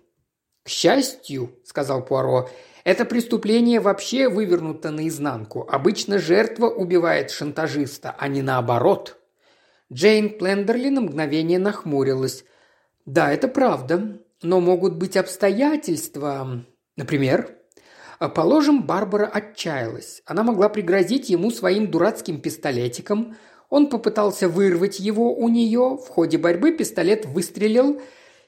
«К 0.64 0.68
счастью»,— 0.68 1.52
сказал 1.64 2.05
Пуаро, 2.05 2.50
это 2.82 3.05
преступление 3.05 3.78
вообще 3.78 4.28
вывернуто 4.28 4.90
наизнанку. 4.90 5.64
Обычно 5.70 6.18
жертва 6.18 6.66
убивает 6.66 7.30
шантажиста, 7.30 8.16
а 8.18 8.26
не 8.26 8.42
наоборот. 8.42 9.16
Джейн 9.92 10.38
Плендерли 10.38 10.88
на 10.88 11.02
мгновение 11.02 11.61
нахмурилась. 11.61 12.44
«Да, 13.07 13.32
это 13.32 13.48
правда. 13.48 14.20
Но 14.42 14.61
могут 14.61 14.96
быть 14.96 15.16
обстоятельства. 15.16 16.64
Например?» 16.96 17.59
Положим, 18.34 18.84
Барбара 18.84 19.26
отчаялась. 19.26 20.22
Она 20.24 20.42
могла 20.42 20.68
пригрозить 20.68 21.28
ему 21.28 21.50
своим 21.50 21.90
дурацким 21.90 22.40
пистолетиком. 22.40 23.36
Он 23.68 23.88
попытался 23.88 24.48
вырвать 24.48 25.00
его 25.00 25.34
у 25.34 25.48
нее. 25.48 25.98
В 25.98 26.09
ходе 26.09 26.38
борьбы 26.38 26.72
пистолет 26.72 27.26
выстрелил, 27.26 28.00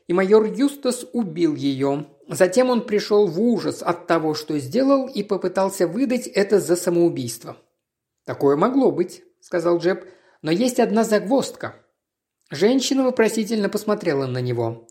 и 0.07 0.13
майор 0.13 0.45
Юстас 0.45 1.05
убил 1.13 1.55
ее. 1.55 2.07
Затем 2.29 2.71
он 2.71 2.87
пришел 2.87 3.27
в 3.27 3.41
ужас 3.41 3.83
от 3.83 4.07
того, 4.07 4.35
что 4.35 4.59
сделал, 4.59 5.09
и 5.09 5.23
попытался 5.23 5.87
выдать 5.87 6.27
это 6.27 6.61
за 6.61 6.77
самоубийство. 6.77 7.57
«Такое 8.25 8.57
могло 8.57 8.91
быть»,– 8.91 9.23
сказал 9.41 9.79
Джеб,– 9.79 10.05
«но 10.43 10.51
есть 10.51 10.81
одна 10.81 11.05
загвоздка». 11.05 11.75
Женщина 12.51 13.03
вопросительно 13.03 13.69
посмотрела 13.69 14.27
на 14.27 14.39
него. 14.39 14.87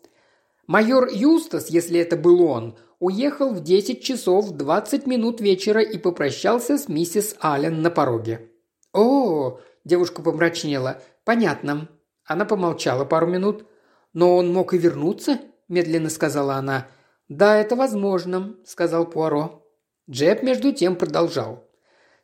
Майор 0.66 1.08
Юстас, 1.08 1.70
если 1.70 1.98
это 2.00 2.16
был 2.16 2.42
он, 2.42 2.76
уехал 2.98 3.54
в 3.54 3.62
10 3.62 4.02
часов 4.02 4.50
20 4.50 5.06
минут 5.06 5.40
вечера 5.40 5.80
и 5.80 5.96
попрощался 5.96 6.76
с 6.76 6.88
миссис 6.88 7.34
Аллен 7.40 7.80
на 7.80 7.90
пороге. 7.90 8.50
«О!»– 8.92 9.60
девушка 9.84 10.22
помрачнела. 10.22 11.02
«Понятно». 11.24 11.88
Она 12.24 12.44
помолчала 12.44 13.04
пару 13.04 13.26
минут. 13.26 13.66
«Но 14.12 14.36
он 14.36 14.52
мог 14.52 14.74
и 14.74 14.78
вернуться?»– 14.78 15.40
медленно 15.68 16.10
сказала 16.10 16.54
она. 16.54 16.88
«Да, 17.28 17.56
это 17.56 17.76
возможно»,– 17.76 18.56
сказал 18.64 19.06
Пуаро. 19.06 19.62
Джеб 20.10 20.42
между 20.42 20.72
тем 20.72 20.96
продолжал. 20.96 21.68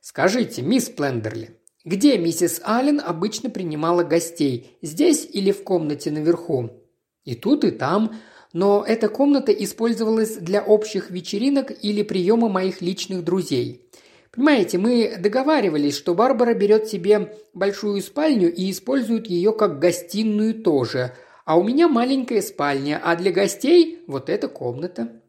«Скажите, 0.01 0.63
мисс 0.63 0.89
Плендерли, 0.89 1.61
где 1.85 2.19
миссис 2.19 2.61
Аллен 2.65 3.01
обычно 3.05 3.51
принимала 3.51 4.03
гостей? 4.03 4.77
Здесь 4.83 5.29
или 5.31 5.53
в 5.53 5.65
комнате 5.65 6.11
наверху?» 6.11 6.71
«И 7.25 7.35
тут, 7.35 7.65
и 7.65 7.71
там. 7.71 8.17
Но 8.53 8.85
эта 8.87 9.09
комната 9.09 9.53
использовалась 9.53 10.37
для 10.37 10.63
общих 10.63 11.11
вечеринок 11.11 11.73
или 11.83 12.03
приема 12.03 12.49
моих 12.49 12.83
личных 12.83 13.25
друзей. 13.25 13.89
Понимаете, 14.31 14.79
мы 14.79 15.17
договаривались, 15.19 15.97
что 15.97 16.15
Барбара 16.15 16.53
берет 16.55 16.89
себе 16.89 17.37
большую 17.55 18.03
спальню 18.03 18.53
и 18.53 18.71
использует 18.71 19.27
ее 19.27 19.53
как 19.53 19.79
гостиную 19.79 20.63
тоже– 20.63 21.15
а 21.45 21.57
у 21.57 21.63
меня 21.63 21.89
маленькая 21.89 22.41
спальня, 22.41 23.01
а 23.03 23.17
для 23.17 23.33
гостей 23.33 24.05
вот 24.07 24.29
эта 24.29 24.49
комната. 24.49 25.22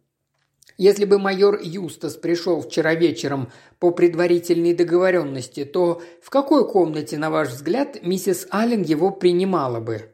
Если 0.77 1.05
бы 1.05 1.19
майор 1.19 1.59
Юстас 1.61 2.15
пришел 2.15 2.61
вчера 2.61 2.95
вечером 2.95 3.51
по 3.79 3.91
предварительной 3.91 4.73
договоренности, 4.73 5.65
то 5.65 6.01
в 6.21 6.29
какой 6.29 6.67
комнате, 6.67 7.17
на 7.17 7.29
ваш 7.29 7.49
взгляд, 7.49 8.03
миссис 8.03 8.47
Аллен 8.49 8.81
его 8.81 9.11
принимала 9.11 9.79
бы? 9.79 10.11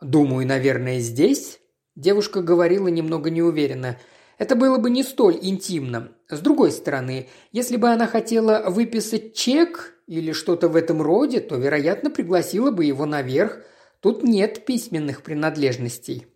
Думаю, 0.00 0.46
наверное, 0.46 1.00
здесь. 1.00 1.58
Девушка 1.96 2.40
говорила 2.40 2.88
немного 2.88 3.30
неуверенно. 3.30 3.98
Это 4.38 4.56
было 4.56 4.78
бы 4.78 4.90
не 4.90 5.02
столь 5.02 5.38
интимно. 5.42 6.12
С 6.28 6.40
другой 6.40 6.70
стороны, 6.70 7.28
если 7.52 7.76
бы 7.76 7.88
она 7.90 8.06
хотела 8.06 8.70
выписать 8.70 9.34
чек 9.34 9.94
или 10.06 10.32
что-то 10.32 10.68
в 10.68 10.76
этом 10.76 11.02
роде, 11.02 11.40
то, 11.40 11.56
вероятно, 11.56 12.10
пригласила 12.10 12.70
бы 12.70 12.84
его 12.84 13.04
наверх, 13.06 13.58
Тут 14.00 14.22
нет 14.22 14.64
письменных 14.64 15.22
принадлежностей». 15.22 16.26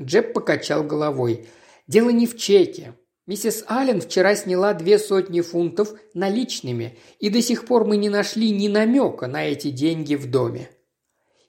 Джеб 0.00 0.32
покачал 0.32 0.84
головой. 0.84 1.48
«Дело 1.88 2.10
не 2.10 2.26
в 2.28 2.36
чеке. 2.36 2.94
Миссис 3.26 3.64
Аллен 3.66 4.00
вчера 4.00 4.36
сняла 4.36 4.72
две 4.72 4.98
сотни 4.98 5.40
фунтов 5.40 5.92
наличными, 6.14 6.96
и 7.18 7.28
до 7.28 7.42
сих 7.42 7.66
пор 7.66 7.84
мы 7.84 7.96
не 7.96 8.08
нашли 8.08 8.52
ни 8.52 8.68
намека 8.68 9.26
на 9.26 9.44
эти 9.44 9.70
деньги 9.70 10.14
в 10.14 10.30
доме». 10.30 10.70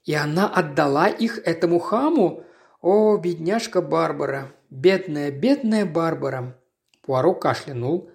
«И 0.04 0.12
она 0.14 0.48
отдала 0.48 1.06
их 1.06 1.38
этому 1.44 1.78
хаму? 1.78 2.42
О, 2.80 3.16
бедняжка 3.16 3.80
Барбара! 3.80 4.52
Бедная, 4.70 5.30
бедная 5.30 5.86
Барбара!» 5.86 6.58
Пуаро 7.02 7.34
кашлянул. 7.34 8.10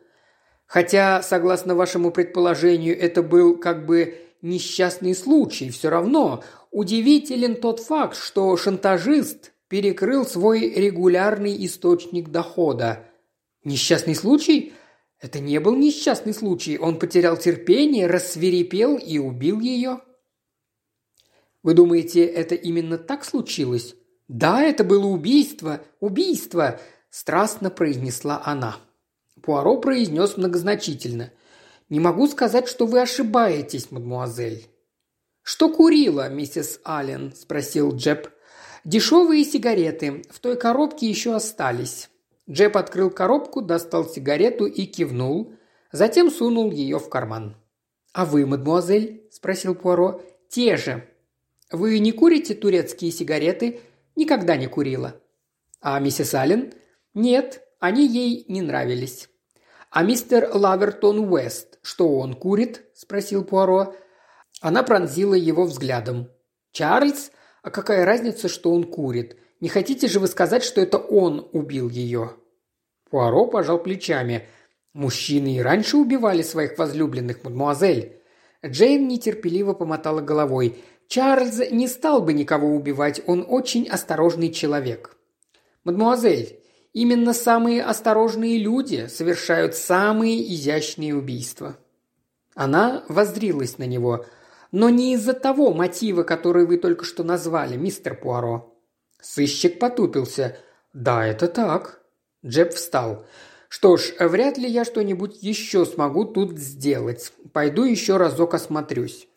«Хотя, 0.65 1.21
согласно 1.21 1.75
вашему 1.75 2.11
предположению, 2.11 2.99
это 2.99 3.23
был 3.23 3.57
как 3.57 3.85
бы 3.85 4.15
несчастный 4.41 5.15
случай, 5.15 5.69
все 5.69 5.89
равно 5.89 6.43
Удивителен 6.75 7.55
тот 7.55 7.79
факт, 7.79 8.17
что 8.17 8.57
шантажист 8.57 9.53
перекрыл 9.75 10.25
свой 10.25 10.69
регулярный 10.69 11.65
источник 11.65 12.29
дохода. 12.29 13.09
Несчастный 13.65 14.15
случай? 14.15 14.71
Это 15.19 15.41
не 15.41 15.59
был 15.59 15.75
несчастный 15.75 16.33
случай. 16.33 16.77
Он 16.77 16.97
потерял 16.97 17.35
терпение, 17.35 18.07
рассверепел 18.07 18.95
и 18.95 19.17
убил 19.17 19.59
ее. 19.59 19.99
Вы 21.61 21.73
думаете, 21.73 22.23
это 22.23 22.55
именно 22.55 22.97
так 22.97 23.25
случилось? 23.25 23.95
Да, 24.29 24.63
это 24.63 24.85
было 24.85 25.07
убийство, 25.07 25.81
убийство, 25.99 26.79
страстно 27.09 27.69
произнесла 27.69 28.41
она. 28.45 28.77
Пуаро 29.41 29.81
произнес 29.81 30.37
многозначительно. 30.37 31.33
«Не 31.89 31.99
могу 31.99 32.29
сказать, 32.29 32.69
что 32.69 32.85
вы 32.85 33.01
ошибаетесь, 33.01 33.91
мадмуазель. 33.91 34.69
«Что 35.41 35.67
курила, 35.67 36.29
миссис 36.29 36.79
Аллен?»– 36.85 37.33
спросил 37.35 37.93
Джеб. 37.93 38.29
«Дешевые 38.85 39.43
сигареты. 39.43 40.21
В 40.29 40.39
той 40.39 40.57
коробке 40.57 41.09
еще 41.09 41.33
остались». 41.33 42.09
Джеб 42.47 42.77
открыл 42.77 43.09
коробку, 43.09 43.63
достал 43.63 44.05
сигарету 44.07 44.67
и 44.67 44.85
кивнул. 44.85 45.55
Затем 45.91 46.29
сунул 46.29 46.69
ее 46.69 46.99
в 46.99 47.09
карман. 47.09 47.55
«А 48.13 48.25
вы, 48.25 48.45
мадемуазель?»– 48.45 49.27
спросил 49.31 49.73
Пуаро. 49.73 50.21
«Те 50.49 50.77
же». 50.77 51.03
«Вы 51.71 51.97
не 51.97 52.11
курите 52.11 52.53
турецкие 52.53 53.11
сигареты?» 53.11 53.79
«Никогда 54.15 54.55
не 54.55 54.67
курила». 54.67 55.19
«А 55.81 55.99
миссис 55.99 56.35
Аллен?» 56.35 56.71
«Нет, 57.15 57.63
они 57.79 58.05
ей 58.05 58.45
не 58.47 58.61
нравились». 58.61 59.29
«А 59.89 60.03
мистер 60.03 60.47
Лавертон 60.53 61.19
Уэст, 61.27 61.79
что 61.81 62.19
он 62.19 62.35
курит?»– 62.35 62.83
спросил 62.93 63.43
Пуаро. 63.43 63.95
Она 64.61 64.83
пронзила 64.83 65.33
его 65.33 65.63
взглядом. 65.63 66.29
«Чарльз? 66.71 67.31
А 67.65 67.71
какая 67.71 68.05
разница, 68.05 68.47
что 68.47 68.71
он 68.71 68.83
курит? 68.83 69.37
Не 69.59 69.69
хотите 69.69 70.07
же 70.07 70.19
вы 70.19 70.27
сказать, 70.27 70.63
что 70.63 70.81
это 70.81 70.99
он 70.99 71.49
убил 71.51 71.89
ее?» 71.89 72.33
Пуаро 73.09 73.47
пожал 73.47 73.79
плечами. 73.79 74.47
«Мужчины 74.93 75.55
и 75.55 75.61
раньше 75.61 75.97
убивали 75.97 76.43
своих 76.43 76.77
возлюбленных, 76.77 77.43
мадемуазель». 77.43 78.21
Джейн 78.63 79.07
нетерпеливо 79.07 79.73
помотала 79.73 80.21
головой. 80.21 80.77
«Чарльз 81.07 81.71
не 81.71 81.87
стал 81.87 82.21
бы 82.21 82.33
никого 82.33 82.67
убивать, 82.67 83.21
он 83.25 83.43
очень 83.49 83.89
осторожный 83.89 84.51
человек». 84.51 85.17
«Мадемуазель, 85.83 86.59
именно 86.93 87.33
самые 87.33 87.83
осторожные 87.83 88.59
люди 88.59 89.07
совершают 89.07 89.73
самые 89.73 90.53
изящные 90.53 91.15
убийства». 91.15 91.77
Она 92.53 93.03
воздрилась 93.09 93.79
на 93.79 93.87
него. 93.87 94.27
Но 94.71 94.89
не 94.89 95.13
из-за 95.13 95.33
того 95.33 95.73
мотива, 95.73 96.23
который 96.23 96.65
вы 96.65 96.77
только 96.77 97.05
что 97.05 97.23
назвали, 97.23 97.77
мистер 97.77 98.15
Пуаро». 98.15 98.75
Сыщик 99.21 99.79
потупился. 99.79 100.57
«Да, 100.93 101.25
это 101.25 101.47
так». 101.47 102.01
Джеб 102.45 102.73
встал. 102.73 103.25
«Что 103.69 103.97
ж, 103.97 104.13
вряд 104.19 104.57
ли 104.57 104.69
я 104.69 104.85
что-нибудь 104.85 105.41
еще 105.41 105.85
смогу 105.85 106.25
тут 106.25 106.57
сделать. 106.57 107.33
Пойду 107.51 107.83
еще 107.83 108.17
разок 108.17 108.53
осмотрюсь». 108.53 109.27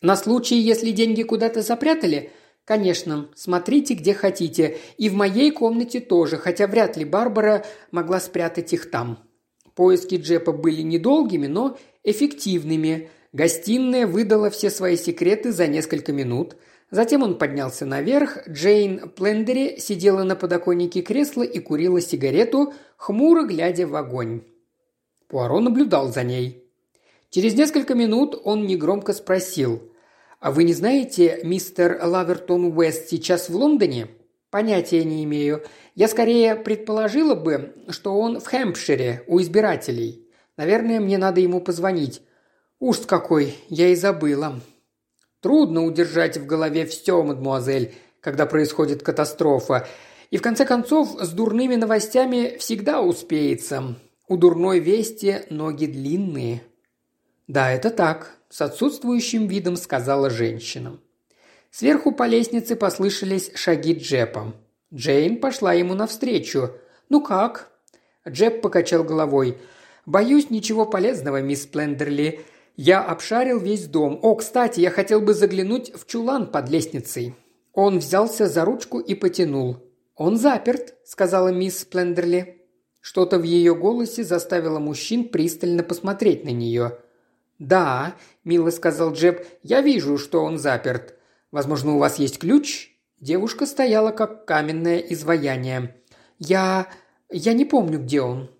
«На 0.00 0.16
случай, 0.16 0.56
если 0.56 0.90
деньги 0.90 1.22
куда-то 1.22 1.62
запрятали?» 1.62 2.32
«Конечно, 2.64 3.28
смотрите, 3.34 3.92
где 3.92 4.14
хотите. 4.14 4.78
И 4.96 5.10
в 5.10 5.14
моей 5.14 5.50
комнате 5.50 6.00
тоже, 6.00 6.38
хотя 6.38 6.66
вряд 6.66 6.96
ли 6.96 7.04
Барбара 7.04 7.64
могла 7.90 8.20
спрятать 8.20 8.72
их 8.72 8.90
там». 8.90 9.18
Поиски 9.74 10.14
Джепа 10.16 10.52
были 10.52 10.82
недолгими, 10.82 11.46
но 11.46 11.76
эффективными. 12.04 13.10
Гостиная 13.34 14.06
выдала 14.06 14.48
все 14.48 14.70
свои 14.70 14.96
секреты 14.96 15.50
за 15.50 15.66
несколько 15.66 16.12
минут. 16.12 16.56
Затем 16.92 17.24
он 17.24 17.36
поднялся 17.36 17.84
наверх. 17.84 18.38
Джейн 18.48 19.08
Плендери 19.08 19.76
сидела 19.80 20.22
на 20.22 20.36
подоконнике 20.36 21.02
кресла 21.02 21.42
и 21.42 21.58
курила 21.58 22.00
сигарету, 22.00 22.72
хмуро 22.96 23.44
глядя 23.44 23.88
в 23.88 23.96
огонь. 23.96 24.42
Пуаро 25.26 25.58
наблюдал 25.58 26.12
за 26.12 26.22
ней. 26.22 26.62
Через 27.28 27.54
несколько 27.54 27.96
минут 27.96 28.40
он 28.44 28.66
негромко 28.68 29.12
спросил. 29.12 29.82
«А 30.38 30.52
вы 30.52 30.62
не 30.62 30.72
знаете, 30.72 31.40
мистер 31.42 31.98
Лавертон 32.04 32.66
Уэст 32.66 33.08
сейчас 33.08 33.48
в 33.48 33.56
Лондоне?» 33.56 34.06
«Понятия 34.50 35.02
не 35.02 35.24
имею. 35.24 35.64
Я 35.96 36.06
скорее 36.06 36.54
предположила 36.54 37.34
бы, 37.34 37.74
что 37.88 38.16
он 38.16 38.38
в 38.38 38.46
Хэмпшире, 38.46 39.24
у 39.26 39.40
избирателей. 39.40 40.28
Наверное, 40.56 41.00
мне 41.00 41.18
надо 41.18 41.40
ему 41.40 41.60
позвонить. 41.60 42.22
Уж 42.84 42.98
какой, 43.06 43.56
я 43.70 43.88
и 43.88 43.94
забыла». 43.94 44.60
Трудно 45.40 45.86
удержать 45.86 46.36
в 46.36 46.44
голове 46.44 46.84
все, 46.84 47.22
мадмуазель, 47.22 47.94
когда 48.20 48.44
происходит 48.44 49.02
катастрофа. 49.02 49.88
И 50.30 50.36
в 50.36 50.42
конце 50.42 50.66
концов, 50.66 51.16
с 51.18 51.30
дурными 51.30 51.76
новостями 51.76 52.58
всегда 52.58 53.00
успеется. 53.00 53.94
У 54.28 54.36
дурной 54.36 54.80
вести 54.80 55.46
ноги 55.48 55.86
длинные. 55.86 56.62
Да, 57.48 57.72
это 57.72 57.88
так, 57.88 58.34
с 58.50 58.60
отсутствующим 58.60 59.46
видом 59.46 59.76
сказала 59.76 60.28
женщина. 60.28 60.98
Сверху 61.70 62.12
по 62.12 62.26
лестнице 62.26 62.76
послышались 62.76 63.50
шаги 63.54 63.94
Джепа. 63.94 64.52
Джейн 64.92 65.40
пошла 65.40 65.72
ему 65.72 65.94
навстречу. 65.94 66.72
«Ну 67.08 67.22
как?» 67.22 67.70
Джеб 68.28 68.60
покачал 68.60 69.04
головой. 69.04 69.56
«Боюсь, 70.04 70.50
ничего 70.50 70.84
полезного, 70.84 71.40
мисс 71.40 71.64
Плендерли. 71.64 72.44
Я 72.76 73.02
обшарил 73.02 73.58
весь 73.58 73.86
дом. 73.86 74.18
О, 74.22 74.34
кстати, 74.34 74.80
я 74.80 74.90
хотел 74.90 75.20
бы 75.20 75.34
заглянуть 75.34 75.94
в 75.94 76.06
чулан 76.06 76.50
под 76.50 76.68
лестницей». 76.68 77.34
Он 77.72 77.98
взялся 77.98 78.46
за 78.46 78.64
ручку 78.64 79.00
и 79.00 79.14
потянул. 79.14 79.78
«Он 80.16 80.36
заперт»,— 80.36 80.94
сказала 81.04 81.48
мисс 81.48 81.84
Плендерли. 81.84 82.62
Что-то 83.00 83.38
в 83.38 83.42
ее 83.42 83.74
голосе 83.74 84.24
заставило 84.24 84.78
мужчин 84.78 85.28
пристально 85.28 85.82
посмотреть 85.82 86.44
на 86.44 86.50
нее. 86.50 86.98
«Да»,– 87.58 88.14
мило 88.44 88.70
сказал 88.70 89.12
Джеб,– 89.12 89.46
«я 89.62 89.80
вижу, 89.80 90.18
что 90.18 90.42
он 90.42 90.58
заперт. 90.58 91.14
Возможно, 91.50 91.94
у 91.94 91.98
вас 91.98 92.18
есть 92.18 92.38
ключ?» 92.38 92.90
Девушка 93.20 93.66
стояла, 93.66 94.10
как 94.10 94.44
каменное 94.44 94.98
изваяние. 94.98 95.96
«Я... 96.38 96.88
я 97.30 97.52
не 97.52 97.64
помню, 97.64 98.00
где 98.00 98.20
он». 98.20 98.50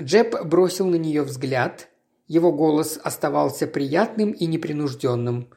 Джеб 0.00 0.44
бросил 0.44 0.86
на 0.86 0.96
нее 0.96 1.22
взгляд. 1.22 1.89
Его 2.30 2.52
голос 2.52 2.96
оставался 3.02 3.66
приятным 3.66 4.30
и 4.30 4.46
непринужденным. 4.46 5.48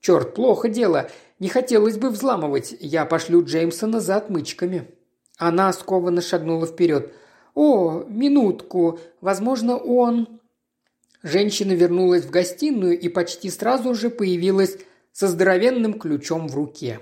«Черт, 0.00 0.34
плохо 0.34 0.70
дело. 0.70 1.10
Не 1.38 1.48
хотелось 1.50 1.98
бы 1.98 2.08
взламывать. 2.08 2.74
Я 2.80 3.04
пошлю 3.04 3.44
Джеймсона 3.44 4.00
за 4.00 4.16
отмычками». 4.16 4.88
Она 5.36 5.70
скованно 5.74 6.22
шагнула 6.22 6.66
вперед. 6.66 7.12
«О, 7.54 8.02
минутку. 8.08 8.98
Возможно, 9.20 9.76
он...» 9.76 10.40
Женщина 11.22 11.72
вернулась 11.72 12.24
в 12.24 12.30
гостиную 12.30 12.98
и 12.98 13.10
почти 13.10 13.50
сразу 13.50 13.94
же 13.94 14.08
появилась 14.08 14.78
со 15.12 15.28
здоровенным 15.28 16.00
ключом 16.00 16.48
в 16.48 16.54
руке. 16.54 16.98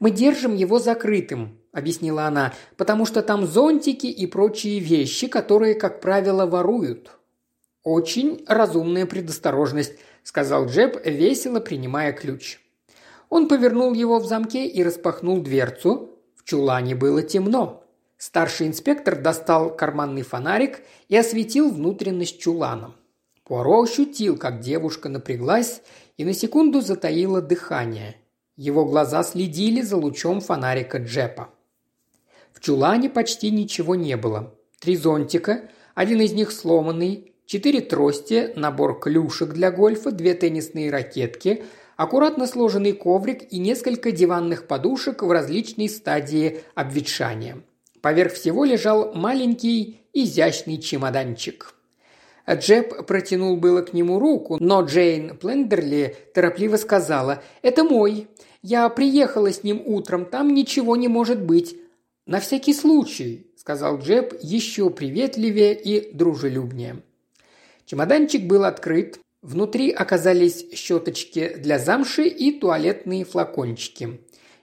«Мы 0.00 0.12
держим 0.12 0.54
его 0.54 0.78
закрытым»,– 0.78 1.58
объяснила 1.72 2.24
она,– 2.24 2.54
«потому 2.78 3.04
что 3.04 3.20
там 3.20 3.44
зонтики 3.46 4.06
и 4.06 4.26
прочие 4.26 4.78
вещи, 4.78 5.26
которые, 5.26 5.74
как 5.74 6.00
правило, 6.00 6.46
воруют». 6.46 7.18
«Очень 7.84 8.44
разумная 8.46 9.06
предосторожность»,– 9.06 9.94
сказал 10.22 10.66
Джеб, 10.66 11.04
весело 11.04 11.58
принимая 11.58 12.12
ключ. 12.12 12.60
Он 13.28 13.48
повернул 13.48 13.92
его 13.92 14.18
в 14.18 14.26
замке 14.26 14.66
и 14.66 14.82
распахнул 14.84 15.40
дверцу. 15.40 16.10
В 16.36 16.44
чулане 16.44 16.94
было 16.94 17.22
темно. 17.22 17.82
Старший 18.18 18.68
инспектор 18.68 19.20
достал 19.20 19.74
карманный 19.74 20.22
фонарик 20.22 20.82
и 21.08 21.16
осветил 21.16 21.70
внутренность 21.70 22.40
чулана. 22.40 22.94
Пуаро 23.42 23.82
ощутил, 23.82 24.36
как 24.36 24.60
девушка 24.60 25.08
напряглась 25.08 25.82
и 26.16 26.24
на 26.24 26.34
секунду 26.34 26.80
затаила 26.80 27.42
дыхание. 27.42 28.16
Его 28.56 28.84
глаза 28.84 29.24
следили 29.24 29.80
за 29.80 29.96
лучом 29.96 30.40
фонарика 30.40 30.98
Джепа. 30.98 31.48
В 32.52 32.60
чулане 32.60 33.10
почти 33.10 33.50
ничего 33.50 33.96
не 33.96 34.16
было. 34.16 34.54
Три 34.78 34.96
зонтика, 34.96 35.68
один 35.94 36.20
из 36.20 36.32
них 36.32 36.52
сломанный, 36.52 37.31
четыре 37.46 37.80
трости, 37.80 38.52
набор 38.56 38.98
клюшек 39.00 39.50
для 39.50 39.70
гольфа, 39.70 40.10
две 40.10 40.34
теннисные 40.34 40.90
ракетки, 40.90 41.64
аккуратно 41.96 42.46
сложенный 42.46 42.92
коврик 42.92 43.52
и 43.52 43.58
несколько 43.58 44.12
диванных 44.12 44.66
подушек 44.66 45.22
в 45.22 45.30
различной 45.30 45.88
стадии 45.88 46.60
обветшания– 46.74 47.62
Поверх 48.02 48.32
всего 48.32 48.64
лежал 48.64 49.14
маленький 49.14 50.00
изящный 50.12 50.78
чемоданчик. 50.78 51.74
Джеб 52.50 53.06
протянул 53.06 53.56
было 53.56 53.82
к 53.82 53.92
нему 53.92 54.18
руку, 54.18 54.56
но 54.58 54.82
Джейн 54.82 55.36
Плендерли 55.36 56.16
торопливо 56.34 56.76
сказала 56.76 57.44
«Это 57.62 57.84
мой. 57.84 58.26
Я 58.60 58.88
приехала 58.88 59.52
с 59.52 59.62
ним 59.62 59.80
утром, 59.86 60.26
там 60.26 60.52
ничего 60.52 60.96
не 60.96 61.06
может 61.06 61.40
быть». 61.40 61.76
«На 62.26 62.40
всякий 62.40 62.74
случай»,– 62.74 63.46
сказал 63.56 63.98
Джеб 63.98 64.34
еще 64.42 64.90
приветливее 64.90 65.74
и 65.80 66.12
дружелюбнее. 66.12 67.02
Чемоданчик 67.92 68.44
был 68.44 68.64
открыт. 68.64 69.20
Внутри 69.42 69.90
оказались 69.90 70.64
щеточки 70.72 71.56
для 71.58 71.78
замши 71.78 72.26
и 72.26 72.58
туалетные 72.58 73.26
флакончики. 73.26 74.18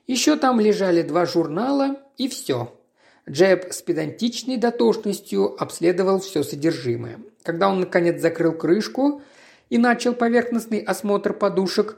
Еще 0.08 0.36
там 0.36 0.60
лежали 0.60 1.04
два 1.04 1.28
журнала 1.28 2.00
и 2.18 2.28
все. 2.28 2.76
Джеб 3.30 3.72
с 3.72 3.84
педантичной 3.84 4.58
дотошностью 4.58 5.56
обследовал 5.62 6.20
все 6.22 6.42
содержимое. 6.42 7.20
Когда 7.44 7.70
он, 7.70 7.82
наконец, 7.82 8.20
закрыл 8.20 8.52
крышку 8.52 9.22
и 9.70 9.78
начал 9.78 10.16
поверхностный 10.16 10.80
осмотр 10.80 11.34
подушек, 11.34 11.98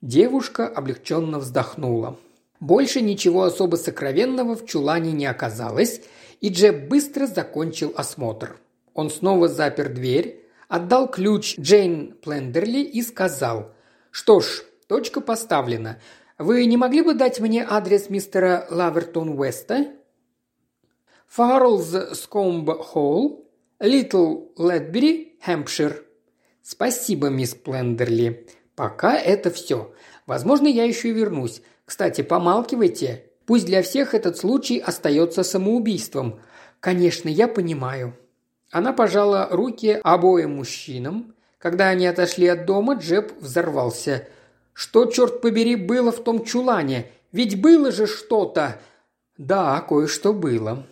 девушка 0.00 0.66
облегченно 0.66 1.40
вздохнула. 1.40 2.18
Больше 2.58 3.02
ничего 3.02 3.42
особо 3.42 3.76
сокровенного 3.76 4.56
в 4.56 4.64
чулане 4.64 5.12
не 5.12 5.26
оказалось, 5.26 6.00
и 6.40 6.48
Джеб 6.48 6.88
быстро 6.88 7.26
закончил 7.26 7.92
осмотр. 7.94 8.56
Он 8.94 9.10
снова 9.10 9.46
запер 9.46 9.90
дверь, 9.90 10.40
отдал 10.70 11.10
ключ 11.10 11.58
Джейн 11.58 12.14
Плендерли 12.22 12.78
и 12.78 13.02
сказал 13.02 13.74
«Что 14.10 14.40
ж, 14.40 14.62
точка 14.86 15.20
поставлена. 15.20 16.00
Вы 16.38 16.64
не 16.64 16.76
могли 16.78 17.02
бы 17.02 17.14
дать 17.14 17.40
мне 17.40 17.66
адрес 17.68 18.08
мистера 18.08 18.66
Лавертон 18.70 19.38
Уэста?» 19.38 19.88
Фарлз 21.26 22.18
Скомб 22.18 22.70
Холл, 22.70 23.48
Литл 23.80 24.46
Ледбери, 24.56 25.38
Хэмпшир. 25.44 26.04
Спасибо, 26.62 27.28
мисс 27.28 27.54
Плендерли. 27.54 28.46
Пока 28.76 29.16
это 29.16 29.50
все. 29.50 29.92
Возможно, 30.26 30.68
я 30.68 30.84
еще 30.84 31.10
вернусь. 31.10 31.62
Кстати, 31.84 32.22
помалкивайте. 32.22 33.26
Пусть 33.46 33.66
для 33.66 33.82
всех 33.82 34.14
этот 34.14 34.36
случай 34.36 34.78
остается 34.78 35.42
самоубийством. 35.42 36.40
Конечно, 36.78 37.28
я 37.28 37.48
понимаю. 37.48 38.16
Она 38.70 38.92
пожала 38.92 39.48
руки 39.50 40.00
обоим 40.02 40.56
мужчинам. 40.56 41.34
Когда 41.58 41.88
они 41.88 42.06
отошли 42.06 42.46
от 42.46 42.66
дома, 42.66 42.94
Джеб 42.94 43.32
взорвался. 43.40 44.28
«Что, 44.72 45.06
черт 45.06 45.40
побери, 45.40 45.76
было 45.76 46.12
в 46.12 46.22
том 46.22 46.44
чулане? 46.44 47.10
Ведь 47.32 47.60
было 47.60 47.90
же 47.90 48.06
что-то!» 48.06 48.80
«Да, 49.36 49.80
кое-что 49.80 50.32
было. 50.32 50.86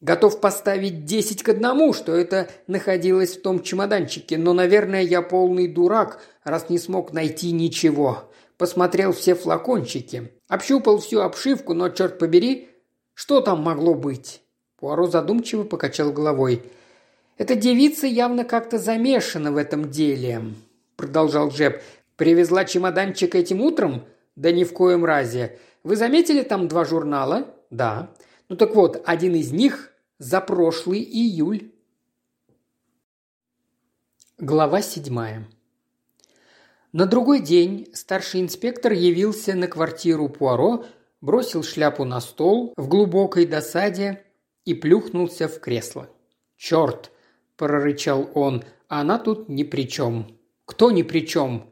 Готов 0.00 0.40
поставить 0.40 1.04
десять 1.04 1.42
к 1.42 1.48
одному, 1.50 1.92
что 1.92 2.14
это 2.14 2.48
находилось 2.66 3.36
в 3.36 3.42
том 3.42 3.62
чемоданчике, 3.62 4.36
но, 4.36 4.52
наверное, 4.52 5.02
я 5.02 5.22
полный 5.22 5.68
дурак, 5.68 6.20
раз 6.42 6.70
не 6.70 6.78
смог 6.78 7.12
найти 7.12 7.52
ничего. 7.52 8.30
Посмотрел 8.56 9.12
все 9.12 9.34
флакончики, 9.34 10.32
общупал 10.48 10.98
всю 10.98 11.20
обшивку, 11.20 11.74
но, 11.74 11.90
черт 11.90 12.18
побери, 12.18 12.68
что 13.14 13.40
там 13.40 13.62
могло 13.62 13.94
быть?» 13.94 14.42
Пуаро 14.78 15.06
задумчиво 15.06 15.64
покачал 15.64 16.12
головой. 16.12 16.62
«Эта 17.40 17.54
девица 17.54 18.06
явно 18.06 18.44
как-то 18.44 18.76
замешана 18.76 19.50
в 19.50 19.56
этом 19.56 19.90
деле»,– 19.90 20.42
продолжал 20.96 21.48
Джеб. 21.48 21.80
«Привезла 22.16 22.66
чемоданчик 22.66 23.34
этим 23.34 23.62
утром? 23.62 24.04
Да 24.36 24.52
ни 24.52 24.62
в 24.62 24.74
коем 24.74 25.06
разе. 25.06 25.58
Вы 25.82 25.96
заметили 25.96 26.42
там 26.42 26.68
два 26.68 26.84
журнала?» 26.84 27.46
«Да». 27.70 28.10
Ну 28.50 28.56
так 28.56 28.74
вот, 28.74 29.02
один 29.06 29.34
из 29.36 29.52
них 29.52 29.90
за 30.18 30.42
прошлый 30.42 31.00
июль. 31.00 31.72
Глава 34.36 34.82
седьмая. 34.82 35.48
На 36.92 37.06
другой 37.06 37.40
день 37.40 37.88
старший 37.94 38.42
инспектор 38.42 38.92
явился 38.92 39.54
на 39.54 39.66
квартиру 39.66 40.28
Пуаро, 40.28 40.84
бросил 41.22 41.62
шляпу 41.62 42.04
на 42.04 42.20
стол 42.20 42.74
в 42.76 42.86
глубокой 42.86 43.46
досаде 43.46 44.26
и 44.66 44.74
плюхнулся 44.74 45.48
в 45.48 45.58
кресло. 45.58 46.10
«Черт!»– 46.58 47.10
прорычал 47.60 48.30
он,– 48.34 48.64
«а 48.88 49.02
она 49.02 49.18
тут 49.18 49.48
ни 49.50 49.64
при 49.64 49.86
чем». 49.86 50.38
«Кто 50.64 50.90
ни 50.90 51.02
при 51.02 51.26
чем?» 51.26 51.68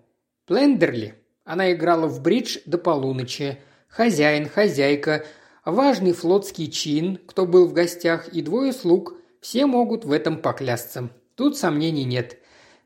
«Плендерли». 0.47 1.15
Она 1.45 1.73
играла 1.73 2.07
в 2.07 2.21
бридж 2.21 2.59
до 2.67 2.77
полуночи. 2.77 3.59
Хозяин, 3.89 4.49
хозяйка, 4.49 5.25
важный 5.65 6.13
флотский 6.13 6.71
чин, 6.71 7.19
кто 7.27 7.47
был 7.47 7.67
в 7.67 7.73
гостях, 7.73 8.29
и 8.29 8.43
двое 8.43 8.73
слуг– 8.73 9.15
все 9.41 9.65
могут 9.65 10.05
в 10.05 10.13
этом 10.13 10.37
поклясться. 10.43 11.09
Тут 11.37 11.57
сомнений 11.57 12.05
нет. 12.05 12.39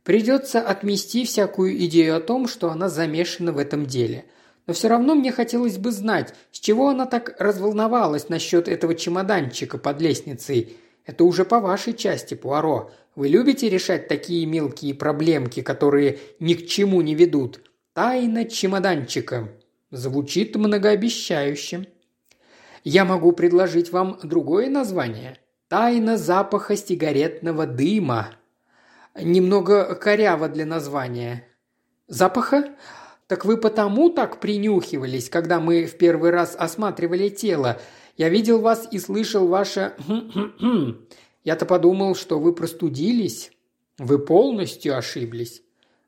Придется 0.04 0.60
отмести 0.60 1.24
всякую 1.24 1.76
идею 1.86 2.16
о 2.16 2.20
том, 2.20 2.46
что 2.46 2.70
она 2.70 2.88
замешана 2.88 3.52
в 3.52 3.58
этом 3.58 3.86
деле. 3.86 4.26
Но 4.66 4.74
все 4.74 4.88
равно 4.88 5.16
мне 5.16 5.32
хотелось 5.32 5.78
бы 5.78 5.90
знать, 5.90 6.34
с 6.52 6.60
чего 6.60 6.90
она 6.90 7.06
так 7.06 7.34
разволновалась 7.40 8.28
насчет 8.28 8.68
этого 8.68 8.94
чемоданчика 8.94 9.78
под 9.78 10.00
лестницей. 10.00 10.76
Это 11.04 11.24
уже 11.24 11.44
по 11.44 11.60
вашей 11.60 11.94
части, 11.94 12.34
Пуаро. 12.34 12.90
Вы 13.14 13.28
любите 13.28 13.68
решать 13.68 14.08
такие 14.08 14.46
мелкие 14.46 14.94
проблемки, 14.94 15.62
которые 15.62 16.18
ни 16.38 16.54
к 16.54 16.66
чему 16.66 17.00
не 17.02 17.14
ведут. 17.14 17.60
Тайна 17.92 18.44
чемоданчика. 18.44 19.48
Звучит 19.90 20.56
многообещающе. 20.56 21.86
Я 22.84 23.04
могу 23.04 23.32
предложить 23.32 23.92
вам 23.92 24.18
другое 24.22 24.70
название. 24.70 25.38
Тайна 25.68 26.16
запаха 26.16 26.76
сигаретного 26.76 27.66
дыма. 27.66 28.30
Немного 29.14 29.94
коряво 29.94 30.48
для 30.48 30.64
названия. 30.64 31.46
Запаха? 32.08 32.70
Так 33.26 33.44
вы 33.44 33.56
потому 33.56 34.10
так 34.10 34.40
принюхивались, 34.40 35.30
когда 35.30 35.60
мы 35.60 35.86
в 35.86 35.96
первый 35.96 36.30
раз 36.30 36.54
осматривали 36.58 37.28
тело. 37.28 37.80
Я 38.22 38.28
видел 38.28 38.60
вас 38.60 38.86
и 38.88 39.00
слышал 39.00 39.48
ваше 39.48 39.94
Я-то 41.42 41.66
подумал, 41.66 42.14
что 42.14 42.38
вы 42.38 42.54
простудились. 42.54 43.50
Вы 43.98 44.20
полностью 44.20 44.96
ошиблись. 44.96 45.62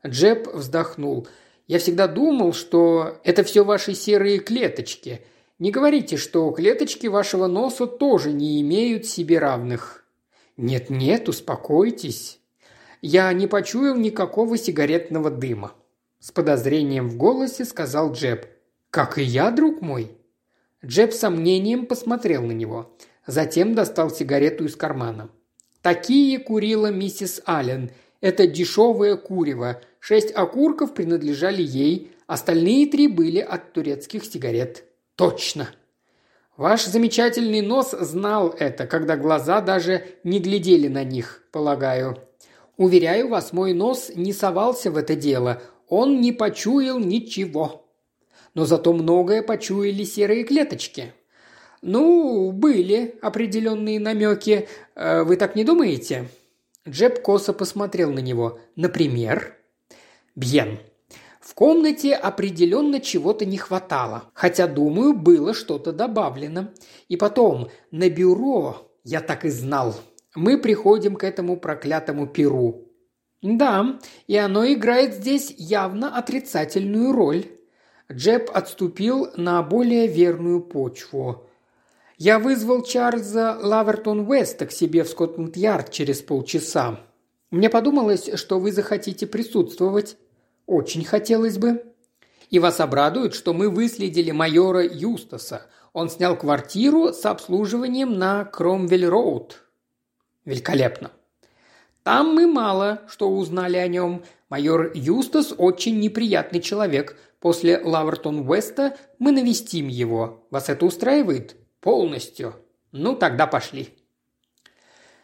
Джеб 0.06 0.46
вздохнул. 0.54 1.26
Я 1.66 1.80
всегда 1.80 2.06
думал, 2.06 2.52
что 2.52 3.18
это 3.24 3.42
все 3.42 3.64
ваши 3.64 3.94
серые 3.94 4.38
клеточки– 4.38 5.22
не 5.58 5.70
говорите, 5.70 6.16
что 6.16 6.50
клеточки 6.50 7.06
вашего 7.06 7.46
носа 7.46 7.86
тоже 7.86 8.32
не 8.32 8.60
имеют 8.60 9.06
себе 9.06 9.38
равных. 9.38 10.04
Нет-нет, 10.56 11.28
успокойтесь. 11.28 12.40
Я 13.02 13.32
не 13.32 13.46
почуял 13.46 13.96
никакого 13.96 14.58
сигаретного 14.58 15.30
дыма. 15.30 15.72
С 16.18 16.32
подозрением 16.32 17.08
в 17.08 17.16
голосе 17.16 17.64
сказал 17.64 18.12
Джеб. 18.12 18.46
Как 18.90 19.16
и 19.18 19.22
я, 19.22 19.50
друг 19.52 19.80
мой. 19.80 20.10
Джеб 20.84 21.12
с 21.12 21.18
сомнением 21.18 21.86
посмотрел 21.86 22.42
на 22.42 22.52
него. 22.52 22.94
Затем 23.26 23.74
достал 23.74 24.10
сигарету 24.10 24.64
из 24.66 24.76
кармана. 24.76 25.30
Такие 25.80 26.38
курила 26.38 26.90
миссис 26.90 27.40
Аллен. 27.46 27.90
Это 28.20 28.46
дешевое 28.46 29.16
курево. 29.16 29.80
Шесть 29.98 30.34
окурков 30.34 30.94
принадлежали 30.94 31.62
ей, 31.62 32.12
остальные 32.26 32.86
три 32.88 33.08
были 33.08 33.38
от 33.38 33.72
турецких 33.72 34.24
сигарет. 34.24 34.84
Точно. 35.16 35.68
Ваш 36.56 36.84
замечательный 36.84 37.62
нос 37.62 37.92
знал 37.92 38.54
это, 38.58 38.86
когда 38.86 39.16
глаза 39.16 39.60
даже 39.60 40.06
не 40.22 40.38
глядели 40.38 40.88
на 40.88 41.02
них, 41.02 41.42
полагаю. 41.50 42.18
Уверяю 42.76 43.28
вас, 43.28 43.52
мой 43.52 43.72
нос 43.72 44.10
не 44.14 44.32
совался 44.32 44.90
в 44.90 44.96
это 44.96 45.16
дело. 45.16 45.62
Он 45.88 46.20
не 46.20 46.32
почуял 46.32 46.98
ничего. 46.98 47.83
Но 48.54 48.64
зато 48.64 48.92
многое 48.92 49.42
почуяли 49.42 50.04
серые 50.04 50.44
клеточки. 50.44 51.12
Ну, 51.82 52.50
были 52.52 53.18
определенные 53.20 54.00
намеки. 54.00 54.68
Э, 54.94 55.22
вы 55.22 55.36
так 55.36 55.56
не 55.56 55.64
думаете? 55.64 56.28
Джеб 56.88 57.20
косо 57.20 57.52
посмотрел 57.52 58.12
на 58.12 58.20
него. 58.20 58.58
Например? 58.76 59.56
Бьен. 60.34 60.78
В 61.40 61.52
комнате 61.54 62.14
определенно 62.14 63.00
чего-то 63.00 63.44
не 63.44 63.58
хватало, 63.58 64.30
хотя, 64.32 64.66
думаю, 64.66 65.12
было 65.12 65.52
что-то 65.52 65.92
добавлено. 65.92 66.70
И 67.08 67.16
потом, 67.16 67.68
на 67.90 68.08
бюро, 68.08 68.90
я 69.04 69.20
так 69.20 69.44
и 69.44 69.50
знал, 69.50 69.94
мы 70.34 70.56
приходим 70.56 71.16
к 71.16 71.24
этому 71.24 71.58
проклятому 71.58 72.26
перу. 72.26 72.88
Да, 73.42 74.00
и 74.26 74.36
оно 74.38 74.66
играет 74.66 75.14
здесь 75.14 75.54
явно 75.58 76.16
отрицательную 76.16 77.12
роль. 77.12 77.44
Джеб 78.12 78.50
отступил 78.52 79.28
на 79.36 79.62
более 79.62 80.06
верную 80.06 80.60
почву. 80.60 81.46
Я 82.16 82.38
вызвал 82.38 82.82
Чарльза 82.82 83.58
Лавертон 83.60 84.28
Уэста 84.28 84.66
к 84.66 84.72
себе 84.72 85.04
в 85.04 85.08
Скотланд-Ярд 85.08 85.90
через 85.90 86.22
полчаса. 86.22 87.00
Мне 87.50 87.70
подумалось, 87.70 88.30
что 88.34 88.58
вы 88.58 88.72
захотите 88.72 89.26
присутствовать. 89.26 90.16
«Очень 90.66 91.04
хотелось 91.04 91.58
бы». 91.58 91.84
«И 92.50 92.58
вас 92.58 92.80
обрадует, 92.80 93.34
что 93.34 93.52
мы 93.52 93.68
выследили 93.68 94.30
майора 94.30 94.84
Юстаса. 94.84 95.66
Он 95.92 96.08
снял 96.08 96.36
квартиру 96.36 97.12
с 97.12 97.24
обслуживанием 97.26 98.18
на 98.18 98.44
Кромвель-Роуд». 98.44 99.62
«Великолепно». 100.44 101.10
«Там 102.02 102.34
мы 102.34 102.46
мало 102.46 103.02
что 103.08 103.30
узнали 103.30 103.76
о 103.76 103.88
нем. 103.88 104.24
Майор 104.48 104.92
Юстас 104.94 105.54
очень 105.56 105.98
неприятный 106.00 106.60
человек. 106.60 107.16
После 107.44 107.78
Лавертон-Уэста 107.78 108.96
мы 109.18 109.30
навестим 109.30 109.88
его. 109.88 110.46
Вас 110.50 110.70
это 110.70 110.86
устраивает?» 110.86 111.56
«Полностью. 111.82 112.54
Ну, 112.90 113.14
тогда 113.14 113.46
пошли». 113.46 113.90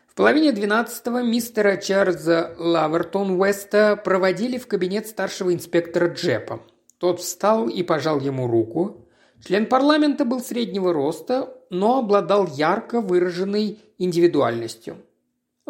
В 0.07 0.15
половине 0.15 0.53
двенадцатого 0.53 1.23
мистера 1.23 1.79
Чарльза 1.79 2.55
Лавертон 2.59 3.41
Уэста 3.41 3.97
проводили 3.97 4.59
в 4.59 4.67
кабинет 4.67 5.07
старшего 5.07 5.55
инспектора 5.55 6.09
Джепа. 6.09 6.61
Тот 6.99 7.21
встал 7.21 7.71
и 7.71 7.83
пожал 7.83 8.21
ему 8.21 8.47
руку. 8.47 9.09
Член 9.43 9.65
парламента 9.65 10.27
был 10.27 10.41
среднего 10.41 10.93
роста, 10.93 11.57
но 11.71 12.01
обладал 12.01 12.47
ярко 12.49 13.01
выраженной 13.01 13.79
индивидуальностью. 13.97 14.99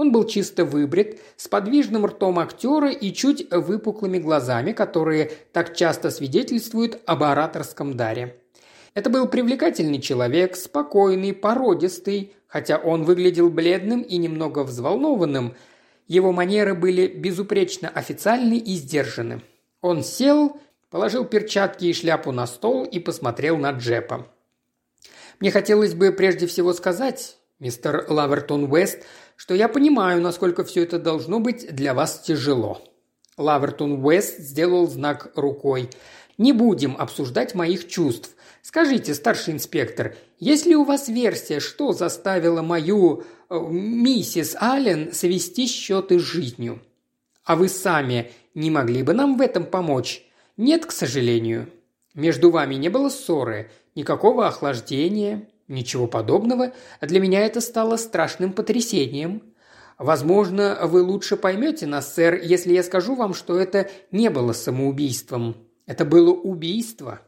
Он 0.01 0.13
был 0.13 0.25
чисто 0.25 0.65
выбрит, 0.65 1.21
с 1.37 1.47
подвижным 1.47 2.07
ртом 2.07 2.39
актера 2.39 2.91
и 2.91 3.13
чуть 3.13 3.47
выпуклыми 3.51 4.17
глазами, 4.17 4.73
которые 4.73 5.31
так 5.53 5.77
часто 5.77 6.11
свидетельствуют 6.11 7.03
об 7.05 7.23
ораторском 7.23 7.99
даре. 7.99 8.41
Это 8.95 9.11
был 9.11 9.29
привлекательный 9.29 10.01
человек, 10.01 10.57
спокойный, 10.57 11.35
породистый, 11.35 12.33
Хотя 12.51 12.79
он 12.79 13.05
выглядел 13.05 13.51
бледным 13.51 14.01
и 14.01 14.17
немного 14.17 14.65
взволнованным, 14.65 15.55
его 16.09 16.33
манеры 16.33 16.75
были 16.75 17.07
безупречно 17.07 17.89
официальны 17.89 18.57
и 18.57 18.75
сдержаны. 18.77 19.43
Он 19.83 20.03
сел, 20.03 20.59
положил 20.89 21.27
перчатки 21.27 21.85
и 21.85 21.93
шляпу 21.93 22.33
на 22.33 22.47
стол 22.47 22.85
и 22.85 22.99
посмотрел 23.01 23.59
на 23.59 23.73
Джепа. 23.73 24.27
«Мне 25.41 25.51
хотелось 25.51 25.93
бы 25.93 26.11
прежде 26.11 26.47
всего 26.47 26.73
сказать, 26.73 27.37
мистер 27.61 28.05
Лавертон 28.09 28.65
Уэст, 28.65 29.05
что 29.41 29.55
я 29.55 29.69
понимаю, 29.69 30.21
насколько 30.21 30.65
все 30.65 30.83
это 30.83 30.99
должно 30.99 31.41
быть 31.41 31.75
для 31.75 31.95
вас 31.95 32.21
тяжело». 32.21 32.83
Лавертон 33.39 34.05
Уэст 34.05 34.39
сделал 34.39 34.87
знак 34.87 35.33
рукой. 35.35 35.89
«Не 36.37 36.53
будем 36.53 36.95
обсуждать 36.99 37.55
моих 37.55 37.89
чувств. 37.89 38.37
Скажите, 38.61 39.15
старший 39.15 39.55
инспектор, 39.55 40.15
есть 40.39 40.67
ли 40.67 40.77
у 40.77 40.85
вас 40.85 41.09
версия, 41.09 41.59
что 41.59 41.93
заставило 41.93 42.61
мою 42.61 43.25
э, 43.49 43.59
миссис 43.59 44.55
Аллен 44.61 45.11
свести 45.15 45.67
счеты 45.67 46.19
с 46.19 46.23
жизнью? 46.23 46.83
А 47.43 47.57
вы 47.57 47.71
сами 47.71 48.33
не 48.55 48.71
могли 48.71 49.03
бы 49.03 49.15
нам 49.15 49.39
в 49.39 49.41
этом 49.41 49.65
помочь? 49.65 50.23
Нет, 50.59 50.85
к 50.85 50.93
сожалению. 50.93 51.71
Между 52.13 52.51
вами 52.51 52.75
не 52.75 52.91
было 52.91 53.09
ссоры, 53.09 53.71
никакого 53.95 54.47
охлаждения, 54.47 55.49
ничего 55.71 56.07
подобного. 56.07 56.73
Для 57.01 57.21
меня 57.21 57.41
это 57.41 57.61
стало 57.61 57.97
страшным 57.97 58.53
потрясением. 58.53 59.43
Возможно, 59.97 60.79
вы 60.83 61.03
лучше 61.03 61.37
поймете 61.37 61.87
нас, 61.87 62.15
сэр, 62.15 62.41
если 62.43 62.73
я 62.73 62.83
скажу 62.83 63.15
вам, 63.15 63.33
что 63.33 63.59
это 63.59 63.89
не 64.11 64.29
было 64.31 64.53
самоубийством. 64.53 65.57
Это 65.87 66.05
было 66.05 66.33
убийство. 66.33 67.21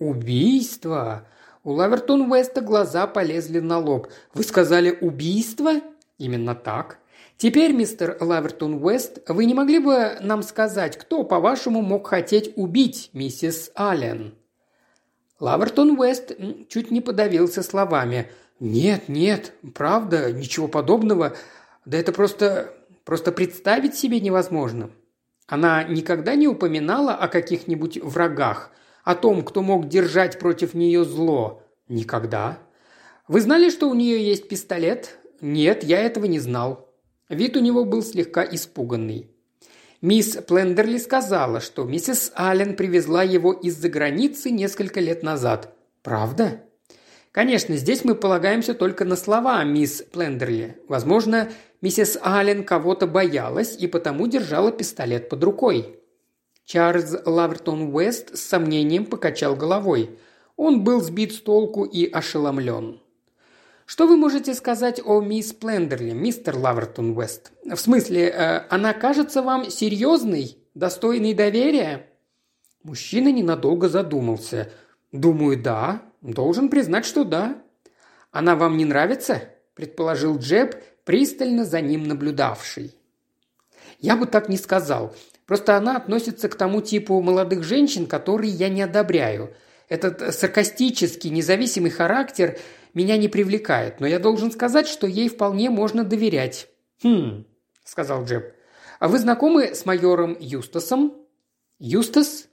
«Убийство?» 0.00 1.26
У 1.62 1.72
Лавертон 1.72 2.32
Уэста 2.32 2.62
глаза 2.62 3.06
полезли 3.06 3.60
на 3.60 3.78
лоб. 3.78 4.08
«Вы 4.32 4.44
сказали 4.44 4.96
убийство?» 4.98 5.72
«Именно 6.16 6.54
так. 6.54 6.98
Теперь, 7.36 7.72
мистер 7.72 8.16
Лавертон 8.18 8.82
Уэст, 8.82 9.20
вы 9.28 9.44
не 9.44 9.52
могли 9.52 9.78
бы 9.78 10.16
нам 10.22 10.42
сказать, 10.42 10.96
кто, 10.96 11.22
по-вашему, 11.22 11.82
мог 11.82 12.06
хотеть 12.06 12.52
убить 12.56 13.10
миссис 13.12 13.70
Аллен?» 13.74 14.34
Лавертон 15.40 15.98
Уэст 15.98 16.32
чуть 16.68 16.90
не 16.90 17.00
подавился 17.00 17.62
словами. 17.62 18.30
«Нет, 18.60 19.08
нет, 19.08 19.54
правда, 19.74 20.30
ничего 20.32 20.68
подобного. 20.68 21.34
Да 21.86 21.98
это 21.98 22.12
просто... 22.12 22.74
просто 23.04 23.32
представить 23.32 23.94
себе 23.94 24.20
невозможно». 24.20 24.90
Она 25.46 25.82
никогда 25.82 26.36
не 26.36 26.46
упоминала 26.46 27.12
о 27.12 27.26
каких-нибудь 27.26 27.98
врагах, 28.02 28.70
о 29.02 29.16
том, 29.16 29.42
кто 29.42 29.62
мог 29.62 29.88
держать 29.88 30.38
против 30.38 30.74
нее 30.74 31.04
зло? 31.04 31.64
Никогда. 31.88 32.58
Вы 33.26 33.40
знали, 33.40 33.68
что 33.70 33.88
у 33.90 33.94
нее 33.94 34.24
есть 34.24 34.48
пистолет? 34.48 35.18
Нет, 35.40 35.82
я 35.82 35.98
этого 35.98 36.26
не 36.26 36.38
знал. 36.38 36.94
Вид 37.28 37.56
у 37.56 37.60
него 37.60 37.84
был 37.84 38.02
слегка 38.02 38.44
испуганный. 38.44 39.30
Мисс 40.02 40.38
Плендерли 40.48 40.96
сказала, 40.96 41.60
что 41.60 41.84
миссис 41.84 42.32
Аллен 42.34 42.74
привезла 42.74 43.22
его 43.22 43.52
из-за 43.52 43.90
границы 43.90 44.50
несколько 44.50 44.98
лет 44.98 45.22
назад. 45.22 45.74
Правда? 46.02 46.62
Конечно, 47.32 47.76
здесь 47.76 48.02
мы 48.02 48.14
полагаемся 48.14 48.72
только 48.72 49.04
на 49.04 49.14
слова 49.14 49.62
мисс 49.62 50.02
Плендерли. 50.10 50.78
Возможно, 50.88 51.50
миссис 51.82 52.18
Аллен 52.22 52.64
кого-то 52.64 53.06
боялась 53.06 53.76
и 53.76 53.86
потому 53.86 54.26
держала 54.26 54.72
пистолет 54.72 55.28
под 55.28 55.44
рукой. 55.44 56.00
Чарльз 56.64 57.16
Лавертон 57.26 57.94
Уэст 57.94 58.38
с 58.38 58.40
сомнением 58.40 59.04
покачал 59.04 59.54
головой. 59.54 60.18
Он 60.56 60.82
был 60.82 61.02
сбит 61.02 61.34
с 61.34 61.40
толку 61.40 61.84
и 61.84 62.10
ошеломлен. 62.10 63.00
«Что 63.90 64.06
вы 64.06 64.16
можете 64.16 64.54
сказать 64.54 65.00
о 65.04 65.20
мисс 65.20 65.52
Плендерли, 65.52 66.12
мистер 66.12 66.56
Лавертон 66.56 67.18
Уэст? 67.18 67.50
В 67.64 67.76
смысле, 67.76 68.28
э, 68.28 68.58
она 68.70 68.92
кажется 68.92 69.42
вам 69.42 69.68
серьезной, 69.68 70.58
достойной 70.76 71.34
доверия?» 71.34 72.06
Мужчина 72.84 73.32
ненадолго 73.32 73.88
задумался. 73.88 74.70
«Думаю, 75.10 75.60
да. 75.60 76.02
Должен 76.20 76.68
признать, 76.68 77.04
что 77.04 77.24
да». 77.24 77.60
«Она 78.30 78.54
вам 78.54 78.76
не 78.76 78.84
нравится?»– 78.84 79.42
предположил 79.74 80.38
Джеб, 80.38 80.76
пристально 81.02 81.64
за 81.64 81.80
ним 81.80 82.04
наблюдавший. 82.04 82.94
«Я 83.98 84.14
бы 84.14 84.26
так 84.26 84.48
не 84.48 84.56
сказал. 84.56 85.16
Просто 85.46 85.76
она 85.76 85.96
относится 85.96 86.48
к 86.48 86.54
тому 86.54 86.80
типу 86.80 87.20
молодых 87.20 87.64
женщин, 87.64 88.06
которые 88.06 88.52
я 88.52 88.68
не 88.68 88.82
одобряю. 88.82 89.52
Этот 89.88 90.32
саркастический, 90.32 91.30
независимый 91.30 91.90
характер 91.90 92.56
меня 92.94 93.16
не 93.16 93.28
привлекает, 93.28 94.00
но 94.00 94.06
я 94.06 94.18
должен 94.18 94.50
сказать, 94.50 94.88
что 94.88 95.06
ей 95.06 95.28
вполне 95.28 95.70
можно 95.70 96.04
доверять». 96.04 96.68
«Хм»,– 97.02 97.44
сказал 97.84 98.24
Джеб. 98.24 98.52
«А 98.98 99.08
вы 99.08 99.18
знакомы 99.18 99.74
с 99.74 99.86
майором 99.86 100.36
Юстасом?» 100.38 101.14
«Юстас?» 101.78 102.46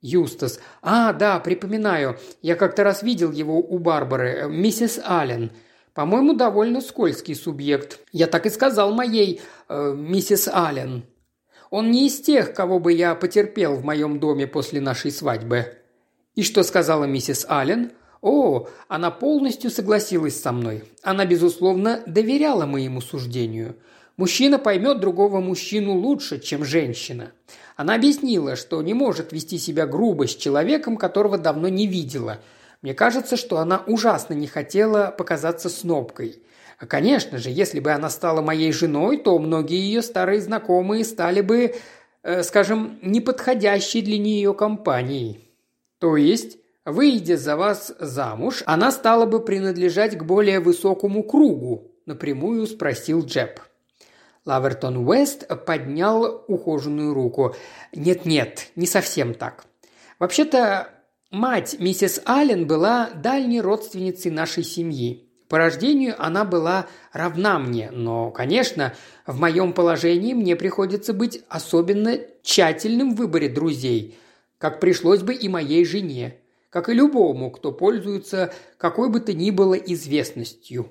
«Юстас. 0.00 0.58
А, 0.82 1.12
да, 1.12 1.38
припоминаю. 1.38 2.18
Я 2.42 2.56
как-то 2.56 2.82
раз 2.82 3.04
видел 3.04 3.30
его 3.30 3.58
у 3.58 3.78
Барбары, 3.78 4.48
миссис 4.48 5.00
Аллен. 5.04 5.52
По-моему, 5.94 6.34
довольно 6.34 6.80
скользкий 6.80 7.36
субъект. 7.36 8.00
Я 8.10 8.26
так 8.26 8.46
и 8.46 8.50
сказал 8.50 8.92
моей 8.92 9.40
э, 9.68 9.94
миссис 9.94 10.48
Аллен. 10.52 11.04
Он 11.70 11.90
не 11.90 12.08
из 12.08 12.20
тех, 12.20 12.52
кого 12.52 12.80
бы 12.80 12.92
я 12.92 13.14
потерпел 13.14 13.76
в 13.76 13.84
моем 13.84 14.18
доме 14.18 14.48
после 14.48 14.80
нашей 14.80 15.12
свадьбы». 15.12 15.78
«И 16.34 16.42
что 16.42 16.64
сказала 16.64 17.04
миссис 17.04 17.46
Аллен?» 17.48 17.92
«О, 18.22 18.68
она 18.86 19.10
полностью 19.10 19.68
согласилась 19.68 20.40
со 20.40 20.52
мной. 20.52 20.84
Она, 21.02 21.26
безусловно, 21.26 22.02
доверяла 22.06 22.66
моему 22.66 23.00
суждению. 23.00 23.76
Мужчина 24.16 24.60
поймет 24.60 25.00
другого 25.00 25.40
мужчину 25.40 25.94
лучше, 25.94 26.38
чем 26.38 26.64
женщина. 26.64 27.32
Она 27.74 27.96
объяснила, 27.96 28.54
что 28.54 28.80
не 28.80 28.94
может 28.94 29.32
вести 29.32 29.58
себя 29.58 29.86
грубо 29.86 30.28
с 30.28 30.36
человеком, 30.36 30.96
которого 30.96 31.36
давно 31.36 31.68
не 31.68 31.88
видела. 31.88 32.38
Мне 32.80 32.94
кажется, 32.94 33.36
что 33.36 33.58
она 33.58 33.82
ужасно 33.88 34.34
не 34.34 34.46
хотела 34.46 35.12
показаться 35.16 35.68
снобкой. 35.68 36.42
А, 36.78 36.86
конечно 36.86 37.38
же, 37.38 37.50
если 37.50 37.80
бы 37.80 37.90
она 37.90 38.08
стала 38.08 38.40
моей 38.40 38.70
женой, 38.70 39.16
то 39.16 39.36
многие 39.40 39.78
ее 39.78 40.00
старые 40.00 40.40
знакомые 40.40 41.04
стали 41.04 41.40
бы, 41.40 41.74
э, 42.22 42.42
скажем, 42.44 43.00
неподходящей 43.02 44.02
для 44.02 44.18
нее 44.18 44.54
компанией. 44.54 45.48
То 45.98 46.16
есть, 46.16 46.58
выйдя 46.84 47.36
за 47.36 47.56
вас 47.56 47.94
замуж, 47.98 48.62
она 48.66 48.90
стала 48.90 49.26
бы 49.26 49.40
принадлежать 49.40 50.16
к 50.16 50.22
более 50.24 50.60
высокому 50.60 51.22
кругу, 51.22 51.92
напрямую 52.06 52.66
спросил 52.66 53.24
Джеб. 53.24 53.60
Лавертон 54.44 55.08
Уэст 55.08 55.46
поднял 55.64 56.44
ухоженную 56.48 57.14
руку. 57.14 57.54
«Нет-нет, 57.92 58.70
не 58.74 58.86
совсем 58.86 59.34
так. 59.34 59.66
Вообще-то, 60.18 60.88
мать 61.30 61.76
миссис 61.78 62.20
Аллен 62.24 62.66
была 62.66 63.10
дальней 63.10 63.60
родственницей 63.60 64.32
нашей 64.32 64.64
семьи. 64.64 65.28
По 65.48 65.58
рождению 65.58 66.14
она 66.18 66.44
была 66.44 66.86
равна 67.12 67.58
мне, 67.58 67.90
но, 67.92 68.30
конечно, 68.30 68.94
в 69.26 69.38
моем 69.38 69.74
положении 69.74 70.32
мне 70.32 70.56
приходится 70.56 71.12
быть 71.12 71.42
особенно 71.48 72.18
тщательным 72.42 73.14
в 73.14 73.18
выборе 73.18 73.48
друзей, 73.48 74.18
как 74.56 74.80
пришлось 74.80 75.20
бы 75.20 75.34
и 75.34 75.48
моей 75.48 75.84
жене, 75.84 76.38
как 76.72 76.88
и 76.88 76.94
любому, 76.94 77.50
кто 77.50 77.70
пользуется 77.70 78.52
какой 78.78 79.10
бы 79.10 79.20
то 79.20 79.34
ни 79.34 79.50
было 79.50 79.74
известностью. 79.74 80.88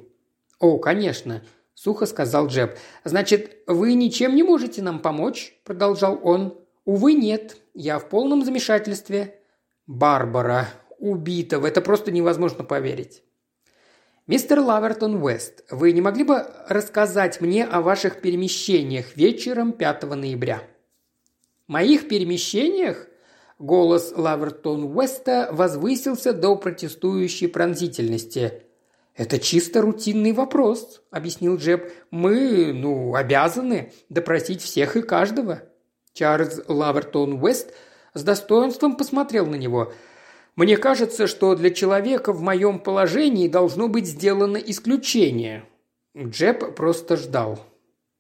«О, 0.59 0.77
конечно»,– 0.77 1.43
сухо 1.73 2.05
сказал 2.05 2.47
Джеб. 2.47 2.77
«Значит, 3.03 3.63
вы 3.65 3.95
ничем 3.95 4.35
не 4.35 4.43
можете 4.43 4.83
нам 4.83 4.99
помочь?»– 4.99 5.59
продолжал 5.65 6.19
он. 6.23 6.55
«Увы, 6.85 7.13
нет. 7.13 7.57
Я 7.73 7.97
в 7.97 8.09
полном 8.09 8.45
замешательстве». 8.45 9.39
«Барбара 9.87 10.69
убита. 10.99 11.59
В 11.59 11.65
это 11.65 11.81
просто 11.81 12.11
невозможно 12.11 12.63
поверить». 12.63 13.23
«Мистер 14.27 14.59
Лавертон 14.59 15.15
Уэст, 15.15 15.65
вы 15.71 15.93
не 15.93 16.01
могли 16.01 16.23
бы 16.23 16.45
рассказать 16.69 17.41
мне 17.41 17.65
о 17.65 17.81
ваших 17.81 18.21
перемещениях 18.21 19.17
вечером 19.17 19.71
5 19.71 20.03
ноября?» 20.03 20.61
«Моих 21.65 22.07
перемещениях?» 22.07 23.07
Голос 23.61 24.11
Лавертон 24.15 24.97
Уэста 24.97 25.49
возвысился 25.51 26.33
до 26.33 26.55
протестующей 26.55 27.47
пронзительности. 27.47 28.63
«Это 29.15 29.37
чисто 29.37 29.81
рутинный 29.81 30.31
вопрос»,– 30.31 31.03
объяснил 31.11 31.57
Джеб. 31.57 31.91
«Мы, 32.09 32.73
ну, 32.73 33.13
обязаны 33.13 33.93
допросить 34.09 34.63
всех 34.63 34.97
и 34.97 35.03
каждого». 35.03 35.61
Чарльз 36.13 36.61
Лавертон 36.67 37.33
Уэст 37.33 37.71
с 38.15 38.23
достоинством 38.23 38.95
посмотрел 38.95 39.45
на 39.45 39.55
него– 39.55 39.93
мне 40.57 40.75
кажется, 40.75 41.27
что 41.27 41.55
для 41.55 41.69
человека 41.69 42.33
в 42.33 42.41
моем 42.41 42.79
положении 42.79 43.47
должно 43.47 43.87
быть 43.87 44.05
сделано 44.05 44.57
исключение». 44.57 45.63
Джеб 46.17 46.75
просто 46.75 47.15
ждал. 47.15 47.59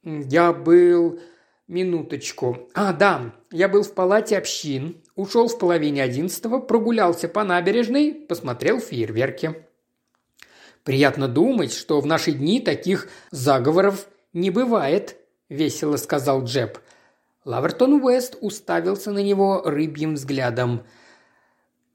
«Я 0.03 0.53
был...» 0.53 1.19
«Минуточку. 1.67 2.69
А, 2.73 2.91
да, 2.91 3.33
я 3.49 3.69
был 3.69 3.83
в 3.83 3.93
палате 3.93 4.37
общин, 4.37 5.01
ушел 5.21 5.47
в 5.47 5.57
половине 5.57 6.03
одиннадцатого, 6.03 6.59
прогулялся 6.59 7.27
по 7.27 7.43
набережной, 7.43 8.13
посмотрел 8.13 8.79
фейерверки». 8.79 9.65
«Приятно 10.83 11.27
думать, 11.27 11.73
что 11.73 12.01
в 12.01 12.05
наши 12.05 12.31
дни 12.31 12.59
таких 12.59 13.07
заговоров 13.29 14.07
не 14.33 14.49
бывает»,– 14.49 15.17
весело 15.49 15.97
сказал 15.97 16.43
Джеб. 16.43 16.79
Лавертон 17.45 17.93
Уэст 18.03 18.37
уставился 18.41 19.11
на 19.11 19.19
него 19.19 19.61
рыбьим 19.63 20.15
взглядом– 20.15 20.83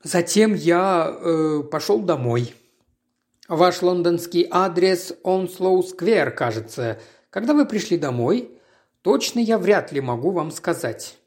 Затем 0.07 0.55
я 0.55 1.13
э, 1.13 1.63
пошел 1.69 1.99
домой. 1.99 2.55
Ваш 3.49 3.83
лондонский 3.83 4.47
адрес 4.49 5.13
Онслоу 5.25 5.83
Сквер, 5.83 6.31
кажется. 6.31 7.01
Когда 7.29 7.55
вы 7.55 7.67
пришли 7.67 7.99
домой? 7.99 8.57
Точно 9.03 9.41
я 9.41 9.59
вряд 9.59 9.91
ли 9.91 10.01
могу 10.01 10.31
вам 10.31 10.53
сказать. 10.53 11.19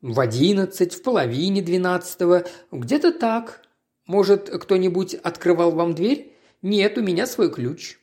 В 0.00 0.20
одиннадцать, 0.20 0.94
в 0.94 1.02
половине 1.02 1.60
двенадцатого, 1.60 2.44
где-то 2.70 3.12
так. 3.12 3.62
Может, 4.06 4.48
кто-нибудь 4.48 5.14
открывал 5.14 5.72
вам 5.72 5.94
дверь? 5.94 6.36
Нет, 6.62 6.98
у 6.98 7.02
меня 7.02 7.26
свой 7.26 7.50
ключ. 7.50 7.98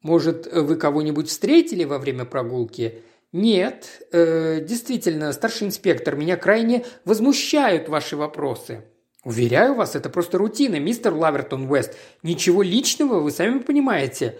Может, 0.00 0.46
вы 0.52 0.76
кого-нибудь 0.76 1.28
встретили 1.28 1.84
во 1.84 1.98
время 1.98 2.24
прогулки? 2.24 3.02
Нет, 3.32 4.06
э, 4.12 4.64
действительно, 4.64 5.32
старший 5.32 5.66
инспектор, 5.66 6.16
меня 6.16 6.36
крайне 6.36 6.84
возмущают 7.04 7.88
ваши 7.88 8.16
вопросы. 8.16 8.84
«Уверяю 9.22 9.74
вас, 9.74 9.96
это 9.96 10.08
просто 10.08 10.38
рутина, 10.38 10.80
мистер 10.80 11.12
Лавертон 11.12 11.70
Уэст. 11.70 11.94
Ничего 12.22 12.62
личного, 12.62 13.20
вы 13.20 13.30
сами 13.30 13.58
понимаете». 13.58 14.38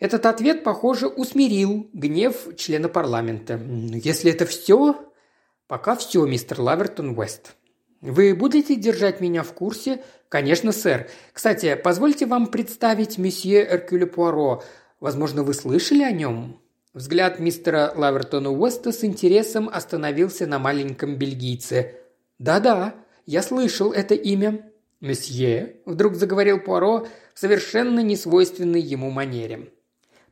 Этот 0.00 0.26
ответ, 0.26 0.64
похоже, 0.64 1.06
усмирил 1.06 1.88
гнев 1.92 2.56
члена 2.56 2.88
парламента. 2.88 3.60
«Если 3.62 4.32
это 4.32 4.46
все...» 4.46 5.11
«Пока 5.66 5.96
все, 5.96 6.24
мистер 6.26 6.60
Лавертон 6.60 7.18
Уэст». 7.18 7.54
«Вы 8.00 8.34
будете 8.34 8.76
держать 8.76 9.20
меня 9.20 9.42
в 9.42 9.52
курсе?» 9.52 10.02
«Конечно, 10.28 10.72
сэр. 10.72 11.08
Кстати, 11.32 11.74
позвольте 11.74 12.26
вам 12.26 12.46
представить 12.46 13.18
месье 13.18 13.66
Эркюле 13.70 14.06
Пуаро. 14.06 14.62
Возможно, 14.98 15.42
вы 15.42 15.54
слышали 15.54 16.02
о 16.02 16.10
нем?» 16.10 16.60
Взгляд 16.94 17.38
мистера 17.38 17.92
Лавертона 17.94 18.50
Уэста 18.50 18.92
с 18.92 19.04
интересом 19.04 19.68
остановился 19.72 20.46
на 20.46 20.58
маленьком 20.58 21.16
бельгийце. 21.16 21.94
«Да-да», 22.38 22.94
я 23.26 23.42
слышал 23.42 23.92
это 23.92 24.14
имя». 24.14 24.68
«Месье»,– 25.00 25.76
вдруг 25.84 26.14
заговорил 26.14 26.60
Пуаро 26.60 27.06
в 27.34 27.38
совершенно 27.38 28.00
несвойственной 28.00 28.80
ему 28.80 29.10
манере. 29.10 29.72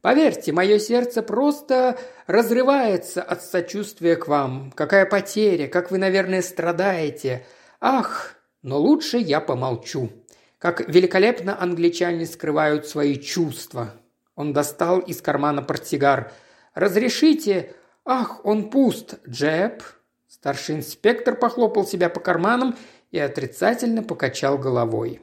Поверьте, 0.03 0.53
мое 0.53 0.79
сердце 0.79 1.23
просто 1.23 1.99
разрывается 2.27 3.23
от 3.23 3.43
сочувствия 3.43 4.17
к 4.17 4.29
вам. 4.29 4.73
Какая 4.75 5.05
потеря, 5.05 5.69
как 5.69 5.91
вы, 5.91 5.99
наверное, 5.99 6.43
страдаете. 6.43 7.45
Ах, 7.81 8.37
но 8.63 8.79
лучше 8.79 9.19
я 9.19 9.41
помолчу. 9.41 10.11
Как 10.59 10.89
великолепно 10.89 11.61
англичане 11.61 12.27
скрывают 12.27 12.87
свои 12.87 13.17
чувства. 13.17 13.93
Он 14.35 14.53
достал 14.53 15.01
из 15.01 15.21
кармана 15.21 15.63
портсигар. 15.63 16.33
«Разрешите?» 16.75 17.75
«Ах, 18.05 18.45
он 18.45 18.71
пуст, 18.71 19.19
Джеб!» 19.29 19.83
Старший 20.27 20.77
инспектор 20.77 21.37
похлопал 21.37 21.87
себя 21.87 22.09
по 22.09 22.21
карманам 22.21 22.77
и 23.11 23.19
отрицательно 23.19 24.03
покачал 24.03 24.57
головой. 24.57 25.21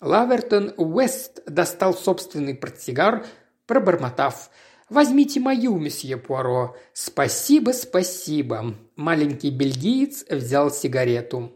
Лавертон 0.00 0.72
Уэст 0.76 1.42
достал 1.46 1.94
собственный 1.94 2.54
портсигар, 2.54 3.26
пробормотав. 3.66 4.50
«Возьмите 4.88 5.40
мою, 5.40 5.76
месье 5.78 6.16
Пуаро. 6.16 6.76
Спасибо, 6.92 7.72
спасибо». 7.72 8.74
Маленький 8.94 9.50
бельгиец 9.50 10.24
взял 10.30 10.70
сигарету. 10.70 11.52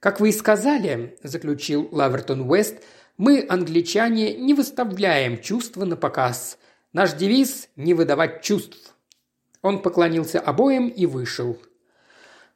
«Как 0.00 0.20
вы 0.20 0.28
и 0.28 0.32
сказали»,– 0.32 1.16
заключил 1.22 1.88
Лавертон 1.92 2.50
Уэст,– 2.50 2.82
«мы, 3.16 3.46
англичане, 3.48 4.34
не 4.36 4.52
выставляем 4.52 5.40
чувства 5.40 5.84
на 5.84 5.96
показ. 5.96 6.58
Наш 6.92 7.14
девиз– 7.14 7.68
не 7.76 7.94
выдавать 7.94 8.42
чувств». 8.42 8.94
Он 9.62 9.80
поклонился 9.80 10.40
обоим 10.40 10.88
и 10.88 11.06
вышел. 11.06 11.56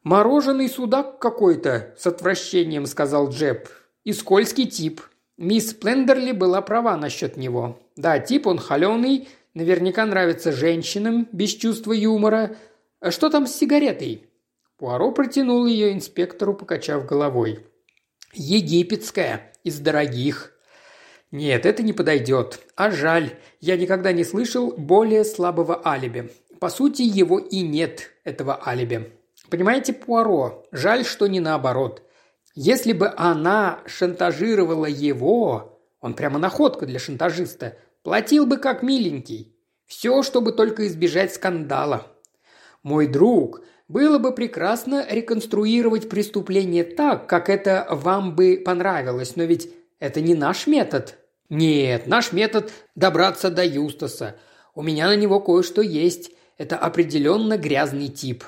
«Мороженый 0.02 0.68
судак 0.68 1.18
какой-то»,– 1.20 1.94
с 1.98 2.06
отвращением 2.06 2.86
сказал 2.86 3.30
Джеб. 3.30 3.68
«И 4.04 4.12
скользкий 4.12 4.66
тип. 4.66 5.00
Мисс 5.36 5.72
Плендерли 5.72 6.32
была 6.32 6.60
права 6.62 6.96
насчет 6.96 7.36
него. 7.36 7.78
Да, 7.96 8.18
тип 8.18 8.46
он 8.46 8.58
холеный, 8.58 9.28
наверняка 9.54 10.04
нравится 10.04 10.52
женщинам 10.52 11.26
без 11.32 11.54
чувства 11.54 11.92
юмора. 11.92 12.56
А 13.00 13.10
что 13.10 13.30
там 13.30 13.46
с 13.46 13.54
сигаретой?» 13.54 14.28
Пуаро 14.76 15.10
протянул 15.12 15.64
ее 15.64 15.92
инспектору, 15.92 16.54
покачав 16.54 17.06
головой. 17.06 17.66
«Египетская, 18.34 19.52
из 19.64 19.78
дорогих». 19.80 20.52
«Нет, 21.32 21.66
это 21.66 21.82
не 21.82 21.92
подойдет. 21.92 22.60
А 22.76 22.90
жаль, 22.90 23.30
я 23.60 23.76
никогда 23.76 24.12
не 24.12 24.22
слышал 24.22 24.72
более 24.72 25.24
слабого 25.24 25.82
алиби. 25.84 26.30
По 26.60 26.68
сути, 26.68 27.02
его 27.02 27.38
и 27.38 27.62
нет, 27.62 28.10
этого 28.24 28.60
алиби. 28.66 29.12
Понимаете, 29.50 29.92
Пуаро, 29.92 30.64
жаль, 30.70 31.04
что 31.04 31.26
не 31.26 31.40
наоборот. 31.40 32.02
Если 32.54 32.92
бы 32.92 33.12
она 33.16 33.80
шантажировала 33.86 34.86
его, 34.86 35.80
он 36.00 36.14
прямо 36.14 36.38
находка 36.38 36.86
для 36.86 36.98
шантажиста, 36.98 37.76
платил 38.06 38.46
бы 38.46 38.58
как 38.58 38.84
миленький. 38.84 39.52
Все, 39.84 40.22
чтобы 40.22 40.52
только 40.52 40.86
избежать 40.86 41.34
скандала. 41.34 42.06
Мой 42.84 43.08
друг, 43.08 43.62
было 43.88 44.20
бы 44.20 44.30
прекрасно 44.30 45.04
реконструировать 45.10 46.08
преступление 46.08 46.84
так, 46.84 47.28
как 47.28 47.48
это 47.48 47.84
вам 47.90 48.36
бы 48.36 48.62
понравилось, 48.64 49.34
но 49.34 49.42
ведь 49.42 49.70
это 49.98 50.20
не 50.20 50.36
наш 50.36 50.68
метод. 50.68 51.18
Нет, 51.48 52.06
наш 52.06 52.30
метод– 52.30 52.72
добраться 52.94 53.50
до 53.50 53.64
Юстаса. 53.64 54.36
У 54.76 54.82
меня 54.82 55.08
на 55.08 55.16
него 55.16 55.40
кое-что 55.40 55.82
есть. 55.82 56.30
Это 56.58 56.76
определенно 56.76 57.58
грязный 57.58 58.06
тип. 58.06 58.44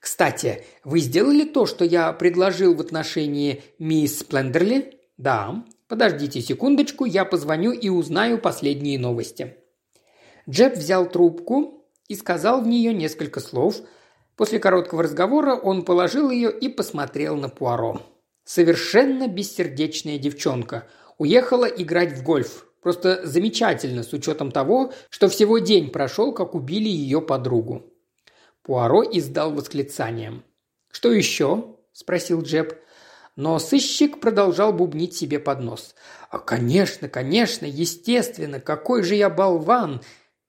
Кстати, 0.00 0.64
вы 0.82 1.00
сделали 1.00 1.44
то, 1.44 1.66
что 1.66 1.84
я 1.84 2.10
предложил 2.14 2.74
в 2.74 2.80
отношении 2.80 3.62
мисс 3.78 4.20
Сплендерли? 4.20 4.98
Да. 5.18 5.62
Подождите 5.88 6.40
секундочку, 6.40 7.04
я 7.04 7.24
позвоню 7.24 7.72
и 7.72 7.88
узнаю 7.88 8.38
последние 8.38 8.98
новости. 8.98 9.56
Джеб 10.48 10.76
взял 10.76 11.08
трубку 11.08 11.86
и 12.08 12.14
сказал 12.14 12.62
в 12.62 12.66
нее 12.66 12.94
несколько 12.94 13.40
слов. 13.40 13.80
После 14.36 14.58
короткого 14.58 15.02
разговора 15.02 15.54
он 15.54 15.84
положил 15.84 16.30
ее 16.30 16.50
и 16.50 16.68
посмотрел 16.68 17.36
на 17.36 17.48
Пуаро. 17.48 18.00
Совершенно 18.44 19.28
бессердечная 19.28 20.18
девчонка. 20.18 20.88
Уехала 21.18 21.66
играть 21.66 22.12
в 22.12 22.22
гольф. 22.22 22.66
Просто 22.82 23.20
замечательно, 23.24 24.02
с 24.02 24.12
учетом 24.12 24.50
того, 24.50 24.92
что 25.08 25.28
всего 25.28 25.58
день 25.58 25.90
прошел, 25.90 26.32
как 26.32 26.54
убили 26.54 26.88
ее 26.88 27.22
подругу. 27.22 27.90
Пуаро 28.62 29.02
издал 29.02 29.52
восклицание. 29.52 30.42
«Что 30.90 31.12
еще?»– 31.12 31.76
спросил 31.92 32.42
Джеб. 32.42 32.74
Но 33.36 33.58
сыщик 33.58 34.20
продолжал 34.20 34.72
бубнить 34.72 35.16
себе 35.16 35.38
под 35.40 35.60
нос. 35.60 35.94
«А, 36.30 36.38
конечно, 36.38 37.08
конечно, 37.08 37.66
естественно, 37.66 38.60
какой 38.60 39.02
же 39.02 39.16
я 39.16 39.28
болван! 39.28 40.02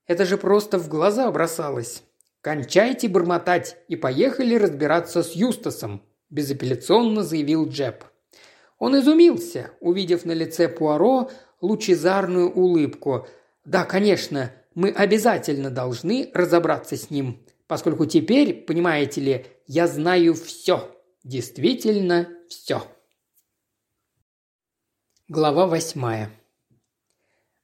Это 0.06 0.24
же 0.24 0.36
просто 0.36 0.78
в 0.78 0.88
глаза 0.88 1.30
бросалось. 1.32 2.04
Кончайте 2.42 3.08
бормотать 3.08 3.76
и 3.88 3.96
поехали 3.96 4.54
разбираться 4.54 5.24
с 5.24 5.32
Юстасом»,– 5.32 6.02
безапелляционно 6.30 7.24
заявил 7.24 7.68
Джеб. 7.68 8.04
Он 8.78 8.96
изумился, 9.00 9.70
увидев 9.80 10.24
на 10.24 10.32
лице 10.32 10.68
Пуаро 10.68 11.30
лучезарную 11.60 12.52
улыбку. 12.52 13.26
«Да, 13.64 13.84
конечно, 13.84 14.52
мы 14.76 14.90
обязательно 14.90 15.70
должны 15.70 16.30
разобраться 16.34 16.96
с 16.96 17.10
ним, 17.10 17.44
поскольку 17.66 18.06
теперь, 18.06 18.54
понимаете 18.54 19.20
ли, 19.20 19.46
я 19.66 19.88
знаю 19.88 20.34
все, 20.34 20.88
действительно 21.24 22.28
все». 22.48 22.86
Глава 25.28 25.66
восьмая. 25.66 26.30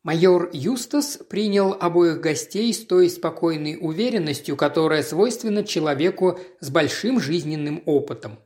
Майор 0.02 0.50
Юстас 0.52 1.16
принял 1.16 1.74
обоих 1.74 2.20
гостей 2.20 2.74
с 2.74 2.84
той 2.84 3.08
спокойной 3.08 3.78
уверенностью, 3.80 4.56
которая 4.56 5.04
свойственна 5.04 5.62
человеку 5.62 6.40
с 6.58 6.70
большим 6.70 7.20
жизненным 7.20 7.84
опытом. 7.86 8.40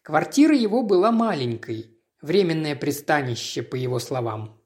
Квартира 0.00 0.56
его 0.56 0.82
была 0.82 1.12
маленькой, 1.12 1.98
временное 2.22 2.74
пристанище, 2.74 3.62
по 3.62 3.74
его 3.74 3.98
словам. 3.98 4.58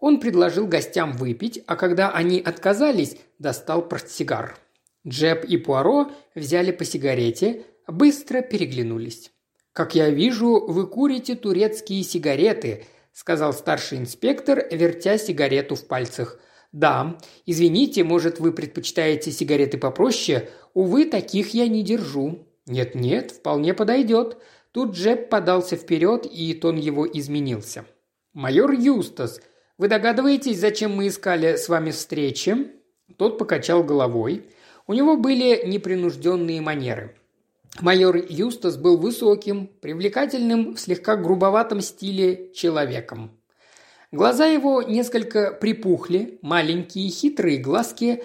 Он 0.00 0.20
предложил 0.20 0.66
гостям 0.66 1.12
выпить, 1.12 1.62
а 1.66 1.76
когда 1.76 2.10
они 2.10 2.40
отказались, 2.40 3.16
достал 3.38 3.80
портсигар. 3.80 4.58
Джеб 5.06 5.46
и 5.46 5.56
Пуаро 5.56 6.10
взяли 6.34 6.72
по 6.72 6.84
сигарете, 6.84 7.64
быстро 7.86 8.42
переглянулись. 8.42 9.30
«Как 9.72 9.94
я 9.94 10.10
вижу, 10.10 10.64
вы 10.66 10.86
курите 10.86 11.36
турецкие 11.36 12.02
сигареты»,– 12.02 12.86
сказал 13.12 13.52
старший 13.52 13.98
инспектор, 13.98 14.66
вертя 14.70 15.16
сигарету 15.16 15.76
в 15.76 15.86
пальцах. 15.86 16.40
«Да, 16.72 17.18
извините, 17.46 18.02
может, 18.04 18.40
вы 18.40 18.52
предпочитаете 18.52 19.30
сигареты 19.30 19.78
попроще? 19.78 20.50
Увы, 20.74 21.04
таких 21.04 21.54
я 21.54 21.68
не 21.68 21.82
держу». 21.82 22.46
«Нет-нет, 22.66 23.30
вполне 23.32 23.74
подойдет». 23.74 24.38
Тут 24.72 24.94
Джеб 24.94 25.28
подался 25.28 25.74
вперед, 25.76 26.26
и 26.30 26.54
тон 26.54 26.76
его 26.76 27.04
изменился. 27.04 27.84
«Майор 28.32 28.70
Юстас, 28.70 29.40
вы 29.78 29.88
догадываетесь, 29.88 30.60
зачем 30.60 30.94
мы 30.94 31.08
искали 31.08 31.56
с 31.56 31.68
вами 31.68 31.90
встречи?» 31.90 32.70
Тот 33.16 33.38
покачал 33.38 33.82
головой. 33.82 34.44
У 34.86 34.92
него 34.92 35.16
были 35.16 35.66
непринужденные 35.66 36.60
манеры. 36.60 37.16
Майор 37.78 38.16
Юстас 38.16 38.76
был 38.76 38.96
высоким, 38.96 39.68
привлекательным, 39.80 40.74
в 40.74 40.80
слегка 40.80 41.16
грубоватом 41.16 41.80
стиле 41.80 42.50
человеком. 42.52 43.30
Глаза 44.12 44.46
его 44.46 44.82
несколько 44.82 45.52
припухли, 45.52 46.40
маленькие 46.42 47.08
хитрые 47.10 47.58
глазки, 47.58 48.24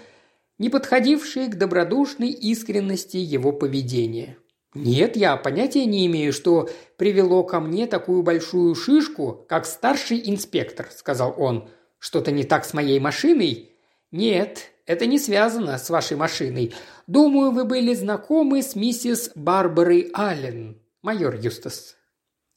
не 0.57 0.69
подходившие 0.69 1.47
к 1.47 1.57
добродушной 1.57 2.29
искренности 2.29 3.17
его 3.17 3.51
поведения. 3.51 4.37
«Нет, 4.73 5.15
я 5.15 5.37
понятия 5.37 5.85
не 5.85 6.05
имею, 6.07 6.33
что 6.33 6.69
привело 6.97 7.43
ко 7.43 7.61
мне 7.61 7.87
такую 7.87 8.23
большую 8.23 8.75
шишку, 8.75 9.45
как 9.47 9.65
старший 9.65 10.21
инспектор»,– 10.25 10.89
сказал 10.95 11.33
он. 11.37 11.69
«Что-то 11.97 12.31
не 12.31 12.43
так 12.43 12.65
с 12.65 12.73
моей 12.73 12.99
машиной?» 12.99 13.71
«Нет, 14.11 14.71
это 14.85 15.05
не 15.05 15.19
связано 15.19 15.77
с 15.77 15.89
вашей 15.89 16.17
машиной. 16.17 16.73
Думаю, 17.07 17.51
вы 17.51 17.65
были 17.65 17.93
знакомы 17.93 18.61
с 18.61 18.75
миссис 18.75 19.31
Барбарой 19.35 20.11
Аллен, 20.13 20.81
майор 21.01 21.35
Юстас». 21.35 21.95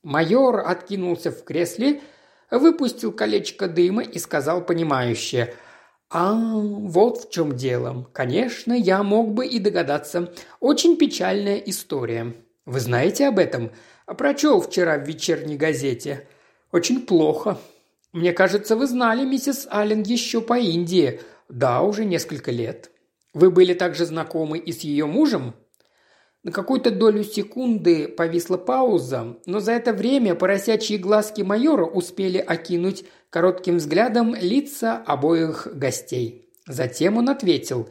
Майор 0.02 0.60
откинулся 0.60 1.30
в 1.30 1.44
кресле, 1.44 2.00
выпустил 2.50 3.12
колечко 3.12 3.68
дыма 3.68 4.02
и 4.02 4.18
сказал 4.18 4.64
понимающе– 4.64 5.54
«А, 6.10 6.32
вот 6.32 7.18
в 7.18 7.30
чем 7.30 7.54
дело. 7.54 8.08
Конечно, 8.14 8.72
я 8.72 9.02
мог 9.02 9.34
бы 9.34 9.46
и 9.46 9.58
догадаться. 9.58 10.32
Очень 10.58 10.96
печальная 10.96 11.58
история. 11.58 12.34
Вы 12.64 12.80
знаете 12.80 13.28
об 13.28 13.38
этом? 13.38 13.72
Прочел 14.06 14.62
вчера 14.62 14.96
в 14.96 15.06
вечерней 15.06 15.58
газете. 15.58 16.26
Очень 16.72 17.02
плохо. 17.04 17.58
Мне 18.12 18.32
кажется, 18.32 18.74
вы 18.74 18.86
знали 18.86 19.26
миссис 19.26 19.68
Аллен 19.70 20.02
еще 20.02 20.40
по 20.40 20.58
Индии. 20.58 21.20
Да, 21.48 21.82
уже 21.82 22.04
несколько 22.04 22.50
лет. 22.50 22.90
Вы 23.34 23.50
были 23.50 23.74
также 23.74 24.06
знакомы 24.06 24.58
и 24.58 24.72
с 24.72 24.80
ее 24.80 25.06
мужем?» 25.06 25.54
На 26.44 26.52
какую-то 26.52 26.92
долю 26.92 27.24
секунды 27.24 28.06
повисла 28.06 28.56
пауза, 28.56 29.38
но 29.44 29.58
за 29.58 29.72
это 29.72 29.92
время 29.92 30.36
поросячьи 30.36 30.96
глазки 30.96 31.42
майора 31.42 31.84
успели 31.84 32.38
окинуть 32.38 33.04
коротким 33.28 33.78
взглядом 33.78 34.34
лица 34.34 34.96
обоих 34.96 35.66
гостей. 35.74 36.48
Затем 36.66 37.16
он 37.16 37.28
ответил. 37.28 37.88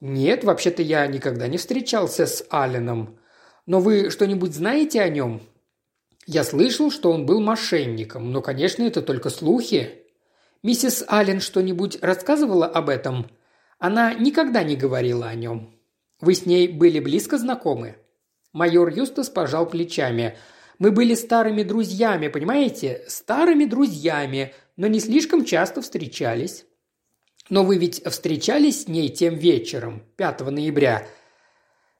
«Нет, 0.00 0.44
вообще-то 0.44 0.80
я 0.80 1.06
никогда 1.08 1.48
не 1.48 1.58
встречался 1.58 2.26
с 2.26 2.46
Алленом. 2.50 3.18
Но 3.66 3.80
вы 3.80 4.10
что-нибудь 4.10 4.54
знаете 4.54 5.00
о 5.02 5.08
нем?» 5.08 5.42
«Я 6.24 6.44
слышал, 6.44 6.92
что 6.92 7.10
он 7.10 7.26
был 7.26 7.40
мошенником, 7.40 8.30
но, 8.30 8.42
конечно, 8.42 8.84
это 8.84 9.02
только 9.02 9.28
слухи». 9.28 9.97
«Миссис 10.62 11.04
Аллен 11.06 11.40
что-нибудь 11.40 11.98
рассказывала 12.02 12.66
об 12.66 12.88
этом?» 12.88 13.30
«Она 13.78 14.12
никогда 14.14 14.64
не 14.64 14.74
говорила 14.74 15.28
о 15.28 15.34
нем». 15.34 15.74
«Вы 16.20 16.34
с 16.34 16.46
ней 16.46 16.66
были 16.66 16.98
близко 16.98 17.38
знакомы?» 17.38 17.96
Майор 18.52 18.88
Юстас 18.88 19.28
пожал 19.28 19.66
плечами. 19.66 20.36
«Мы 20.80 20.90
были 20.90 21.14
старыми 21.14 21.62
друзьями, 21.62 22.28
понимаете? 22.28 23.04
Старыми 23.06 23.66
друзьями, 23.66 24.52
но 24.76 24.88
не 24.88 24.98
слишком 24.98 25.44
часто 25.44 25.80
встречались». 25.80 26.64
«Но 27.50 27.64
вы 27.64 27.78
ведь 27.78 28.04
встречались 28.04 28.84
с 28.84 28.88
ней 28.88 29.08
тем 29.08 29.36
вечером, 29.36 30.02
5 30.16 30.40
ноября?» 30.50 31.06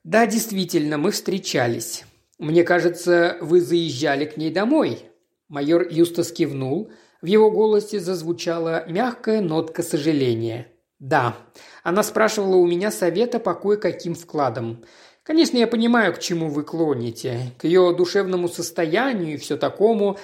«Да, 0.02 0.26
действительно, 0.26 0.98
мы 0.98 1.12
встречались. 1.12 2.05
Мне 2.39 2.64
кажется, 2.64 3.39
вы 3.40 3.60
заезжали 3.60 4.24
к 4.24 4.36
ней 4.36 4.51
домой». 4.51 5.05
Майор 5.48 5.86
Юстас 5.89 6.32
кивнул. 6.32 6.90
В 7.20 7.27
его 7.27 7.51
голосе 7.51 7.99
зазвучала 7.99 8.85
мягкая 8.86 9.40
нотка 9.40 9.82
сожаления. 9.82 10.69
«Да, 11.01 11.36
она 11.82 12.03
спрашивала 12.03 12.57
у 12.57 12.66
меня 12.66 12.90
совета 12.90 13.40
по 13.40 13.55
кое-каким 13.55 14.15
вкладам. 14.15 14.85
Конечно, 15.24 15.59
я 15.59 15.66
понимаю, 15.66 16.15
к 16.15 16.20
чему 16.20 16.49
вы 16.49 16.62
клоните, 16.62 17.53
к 17.59 17.65
ее 17.65 17.95
душевному 17.95 18.49
состоянию 18.49 19.35
и 19.35 19.36
все 19.36 19.57
такому. 19.57 20.16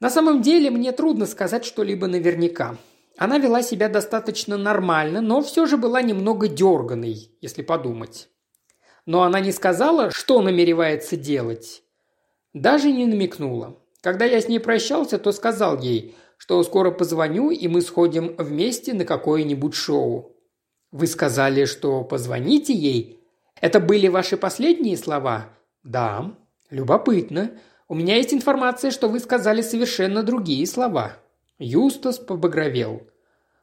На 0.00 0.10
самом 0.10 0.42
деле 0.42 0.70
мне 0.70 0.92
трудно 0.92 1.26
сказать 1.26 1.64
что-либо 1.64 2.06
наверняка. 2.06 2.76
Она 3.18 3.38
вела 3.38 3.62
себя 3.62 3.88
достаточно 3.88 4.56
нормально, 4.56 5.20
но 5.20 5.42
все 5.42 5.66
же 5.66 5.76
была 5.76 6.02
немного 6.02 6.48
дерганой, 6.48 7.30
если 7.40 7.62
подумать. 7.62 8.28
Но 9.04 9.22
она 9.22 9.40
не 9.40 9.52
сказала, 9.52 10.10
что 10.10 10.40
намеревается 10.40 11.16
делать. 11.16 11.82
Даже 12.54 12.90
не 12.90 13.06
намекнула. 13.06 13.81
Когда 14.02 14.24
я 14.24 14.40
с 14.40 14.48
ней 14.48 14.58
прощался, 14.58 15.18
то 15.18 15.32
сказал 15.32 15.80
ей, 15.80 16.16
что 16.36 16.62
скоро 16.64 16.90
позвоню, 16.90 17.50
и 17.50 17.68
мы 17.68 17.80
сходим 17.80 18.34
вместе 18.36 18.92
на 18.94 19.04
какое-нибудь 19.04 19.74
шоу. 19.74 20.36
Вы 20.90 21.06
сказали, 21.06 21.64
что 21.64 22.02
позвоните 22.02 22.74
ей? 22.74 23.24
Это 23.60 23.78
были 23.78 24.08
ваши 24.08 24.36
последние 24.36 24.96
слова? 24.96 25.50
Да. 25.84 26.34
Любопытно. 26.68 27.52
У 27.86 27.94
меня 27.94 28.16
есть 28.16 28.34
информация, 28.34 28.90
что 28.90 29.08
вы 29.08 29.20
сказали 29.20 29.62
совершенно 29.62 30.24
другие 30.24 30.66
слова. 30.66 31.12
Юстас 31.58 32.18
побагровел. 32.18 33.06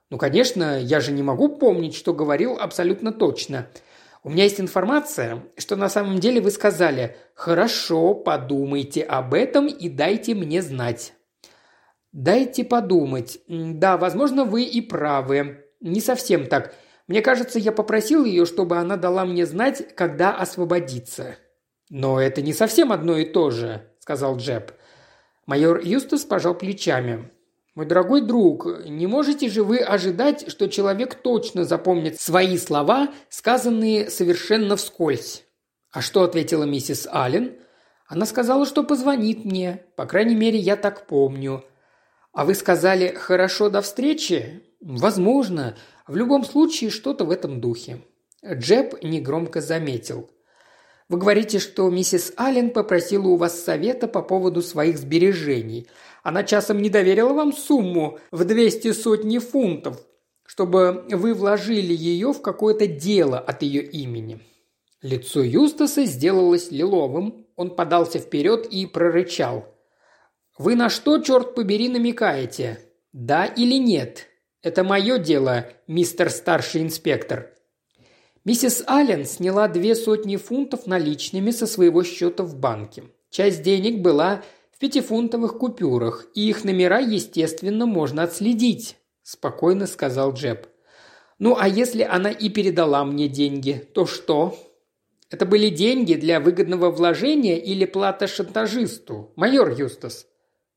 Ну, 0.09 0.17
конечно, 0.17 0.79
я 0.79 1.01
же 1.01 1.11
не 1.11 1.21
могу 1.21 1.49
помнить, 1.49 1.95
что 1.95 2.13
говорил 2.13 2.57
абсолютно 2.57 3.11
точно. 3.11 3.67
У 4.23 4.29
меня 4.29 4.43
есть 4.43 4.59
информация, 4.59 5.43
что 5.57 5.75
на 5.75 5.87
самом 5.87 6.19
деле 6.19 6.41
вы 6.41 6.51
сказали 6.51 7.15
«Хорошо, 7.35 8.13
подумайте 8.13 9.01
об 9.01 9.33
этом 9.33 9.67
и 9.67 9.87
дайте 9.87 10.35
мне 10.35 10.61
знать». 10.61 11.13
«Дайте 12.11 12.63
подумать. 12.63 13.39
Да, 13.47 13.97
возможно, 13.97 14.43
вы 14.43 14.63
и 14.63 14.81
правы. 14.81 15.63
Не 15.79 16.01
совсем 16.01 16.47
так. 16.47 16.73
Мне 17.07 17.21
кажется, 17.21 17.59
я 17.59 17.71
попросил 17.71 18.25
ее, 18.25 18.45
чтобы 18.45 18.77
она 18.77 18.97
дала 18.97 19.25
мне 19.25 19.45
знать, 19.45 19.95
когда 19.95 20.35
освободиться». 20.35 21.35
«Но 21.89 22.19
это 22.19 22.41
не 22.41 22.53
совсем 22.53 22.91
одно 22.91 23.17
и 23.17 23.25
то 23.25 23.51
же»,– 23.51 23.89
сказал 23.99 24.37
Джеб. 24.37 24.71
Майор 25.45 25.79
Юстус 25.79 26.25
пожал 26.25 26.55
плечами. 26.55 27.31
«Мой 27.75 27.85
дорогой 27.85 28.21
друг, 28.21 28.67
не 28.85 29.07
можете 29.07 29.49
же 29.49 29.63
вы 29.63 29.77
ожидать, 29.77 30.49
что 30.49 30.67
человек 30.67 31.15
точно 31.15 31.65
запомнит 31.65 32.19
свои 32.19 32.57
слова, 32.57 33.09
сказанные 33.29 34.09
совершенно 34.09 34.75
вскользь?» 34.75 35.45
«А 35.91 36.01
что 36.01 36.23
ответила 36.23 36.63
миссис 36.63 37.07
Аллен?» 37.11 37.53
«Она 38.07 38.25
сказала, 38.25 38.65
что 38.65 38.83
позвонит 38.83 39.45
мне. 39.45 39.83
По 39.95 40.05
крайней 40.05 40.35
мере, 40.35 40.57
я 40.57 40.75
так 40.75 41.07
помню. 41.07 41.63
А 42.33 42.45
вы 42.45 42.55
сказали 42.55 43.13
«хорошо, 43.15 43.69
до 43.69 43.81
встречи»? 43.81 44.63
Возможно. 44.81 45.75
В 46.07 46.15
любом 46.15 46.43
случае, 46.45 46.89
что-то 46.89 47.25
в 47.25 47.31
этом 47.31 47.59
духе. 47.59 48.01
Джеб 48.45 49.03
негромко 49.03 49.61
заметил. 49.61 50.29
Вы 51.09 51.17
говорите, 51.17 51.59
что 51.59 51.89
миссис 51.89 52.31
Аллен 52.37 52.69
попросила 52.69 53.27
у 53.27 53.35
вас 53.35 53.59
совета 53.59 54.07
по 54.07 54.21
поводу 54.21 54.61
своих 54.61 54.97
сбережений. 54.97 55.87
Она 56.29 56.43
часом 56.43 56.79
не 56.79 56.91
доверила 56.91 57.33
вам 57.33 57.51
сумму 57.51 58.19
в 58.29 58.45
200 58.45 58.91
сотни 58.91 59.39
фунтов, 59.39 59.99
чтобы 60.45 61.03
вы 61.09 61.33
вложили 61.33 61.91
ее 61.91 62.33
в 62.33 62.41
какое-то 62.43 62.85
дело 62.85 63.39
от 63.39 63.63
ее 63.63 63.81
имени. 63.81 64.39
Лицо 65.01 65.41
Юстаса 65.41 66.05
сделалось 66.05 66.69
лиловым. 66.69 67.47
Он 67.55 67.75
подался 67.75 68.19
вперед 68.19 68.67
и 68.67 68.85
прорычал. 68.85 69.75
«Вы 70.59 70.75
на 70.75 70.89
что, 70.91 71.17
черт 71.17 71.55
побери, 71.55 71.89
намекаете? 71.89 72.79
Да 73.11 73.45
или 73.45 73.79
нет? 73.79 74.27
Это 74.61 74.83
мое 74.83 75.17
дело, 75.17 75.65
мистер 75.87 76.29
старший 76.29 76.83
инспектор». 76.83 77.55
Миссис 78.45 78.83
Аллен 78.85 79.25
сняла 79.25 79.67
две 79.67 79.95
сотни 79.95 80.35
фунтов 80.35 80.85
наличными 80.85 81.49
со 81.49 81.65
своего 81.65 82.03
счета 82.03 82.43
в 82.43 82.55
банке. 82.55 83.05
Часть 83.31 83.63
денег 83.63 84.03
была 84.03 84.43
в 84.79 84.81
пятифунтовых 84.81 85.57
купюрах, 85.57 86.27
и 86.33 86.47
их 86.47 86.63
номера, 86.63 86.99
естественно, 86.99 87.85
можно 87.85 88.23
отследить»,– 88.23 88.95
спокойно 89.23 89.87
сказал 89.87 90.31
Джеб. 90.31 90.67
«Ну, 91.37 91.57
а 91.59 91.67
если 91.67 92.01
она 92.01 92.31
и 92.31 92.47
передала 92.47 93.03
мне 93.03 93.27
деньги, 93.27 93.85
то 93.93 94.05
что?» 94.05 94.57
«Это 95.29 95.45
были 95.45 95.67
деньги 95.67 96.13
для 96.13 96.39
выгодного 96.39 96.91
вложения 96.91 97.59
или 97.59 97.83
плата 97.83 98.25
шантажисту, 98.25 99.33
майор 99.35 99.69
Юстас?» 99.77 100.27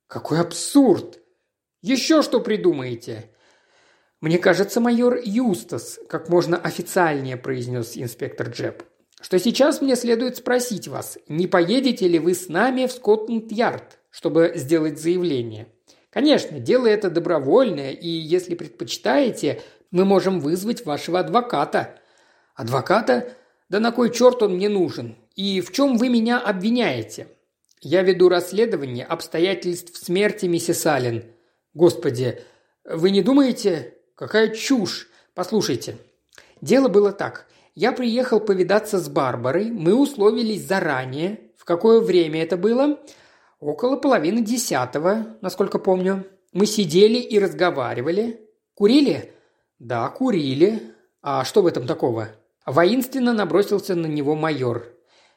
«Какой 0.08 0.40
абсурд! 0.40 1.20
Еще 1.80 2.22
что 2.22 2.40
придумаете?» 2.40 3.30
«Мне 4.20 4.38
кажется, 4.38 4.80
майор 4.80 5.20
Юстас»,– 5.22 6.00
как 6.08 6.28
можно 6.28 6.56
официальнее 6.56 7.36
произнес 7.36 7.96
инспектор 7.96 8.48
Джеб, 8.48 8.82
«что 9.22 9.38
сейчас 9.38 9.80
мне 9.80 9.96
следует 9.96 10.36
спросить 10.36 10.88
вас, 10.88 11.16
не 11.28 11.46
поедете 11.46 12.06
ли 12.06 12.18
вы 12.18 12.34
с 12.34 12.48
нами 12.48 12.86
в 12.86 12.92
Скотланд-Ярд, 12.92 13.98
чтобы 14.10 14.52
сделать 14.56 15.00
заявление? 15.00 15.68
Конечно, 16.10 16.60
дело 16.60 16.86
это 16.86 17.08
добровольное, 17.08 17.92
и 17.92 18.08
если 18.08 18.54
предпочитаете, 18.54 19.62
мы 19.90 20.04
можем 20.04 20.40
вызвать 20.40 20.84
вашего 20.84 21.20
адвоката». 21.20 21.98
«Адвоката? 22.54 23.32
Да 23.70 23.80
на 23.80 23.92
кой 23.92 24.12
черт 24.12 24.42
он 24.42 24.56
мне 24.56 24.68
нужен? 24.68 25.16
И 25.36 25.62
в 25.62 25.72
чем 25.72 25.96
вы 25.96 26.10
меня 26.10 26.38
обвиняете?» 26.38 27.28
Я 27.84 28.02
веду 28.02 28.28
расследование 28.28 29.04
обстоятельств 29.04 29.96
смерти 29.96 30.46
миссис 30.46 30.86
Аллен. 30.86 31.24
Господи, 31.74 32.40
вы 32.84 33.10
не 33.10 33.22
думаете? 33.22 33.94
Какая 34.14 34.54
чушь! 34.54 35.08
Послушайте. 35.34 35.96
Дело 36.60 36.86
было 36.86 37.10
так. 37.10 37.48
Я 37.74 37.92
приехал 37.92 38.38
повидаться 38.38 38.98
с 38.98 39.08
Барбарой. 39.08 39.70
Мы 39.70 39.94
условились 39.94 40.66
заранее. 40.66 41.52
В 41.56 41.64
какое 41.64 42.00
время 42.00 42.42
это 42.42 42.58
было? 42.58 42.98
Около 43.60 43.96
половины 43.96 44.42
десятого, 44.42 45.38
насколько 45.40 45.78
помню. 45.78 46.26
Мы 46.52 46.66
сидели 46.66 47.18
и 47.18 47.38
разговаривали. 47.38 48.46
Курили? 48.74 49.32
Да, 49.78 50.08
курили. 50.08 50.82
А 51.22 51.44
что 51.44 51.62
в 51.62 51.66
этом 51.66 51.86
такого? 51.86 52.28
Воинственно 52.66 53.32
набросился 53.32 53.94
на 53.94 54.06
него 54.06 54.34
майор. 54.34 54.84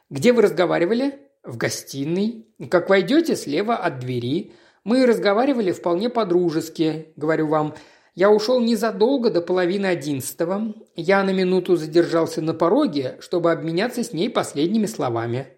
Где 0.09 0.33
вы 0.33 0.41
разговаривали? 0.41 1.19
В 1.41 1.55
гостиной. 1.55 2.47
Как 2.69 2.89
войдете, 2.89 3.37
слева 3.37 3.77
от 3.77 3.99
двери. 3.99 4.51
Мы 4.83 5.05
разговаривали 5.05 5.71
вполне 5.71 6.09
по-дружески, 6.09 7.13
говорю 7.15 7.47
вам. 7.47 7.75
Я 8.15 8.31
ушел 8.31 8.61
незадолго 8.61 9.29
до 9.29 9.41
половины 9.41 9.87
одиннадцатого. 9.87 10.73
Я 10.95 11.23
на 11.23 11.31
минуту 11.31 11.75
задержался 11.75 12.41
на 12.41 12.53
пороге, 12.53 13.17
чтобы 13.19 13.51
обменяться 13.51 14.03
с 14.03 14.13
ней 14.13 14.29
последними 14.29 14.85
словами. 14.85 15.49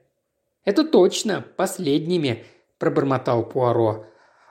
«Это 0.66 0.84
точно, 0.84 1.46
последними»,– 1.56 2.46
пробормотал 2.80 3.46
Пуаро. 3.46 4.08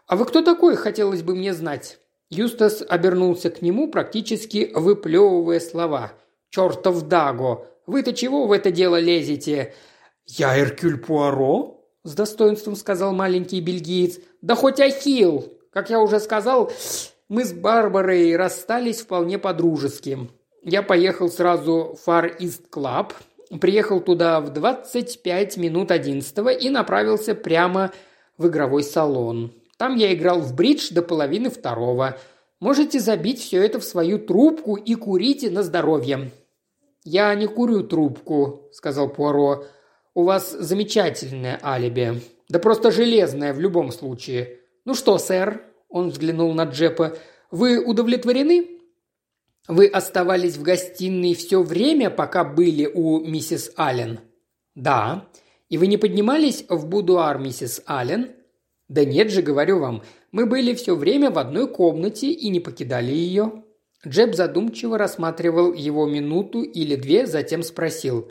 «А 0.06 0.14
вы 0.14 0.24
кто 0.24 0.42
такой, 0.42 0.76
хотелось 0.76 1.22
бы 1.22 1.34
мне 1.34 1.52
знать?» 1.52 1.98
Юстас 2.30 2.82
обернулся 2.88 3.50
к 3.50 3.60
нему, 3.60 3.90
практически 3.90 4.70
выплевывая 4.72 5.58
слова. 5.58 6.12
«Чертов 6.50 7.02
Даго! 7.08 7.66
Вы-то 7.86 8.12
чего 8.12 8.46
в 8.46 8.52
это 8.52 8.70
дело 8.70 8.98
лезете? 8.98 9.74
«Я 10.26 10.58
Эркюль 10.58 10.98
Пуаро?»– 10.98 11.84
с 12.04 12.14
достоинством 12.14 12.76
сказал 12.76 13.12
маленький 13.12 13.60
бельгиец. 13.60 14.18
«Да 14.42 14.54
хоть 14.54 14.80
Ахилл! 14.80 15.52
Как 15.72 15.90
я 15.90 16.00
уже 16.00 16.18
сказал, 16.18 16.72
мы 17.28 17.44
с 17.44 17.52
Барбарой 17.52 18.36
расстались 18.36 19.00
вполне 19.00 19.38
по-дружески. 19.38 20.30
Я 20.62 20.82
поехал 20.82 21.28
сразу 21.28 21.96
в 21.96 22.08
Far 22.08 22.38
East 22.38 22.70
Club, 22.72 23.12
приехал 23.60 24.00
туда 24.00 24.40
в 24.40 24.52
25 24.52 25.56
минут 25.56 25.90
11 25.90 26.62
и 26.62 26.70
направился 26.70 27.34
прямо 27.34 27.92
в 28.38 28.46
игровой 28.48 28.82
салон. 28.82 29.52
Там 29.76 29.96
я 29.96 30.12
играл 30.14 30.40
в 30.40 30.54
бридж 30.54 30.92
до 30.92 31.02
половины 31.02 31.50
второго. 31.50 32.16
Можете 32.60 33.00
забить 33.00 33.40
все 33.40 33.64
это 33.64 33.78
в 33.78 33.84
свою 33.84 34.18
трубку 34.18 34.76
и 34.76 34.94
курите 34.94 35.50
на 35.50 35.62
здоровье». 35.62 36.30
«Я 37.04 37.32
не 37.36 37.46
курю 37.46 37.84
трубку»,– 37.84 38.68
сказал 38.72 39.08
Пуаро. 39.08 39.64
«У 40.14 40.24
вас 40.24 40.50
замечательное 40.50 41.60
алиби. 41.62 42.20
Да 42.48 42.58
просто 42.58 42.90
железное 42.90 43.52
в 43.52 43.60
любом 43.60 43.92
случае. 43.92 44.58
Ну 44.84 44.94
что, 44.94 45.18
сэр?»– 45.18 45.62
он 45.88 46.10
взглянул 46.10 46.52
на 46.54 46.64
Джепа. 46.64 47.16
«Вы 47.50 47.82
удовлетворены?» 47.82 48.80
«Вы 49.68 49.86
оставались 49.86 50.56
в 50.56 50.62
гостиной 50.62 51.34
все 51.34 51.62
время, 51.62 52.10
пока 52.10 52.44
были 52.44 52.86
у 52.86 53.20
миссис 53.20 53.72
Аллен?» 53.76 54.20
«Да». 54.74 55.28
«И 55.68 55.78
вы 55.78 55.88
не 55.88 55.96
поднимались 55.96 56.64
в 56.68 56.86
будуар 56.86 57.38
миссис 57.38 57.82
Аллен?» 57.86 58.30
«Да 58.88 59.04
нет 59.04 59.32
же, 59.32 59.42
говорю 59.42 59.80
вам, 59.80 60.04
мы 60.30 60.46
были 60.46 60.74
все 60.74 60.94
время 60.94 61.32
в 61.32 61.38
одной 61.38 61.68
комнате 61.68 62.30
и 62.30 62.48
не 62.50 62.60
покидали 62.60 63.10
ее». 63.10 63.64
Джеб 64.06 64.36
задумчиво 64.36 64.96
рассматривал 64.96 65.72
его 65.72 66.06
минуту 66.06 66.62
или 66.62 66.94
две, 66.94 67.26
затем 67.26 67.64
спросил. 67.64 68.30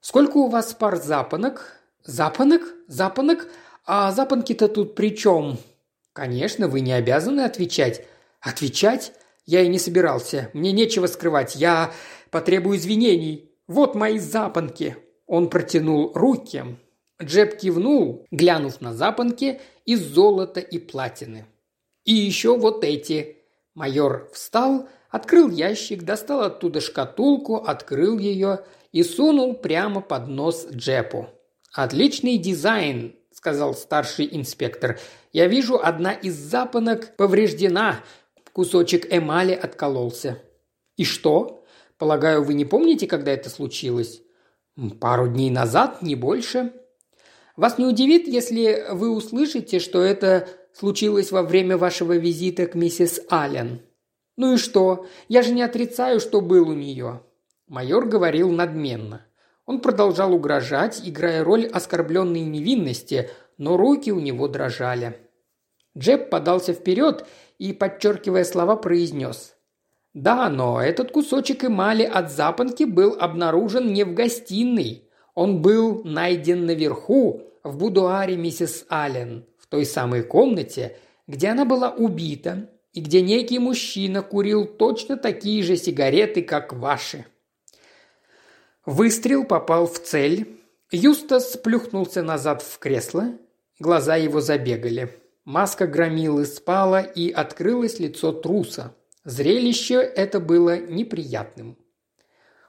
«Сколько 0.00 0.36
у 0.36 0.48
вас 0.48 0.74
пар 0.74 0.96
запонок?» 0.96 1.78
«Запонок? 2.04 2.62
Запонок? 2.86 3.48
А 3.86 4.12
запонки-то 4.12 4.68
тут 4.68 4.94
при 4.94 5.16
чем?» 5.16 5.58
«Конечно, 6.18 6.66
вы 6.66 6.80
не 6.80 6.92
обязаны 6.92 7.42
отвечать». 7.42 8.04
«Отвечать? 8.40 9.12
Я 9.46 9.62
и 9.62 9.68
не 9.68 9.78
собирался. 9.78 10.50
Мне 10.52 10.72
нечего 10.72 11.06
скрывать. 11.06 11.54
Я 11.54 11.92
потребую 12.32 12.76
извинений. 12.76 13.52
Вот 13.68 13.94
мои 13.94 14.18
запонки». 14.18 14.96
Он 15.28 15.48
протянул 15.48 16.10
руки. 16.14 16.64
Джеб 17.22 17.56
кивнул, 17.56 18.26
глянув 18.32 18.80
на 18.80 18.94
запонки 18.94 19.60
из 19.84 20.00
золота 20.00 20.58
и 20.58 20.80
платины. 20.80 21.46
«И 22.04 22.14
еще 22.14 22.58
вот 22.58 22.82
эти». 22.82 23.36
Майор 23.74 24.28
встал, 24.32 24.88
открыл 25.10 25.48
ящик, 25.50 26.02
достал 26.02 26.40
оттуда 26.40 26.80
шкатулку, 26.80 27.58
открыл 27.58 28.18
ее 28.18 28.64
и 28.90 29.04
сунул 29.04 29.54
прямо 29.54 30.00
под 30.00 30.26
нос 30.26 30.66
Джепу. 30.72 31.28
«Отличный 31.72 32.38
дизайн»,– 32.38 33.14
сказал 33.32 33.74
старший 33.74 34.28
инспектор. 34.32 34.98
«Я 35.32 35.46
вижу, 35.46 35.78
одна 35.82 36.12
из 36.12 36.34
запонок 36.34 37.16
повреждена, 37.16 38.00
кусочек 38.52 39.12
эмали 39.12 39.52
откололся». 39.52 40.38
«И 40.96 41.04
что? 41.04 41.64
Полагаю, 41.96 42.42
вы 42.42 42.54
не 42.54 42.64
помните, 42.64 43.06
когда 43.06 43.32
это 43.32 43.50
случилось?» 43.50 44.22
«Пару 45.00 45.28
дней 45.28 45.50
назад, 45.50 46.02
не 46.02 46.14
больше». 46.14 46.72
Вас 47.58 47.76
не 47.76 47.86
удивит, 47.86 48.28
если 48.28 48.86
вы 48.92 49.10
услышите, 49.10 49.80
что 49.80 50.00
это 50.00 50.48
случилось 50.72 51.32
во 51.32 51.42
время 51.42 51.76
вашего 51.76 52.16
визита 52.16 52.66
к 52.68 52.76
миссис 52.76 53.20
Аллен. 53.30 53.80
Ну 54.36 54.54
и 54.54 54.58
что? 54.58 55.06
Я 55.26 55.42
же 55.42 55.52
не 55.52 55.62
отрицаю, 55.62 56.20
что 56.20 56.40
был 56.40 56.68
у 56.68 56.74
нее. 56.74 57.20
Майор 57.66 58.06
говорил 58.06 58.52
надменно. 58.52 59.26
Он 59.66 59.80
продолжал 59.80 60.32
угрожать, 60.32 61.02
играя 61.04 61.42
роль 61.42 61.66
оскорбленной 61.66 62.42
невинности, 62.42 63.28
но 63.58 63.76
руки 63.76 64.10
у 64.10 64.20
него 64.20 64.48
дрожали. 64.48 65.18
Джеб 65.96 66.30
подался 66.30 66.72
вперед 66.72 67.26
и, 67.58 67.72
подчеркивая 67.72 68.44
слова, 68.44 68.76
произнес. 68.76 69.54
«Да, 70.14 70.48
но 70.48 70.80
этот 70.80 71.12
кусочек 71.12 71.64
эмали 71.64 72.04
от 72.04 72.30
запонки 72.32 72.84
был 72.84 73.16
обнаружен 73.20 73.92
не 73.92 74.04
в 74.04 74.14
гостиной. 74.14 75.08
Он 75.34 75.60
был 75.60 76.02
найден 76.04 76.66
наверху, 76.66 77.42
в 77.62 77.76
будуаре 77.76 78.36
миссис 78.36 78.86
Аллен, 78.88 79.44
в 79.58 79.66
той 79.66 79.84
самой 79.84 80.22
комнате, 80.22 80.96
где 81.26 81.48
она 81.48 81.64
была 81.64 81.90
убита, 81.90 82.70
и 82.92 83.00
где 83.00 83.20
некий 83.20 83.58
мужчина 83.58 84.22
курил 84.22 84.66
точно 84.66 85.16
такие 85.16 85.62
же 85.62 85.76
сигареты, 85.76 86.42
как 86.42 86.72
ваши. 86.72 87.26
Выстрел 88.86 89.44
попал 89.44 89.86
в 89.86 89.98
цель. 89.98 90.58
Юстас 90.90 91.56
плюхнулся 91.58 92.22
назад 92.22 92.62
в 92.62 92.78
кресло. 92.78 93.34
Глаза 93.78 94.16
его 94.16 94.40
забегали. 94.40 95.10
Маска 95.44 95.86
громилы 95.86 96.44
спала, 96.44 97.00
и 97.00 97.30
открылось 97.30 97.98
лицо 97.98 98.32
труса. 98.32 98.94
Зрелище 99.24 99.94
это 99.94 100.40
было 100.40 100.78
неприятным. 100.78 101.78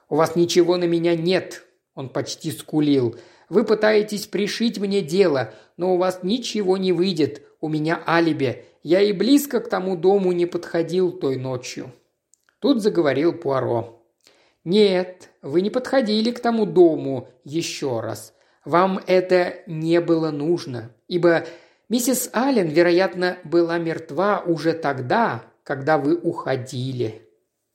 «У 0.08 0.16
вас 0.16 0.36
ничего 0.36 0.76
на 0.76 0.84
меня 0.84 1.14
нет»,– 1.14 1.66
он 1.94 2.08
почти 2.08 2.50
скулил. 2.50 3.16
Вы 3.50 3.64
пытаетесь 3.64 4.26
пришить 4.26 4.78
мне 4.78 5.02
дело, 5.02 5.52
но 5.76 5.94
у 5.94 5.98
вас 5.98 6.20
ничего 6.22 6.76
не 6.76 6.92
выйдет. 6.92 7.42
У 7.60 7.68
меня 7.68 8.00
алиби. 8.06 8.64
Я 8.82 9.02
и 9.02 9.12
близко 9.12 9.60
к 9.60 9.68
тому 9.68 9.96
дому 9.96 10.32
не 10.32 10.46
подходил 10.46 11.12
той 11.12 11.36
ночью». 11.36 11.92
Тут 12.60 12.80
заговорил 12.80 13.32
Пуаро. 13.32 14.02
«Нет, 14.64 15.30
вы 15.42 15.62
не 15.62 15.70
подходили 15.70 16.30
к 16.30 16.40
тому 16.40 16.64
дому 16.64 17.28
еще 17.44 18.00
раз. 18.00 18.34
Вам 18.64 19.00
это 19.06 19.56
не 19.66 20.00
было 20.00 20.30
нужно, 20.30 20.94
ибо 21.10 21.44
миссис 21.88 22.30
Аллен, 22.32 22.68
вероятно, 22.68 23.36
была 23.42 23.78
мертва 23.78 24.42
уже 24.46 24.72
тогда, 24.72 25.42
когда 25.64 25.98
вы 25.98 26.16
уходили». 26.16 27.28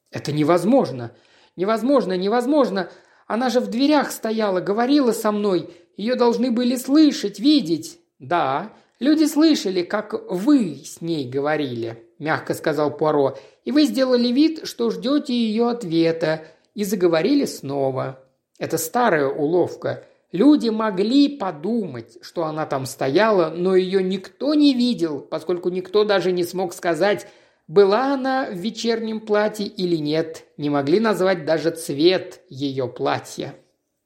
«Это 0.09 0.31
невозможно! 0.31 1.11
Невозможно, 1.57 2.13
невозможно! 2.13 2.89
Она 3.27 3.49
же 3.49 3.59
в 3.59 3.67
дверях 3.67 4.11
стояла, 4.11 4.61
говорила 4.61 5.11
со 5.11 5.31
мной. 5.31 5.69
Ее 5.97 6.15
должны 6.15 6.49
были 6.49 6.77
слышать, 6.77 7.39
видеть». 7.39 7.99
«Да, 8.17 8.71
люди 8.99 9.25
слышали, 9.25 9.83
как 9.83 10.13
вы 10.31 10.81
с 10.85 11.01
ней 11.01 11.29
говорили»,– 11.29 12.01
мягко 12.19 12.53
сказал 12.53 12.95
Пуаро. 12.95 13.37
«И 13.65 13.71
вы 13.73 13.83
сделали 13.83 14.29
вид, 14.29 14.65
что 14.65 14.89
ждете 14.89 15.33
ее 15.33 15.69
ответа, 15.69 16.45
и 16.73 16.85
заговорили 16.85 17.43
снова. 17.43 18.23
Это 18.59 18.77
старая 18.77 19.27
уловка. 19.27 20.05
Люди 20.35 20.67
могли 20.67 21.29
подумать, 21.29 22.17
что 22.19 22.43
она 22.43 22.65
там 22.65 22.85
стояла, 22.85 23.51
но 23.51 23.73
ее 23.73 24.03
никто 24.03 24.53
не 24.53 24.73
видел, 24.73 25.21
поскольку 25.21 25.69
никто 25.69 26.03
даже 26.03 26.33
не 26.33 26.43
смог 26.43 26.73
сказать, 26.73 27.25
была 27.69 28.13
она 28.13 28.47
в 28.51 28.55
вечернем 28.55 29.21
платье 29.21 29.65
или 29.65 29.95
нет, 29.95 30.43
не 30.57 30.69
могли 30.69 30.99
назвать 30.99 31.45
даже 31.45 31.71
цвет 31.71 32.41
ее 32.49 32.89
платья. 32.89 33.55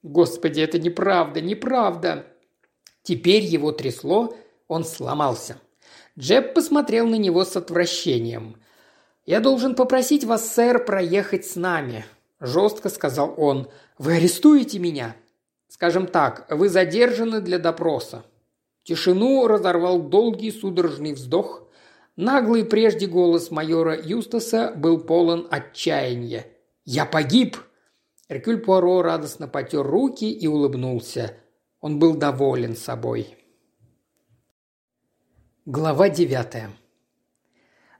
Господи, 0.04 0.60
это 0.60 0.78
неправда, 0.78 1.40
неправда. 1.40 2.26
Теперь 3.02 3.42
его 3.42 3.72
трясло, 3.72 4.32
он 4.68 4.84
сломался. 4.84 5.56
Джеб 6.16 6.54
посмотрел 6.54 7.08
на 7.08 7.16
него 7.16 7.44
с 7.44 7.56
отвращением. 7.56 8.54
«Я 9.26 9.40
должен 9.40 9.74
попросить 9.74 10.22
вас, 10.22 10.48
сэр, 10.54 10.84
проехать 10.84 11.44
с 11.44 11.56
нами»,– 11.56 12.04
жестко 12.40 12.88
сказал 12.88 13.34
он. 13.36 13.68
«Вы 13.98 14.14
арестуете 14.18 14.78
меня?» 14.78 15.16
«Скажем 15.70 16.06
так, 16.06 16.46
вы 16.50 16.68
задержаны 16.68 17.40
для 17.40 17.58
допроса». 17.58 18.26
Тишину 18.82 19.46
разорвал 19.46 20.02
долгий 20.02 20.50
судорожный 20.50 21.14
вздох– 21.14 21.66
Наглый 22.20 22.66
прежде 22.66 23.06
голос 23.06 23.50
майора 23.50 23.98
Юстаса 23.98 24.74
был 24.76 25.00
полон 25.00 25.48
отчаяния. 25.50 26.46
«Я 26.84 27.06
погиб!» 27.06 27.56
Эркюль 28.28 28.58
Пуаро 28.60 29.00
радостно 29.00 29.48
потер 29.48 29.82
руки 29.82 30.30
и 30.30 30.46
улыбнулся. 30.46 31.34
Он 31.80 31.98
был 31.98 32.14
доволен 32.14 32.76
собой. 32.76 33.38
Глава 35.64 36.10
девятая. 36.10 36.70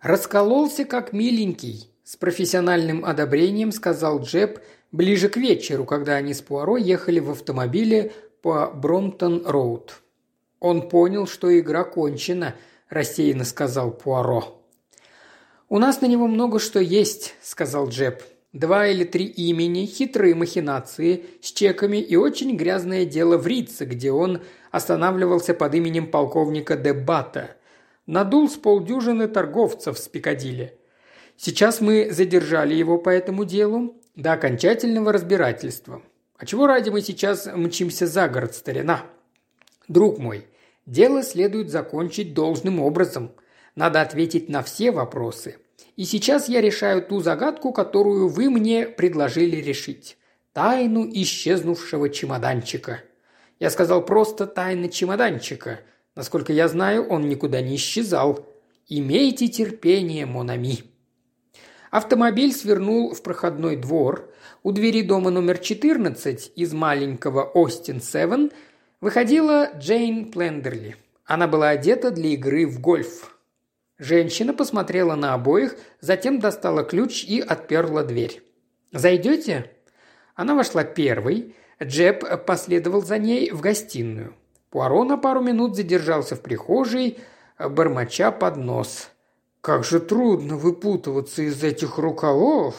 «Раскололся 0.03 0.85
как 0.85 1.15
миленький»,– 1.15 1.91
с 2.05 2.17
профессиональным 2.17 3.07
одобрением 3.07 3.73
сказал 3.73 4.21
Джеб 4.21 4.61
ближе 4.93 5.29
к 5.29 5.37
вечеру, 5.37 5.85
когда 5.85 6.15
они 6.15 6.35
с 6.35 6.41
Пуаро 6.41 6.77
ехали 6.77 7.21
в 7.21 7.31
автомобиле 7.31 8.13
по 8.43 8.73
Бромтон-Роуд. 8.75 9.91
Он 10.61 10.89
понял, 10.89 11.27
что 11.27 11.59
игра 11.59 11.85
кончена– 11.85 12.55
рассеянно 12.91 13.45
сказал 13.45 13.93
Пуаро. 13.93 14.61
«У 15.69 15.79
нас 15.79 16.01
на 16.01 16.07
него 16.07 16.27
много 16.27 16.59
что 16.59 16.81
есть»,– 16.81 17.35
сказал 17.43 17.89
Джеб. 17.89 18.23
«Два 18.53 18.89
или 18.89 19.05
три 19.05 19.27
имени, 19.27 19.87
хитрые 19.87 20.35
махинации 20.35 21.25
с 21.41 21.53
чеками 21.53 21.99
и 21.99 22.17
очень 22.17 22.57
грязное 22.57 23.05
дело 23.05 23.39
в 23.39 23.47
Рице, 23.47 23.85
где 23.85 24.11
он 24.11 24.43
останавливался 24.73 25.55
под 25.55 25.73
именем 25.77 26.11
полковника 26.11 26.77
Дебата. 26.77 27.57
Надул 28.07 28.51
с 28.51 28.57
полдюжины 28.57 29.29
торговцев 29.29 29.97
с 29.97 30.09
Пикадилли. 30.09 30.77
Сейчас 31.37 31.81
мы 31.81 32.11
задержали 32.11 32.75
его 32.75 32.99
по 32.99 33.09
этому 33.09 33.45
делу 33.45 33.95
до 34.21 34.33
окончательного 34.33 35.13
разбирательства. 35.13 36.03
А 36.37 36.47
чего 36.47 36.67
ради 36.67 36.91
мы 36.91 37.01
сейчас 37.03 37.47
мчимся 37.47 38.07
за 38.07 38.29
город, 38.29 38.55
старина? 38.55 39.05
Друг 39.89 40.19
мой, 40.19 40.47
Дело 40.91 41.23
следует 41.23 41.71
закончить 41.71 42.35
должным 42.35 42.81
образом. 42.81 43.31
Надо 43.77 44.01
ответить 44.01 44.49
на 44.49 44.63
все 44.65 44.91
вопросы. 44.91 45.59
И 45.95 46.05
сейчас 46.05 46.49
я 46.49 46.61
решаю 46.61 47.01
ту 47.01 47.21
загадку, 47.21 47.73
которую 47.73 48.29
вы 48.29 48.51
мне 48.51 48.87
предложили 48.87 49.57
решить. 49.57 50.17
Тайну 50.53 51.09
исчезнувшего 51.09 52.09
чемоданчика. 52.09 53.03
Я 53.61 53.71
сказал 53.71 54.05
просто 54.05 54.49
«тайна 54.49 54.89
чемоданчика». 54.89 55.81
Насколько 56.17 56.53
я 56.53 56.67
знаю, 56.67 57.07
он 57.07 57.29
никуда 57.29 57.61
не 57.61 57.77
исчезал. 57.77 58.49
Имейте 58.89 59.47
терпение, 59.47 60.27
Монами. 60.27 60.90
Автомобиль 61.91 62.53
свернул 62.53 63.13
в 63.15 63.23
проходной 63.23 63.75
двор. 63.75 64.33
У 64.63 64.71
двери 64.71 65.03
дома 65.03 65.31
номер 65.31 65.59
14 65.59 66.53
из 66.55 66.73
маленького 66.73 67.43
Остин-7 67.43 68.53
выходила 69.01 69.71
Джейн 69.77 70.31
Плендерли. 70.31 70.97
Она 71.25 71.49
была 71.49 71.71
одета 71.71 72.13
для 72.13 72.31
игры 72.31 72.67
в 72.67 72.81
гольф. 72.81 73.37
Женщина 73.99 74.55
посмотрела 74.55 75.17
на 75.17 75.35
обоих, 75.35 75.77
затем 76.01 76.39
достала 76.39 76.85
ключ 76.85 77.25
и 77.25 77.41
отперла 77.41 78.05
дверь. 78.05 78.41
«Зайдете?» 78.93 79.71
Она 80.37 80.55
вошла 80.55 80.85
первой. 80.85 81.57
Джеб 81.83 82.45
последовал 82.47 83.03
за 83.03 83.19
ней 83.19 83.51
в 83.51 83.61
гостиную. 83.61 84.35
Пуаро 84.71 85.05
на 85.05 85.19
пару 85.19 85.41
минут 85.41 85.75
задержался 85.75 86.37
в 86.37 86.41
прихожей, 86.41 87.19
бормоча 87.59 88.31
под 88.31 88.57
нос. 88.57 89.11
«Как 89.61 89.85
же 89.85 90.01
трудно 90.01 90.57
выпутываться 90.57 91.43
из 91.43 91.63
этих 91.63 91.99
рукавов!» 91.99 92.75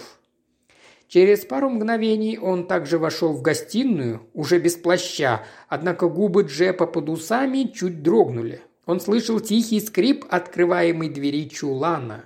Через 1.07 1.45
пару 1.45 1.69
мгновений 1.69 2.39
он 2.39 2.65
также 2.65 2.97
вошел 2.97 3.33
в 3.33 3.41
гостиную, 3.41 4.21
уже 4.33 4.59
без 4.59 4.77
плаща, 4.77 5.43
однако 5.67 6.07
губы 6.07 6.43
Джепа 6.43 6.87
под 6.87 7.09
усами 7.09 7.71
чуть 7.73 8.01
дрогнули. 8.01 8.61
Он 8.85 8.99
слышал 8.99 9.39
тихий 9.39 9.79
скрип 9.79 10.25
открываемой 10.29 11.09
двери 11.09 11.49
чулана. 11.49 12.25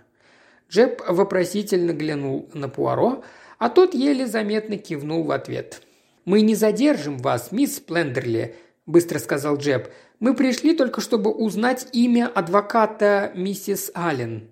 Джеб 0.70 1.02
вопросительно 1.08 1.92
глянул 1.92 2.50
на 2.54 2.70
Пуаро, 2.70 3.24
а 3.58 3.70
тот 3.70 3.94
еле 3.94 4.26
заметно 4.26 4.78
кивнул 4.78 5.24
в 5.24 5.32
ответ. 5.32 5.82
«Мы 6.24 6.42
не 6.42 6.56
задержим 6.56 7.18
вас, 7.18 7.52
мисс 7.52 7.78
Сплендерли»,– 7.78 8.56
быстро 8.86 9.20
сказал 9.20 9.58
Джеб. 9.58 9.90
«Мы 10.20 10.34
пришли 10.34 10.76
только, 10.76 11.02
чтобы 11.02 11.32
узнать 11.32 11.88
имя 11.92 12.32
адвоката 12.34 13.32
миссис 13.36 13.92
Аллен». 13.94 14.50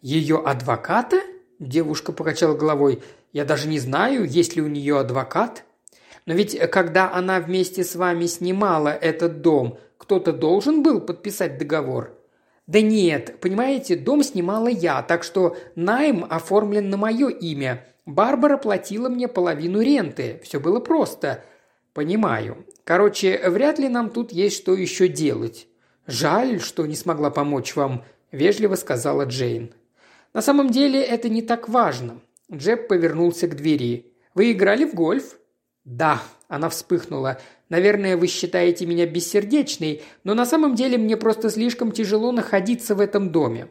«Ее 0.00 0.42
адвоката?»– 0.44 1.20
девушка 1.58 2.12
покачала 2.12 2.56
головой. 2.56 3.02
«Я 3.32 3.44
даже 3.44 3.68
не 3.68 3.78
знаю, 3.78 4.24
есть 4.24 4.56
ли 4.56 4.62
у 4.62 4.68
нее 4.68 4.98
адвокат». 4.98 5.64
«Но 6.24 6.34
ведь 6.34 6.58
когда 6.70 7.12
она 7.12 7.40
вместе 7.40 7.84
с 7.84 7.96
вами 7.96 8.26
снимала 8.26 8.88
этот 8.88 9.42
дом, 9.42 9.78
кто-то 9.98 10.32
должен 10.32 10.82
был 10.82 11.00
подписать 11.00 11.58
договор?» 11.58 12.16
«Да 12.66 12.80
нет, 12.80 13.40
понимаете, 13.40 13.96
дом 13.96 14.22
снимала 14.22 14.68
я, 14.68 15.02
так 15.02 15.24
что 15.24 15.56
найм 15.74 16.24
оформлен 16.28 16.90
на 16.90 16.96
мое 16.96 17.28
имя. 17.28 17.84
Барбара 18.06 18.56
платила 18.56 19.08
мне 19.08 19.28
половину 19.28 19.80
ренты. 19.80 20.40
Все 20.42 20.58
было 20.58 20.80
просто. 20.80 21.44
Понимаю. 21.94 22.66
Короче, 22.84 23.40
вряд 23.48 23.78
ли 23.78 23.88
нам 23.88 24.10
тут 24.10 24.32
есть 24.32 24.56
что 24.56 24.74
еще 24.74 25.08
делать. 25.08 25.68
Жаль, 26.06 26.60
что 26.60 26.84
не 26.86 26.96
смогла 26.96 27.30
помочь 27.30 27.76
вам, 27.76 28.04
вежливо 28.32 28.74
сказала 28.74 29.24
Джейн. 29.24 29.72
На 30.34 30.42
самом 30.42 30.70
деле 30.70 31.00
это 31.00 31.28
не 31.28 31.42
так 31.42 31.68
важно. 31.68 32.20
Джеб 32.52 32.88
повернулся 32.88 33.46
к 33.46 33.56
двери. 33.56 34.12
Вы 34.34 34.52
играли 34.52 34.84
в 34.84 34.94
гольф? 34.94 35.38
Да, 35.84 36.22
она 36.48 36.68
вспыхнула. 36.68 37.40
Наверное, 37.68 38.16
вы 38.16 38.26
считаете 38.26 38.84
меня 38.84 39.06
бессердечной, 39.06 40.02
но 40.24 40.34
на 40.34 40.44
самом 40.44 40.74
деле 40.74 40.98
мне 40.98 41.16
просто 41.16 41.50
слишком 41.50 41.92
тяжело 41.92 42.32
находиться 42.32 42.94
в 42.94 43.00
этом 43.00 43.30
доме. 43.30 43.68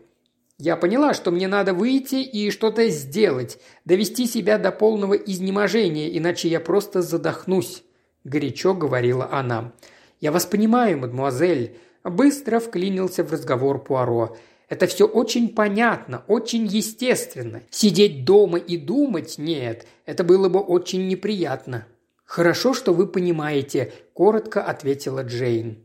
Я 0.58 0.78
поняла, 0.78 1.14
что 1.14 1.32
мне 1.32 1.48
надо 1.48 1.74
выйти 1.74 2.16
и 2.16 2.52
что-то 2.52 2.88
сделать, 2.90 3.60
довести 3.84 4.28
себя 4.28 4.58
до 4.58 4.72
полного 4.72 5.16
изнеможения, 5.16 6.16
иначе 6.18 6.48
я 6.48 6.60
просто 6.60 7.02
задохнусь»,– 7.02 7.84
горячо 8.24 8.74
говорила 8.74 9.30
она. 9.32 9.74
«Я 10.20 10.32
вас 10.32 10.46
понимаю, 10.46 11.00
мадемуазель»,– 11.00 11.78
быстро 12.04 12.60
вклинился 12.60 13.24
в 13.24 13.32
разговор 13.32 13.84
Пуаро. 13.84 14.38
«Это 14.70 14.88
все 14.88 15.06
очень 15.06 15.50
понятно, 15.50 16.24
очень 16.28 16.66
естественно. 16.66 17.62
Сидеть 17.70 18.24
дома 18.26 18.58
и 18.58 18.78
думать– 18.78 19.36
нет, 19.38 19.86
это 20.06 20.24
было 20.24 20.50
бы 20.50 20.60
очень 20.60 21.08
неприятно». 21.08 21.86
«Хорошо, 22.24 22.74
что 22.74 22.94
вы 22.94 23.08
понимаете»,– 23.08 23.92
коротко 24.14 24.64
ответила 24.64 25.22
Джейн. 25.24 25.84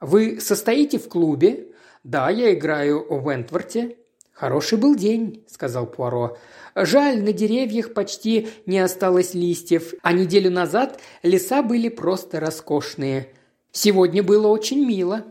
«Вы 0.00 0.40
состоите 0.40 0.98
в 0.98 1.08
клубе?» 1.08 1.72
«Да, 2.04 2.30
я 2.30 2.54
играю 2.54 3.04
в 3.10 3.28
Вентворте». 3.28 3.97
«Хороший 4.38 4.78
был 4.78 4.94
день»,– 4.94 5.42
сказал 5.48 5.84
Пуаро. 5.86 6.38
«Жаль, 6.76 7.20
на 7.24 7.32
деревьях 7.32 7.92
почти 7.92 8.46
не 8.66 8.78
осталось 8.78 9.34
листьев, 9.34 9.94
а 10.02 10.12
неделю 10.12 10.48
назад 10.48 11.00
леса 11.24 11.60
были 11.60 11.88
просто 11.88 12.38
роскошные. 12.38 13.32
Сегодня 13.72 14.22
было 14.22 14.46
очень 14.46 14.86
мило». 14.86 15.24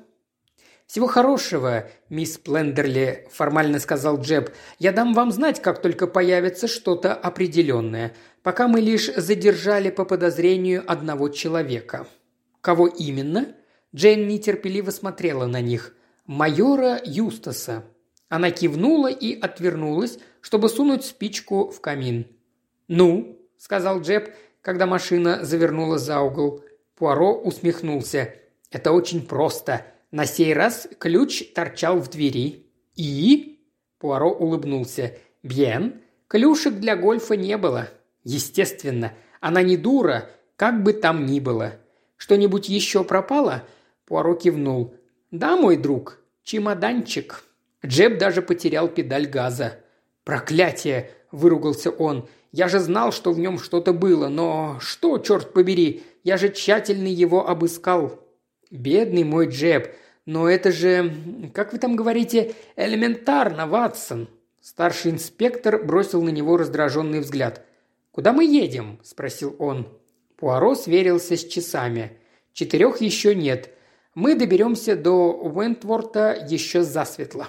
«Всего 0.87 1.07
хорошего, 1.07 1.89
мисс 2.09 2.37
Плендерли»,– 2.37 3.29
формально 3.31 3.79
сказал 3.79 4.19
Джеб. 4.19 4.49
«Я 4.77 4.91
дам 4.91 5.13
вам 5.13 5.31
знать, 5.31 5.61
как 5.61 5.81
только 5.81 6.05
появится 6.05 6.67
что-то 6.67 7.13
определенное. 7.13 8.13
Пока 8.43 8.67
мы 8.67 8.81
лишь 8.81 9.09
задержали 9.15 9.89
по 9.89 10.03
подозрению 10.03 10.83
одного 10.85 11.29
человека». 11.29 12.07
«Кого 12.59 12.87
именно?» 12.87 13.55
Джейн 13.95 14.27
нетерпеливо 14.27 14.91
смотрела 14.91 15.45
на 15.45 15.61
них. 15.61 15.95
«Майора 16.25 16.99
Юстаса», 17.05 17.85
она 18.29 18.51
кивнула 18.51 19.07
и 19.07 19.39
отвернулась, 19.39 20.19
чтобы 20.41 20.69
сунуть 20.69 21.05
спичку 21.05 21.69
в 21.69 21.79
камин. 21.79 22.27
«Ну»,– 22.87 23.39
сказал 23.57 24.01
Джеб, 24.01 24.33
когда 24.61 24.85
машина 24.85 25.45
завернула 25.45 25.97
за 25.97 26.19
угол. 26.19 26.63
Пуаро 26.95 27.33
усмехнулся. 27.33 28.33
«Это 28.69 28.91
очень 28.91 29.25
просто. 29.25 29.85
На 30.11 30.25
сей 30.25 30.53
раз 30.53 30.87
ключ 30.99 31.53
торчал 31.53 31.99
в 31.99 32.09
двери». 32.09 32.65
«И?»– 32.95 33.61
Пуаро 33.99 34.31
улыбнулся. 34.31 35.17
«Бьен. 35.43 36.01
Клюшек 36.27 36.73
для 36.75 36.97
гольфа 36.97 37.37
не 37.37 37.57
было. 37.57 37.87
Естественно. 38.23 39.13
Она 39.39 39.61
не 39.61 39.77
дура, 39.77 40.29
как 40.57 40.83
бы 40.83 40.91
там 40.91 41.25
ни 41.25 41.39
было. 41.39 41.75
Что-нибудь 42.17 42.67
еще 42.67 43.05
пропало?» 43.05 43.63
Пуаро 44.05 44.35
кивнул. 44.35 44.95
«Да, 45.31 45.55
мой 45.55 45.77
друг, 45.77 46.19
чемоданчик». 46.43 47.46
Джеб 47.85 48.17
даже 48.17 48.41
потерял 48.41 48.87
педаль 48.87 49.27
газа. 49.27 49.79
«Проклятие!»– 50.23 51.11
выругался 51.31 51.89
он. 51.89 52.27
«Я 52.51 52.67
же 52.67 52.79
знал, 52.79 53.11
что 53.11 53.31
в 53.31 53.39
нем 53.39 53.59
что-то 53.59 53.93
было, 53.93 54.27
но 54.29 54.77
что, 54.79 55.19
черт 55.19 55.53
побери, 55.53 56.03
я 56.23 56.37
же 56.37 56.49
тщательно 56.49 57.07
его 57.07 57.47
обыскал». 57.47 58.19
«Бедный 58.69 59.23
мой 59.23 59.47
Джеб, 59.47 59.95
но 60.25 60.49
это 60.49 60.73
же, 60.73 61.13
как 61.53 61.71
вы 61.71 61.79
там 61.79 61.95
говорите, 61.95 62.55
элементарно, 62.75 63.67
Ватсон». 63.67 64.27
Старший 64.59 65.11
инспектор 65.11 65.81
бросил 65.81 66.21
на 66.21 66.29
него 66.29 66.57
раздраженный 66.57 67.21
взгляд. 67.21 67.65
«Куда 68.11 68.33
мы 68.33 68.43
едем?»– 68.43 68.99
спросил 69.03 69.55
он. 69.59 69.87
Пуаро 70.35 70.75
сверился 70.75 71.37
с 71.37 71.45
часами. 71.45 72.17
«Четырех 72.51 72.99
еще 72.99 73.33
нет. 73.33 73.69
Мы 74.13 74.35
доберемся 74.35 74.97
до 74.97 75.31
Уэнтворта 75.31 76.45
еще 76.49 76.83
засветло». 76.83 77.47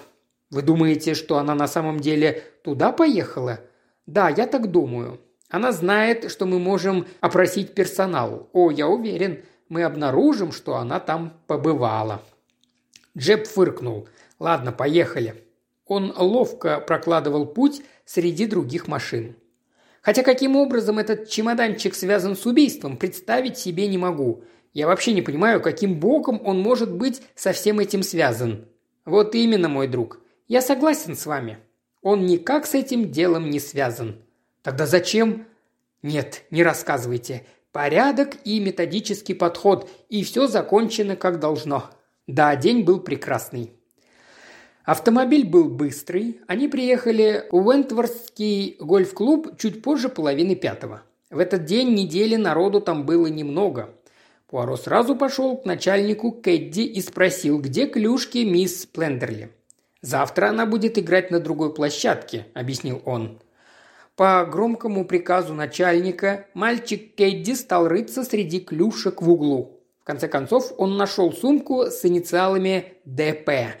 Вы 0.49 0.63
думаете, 0.63 1.13
что 1.13 1.37
она 1.37 1.53
на 1.53 1.67
самом 1.67 1.99
деле 1.99 2.43
туда 2.63 2.91
поехала? 2.91 3.59
Да, 4.05 4.29
я 4.29 4.47
так 4.47 4.71
думаю. 4.71 5.19
Она 5.49 5.71
знает, 5.71 6.31
что 6.31 6.45
мы 6.45 6.59
можем 6.59 7.07
опросить 7.21 7.73
персонал. 7.73 8.49
О, 8.53 8.71
я 8.71 8.87
уверен, 8.87 9.43
мы 9.67 9.83
обнаружим, 9.83 10.51
что 10.51 10.77
она 10.77 10.99
там 10.99 11.33
побывала. 11.47 12.21
Джеб 13.17 13.47
фыркнул. 13.47 14.07
Ладно, 14.39 14.71
поехали. 14.71 15.43
Он 15.85 16.13
ловко 16.15 16.79
прокладывал 16.79 17.45
путь 17.45 17.81
среди 18.05 18.45
других 18.45 18.87
машин. 18.87 19.35
Хотя 20.01 20.23
каким 20.23 20.55
образом 20.55 20.97
этот 20.97 21.29
чемоданчик 21.29 21.93
связан 21.93 22.35
с 22.35 22.45
убийством, 22.45 22.97
представить 22.97 23.57
себе 23.57 23.87
не 23.87 23.97
могу. 23.97 24.43
Я 24.73 24.87
вообще 24.87 25.13
не 25.13 25.21
понимаю, 25.21 25.61
каким 25.61 25.99
боком 25.99 26.41
он 26.43 26.59
может 26.59 26.93
быть 26.93 27.21
со 27.35 27.51
всем 27.51 27.79
этим 27.79 28.03
связан. 28.03 28.67
Вот 29.05 29.35
именно, 29.35 29.67
мой 29.67 29.87
друг. 29.87 30.21
Я 30.49 30.63
согласен 30.63 31.15
с 31.15 31.27
вами. 31.27 31.59
Он 32.01 32.25
никак 32.25 32.65
с 32.65 32.73
этим 32.73 33.11
делом 33.11 33.51
не 33.51 33.59
связан. 33.59 34.15
Тогда 34.63 34.87
зачем? 34.87 35.45
Нет, 36.01 36.41
не 36.49 36.63
рассказывайте. 36.63 37.45
Порядок 37.71 38.35
и 38.45 38.59
методический 38.59 39.35
подход, 39.35 39.87
и 40.09 40.23
все 40.23 40.47
закончено 40.47 41.15
как 41.15 41.39
должно. 41.39 41.91
Да, 42.25 42.55
день 42.55 42.83
был 42.83 42.99
прекрасный. 42.99 43.73
Автомобиль 44.85 45.45
был 45.45 45.69
быстрый. 45.69 46.41
Они 46.47 46.67
приехали 46.67 47.45
в 47.51 47.67
Уэнтвордский 47.67 48.77
гольф-клуб 48.79 49.55
чуть 49.59 49.83
позже 49.83 50.09
половины 50.09 50.55
пятого. 50.55 51.03
В 51.29 51.37
этот 51.37 51.65
день 51.65 51.93
недели 51.93 52.37
народу 52.37 52.81
там 52.81 53.05
было 53.05 53.27
немного. 53.27 53.93
Пуаро 54.47 54.77
сразу 54.77 55.15
пошел 55.15 55.57
к 55.57 55.65
начальнику 55.65 56.31
Кэдди 56.31 56.81
и 56.81 57.01
спросил, 57.01 57.59
где 57.59 57.85
клюшки 57.85 58.39
мисс 58.39 58.87
Плендерли. 58.87 59.51
«Завтра 60.01 60.49
она 60.49 60.65
будет 60.65 60.97
играть 60.97 61.29
на 61.31 61.39
другой 61.39 61.73
площадке»,– 61.73 62.47
объяснил 62.53 63.01
он. 63.05 63.39
По 64.15 64.45
громкому 64.45 65.05
приказу 65.05 65.53
начальника 65.53 66.47
мальчик 66.53 67.15
Кэдди 67.15 67.53
стал 67.53 67.87
рыться 67.87 68.23
среди 68.23 68.59
клюшек 68.59 69.21
в 69.21 69.29
углу. 69.29 69.81
В 70.01 70.03
конце 70.03 70.27
концов 70.27 70.73
он 70.77 70.97
нашел 70.97 71.31
сумку 71.31 71.85
с 71.85 72.03
инициалами 72.05 72.93
«ДП». 73.05 73.77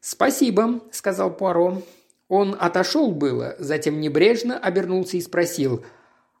«Спасибо»,– 0.00 0.80
сказал 0.90 1.36
Пуаро. 1.36 1.82
Он 2.28 2.56
отошел 2.58 3.12
было, 3.12 3.56
затем 3.58 4.00
небрежно 4.00 4.58
обернулся 4.58 5.16
и 5.16 5.20
спросил, 5.20 5.84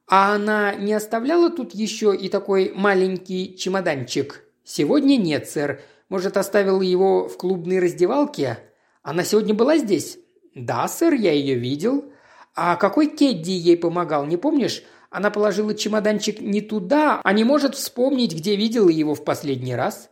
«А 0.08 0.34
она 0.34 0.74
не 0.74 0.92
оставляла 0.92 1.50
тут 1.50 1.74
еще 1.74 2.14
и 2.14 2.28
такой 2.28 2.72
маленький 2.74 3.56
чемоданчик?» 3.56 4.42
«Сегодня 4.64 5.16
нет, 5.16 5.48
сэр. 5.48 5.80
Может, 6.08 6.36
оставила 6.36 6.82
его 6.82 7.28
в 7.28 7.36
клубной 7.36 7.78
раздевалке? 7.78 8.58
Она 9.02 9.24
сегодня 9.24 9.54
была 9.54 9.78
здесь?» 9.78 10.18
«Да, 10.54 10.86
сэр, 10.88 11.14
я 11.14 11.32
ее 11.32 11.54
видел». 11.54 12.12
«А 12.54 12.76
какой 12.76 13.06
Кедди 13.06 13.50
ей 13.50 13.78
помогал, 13.78 14.26
не 14.26 14.36
помнишь? 14.36 14.82
Она 15.10 15.30
положила 15.30 15.74
чемоданчик 15.74 16.40
не 16.40 16.60
туда, 16.60 17.20
а 17.24 17.32
не 17.32 17.44
может 17.44 17.74
вспомнить, 17.74 18.34
где 18.34 18.56
видела 18.56 18.90
его 18.90 19.14
в 19.14 19.24
последний 19.24 19.74
раз». 19.74 20.10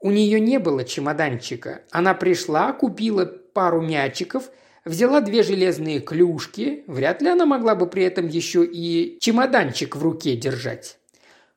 У 0.00 0.10
нее 0.10 0.40
не 0.40 0.58
было 0.58 0.82
чемоданчика. 0.82 1.82
Она 1.90 2.14
пришла, 2.14 2.72
купила 2.72 3.26
пару 3.26 3.82
мячиков, 3.82 4.50
взяла 4.86 5.20
две 5.20 5.42
железные 5.42 6.00
клюшки. 6.00 6.84
Вряд 6.86 7.20
ли 7.20 7.28
она 7.28 7.44
могла 7.44 7.74
бы 7.74 7.86
при 7.86 8.04
этом 8.04 8.26
еще 8.26 8.64
и 8.64 9.18
чемоданчик 9.20 9.96
в 9.96 10.02
руке 10.02 10.36
держать. 10.36 10.98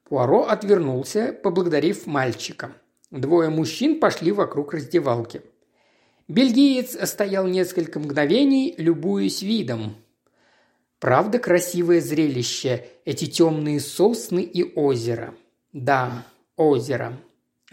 Пуаро 0.04 0.44
отвернулся, 0.44 1.34
поблагодарив 1.42 2.06
мальчика. 2.06 2.74
Двое 3.12 3.50
мужчин 3.50 4.00
пошли 4.02 4.34
вокруг 4.34 4.74
раздевалки. 4.74 5.42
Бельгиец 6.28 6.98
стоял 7.10 7.48
несколько 7.48 8.00
мгновений, 8.00 8.74
любуясь 8.78 9.42
видом. 9.42 9.96
Правда, 11.00 11.38
красивое 11.38 12.00
зрелище, 12.00 12.88
эти 13.04 13.26
темные 13.26 13.80
сосны 13.80 14.42
и 14.42 14.64
озеро. 14.74 15.36
Да, 15.74 16.26
озеро. 16.56 17.20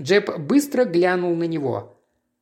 Джеб 0.00 0.38
быстро 0.38 0.84
глянул 0.84 1.36
на 1.36 1.44
него. 1.44 1.96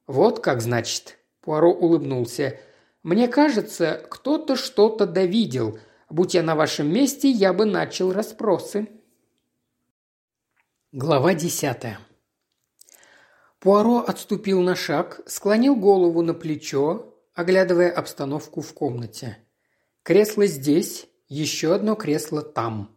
«Вот 0.07 0.41
как 0.41 0.61
значит». 0.61 1.19
Пуаро 1.41 1.73
улыбнулся. 1.73 2.59
«Мне 3.03 3.29
кажется, 3.29 4.03
кто-то 4.11 4.57
что-то 4.57 5.07
довидел. 5.07 5.79
Будь 6.09 6.35
я 6.35 6.43
на 6.43 6.55
вашем 6.55 6.93
месте, 6.93 7.31
я 7.31 7.53
бы 7.53 7.65
начал 7.65 8.13
расспросы». 8.13 8.89
Глава 10.93 11.35
десятая. 11.35 11.99
Пуаро 13.61 14.05
отступил 14.07 14.61
на 14.61 14.77
шаг, 14.77 15.21
склонил 15.27 15.75
голову 15.75 16.23
на 16.23 16.33
плечо, 16.33 17.15
оглядывая 17.35 17.91
обстановку 17.91 18.61
в 18.61 18.73
комнате. 18.73 19.39
Кресло 20.05 20.47
здесь, 20.47 21.09
еще 21.29 21.75
одно 21.75 21.97
кресло 21.97 22.43
там. 22.43 22.97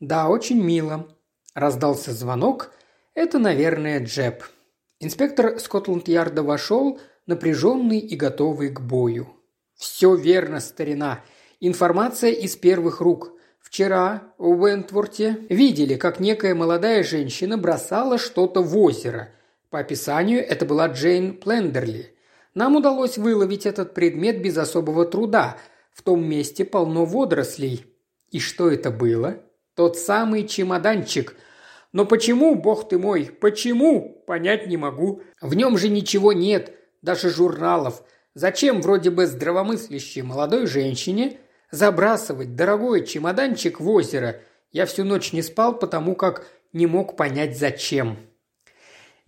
Да, 0.00 0.28
очень 0.28 0.62
мило. 0.62 1.14
Раздался 1.54 2.12
звонок. 2.12 2.72
Это, 3.14 3.38
наверное, 3.38 4.02
Джеб. 4.02 4.44
Инспектор 5.00 5.60
Скотланд-Ярда 5.60 6.42
вошел, 6.42 6.98
напряженный 7.26 7.98
и 7.98 8.16
готовый 8.16 8.70
к 8.70 8.80
бою. 8.80 9.28
«Все 9.74 10.16
верно, 10.16 10.58
старина. 10.58 11.20
Информация 11.60 12.30
из 12.30 12.56
первых 12.56 13.00
рук. 13.00 13.32
Вчера 13.60 14.32
в 14.38 14.62
Уэнтворте 14.62 15.46
видели, 15.48 15.94
как 15.94 16.18
некая 16.18 16.54
молодая 16.54 17.04
женщина 17.04 17.56
бросала 17.56 18.18
что-то 18.18 18.60
в 18.60 18.76
озеро. 18.76 19.30
По 19.70 19.80
описанию 19.80 20.46
это 20.46 20.64
была 20.64 20.86
Джейн 20.86 21.36
Плендерли. 21.36 22.14
Нам 22.54 22.76
удалось 22.76 23.18
выловить 23.18 23.66
этот 23.66 23.92
предмет 23.92 24.40
без 24.40 24.56
особого 24.56 25.04
труда. 25.04 25.58
В 25.92 26.02
том 26.02 26.24
месте 26.24 26.64
полно 26.64 27.04
водорослей. 27.04 27.84
И 28.30 28.40
что 28.40 28.70
это 28.70 28.90
было? 28.90 29.42
Тот 29.74 29.98
самый 29.98 30.46
чемоданчик. 30.46 31.34
Но 31.92 32.06
почему, 32.06 32.54
бог 32.54 32.88
ты 32.88 32.98
мой, 32.98 33.26
почему? 33.40 34.22
Понять 34.26 34.66
не 34.66 34.76
могу. 34.76 35.22
В 35.40 35.54
нем 35.54 35.76
же 35.76 35.88
ничего 35.88 36.32
нет, 36.32 36.74
даже 37.02 37.30
журналов. 37.30 38.02
Зачем 38.34 38.80
вроде 38.80 39.10
бы 39.10 39.26
здравомыслящей 39.26 40.22
молодой 40.22 40.66
женщине 40.66 41.38
забрасывать 41.70 42.56
дорогой 42.56 43.04
чемоданчик 43.04 43.80
в 43.80 43.88
озеро? 43.90 44.40
Я 44.70 44.86
всю 44.86 45.04
ночь 45.04 45.32
не 45.32 45.42
спал, 45.42 45.78
потому 45.78 46.14
как 46.14 46.46
не 46.72 46.86
мог 46.86 47.16
понять 47.16 47.58
зачем. 47.58 48.18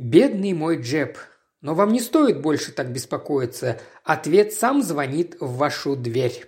«Бедный 0.00 0.54
мой 0.54 0.80
Джеб, 0.80 1.18
но 1.60 1.74
вам 1.74 1.92
не 1.92 2.00
стоит 2.00 2.40
больше 2.40 2.72
так 2.72 2.90
беспокоиться. 2.90 3.78
Ответ 4.02 4.54
сам 4.54 4.82
звонит 4.82 5.36
в 5.40 5.58
вашу 5.58 5.94
дверь». 5.94 6.46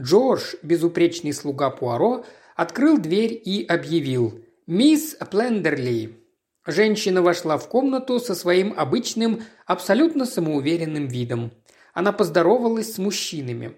Джордж, 0.00 0.54
безупречный 0.62 1.32
слуга 1.32 1.70
Пуаро, 1.70 2.24
открыл 2.54 2.98
дверь 2.98 3.42
и 3.44 3.66
объявил 3.66 4.40
«Мисс 4.68 5.16
Плендерли». 5.32 6.24
Женщина 6.64 7.22
вошла 7.22 7.58
в 7.58 7.68
комнату 7.68 8.20
со 8.20 8.36
своим 8.36 8.72
обычным, 8.76 9.42
абсолютно 9.66 10.24
самоуверенным 10.24 11.08
видом. 11.08 11.50
Она 11.92 12.12
поздоровалась 12.12 12.94
с 12.94 12.98
мужчинами. 12.98 13.74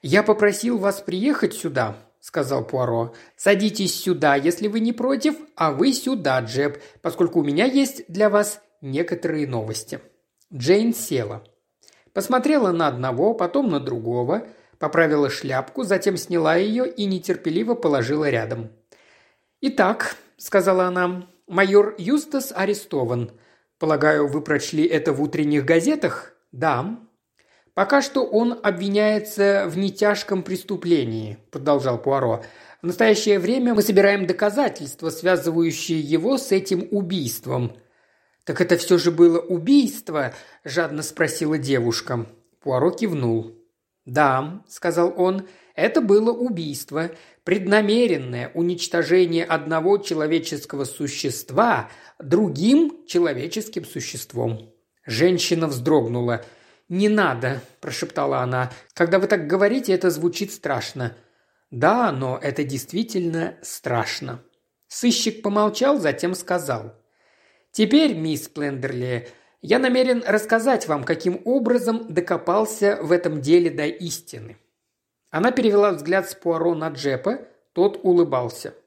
«Я 0.00 0.22
попросил 0.22 0.78
вас 0.78 1.02
приехать 1.02 1.52
сюда», 1.52 1.98
сказал 2.26 2.66
Пуаро. 2.66 3.14
«Садитесь 3.36 3.94
сюда, 3.94 4.34
если 4.34 4.66
вы 4.66 4.80
не 4.80 4.92
против, 4.92 5.36
а 5.54 5.70
вы 5.70 5.92
сюда, 5.92 6.40
Джеб, 6.40 6.82
поскольку 7.00 7.38
у 7.38 7.44
меня 7.44 7.66
есть 7.66 8.04
для 8.08 8.28
вас 8.28 8.60
некоторые 8.80 9.46
новости». 9.46 10.00
Джейн 10.52 10.92
села. 10.92 11.44
Посмотрела 12.12 12.72
на 12.72 12.88
одного, 12.88 13.32
потом 13.32 13.68
на 13.68 13.78
другого, 13.78 14.48
поправила 14.80 15.30
шляпку, 15.30 15.84
затем 15.84 16.16
сняла 16.16 16.56
ее 16.56 16.90
и 16.90 17.04
нетерпеливо 17.04 17.76
положила 17.76 18.28
рядом. 18.28 18.70
«Итак»,— 19.60 20.16
сказала 20.36 20.86
она,— 20.86 21.28
«майор 21.46 21.94
Юстас 21.96 22.52
арестован. 22.52 23.30
Полагаю, 23.78 24.26
вы 24.26 24.40
прочли 24.40 24.84
это 24.84 25.12
в 25.12 25.22
утренних 25.22 25.64
газетах?» 25.64 26.32
«Да», 26.50 26.98
«Пока 27.76 28.00
что 28.00 28.24
он 28.24 28.58
обвиняется 28.62 29.66
в 29.68 29.76
нетяжком 29.76 30.42
преступлении»,– 30.42 31.36
продолжал 31.50 31.98
Пуаро. 31.98 32.42
«В 32.80 32.86
настоящее 32.86 33.38
время 33.38 33.74
мы 33.74 33.82
собираем 33.82 34.26
доказательства, 34.26 35.10
связывающие 35.10 36.00
его 36.00 36.38
с 36.38 36.52
этим 36.52 36.88
убийством». 36.90 37.76
«Так 38.44 38.62
это 38.62 38.78
все 38.78 38.96
же 38.96 39.10
было 39.10 39.38
убийство?»– 39.40 40.32
жадно 40.64 41.02
спросила 41.02 41.58
девушка. 41.58 42.24
Пуаро 42.62 42.92
кивнул. 42.92 43.52
«Да»,– 44.06 44.64
сказал 44.68 45.12
он,– 45.14 45.46
«это 45.74 46.00
было 46.00 46.32
убийство, 46.32 47.10
преднамеренное 47.44 48.52
уничтожение 48.54 49.44
одного 49.44 49.98
человеческого 49.98 50.84
существа 50.84 51.90
другим 52.18 53.04
человеческим 53.06 53.84
существом». 53.84 54.72
Женщина 55.04 55.66
вздрогнула– 55.66 56.42
«Не 56.88 57.08
надо»,– 57.08 57.60
прошептала 57.80 58.40
она. 58.40 58.70
«Когда 58.94 59.18
вы 59.18 59.26
так 59.26 59.46
говорите, 59.46 59.92
это 59.92 60.10
звучит 60.10 60.52
страшно». 60.52 61.16
«Да, 61.70 62.12
но 62.12 62.38
это 62.40 62.62
действительно 62.62 63.56
страшно». 63.62 64.40
Сыщик 64.86 65.42
помолчал, 65.42 65.98
затем 65.98 66.34
сказал. 66.34 66.94
«Теперь, 67.72 68.14
мисс 68.14 68.48
Плендерли, 68.48 69.28
я 69.62 69.80
намерен 69.80 70.22
рассказать 70.24 70.86
вам, 70.86 71.02
каким 71.02 71.42
образом 71.44 72.12
докопался 72.12 72.98
в 73.02 73.10
этом 73.10 73.40
деле 73.40 73.70
до 73.70 73.86
истины». 73.86 74.58
Она 75.30 75.50
перевела 75.50 75.90
взгляд 75.90 76.30
с 76.30 76.34
Пуаро 76.36 76.74
на 76.76 76.88
Джепа, 76.88 77.40
тот 77.72 77.98
улыбался– 78.04 78.74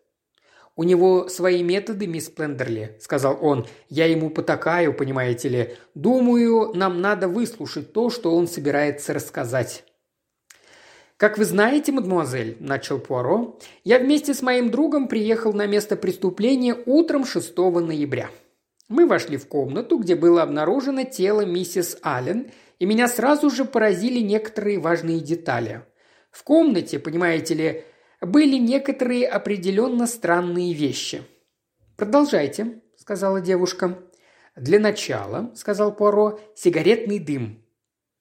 «У 0.79 0.83
него 0.83 1.27
свои 1.27 1.61
методы, 1.61 2.07
мисс 2.07 2.29
Плендерли»,– 2.29 2.95
сказал 3.01 3.37
он. 3.41 3.67
«Я 3.89 4.05
ему 4.05 4.29
потакаю, 4.29 4.93
понимаете 4.93 5.49
ли. 5.49 5.75
Думаю, 5.93 6.71
нам 6.73 7.01
надо 7.01 7.27
выслушать 7.27 7.91
то, 7.91 8.09
что 8.09 8.33
он 8.33 8.47
собирается 8.47 9.13
рассказать». 9.13 9.83
«Как 11.17 11.37
вы 11.37 11.43
знаете, 11.43 11.91
мадемуазель»,– 11.91 12.55
начал 12.61 12.97
Пуаро,– 12.97 13.59
«я 13.83 13.99
вместе 13.99 14.33
с 14.33 14.41
моим 14.41 14.71
другом 14.71 15.09
приехал 15.09 15.51
на 15.51 15.67
место 15.67 15.97
преступления 15.97 16.77
утром 16.85 17.25
6 17.25 17.57
ноября. 17.57 18.29
Мы 18.87 19.05
вошли 19.05 19.35
в 19.35 19.49
комнату, 19.49 19.97
где 19.97 20.15
было 20.15 20.43
обнаружено 20.43 21.03
тело 21.03 21.41
миссис 21.41 21.97
Аллен, 22.03 22.51
и 22.79 22.85
меня 22.85 23.09
сразу 23.09 23.49
же 23.49 23.65
поразили 23.65 24.21
некоторые 24.21 24.79
важные 24.79 25.19
детали. 25.19 25.81
В 26.31 26.45
комнате, 26.45 26.99
понимаете 26.99 27.53
ли, 27.53 27.83
были 28.21 28.57
некоторые 28.57 29.27
определенно 29.27 30.07
странные 30.07 30.73
вещи. 30.73 31.23
«Продолжайте»,– 31.95 32.81
сказала 32.97 33.41
девушка. 33.41 33.99
«Для 34.55 34.79
начала»,– 34.79 35.51
сказал 35.55 35.95
Пуаро,– 35.95 36.39
«сигаретный 36.55 37.19
дым». 37.19 37.63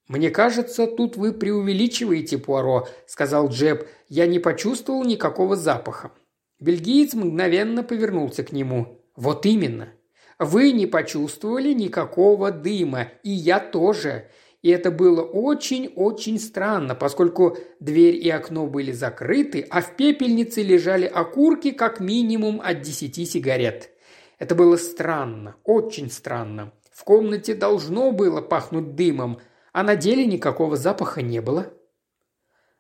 «Мне 0.08 0.30
кажется, 0.30 0.86
тут 0.86 1.16
вы 1.16 1.32
преувеличиваете, 1.32 2.38
Пуаро»,– 2.38 2.88
сказал 3.06 3.48
Джеб. 3.48 3.86
«Я 4.08 4.26
не 4.26 4.38
почувствовал 4.38 5.04
никакого 5.04 5.54
запаха». 5.54 6.12
Бельгиец 6.60 7.14
мгновенно 7.14 7.82
повернулся 7.82 8.42
к 8.42 8.52
нему. 8.52 9.02
«Вот 9.16 9.44
именно. 9.46 9.92
Вы 10.38 10.72
не 10.72 10.86
почувствовали 10.86 11.72
никакого 11.72 12.50
дыма, 12.50 13.08
и 13.22 13.30
я 13.30 13.60
тоже. 13.60 14.30
И 14.62 14.70
это 14.70 14.90
было 14.90 15.22
очень-очень 15.22 16.40
странно, 16.40 16.94
поскольку 16.97 17.56
дверь 17.78 18.16
и 18.16 18.28
окно 18.28 18.66
были 18.66 18.90
закрыты, 18.90 19.64
а 19.70 19.80
в 19.80 19.97
пепельнице 19.97 20.62
лежали 20.62 21.06
окурки 21.06 21.70
как 21.70 22.01
минимум 22.01 22.60
от 22.60 22.80
десяти 22.80 23.24
сигарет. 23.24 23.90
Это 24.39 24.55
было 24.55 24.76
странно, 24.76 25.56
очень 25.64 26.10
странно. 26.10 26.72
В 26.90 27.05
комнате 27.05 27.55
должно 27.55 28.10
было 28.10 28.40
пахнуть 28.40 28.97
дымом, 28.97 29.39
а 29.72 29.85
на 29.85 29.94
деле 29.94 30.26
никакого 30.26 30.76
запаха 30.76 31.22
не 31.22 31.40
было». 31.40 31.72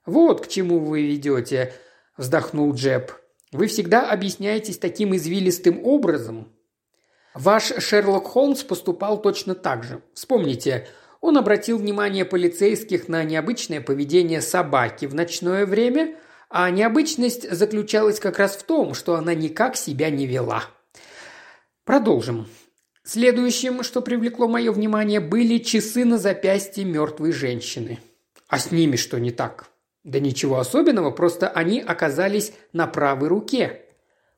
«Вот 0.04 0.40
к 0.40 0.48
чему 0.48 0.80
вы 0.80 1.02
ведете»,– 1.02 1.74
вздохнул 2.16 2.72
Джеб. 2.72 3.12
«Вы 3.52 3.66
всегда 3.68 4.10
объясняетесь 4.10 4.78
таким 4.78 5.14
извилистым 5.14 5.84
образом». 5.84 6.52
Ваш 7.34 7.72
Шерлок 7.78 8.24
Холмс 8.24 8.64
поступал 8.64 9.20
точно 9.22 9.54
так 9.54 9.84
же. 9.84 10.02
Вспомните, 10.14 10.88
он 11.20 11.36
обратил 11.36 11.78
внимание 11.78 12.24
полицейских 12.24 13.08
на 13.08 13.24
необычное 13.24 13.80
поведение 13.80 14.40
собаки 14.40 15.06
в 15.06 15.14
ночное 15.14 15.66
время, 15.66 16.16
а 16.48 16.70
необычность 16.70 17.50
заключалась 17.50 18.20
как 18.20 18.38
раз 18.38 18.56
в 18.56 18.62
том, 18.62 18.94
что 18.94 19.14
она 19.14 19.34
никак 19.34 19.76
себя 19.76 20.10
не 20.10 20.26
вела. 20.26 20.64
Продолжим. 21.84 22.46
Следующим, 23.02 23.82
что 23.82 24.02
привлекло 24.02 24.48
мое 24.48 24.70
внимание, 24.70 25.20
были 25.20 25.58
часы 25.58 26.04
на 26.04 26.18
запястье 26.18 26.84
мертвой 26.84 27.32
женщины. 27.32 27.98
А 28.48 28.58
с 28.58 28.70
ними 28.70 28.96
что 28.96 29.18
не 29.18 29.30
так? 29.30 29.70
Да 30.04 30.20
ничего 30.20 30.58
особенного, 30.58 31.10
просто 31.10 31.48
они 31.48 31.80
оказались 31.80 32.52
на 32.72 32.86
правой 32.86 33.28
руке. 33.28 33.82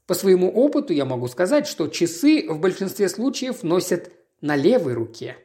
По 0.07 0.15
своему 0.15 0.51
опыту 0.51 0.93
я 0.93 1.05
могу 1.05 1.29
сказать, 1.29 1.67
что 1.67 1.87
часы 1.89 2.47
в 2.49 2.59
большинстве 2.59 3.09
случаев 3.09 3.63
носят 3.63 4.11
на 4.41 4.57
левой 4.57 4.95
руке. 4.95 5.37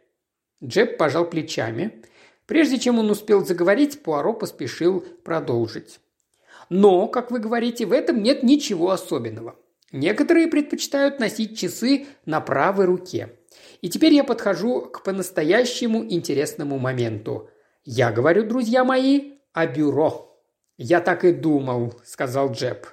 Джеб 0.63 0.97
пожал 0.97 1.29
плечами. 1.29 2.03
Прежде 2.45 2.77
чем 2.77 2.99
он 2.99 3.09
успел 3.09 3.45
заговорить, 3.45 4.01
Пуаро 4.03 4.33
поспешил 4.33 5.01
продолжить. 5.23 5.99
Но, 6.69 7.07
как 7.07 7.31
вы 7.31 7.39
говорите, 7.39 7.85
в 7.85 7.91
этом 7.91 8.21
нет 8.21 8.43
ничего 8.43 8.91
особенного. 8.91 9.55
Некоторые 9.91 10.47
предпочитают 10.47 11.19
носить 11.19 11.57
часы 11.57 12.07
на 12.25 12.41
правой 12.41 12.85
руке. 12.85 13.37
И 13.81 13.89
теперь 13.89 14.13
я 14.13 14.23
подхожу 14.23 14.81
к 14.81 15.03
по-настоящему 15.03 16.03
интересному 16.03 16.77
моменту. 16.77 17.49
Я 17.83 18.11
говорю, 18.11 18.45
друзья 18.45 18.83
мои, 18.83 19.33
о 19.53 19.67
бюро. 19.67 20.31
«Я 20.77 20.99
так 20.99 21.23
и 21.23 21.31
думал»,– 21.31 21.93
сказал 22.03 22.51
Джеб. 22.51 22.87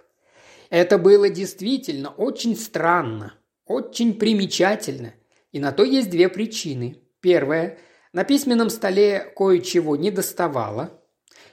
Это 0.71 0.99
было 0.99 1.29
действительно 1.29 2.11
очень 2.11 2.57
странно, 2.57 3.35
очень 3.67 4.15
примечательно. 4.15 5.15
И 5.51 5.59
на 5.59 5.73
то 5.73 5.83
есть 5.83 6.09
две 6.09 6.29
причины. 6.29 7.02
Первая– 7.23 7.79
на 8.13 8.25
письменном 8.25 8.69
столе 8.69 9.33
кое-чего 9.37 9.97
не 9.97 10.11
доставало. 10.11 11.01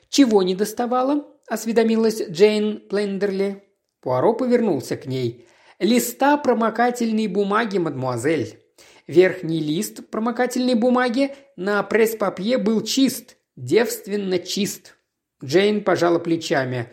«Чего 0.10 0.44
не 0.44 0.56
доставало?»– 0.56 1.26
осведомилась 1.48 2.22
Джейн 2.22 2.82
Плендерли. 2.90 3.64
Пуаро 4.02 4.34
повернулся 4.34 4.98
к 4.98 5.06
ней. 5.06 5.48
«Листа 5.80 6.36
промокательной 6.36 7.28
бумаги, 7.28 7.78
мадмуазель. 7.78 8.60
Верхний 9.08 9.62
лист 9.62 10.10
промокательной 10.10 10.74
бумаги 10.74 11.34
на 11.56 11.82
пресс-папье 11.84 12.58
был 12.58 12.82
чист, 12.82 13.38
девственно 13.56 14.38
чист». 14.38 14.98
Джейн 15.42 15.82
пожала 15.84 16.20
плечами. 16.20 16.90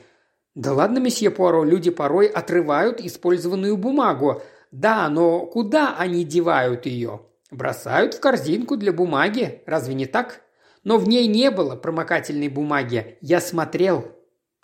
«Да 0.55 0.73
ладно, 0.73 0.98
месье 0.98 1.32
Пуаро, 1.32 1.65
люди 1.65 1.90
порой 1.90 2.27
отрывают 2.27 3.01
использованную 3.01 3.77
бумагу. 3.77 4.43
Да, 4.70 5.09
но 5.09 5.44
куда 5.47 5.97
они 5.98 6.24
девают 6.24 6.86
ее? 6.86 7.23
Бросают 7.51 8.14
в 8.14 8.20
корзинку 8.20 8.77
для 8.77 8.93
бумаги, 8.93 9.62
разве 9.66 9.94
не 9.94 10.06
так? 10.06 10.43
Но 10.85 10.98
в 10.98 11.09
ней 11.09 11.27
не 11.27 11.51
было 11.51 11.77
промокательной 11.77 12.48
бумаги. 12.48 13.18
Я 13.20 13.40
смотрел». 13.40 14.12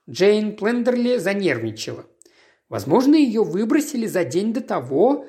Джейн 0.09 0.57
Плендерли 0.57 1.19
занервничала. 1.19 2.07
Возможно, 2.69 3.15
ее 3.15 3.45
выбросили 3.45 4.07
за 4.07 4.25
день 4.25 4.53
до 4.53 4.61
того. 4.61 5.27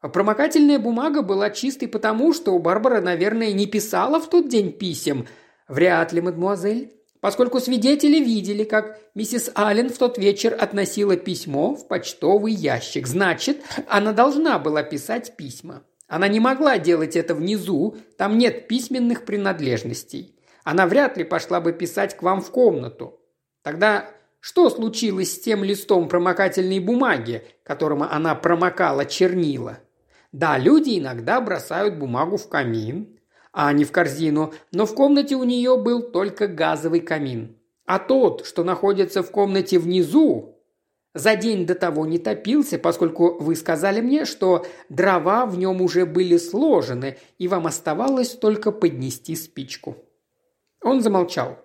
А 0.00 0.08
промокательная 0.08 0.78
бумага 0.78 1.22
была 1.22 1.50
чистой 1.50 1.88
потому, 1.88 2.32
что 2.32 2.58
Барбара, 2.58 3.00
наверное, 3.00 3.52
не 3.52 3.66
писала 3.66 4.20
в 4.20 4.30
тот 4.30 4.48
день 4.48 4.72
писем. 4.72 5.26
Вряд 5.68 6.12
ли, 6.12 6.20
мадемуазель 6.20 6.94
поскольку 7.24 7.58
свидетели 7.58 8.22
видели, 8.22 8.64
как 8.64 8.98
миссис 9.14 9.50
Аллен 9.54 9.88
в 9.88 9.96
тот 9.96 10.18
вечер 10.18 10.54
относила 10.60 11.16
письмо 11.16 11.74
в 11.74 11.88
почтовый 11.88 12.52
ящик. 12.52 13.06
Значит, 13.06 13.62
она 13.88 14.12
должна 14.12 14.58
была 14.58 14.82
писать 14.82 15.34
письма. 15.34 15.84
Она 16.14 16.28
не 16.28 16.38
могла 16.38 16.78
делать 16.78 17.16
это 17.16 17.34
внизу, 17.34 17.96
там 18.16 18.38
нет 18.38 18.68
письменных 18.68 19.24
принадлежностей. 19.24 20.38
Она 20.62 20.86
вряд 20.86 21.16
ли 21.16 21.24
пошла 21.24 21.60
бы 21.60 21.72
писать 21.72 22.16
к 22.16 22.22
вам 22.22 22.40
в 22.40 22.52
комнату. 22.52 23.18
Тогда 23.62 24.08
что 24.38 24.70
случилось 24.70 25.34
с 25.34 25.40
тем 25.40 25.64
листом 25.64 26.08
промокательной 26.08 26.78
бумаги, 26.78 27.42
которым 27.64 28.04
она 28.04 28.36
промокала 28.36 29.06
чернила? 29.06 29.80
Да, 30.30 30.56
люди 30.56 31.00
иногда 31.00 31.40
бросают 31.40 31.96
бумагу 31.96 32.36
в 32.36 32.48
камин, 32.48 33.18
а 33.52 33.72
не 33.72 33.84
в 33.84 33.90
корзину, 33.90 34.54
но 34.70 34.86
в 34.86 34.94
комнате 34.94 35.34
у 35.34 35.42
нее 35.42 35.76
был 35.76 36.00
только 36.12 36.46
газовый 36.46 37.00
камин. 37.00 37.56
А 37.86 37.98
тот, 37.98 38.46
что 38.46 38.62
находится 38.62 39.24
в 39.24 39.32
комнате 39.32 39.80
внизу, 39.80 40.53
за 41.14 41.36
день 41.36 41.64
до 41.64 41.74
того 41.74 42.04
не 42.06 42.18
топился, 42.18 42.78
поскольку 42.78 43.38
вы 43.38 43.56
сказали 43.56 44.00
мне, 44.00 44.24
что 44.24 44.66
дрова 44.88 45.46
в 45.46 45.56
нем 45.56 45.80
уже 45.80 46.04
были 46.04 46.36
сложены, 46.36 47.16
и 47.38 47.48
вам 47.48 47.66
оставалось 47.66 48.30
только 48.30 48.72
поднести 48.72 49.36
спичку». 49.36 49.96
Он 50.82 51.00
замолчал. 51.00 51.58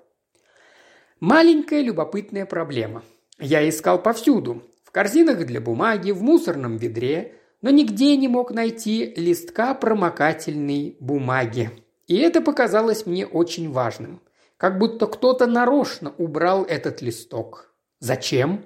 Маленькая 1.19 1.81
любопытная 1.81 2.45
проблема. 2.45 3.03
Я 3.39 3.67
искал 3.67 4.01
повсюду. 4.01 4.63
В 4.85 4.91
корзинах 4.91 5.45
для 5.45 5.59
бумаги, 5.59 6.11
в 6.11 6.21
мусорном 6.23 6.77
ведре, 6.77 7.35
но 7.61 7.71
нигде 7.71 8.15
не 8.15 8.29
мог 8.29 8.51
найти 8.51 9.13
листка 9.17 9.73
промокательной 9.73 10.95
бумаги. 11.01 11.71
И 12.07 12.15
это 12.15 12.41
показалось 12.41 13.05
мне 13.05 13.27
очень 13.27 13.69
важным. 13.69 14.21
Как 14.55 14.77
будто 14.77 15.07
кто-то 15.07 15.45
нарочно 15.45 16.13
убрал 16.17 16.63
этот 16.63 17.01
листок. 17.01 17.73
Зачем? 17.99 18.63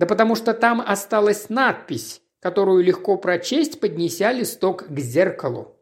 Да 0.00 0.06
потому 0.06 0.34
что 0.34 0.54
там 0.54 0.80
осталась 0.80 1.50
надпись, 1.50 2.22
которую 2.40 2.82
легко 2.82 3.18
прочесть, 3.18 3.80
поднеся 3.80 4.32
листок 4.32 4.86
к 4.88 4.98
зеркалу. 4.98 5.76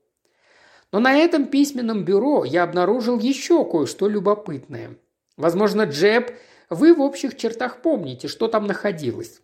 Но 0.90 0.98
на 0.98 1.14
этом 1.14 1.46
письменном 1.46 2.04
бюро 2.04 2.44
я 2.44 2.64
обнаружил 2.64 3.20
еще 3.20 3.64
кое-что 3.64 4.08
любопытное. 4.08 4.98
Возможно, 5.36 5.82
Джеб, 5.82 6.32
вы 6.68 6.94
в 6.94 7.00
общих 7.00 7.36
чертах 7.36 7.80
помните, 7.80 8.26
что 8.26 8.48
там 8.48 8.66
находилось 8.66 9.40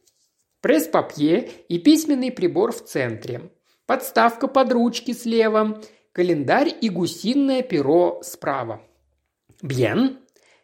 пресс-папье 0.60 1.48
и 1.68 1.78
письменный 1.78 2.32
прибор 2.32 2.72
в 2.72 2.84
центре, 2.84 3.52
подставка 3.86 4.48
под 4.48 4.72
ручки 4.72 5.12
слева, 5.12 5.80
календарь 6.10 6.74
и 6.80 6.88
гусиное 6.88 7.62
перо 7.62 8.22
справа. 8.24 8.82
Бьен? 9.62 10.18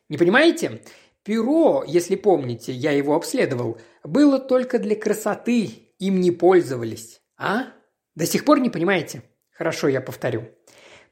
Не 0.08 0.18
понимаете? 0.18 0.82
Перо, 1.22 1.84
если 1.86 2.16
помните, 2.16 2.72
я 2.72 2.90
его 2.90 3.14
обследовал, 3.14 3.78
было 4.04 4.38
только 4.38 4.78
для 4.78 4.96
красоты, 4.96 5.94
им 5.98 6.20
не 6.20 6.30
пользовались. 6.30 7.20
А? 7.36 7.66
До 8.14 8.26
сих 8.26 8.44
пор 8.44 8.60
не 8.60 8.70
понимаете? 8.70 9.22
Хорошо, 9.52 9.88
я 9.88 10.00
повторю. 10.00 10.48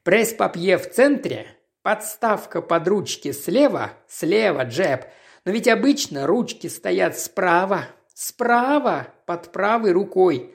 Пресс-папье 0.03 0.79
в 0.79 0.91
центре, 0.91 1.47
подставка 1.83 2.63
под 2.63 2.89
ручки 2.89 3.33
слева, 3.33 3.93
слева 4.09 4.65
джеб. 4.65 5.05
Но 5.45 5.53
ведь 5.53 5.69
обычно 5.69 6.27
ручки 6.27 6.67
стоят 6.67 7.19
справа, 7.19 7.89
Справа, 8.21 9.15
под 9.27 9.53
правой 9.53 9.93
рукой. 9.93 10.53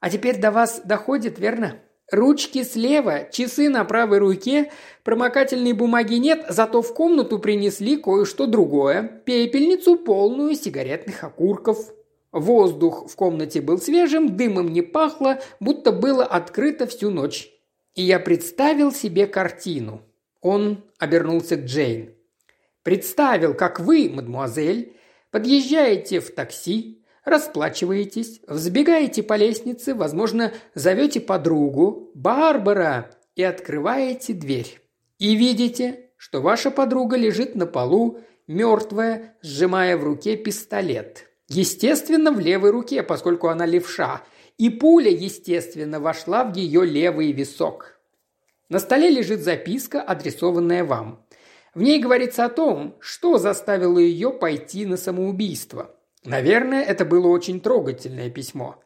А 0.00 0.10
теперь 0.10 0.40
до 0.40 0.50
вас 0.50 0.80
доходит, 0.84 1.38
верно? 1.38 1.78
Ручки 2.10 2.62
слева, 2.62 3.28
часы 3.32 3.68
на 3.68 3.84
правой 3.84 4.18
руке, 4.18 4.70
промокательной 5.02 5.72
бумаги 5.72 6.14
нет, 6.14 6.46
зато 6.48 6.80
в 6.80 6.94
комнату 6.94 7.38
принесли 7.38 7.96
кое-что 7.96 8.46
другое. 8.46 9.02
Пепельницу, 9.24 9.96
полную 9.96 10.54
сигаретных 10.54 11.24
окурков. 11.24 11.92
Воздух 12.30 13.10
в 13.10 13.16
комнате 13.16 13.60
был 13.60 13.78
свежим, 13.78 14.36
дымом 14.36 14.72
не 14.72 14.82
пахло, 14.82 15.40
будто 15.58 15.90
было 15.90 16.24
открыто 16.24 16.86
всю 16.86 17.10
ночь. 17.10 17.50
И 17.94 18.02
я 18.02 18.20
представил 18.20 18.92
себе 18.92 19.26
картину. 19.26 20.02
Он 20.40 20.84
обернулся 20.98 21.56
к 21.56 21.64
Джейн. 21.64 22.14
Представил, 22.82 23.54
как 23.54 23.80
вы, 23.80 24.08
мадмуазель, 24.08 24.96
Подъезжаете 25.36 26.20
в 26.20 26.30
такси, 26.30 26.95
расплачиваетесь, 27.26 28.40
взбегаете 28.46 29.22
по 29.22 29.34
лестнице, 29.34 29.94
возможно, 29.94 30.52
зовете 30.74 31.20
подругу 31.20 32.10
«Барбара» 32.14 33.10
и 33.34 33.42
открываете 33.42 34.32
дверь. 34.32 34.80
И 35.18 35.34
видите, 35.34 36.10
что 36.16 36.40
ваша 36.40 36.70
подруга 36.70 37.16
лежит 37.16 37.54
на 37.54 37.66
полу, 37.66 38.20
мертвая, 38.46 39.36
сжимая 39.42 39.96
в 39.96 40.04
руке 40.04 40.36
пистолет. 40.36 41.26
Естественно, 41.48 42.32
в 42.32 42.40
левой 42.40 42.70
руке, 42.70 43.02
поскольку 43.02 43.48
она 43.48 43.66
левша, 43.66 44.22
и 44.56 44.70
пуля, 44.70 45.10
естественно, 45.10 46.00
вошла 46.00 46.44
в 46.44 46.54
ее 46.54 46.84
левый 46.86 47.32
висок. 47.32 47.98
На 48.68 48.78
столе 48.78 49.10
лежит 49.10 49.40
записка, 49.40 50.00
адресованная 50.00 50.84
вам. 50.84 51.24
В 51.74 51.82
ней 51.82 52.00
говорится 52.00 52.46
о 52.46 52.48
том, 52.48 52.96
что 53.00 53.38
заставило 53.38 53.98
ее 53.98 54.30
пойти 54.30 54.86
на 54.86 54.96
самоубийство. 54.96 55.95
Наверное, 56.26 56.82
это 56.82 57.04
было 57.04 57.28
очень 57.28 57.60
трогательное 57.60 58.30
письмо. 58.30 58.82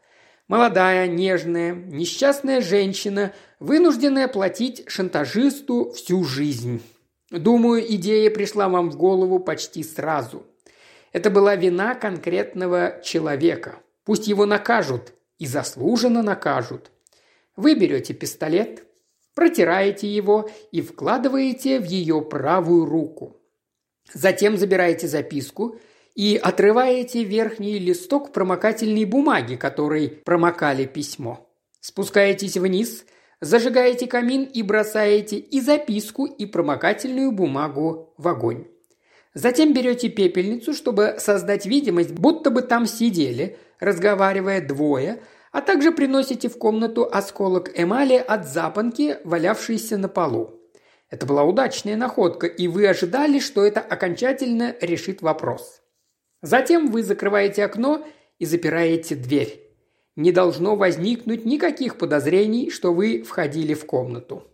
Молодая, 0.47 1.07
нежная, 1.07 1.73
несчастная 1.73 2.61
женщина, 2.61 3.33
вынужденная 3.61 4.29
платить 4.29 4.85
шантажисту 4.89 5.91
всю 5.93 6.23
жизнь. 6.25 6.83
Думаю, 7.31 7.83
идея 7.95 8.31
пришла 8.31 8.69
вам 8.69 8.91
в 8.91 8.97
голову 8.97 9.39
почти 9.39 9.83
сразу. 9.83 10.45
Это 11.13 11.31
была 11.31 11.57
вина 11.57 11.95
конкретного 11.95 13.01
человека. 13.03 13.79
Пусть 14.05 14.27
его 14.27 14.45
накажут, 14.45 15.15
и 15.39 15.47
заслуженно 15.47 16.23
накажут. 16.23 16.91
Вы 17.57 17.75
берете 17.75 18.13
пистолет, 18.13 18.85
протираете 19.35 20.09
его 20.09 20.51
и 20.73 20.83
вкладываете 20.83 21.81
в 21.81 21.85
ее 21.85 22.21
правую 22.21 22.85
руку. 22.85 23.37
Затем 24.13 24.59
забираете 24.59 25.09
записку 25.09 25.79
и 26.21 26.37
отрываете 26.37 27.25
верхний 27.25 27.79
листок 27.79 28.35
промокательной 28.35 29.07
бумаги, 29.07 29.55
которой 29.55 30.11
промокали 30.11 30.85
письмо. 30.85 31.51
Спускаетесь 31.81 32.59
вниз, 32.59 33.07
зажигаете 33.41 34.07
камин 34.07 34.43
и 34.43 34.63
бросаете 34.63 35.39
и 35.39 35.63
записку, 35.63 36.27
и 36.27 36.45
промокательную 36.45 37.33
бумагу 37.33 38.13
в 38.19 38.29
огонь. 38.29 38.67
Затем 39.33 39.73
берете 39.73 40.11
пепельницу, 40.11 40.75
чтобы 40.75 41.15
создать 41.17 41.65
видимость, 41.65 42.11
будто 42.11 42.51
бы 42.51 42.61
там 42.61 42.85
сидели, 42.85 43.57
разговаривая 43.79 44.61
двое, 44.61 45.23
а 45.53 45.63
также 45.63 45.91
приносите 45.91 46.51
в 46.51 46.59
комнату 46.59 47.09
осколок 47.11 47.71
эмали 47.75 48.17
от 48.17 48.47
запонки, 48.47 49.17
валявшейся 49.25 49.97
на 49.97 50.11
полу. 50.11 50.61
Это 51.09 51.25
была 51.25 51.45
удачная 51.45 51.97
находка, 51.97 52.47
и 52.47 52.69
вы 52.69 52.87
ожидали, 52.87 53.39
что 53.39 53.65
это 53.65 53.81
окончательно 53.81 54.77
решит 54.83 55.23
вопрос. 55.23 55.81
Затем 56.43 56.91
вы 56.91 57.03
закрываете 57.03 57.65
окно 57.65 58.07
и 58.39 58.47
запираете 58.47 59.15
дверь. 59.15 59.61
Не 60.17 60.33
должно 60.33 60.77
возникнуть 60.77 61.45
никаких 61.45 61.97
подозрений, 61.99 62.71
что 62.71 62.93
вы 62.93 63.23
входили 63.23 63.75
в 63.75 63.87
комнату. 63.87 64.45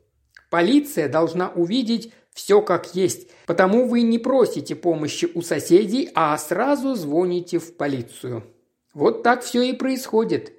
Полиция 0.51 1.09
должна 1.09 1.49
увидеть 1.51 2.13
все 2.33 2.61
как 2.61 2.95
есть, 2.95 3.31
потому 3.47 3.89
вы 3.89 4.03
не 4.03 4.19
просите 4.19 4.77
помощи 4.77 5.29
у 5.35 5.41
соседей, 5.41 6.11
а 6.15 6.37
сразу 6.37 6.95
звоните 6.95 7.59
в 7.59 7.77
полицию. 7.77 8.45
Вот 8.93 9.23
так 9.23 9.43
все 9.43 9.63
и 9.63 9.73
происходит. 9.73 10.53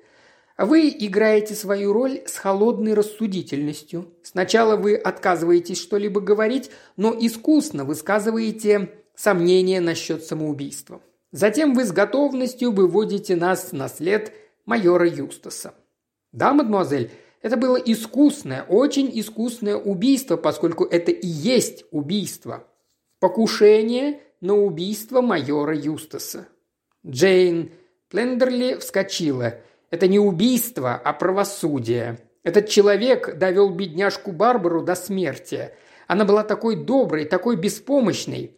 Вы 0.58 0.90
играете 0.90 1.54
свою 1.54 1.94
роль 1.94 2.24
с 2.26 2.38
холодной 2.38 2.96
рассудительностью. 2.96 4.12
Сначала 4.24 4.76
вы 4.76 4.96
отказываетесь 4.96 5.80
что-либо 5.80 6.20
говорить, 6.20 6.72
но 6.96 7.16
искусно 7.18 7.86
высказываете 7.86 8.90
сомнения 9.16 9.80
насчет 9.80 10.24
самоубийства. 10.24 11.02
Затем 11.32 11.74
вы 11.74 11.86
с 11.86 11.92
готовностью 11.92 12.72
выводите 12.72 13.36
нас 13.36 13.72
на 13.72 13.90
след 13.90 14.34
майора 14.66 15.08
Юстаса. 15.08 15.74
Да, 16.32 16.54
мадемуазель, 16.54 17.12
это 17.42 17.58
было 17.58 17.78
искусное, 17.78 18.64
очень 18.64 19.12
искусное 19.20 19.76
убийство, 19.76 20.38
поскольку 20.38 20.86
это 20.86 21.12
и 21.12 21.28
есть 21.28 21.86
убийство. 21.92 22.68
Покушение 23.20 24.22
на 24.42 24.56
убийство 24.56 25.22
майора 25.22 25.76
Юстаса. 25.76 26.48
Джейн 27.06 27.72
Плендерли 28.10 28.76
вскочила– 28.76 29.56
это 29.90 30.08
не 30.08 30.20
убийство, 30.20 30.96
а 30.96 31.14
правосудие. 31.14 32.20
Этот 32.44 32.68
человек 32.68 33.38
довел 33.38 33.70
бедняжку 33.70 34.32
Барбару 34.32 34.84
до 34.84 34.96
смерти. 34.96 35.72
Она 36.08 36.26
была 36.26 36.44
такой 36.44 36.76
доброй, 36.76 37.26
такой 37.26 37.56
беспомощной. 37.56 38.58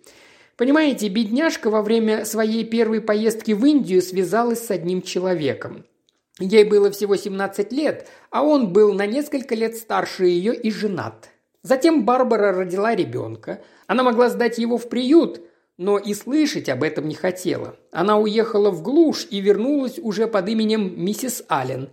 Понимаете, 0.59 1.07
бедняжка 1.07 1.69
во 1.69 1.81
время 1.81 2.25
своей 2.25 2.65
первой 2.65 2.99
поездки 2.99 3.53
в 3.53 3.63
Индию 3.63 4.01
связалась 4.01 4.65
с 4.65 4.71
одним 4.71 5.01
человеком. 5.01 5.85
Ей 6.37 6.65
было 6.65 6.91
всего 6.91 7.15
17 7.15 7.71
лет, 7.71 8.09
а 8.29 8.43
он 8.43 8.73
был 8.73 8.93
на 8.93 9.05
несколько 9.05 9.55
лет 9.55 9.77
старше 9.77 10.25
ее 10.25 10.53
и 10.53 10.69
женат. 10.69 11.29
Затем 11.63 12.03
Барбара 12.03 12.51
родила 12.51 12.93
ребенка. 12.93 13.61
Она 13.87 14.03
могла 14.03 14.27
сдать 14.27 14.57
его 14.57 14.77
в 14.77 14.89
приют, 14.89 15.39
но 15.77 15.97
и 15.97 16.13
слышать 16.13 16.67
об 16.67 16.83
этом 16.83 17.07
не 17.07 17.15
хотела. 17.15 17.77
Она 17.93 18.17
уехала 18.17 18.69
в 18.69 18.81
глушь 18.81 19.27
и 19.29 19.39
вернулась 19.39 19.97
уже 19.97 20.27
под 20.27 20.49
именем 20.49 21.01
миссис 21.01 21.41
Аллен. 21.47 21.87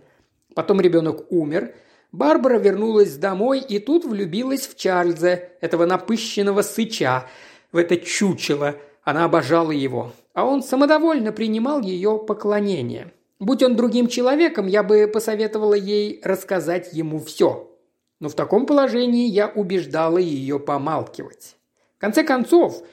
Потом 0.55 0.81
ребенок 0.81 1.31
умер. 1.31 1.73
Барбара 2.11 2.59
вернулась 2.59 3.15
домой 3.15 3.61
и 3.61 3.79
тут 3.79 4.03
влюбилась 4.03 4.67
в 4.67 4.75
Чарльза, 4.75 5.39
этого 5.61 5.85
напыщенного 5.85 6.63
сыча, 6.63 7.29
в 7.71 7.77
это 7.77 7.97
чучело. 7.97 8.75
Она 9.03 9.25
обожала 9.25 9.71
его, 9.71 10.11
а 10.33 10.45
он 10.45 10.61
самодовольно 10.61 11.31
принимал 11.31 11.81
ее 11.81 12.19
поклонение. 12.27 13.13
Будь 13.39 13.63
он 13.63 13.75
другим 13.75 14.07
человеком, 14.07 14.67
я 14.67 14.83
бы 14.83 15.07
посоветовала 15.07 15.75
ей 15.75 16.19
рассказать 16.23 16.91
ему 16.93 17.19
все. 17.19 17.71
Но 18.19 18.29
в 18.29 18.33
таком 18.33 18.65
положении 18.65 19.27
я 19.27 19.47
убеждала 19.47 20.17
ее 20.17 20.59
помалкивать. 20.59 21.55
В 21.97 22.01
конце 22.01 22.23
концов, 22.23 22.83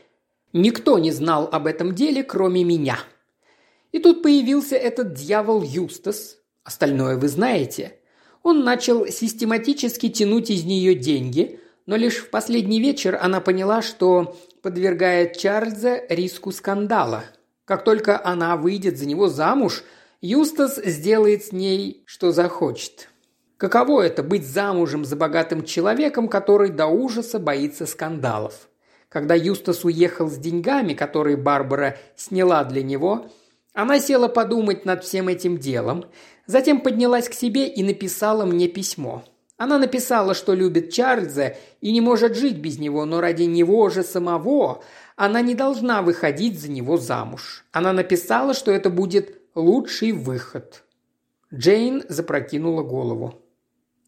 Никто 0.55 1.01
не 1.01 1.11
знал 1.11 1.49
об 1.51 1.67
этом 1.67 1.97
деле, 1.97 2.23
кроме 2.23 2.63
меня. 2.63 3.01
И 3.91 3.99
тут 3.99 4.23
появился 4.23 4.77
этот 4.77 5.13
дьявол 5.13 5.63
Юстас. 5.65 6.39
Остальное 6.63 7.17
вы 7.17 7.27
знаете. 7.27 7.99
Он 8.45 8.63
начал 8.63 9.05
систематически 9.09 10.09
тянуть 10.09 10.51
из 10.51 10.65
нее 10.65 10.95
деньги, 10.95 11.59
но 11.87 11.97
лишь 11.97 12.19
в 12.19 12.31
последний 12.31 12.81
вечер 12.81 13.19
она 13.21 13.41
поняла, 13.41 13.83
что 13.83 14.37
подвергает 14.65 15.37
Чарльза 15.37 16.01
риску 16.09 16.51
скандала. 16.51 17.25
Как 17.67 17.85
только 17.85 18.19
она 18.25 18.57
выйдет 18.57 18.97
за 18.97 19.07
него 19.07 19.29
замуж, 19.29 19.85
Юстас 20.23 20.77
сделает 20.83 21.45
с 21.45 21.53
ней, 21.53 22.03
что 22.07 22.33
захочет. 22.33 23.11
Каково 23.59 24.01
это 24.01 24.23
быть 24.23 24.47
замужем 24.47 25.05
за 25.05 25.17
богатым 25.17 25.65
человеком, 25.65 26.29
который 26.29 26.71
до 26.71 26.87
ужаса 26.87 27.39
боится 27.39 27.85
скандалов? 27.85 28.71
Когда 29.11 29.35
Юстас 29.35 29.85
уехал 29.85 30.31
с 30.31 30.39
деньгами, 30.39 30.95
которые 30.95 31.37
Барбара 31.37 31.99
сняла 32.17 32.65
для 32.65 32.83
него, 32.83 33.27
она 33.75 34.01
села 34.01 34.29
подумать 34.29 34.87
над 34.87 35.05
всем 35.05 35.29
этим 35.29 35.59
делом, 35.59 36.07
затем 36.47 36.81
поднялась 36.81 37.29
к 37.29 37.35
себе 37.35 37.69
и 37.69 37.83
написала 37.83 38.47
мне 38.47 38.69
письмо. 38.69 39.25
Она 39.57 39.79
написала, 39.79 40.35
что 40.35 40.53
любит 40.53 40.93
Чарльза 40.93 41.57
и 41.81 41.93
не 41.93 42.01
может 42.01 42.37
жить 42.37 42.59
без 42.59 42.79
него, 42.79 43.05
но 43.05 43.21
ради 43.21 43.45
него 43.45 43.89
же 43.89 44.03
самого 44.03 44.83
она 45.17 45.43
не 45.43 45.55
должна 45.55 46.03
выходить 46.03 46.61
за 46.61 46.71
него 46.71 46.97
замуж. 46.97 47.65
Она 47.71 47.93
написала, 47.93 48.53
что 48.53 48.73
это 48.73 48.91
будет 48.91 49.41
лучший 49.55 50.13
выход. 50.13 50.83
Джейн 51.53 52.03
запрокинула 52.09 52.83
голову. 52.83 53.41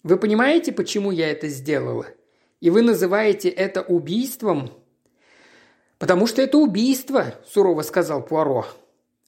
«Вы 0.03 0.17
понимаете, 0.17 0.73
почему 0.73 1.13
я 1.13 1.31
это 1.31 1.49
сделала? 1.49 2.07
И 2.61 2.71
вы 2.71 2.83
называете 2.83 3.49
это 3.49 3.83
убийством? 3.83 4.71
«Потому 5.99 6.27
что 6.27 6.43
это 6.43 6.59
убийство»,– 6.59 7.35
сурово 7.47 7.83
сказал 7.83 8.23
Пуаро. 8.23 8.67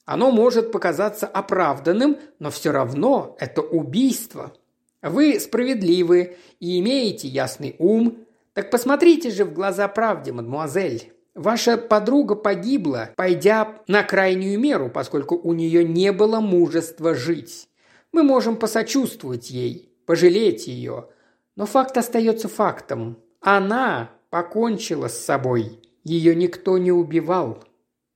«Оно 0.05 0.31
может 0.31 0.71
показаться 0.71 1.25
оправданным, 1.25 2.17
но 2.37 2.51
все 2.51 2.71
равно 2.71 3.35
это 3.39 3.61
убийство. 3.61 4.53
Вы 5.01 5.39
справедливы 5.39 6.37
и 6.59 6.79
имеете 6.79 7.27
ясный 7.27 7.75
ум. 7.79 8.25
Так 8.53 8.71
посмотрите 8.71 9.31
же 9.31 9.45
в 9.45 9.53
глаза 9.53 9.87
правде, 9.87 10.31
мадмуазель. 10.31 11.13
Ваша 11.35 11.77
подруга 11.77 12.35
погибла, 12.35 13.11
пойдя 13.15 13.81
на 13.87 14.03
крайнюю 14.03 14.59
меру, 14.59 14.89
поскольку 14.89 15.37
у 15.37 15.53
нее 15.53 15.85
не 15.85 16.11
было 16.11 16.41
мужества 16.41 17.15
жить. 17.15 17.69
Мы 18.11 18.23
можем 18.23 18.57
посочувствовать 18.57 19.49
ей, 19.49 19.93
пожалеть 20.05 20.67
ее. 20.67 21.07
Но 21.55 21.65
факт 21.65 21.95
остается 21.97 22.49
фактом. 22.49 23.19
Она 23.39 24.11
покончила 24.29 25.07
с 25.07 25.17
собой. 25.17 25.79
Ее 26.03 26.35
никто 26.35 26.77
не 26.77 26.91
убивал». 26.91 27.63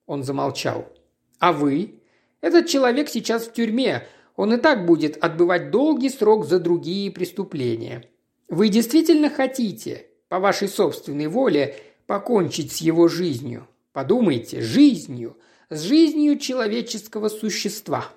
Он 0.05 0.23
замолчал. 0.23 0.91
«А 1.39 1.53
вы? 1.53 2.01
Этот 2.41 2.67
человек 2.67 3.07
сейчас 3.07 3.47
в 3.47 3.53
тюрьме. 3.53 4.05
Он 4.35 4.53
и 4.53 4.57
так 4.57 4.85
будет 4.85 5.23
отбывать 5.23 5.69
долгий 5.69 6.09
срок 6.09 6.45
за 6.45 6.59
другие 6.59 7.11
преступления. 7.11 8.05
Вы 8.49 8.69
действительно 8.69 9.29
хотите, 9.29 10.07
по 10.27 10.39
вашей 10.39 10.67
собственной 10.67 11.27
воле, 11.27 11.75
покончить 12.07 12.71
с 12.71 12.77
его 12.77 13.07
жизнью? 13.07 13.67
Подумайте, 13.91 14.61
жизнью, 14.61 15.37
с 15.69 15.81
жизнью 15.81 16.39
человеческого 16.39 17.29
существа». 17.29 18.09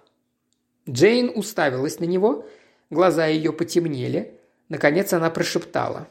Джейн 0.89 1.33
уставилась 1.35 1.99
на 1.99 2.05
него, 2.05 2.47
глаза 2.91 3.27
ее 3.27 3.53
потемнели. 3.53 4.39
Наконец 4.69 5.13
она 5.13 5.31
прошептала. 5.31 6.09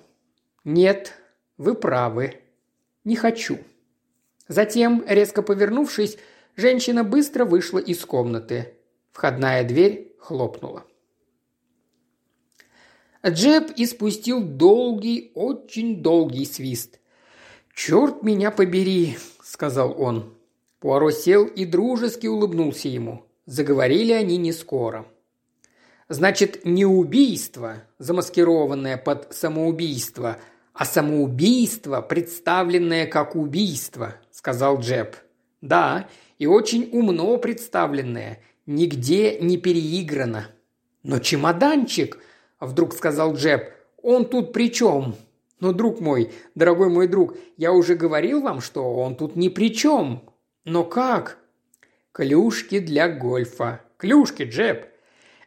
«Нет, 0.64 1.14
вы 1.57 1.76
правы. 1.76 2.40
Не 3.03 3.15
хочу». 3.15 3.57
Затем, 4.48 5.03
резко 5.07 5.41
повернувшись, 5.41 6.18
женщина 6.56 7.03
быстро 7.03 7.45
вышла 7.45 7.80
из 7.80 8.06
комнаты. 8.06 8.75
Входная 9.16 9.64
дверь 9.64 10.14
хлопнула. 10.20 10.84
Джеб 13.26 13.72
испустил 13.78 14.44
долгий, 14.44 15.32
очень 15.36 16.04
долгий 16.04 16.44
свист. 16.44 17.00
«Черт 17.74 18.24
меня 18.24 18.52
побери!»– 18.52 19.18
сказал 19.42 19.96
он. 19.98 20.36
Пуаро 20.82 21.12
сел 21.12 21.46
и 21.46 21.64
дружески 21.64 22.28
улыбнулся 22.28 22.90
ему. 22.90 23.26
Заговорили 23.46 24.12
они 24.12 24.36
не 24.36 24.52
скоро. 24.52 25.06
«Значит, 26.10 26.66
не 26.66 26.86
убийство, 26.86 27.84
замаскированное 28.00 28.98
под 28.98 29.34
самоубийство, 29.34 30.40
«А 30.74 30.84
самоубийство, 30.84 32.02
представленное 32.02 33.08
как 33.08 33.38
убийство»,– 33.38 34.16
сказал 34.32 34.82
Джеб. 34.82 35.16
«Да, 35.62 36.10
и 36.38 36.48
очень 36.48 36.90
умно 36.92 37.38
представленное, 37.38 38.42
нигде 38.66 39.40
не 39.40 39.58
переиграно». 39.58 40.48
«Но 41.04 41.20
чемоданчик»,– 41.20 42.18
вдруг 42.60 42.94
сказал 42.94 43.36
Джеб,– 43.36 43.72
«он 44.02 44.26
тут 44.26 44.54
при 44.54 44.72
чем?» 44.72 45.16
«Но, 45.60 45.72
друг 45.72 46.02
мой, 46.02 46.32
дорогой 46.54 46.90
мой 46.90 47.08
друг, 47.08 47.36
я 47.58 47.72
уже 47.72 47.96
говорил 47.96 48.42
вам, 48.42 48.60
что 48.60 48.94
он 48.96 49.16
тут 49.16 49.36
ни 49.36 49.50
при 49.50 49.74
чем». 49.74 50.30
«Но 50.66 50.84
как?» 50.84 51.38
«Клюшки 52.12 52.80
для 52.80 53.08
гольфа». 53.08 53.82
«Клюшки, 53.98 54.44
Джеб». 54.44 54.88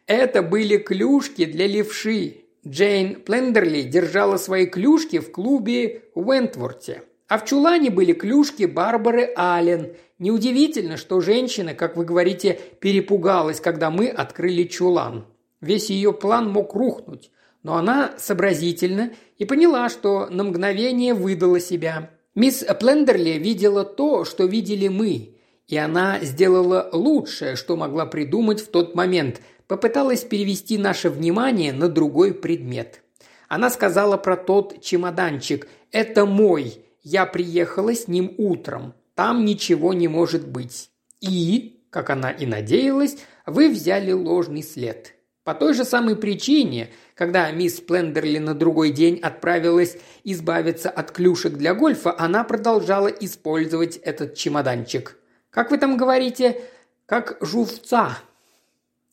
«Это 0.07 0.41
были 0.41 0.77
клюшки 0.77 1.45
для 1.45 1.67
левши. 1.67 2.45
Джейн 2.67 3.21
Плендерли 3.21 3.83
держала 3.83 4.37
свои 4.37 4.65
клюшки 4.65 5.19
в 5.19 5.31
клубе 5.31 6.03
в 6.15 6.31
Вентворте. 6.31 7.03
А 7.29 7.37
в 7.37 7.45
чулане 7.45 7.91
были 7.91 8.13
клюшки 8.13 8.63
Барбары 8.65 9.31
Аллен. 9.35 9.93
Неудивительно, 10.17 10.97
что 10.97 11.21
женщина, 11.21 11.75
как 11.75 11.95
вы 11.95 12.03
говорите, 12.03 12.59
перепугалась, 12.79 13.61
когда 13.61 13.91
мы 13.91 14.07
открыли 14.07 14.63
чулан. 14.63 15.25
Весь 15.61 15.91
ее 15.91 16.11
план 16.11 16.49
мог 16.49 16.73
рухнуть. 16.73 17.31
Но 17.61 17.75
она 17.75 18.13
сообразительна 18.17 19.11
и 19.37 19.45
поняла, 19.45 19.89
что 19.89 20.27
на 20.31 20.43
мгновение 20.43 21.13
выдала 21.13 21.59
себя. 21.59 22.09
Мисс 22.33 22.65
Плендерли 22.79 23.37
видела 23.37 23.83
то, 23.83 24.25
что 24.25 24.45
видели 24.45 24.87
мы, 24.87 25.35
и 25.67 25.77
она 25.77 26.19
сделала 26.21 26.89
лучшее, 26.91 27.55
что 27.55 27.75
могла 27.75 28.07
придумать 28.07 28.61
в 28.61 28.69
тот 28.69 28.95
момент, 28.95 29.41
попыталась 29.67 30.23
перевести 30.23 30.79
наше 30.79 31.09
внимание 31.09 31.73
на 31.73 31.89
другой 31.89 32.33
предмет. 32.33 33.03
Она 33.49 33.69
сказала 33.69 34.17
про 34.17 34.35
тот 34.35 34.81
чемоданчик 34.81 35.67
«Это 35.91 36.25
мой, 36.25 36.81
я 37.01 37.25
приехала 37.25 37.93
с 37.93 38.07
ним 38.07 38.33
утром, 38.37 38.93
там 39.15 39.45
ничего 39.45 39.93
не 39.93 40.07
может 40.07 40.47
быть». 40.47 40.89
И, 41.21 41.83
как 41.89 42.09
она 42.09 42.31
и 42.31 42.45
надеялась, 42.45 43.17
вы 43.45 43.69
взяли 43.69 44.11
ложный 44.11 44.63
след. 44.63 45.15
По 45.43 45.55
той 45.55 45.73
же 45.73 45.83
самой 45.83 46.15
причине, 46.15 46.91
когда 47.15 47.49
мисс 47.51 47.79
Плендерли 47.79 48.37
на 48.37 48.53
другой 48.53 48.91
день 48.91 49.19
отправилась 49.19 49.97
избавиться 50.23 50.89
от 50.89 51.11
клюшек 51.11 51.53
для 51.53 51.73
гольфа, 51.73 52.13
она 52.17 52.43
продолжала 52.43 53.07
использовать 53.07 53.97
этот 53.97 54.35
чемоданчик. 54.35 55.17
Как 55.49 55.71
вы 55.71 55.79
там 55.79 55.97
говорите? 55.97 56.61
Как 57.05 57.37
жувца. 57.41 58.19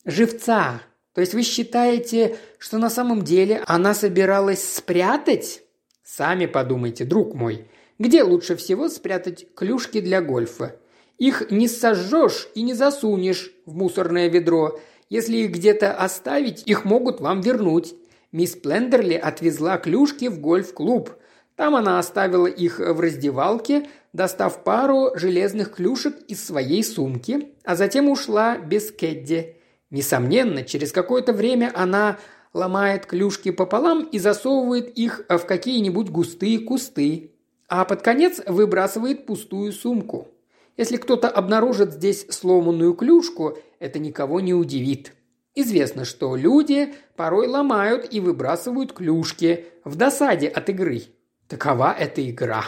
Живца. 0.05 0.83
То 1.15 1.23
есть 1.23 1.33
вы 1.33 1.43
считаете, 1.43 2.37
что 2.59 2.77
на 2.77 2.91
самом 2.91 3.23
деле 3.23 3.63
она 3.67 3.95
собиралась 3.95 4.63
спрятать? 4.63 5.63
Сами 6.05 6.45
подумайте, 6.45 7.05
друг 7.05 7.35
мой. 7.35 7.71
Где 7.99 8.23
лучше 8.23 8.57
всего 8.57 8.89
спрятать 8.89 9.47
клюшки 9.55 10.01
для 10.01 10.21
гольфа? 10.21 10.77
Их 11.19 11.51
не 11.51 11.69
сожжешь 11.69 12.49
и 12.55 12.63
не 12.63 12.75
засунешь 12.75 13.53
в 13.65 13.75
мусорное 13.75 14.29
ведро– 14.29 14.79
если 15.09 15.37
их 15.37 15.53
где-то 15.53 15.93
оставить, 15.93 16.67
их 16.67 16.85
могут 16.85 17.21
вам 17.21 17.41
вернуть. 17.41 17.95
Мисс 18.33 18.57
Плендерли 18.57 19.15
отвезла 19.15 19.79
клюшки 19.79 20.27
в 20.27 20.41
гольф-клуб. 20.41 21.11
Там 21.55 21.77
она 21.77 21.99
оставила 21.99 22.49
их 22.49 22.81
в 22.81 23.01
раздевалке, 23.01 23.87
достав 24.13 24.65
пару 24.65 25.17
железных 25.17 25.75
клюшек 25.75 26.17
из 26.27 26.45
своей 26.45 26.83
сумки, 26.83 27.53
а 27.65 27.77
затем 27.77 28.09
ушла 28.09 28.59
без 28.59 28.91
Кэдди. 28.91 29.57
Несомненно, 29.91 30.65
через 30.65 30.91
какое-то 30.91 31.33
время 31.33 31.71
она 31.75 32.19
ломает 32.53 33.07
клюшки 33.07 33.53
пополам 33.53 34.05
и 34.05 34.19
засовывает 34.19 34.89
их 34.99 35.25
в 35.29 35.39
какие-нибудь 35.39 36.11
густые 36.11 36.59
кусты, 36.59 37.31
а 37.69 37.85
под 37.85 38.03
конец 38.03 38.41
выбрасывает 38.47 39.27
пустую 39.27 39.73
сумку. 39.73 40.29
Если 40.77 40.97
кто-то 40.97 41.29
обнаружит 41.29 41.93
здесь 41.93 42.27
сломанную 42.31 42.95
клюшку, 42.95 43.59
это 43.79 43.99
никого 43.99 44.41
не 44.41 44.55
удивит. 44.55 45.13
Известно, 45.55 46.05
что 46.05 46.37
люди 46.37 46.95
порой 47.17 47.47
ломают 47.49 48.07
и 48.13 48.21
выбрасывают 48.21 48.93
клюшки 48.93 49.65
в 49.85 49.97
досаде 49.97 50.49
от 50.49 50.69
игры. 50.69 51.03
Такова 51.49 51.95
эта 51.99 52.29
игра. 52.29 52.65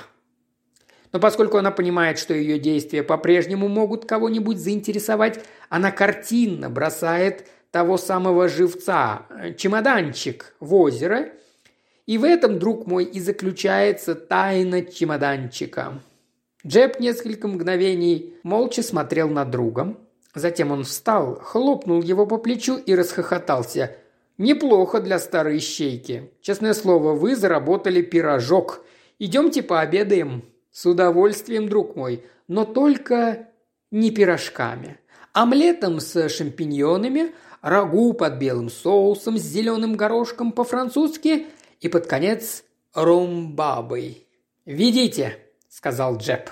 Но 1.12 1.20
поскольку 1.20 1.58
она 1.58 1.70
понимает, 1.70 2.18
что 2.18 2.34
ее 2.34 2.58
действия 2.58 3.02
по-прежнему 3.02 3.68
могут 3.68 4.06
кого-нибудь 4.06 4.58
заинтересовать, 4.58 5.40
она 5.68 5.90
картинно 5.90 6.70
бросает 6.70 7.46
того 7.70 7.98
самого 7.98 8.48
живца, 8.48 9.26
чемоданчик, 9.56 10.54
в 10.60 10.74
озеро. 10.74 11.30
И 12.08 12.16
в 12.16 12.24
этом, 12.24 12.58
друг 12.58 12.86
мой, 12.86 13.04
и 13.04 13.20
заключается 13.20 14.14
тайна 14.14 14.82
чемоданчика. 14.82 16.00
Джеб 16.66 17.00
несколько 17.00 17.48
мгновений 17.48 18.32
молча 18.42 18.82
смотрел 18.82 19.28
на 19.28 19.44
друга. 19.44 19.94
Затем 20.34 20.70
он 20.72 20.84
встал, 20.84 21.38
хлопнул 21.38 22.00
его 22.00 22.24
по 22.24 22.38
плечу 22.38 22.78
и 22.78 22.94
расхохотался. 22.94 23.94
«Неплохо 24.38 25.00
для 25.00 25.18
старой 25.18 25.58
ищейки. 25.58 26.30
Честное 26.40 26.72
слово, 26.72 27.12
вы 27.12 27.36
заработали 27.36 28.00
пирожок. 28.00 28.86
Идемте 29.18 29.62
пообедаем». 29.62 30.44
«С 30.70 30.86
удовольствием, 30.86 31.68
друг 31.68 31.94
мой, 31.94 32.24
но 32.46 32.64
только 32.64 33.48
не 33.90 34.10
пирожками. 34.10 34.98
Омлетом 35.34 36.00
с 36.00 36.28
шампиньонами, 36.30 37.32
рагу 37.60 38.14
под 38.14 38.38
белым 38.38 38.70
соусом 38.70 39.36
с 39.36 39.42
зеленым 39.42 39.94
горошком 39.94 40.52
по-французски 40.52 41.46
и 41.80 41.88
под 41.88 42.06
конец 42.06 42.64
ромбабой. 42.94 44.26
Ведите!» 44.64 45.38
сказал 45.68 46.16
Джеб. 46.16 46.50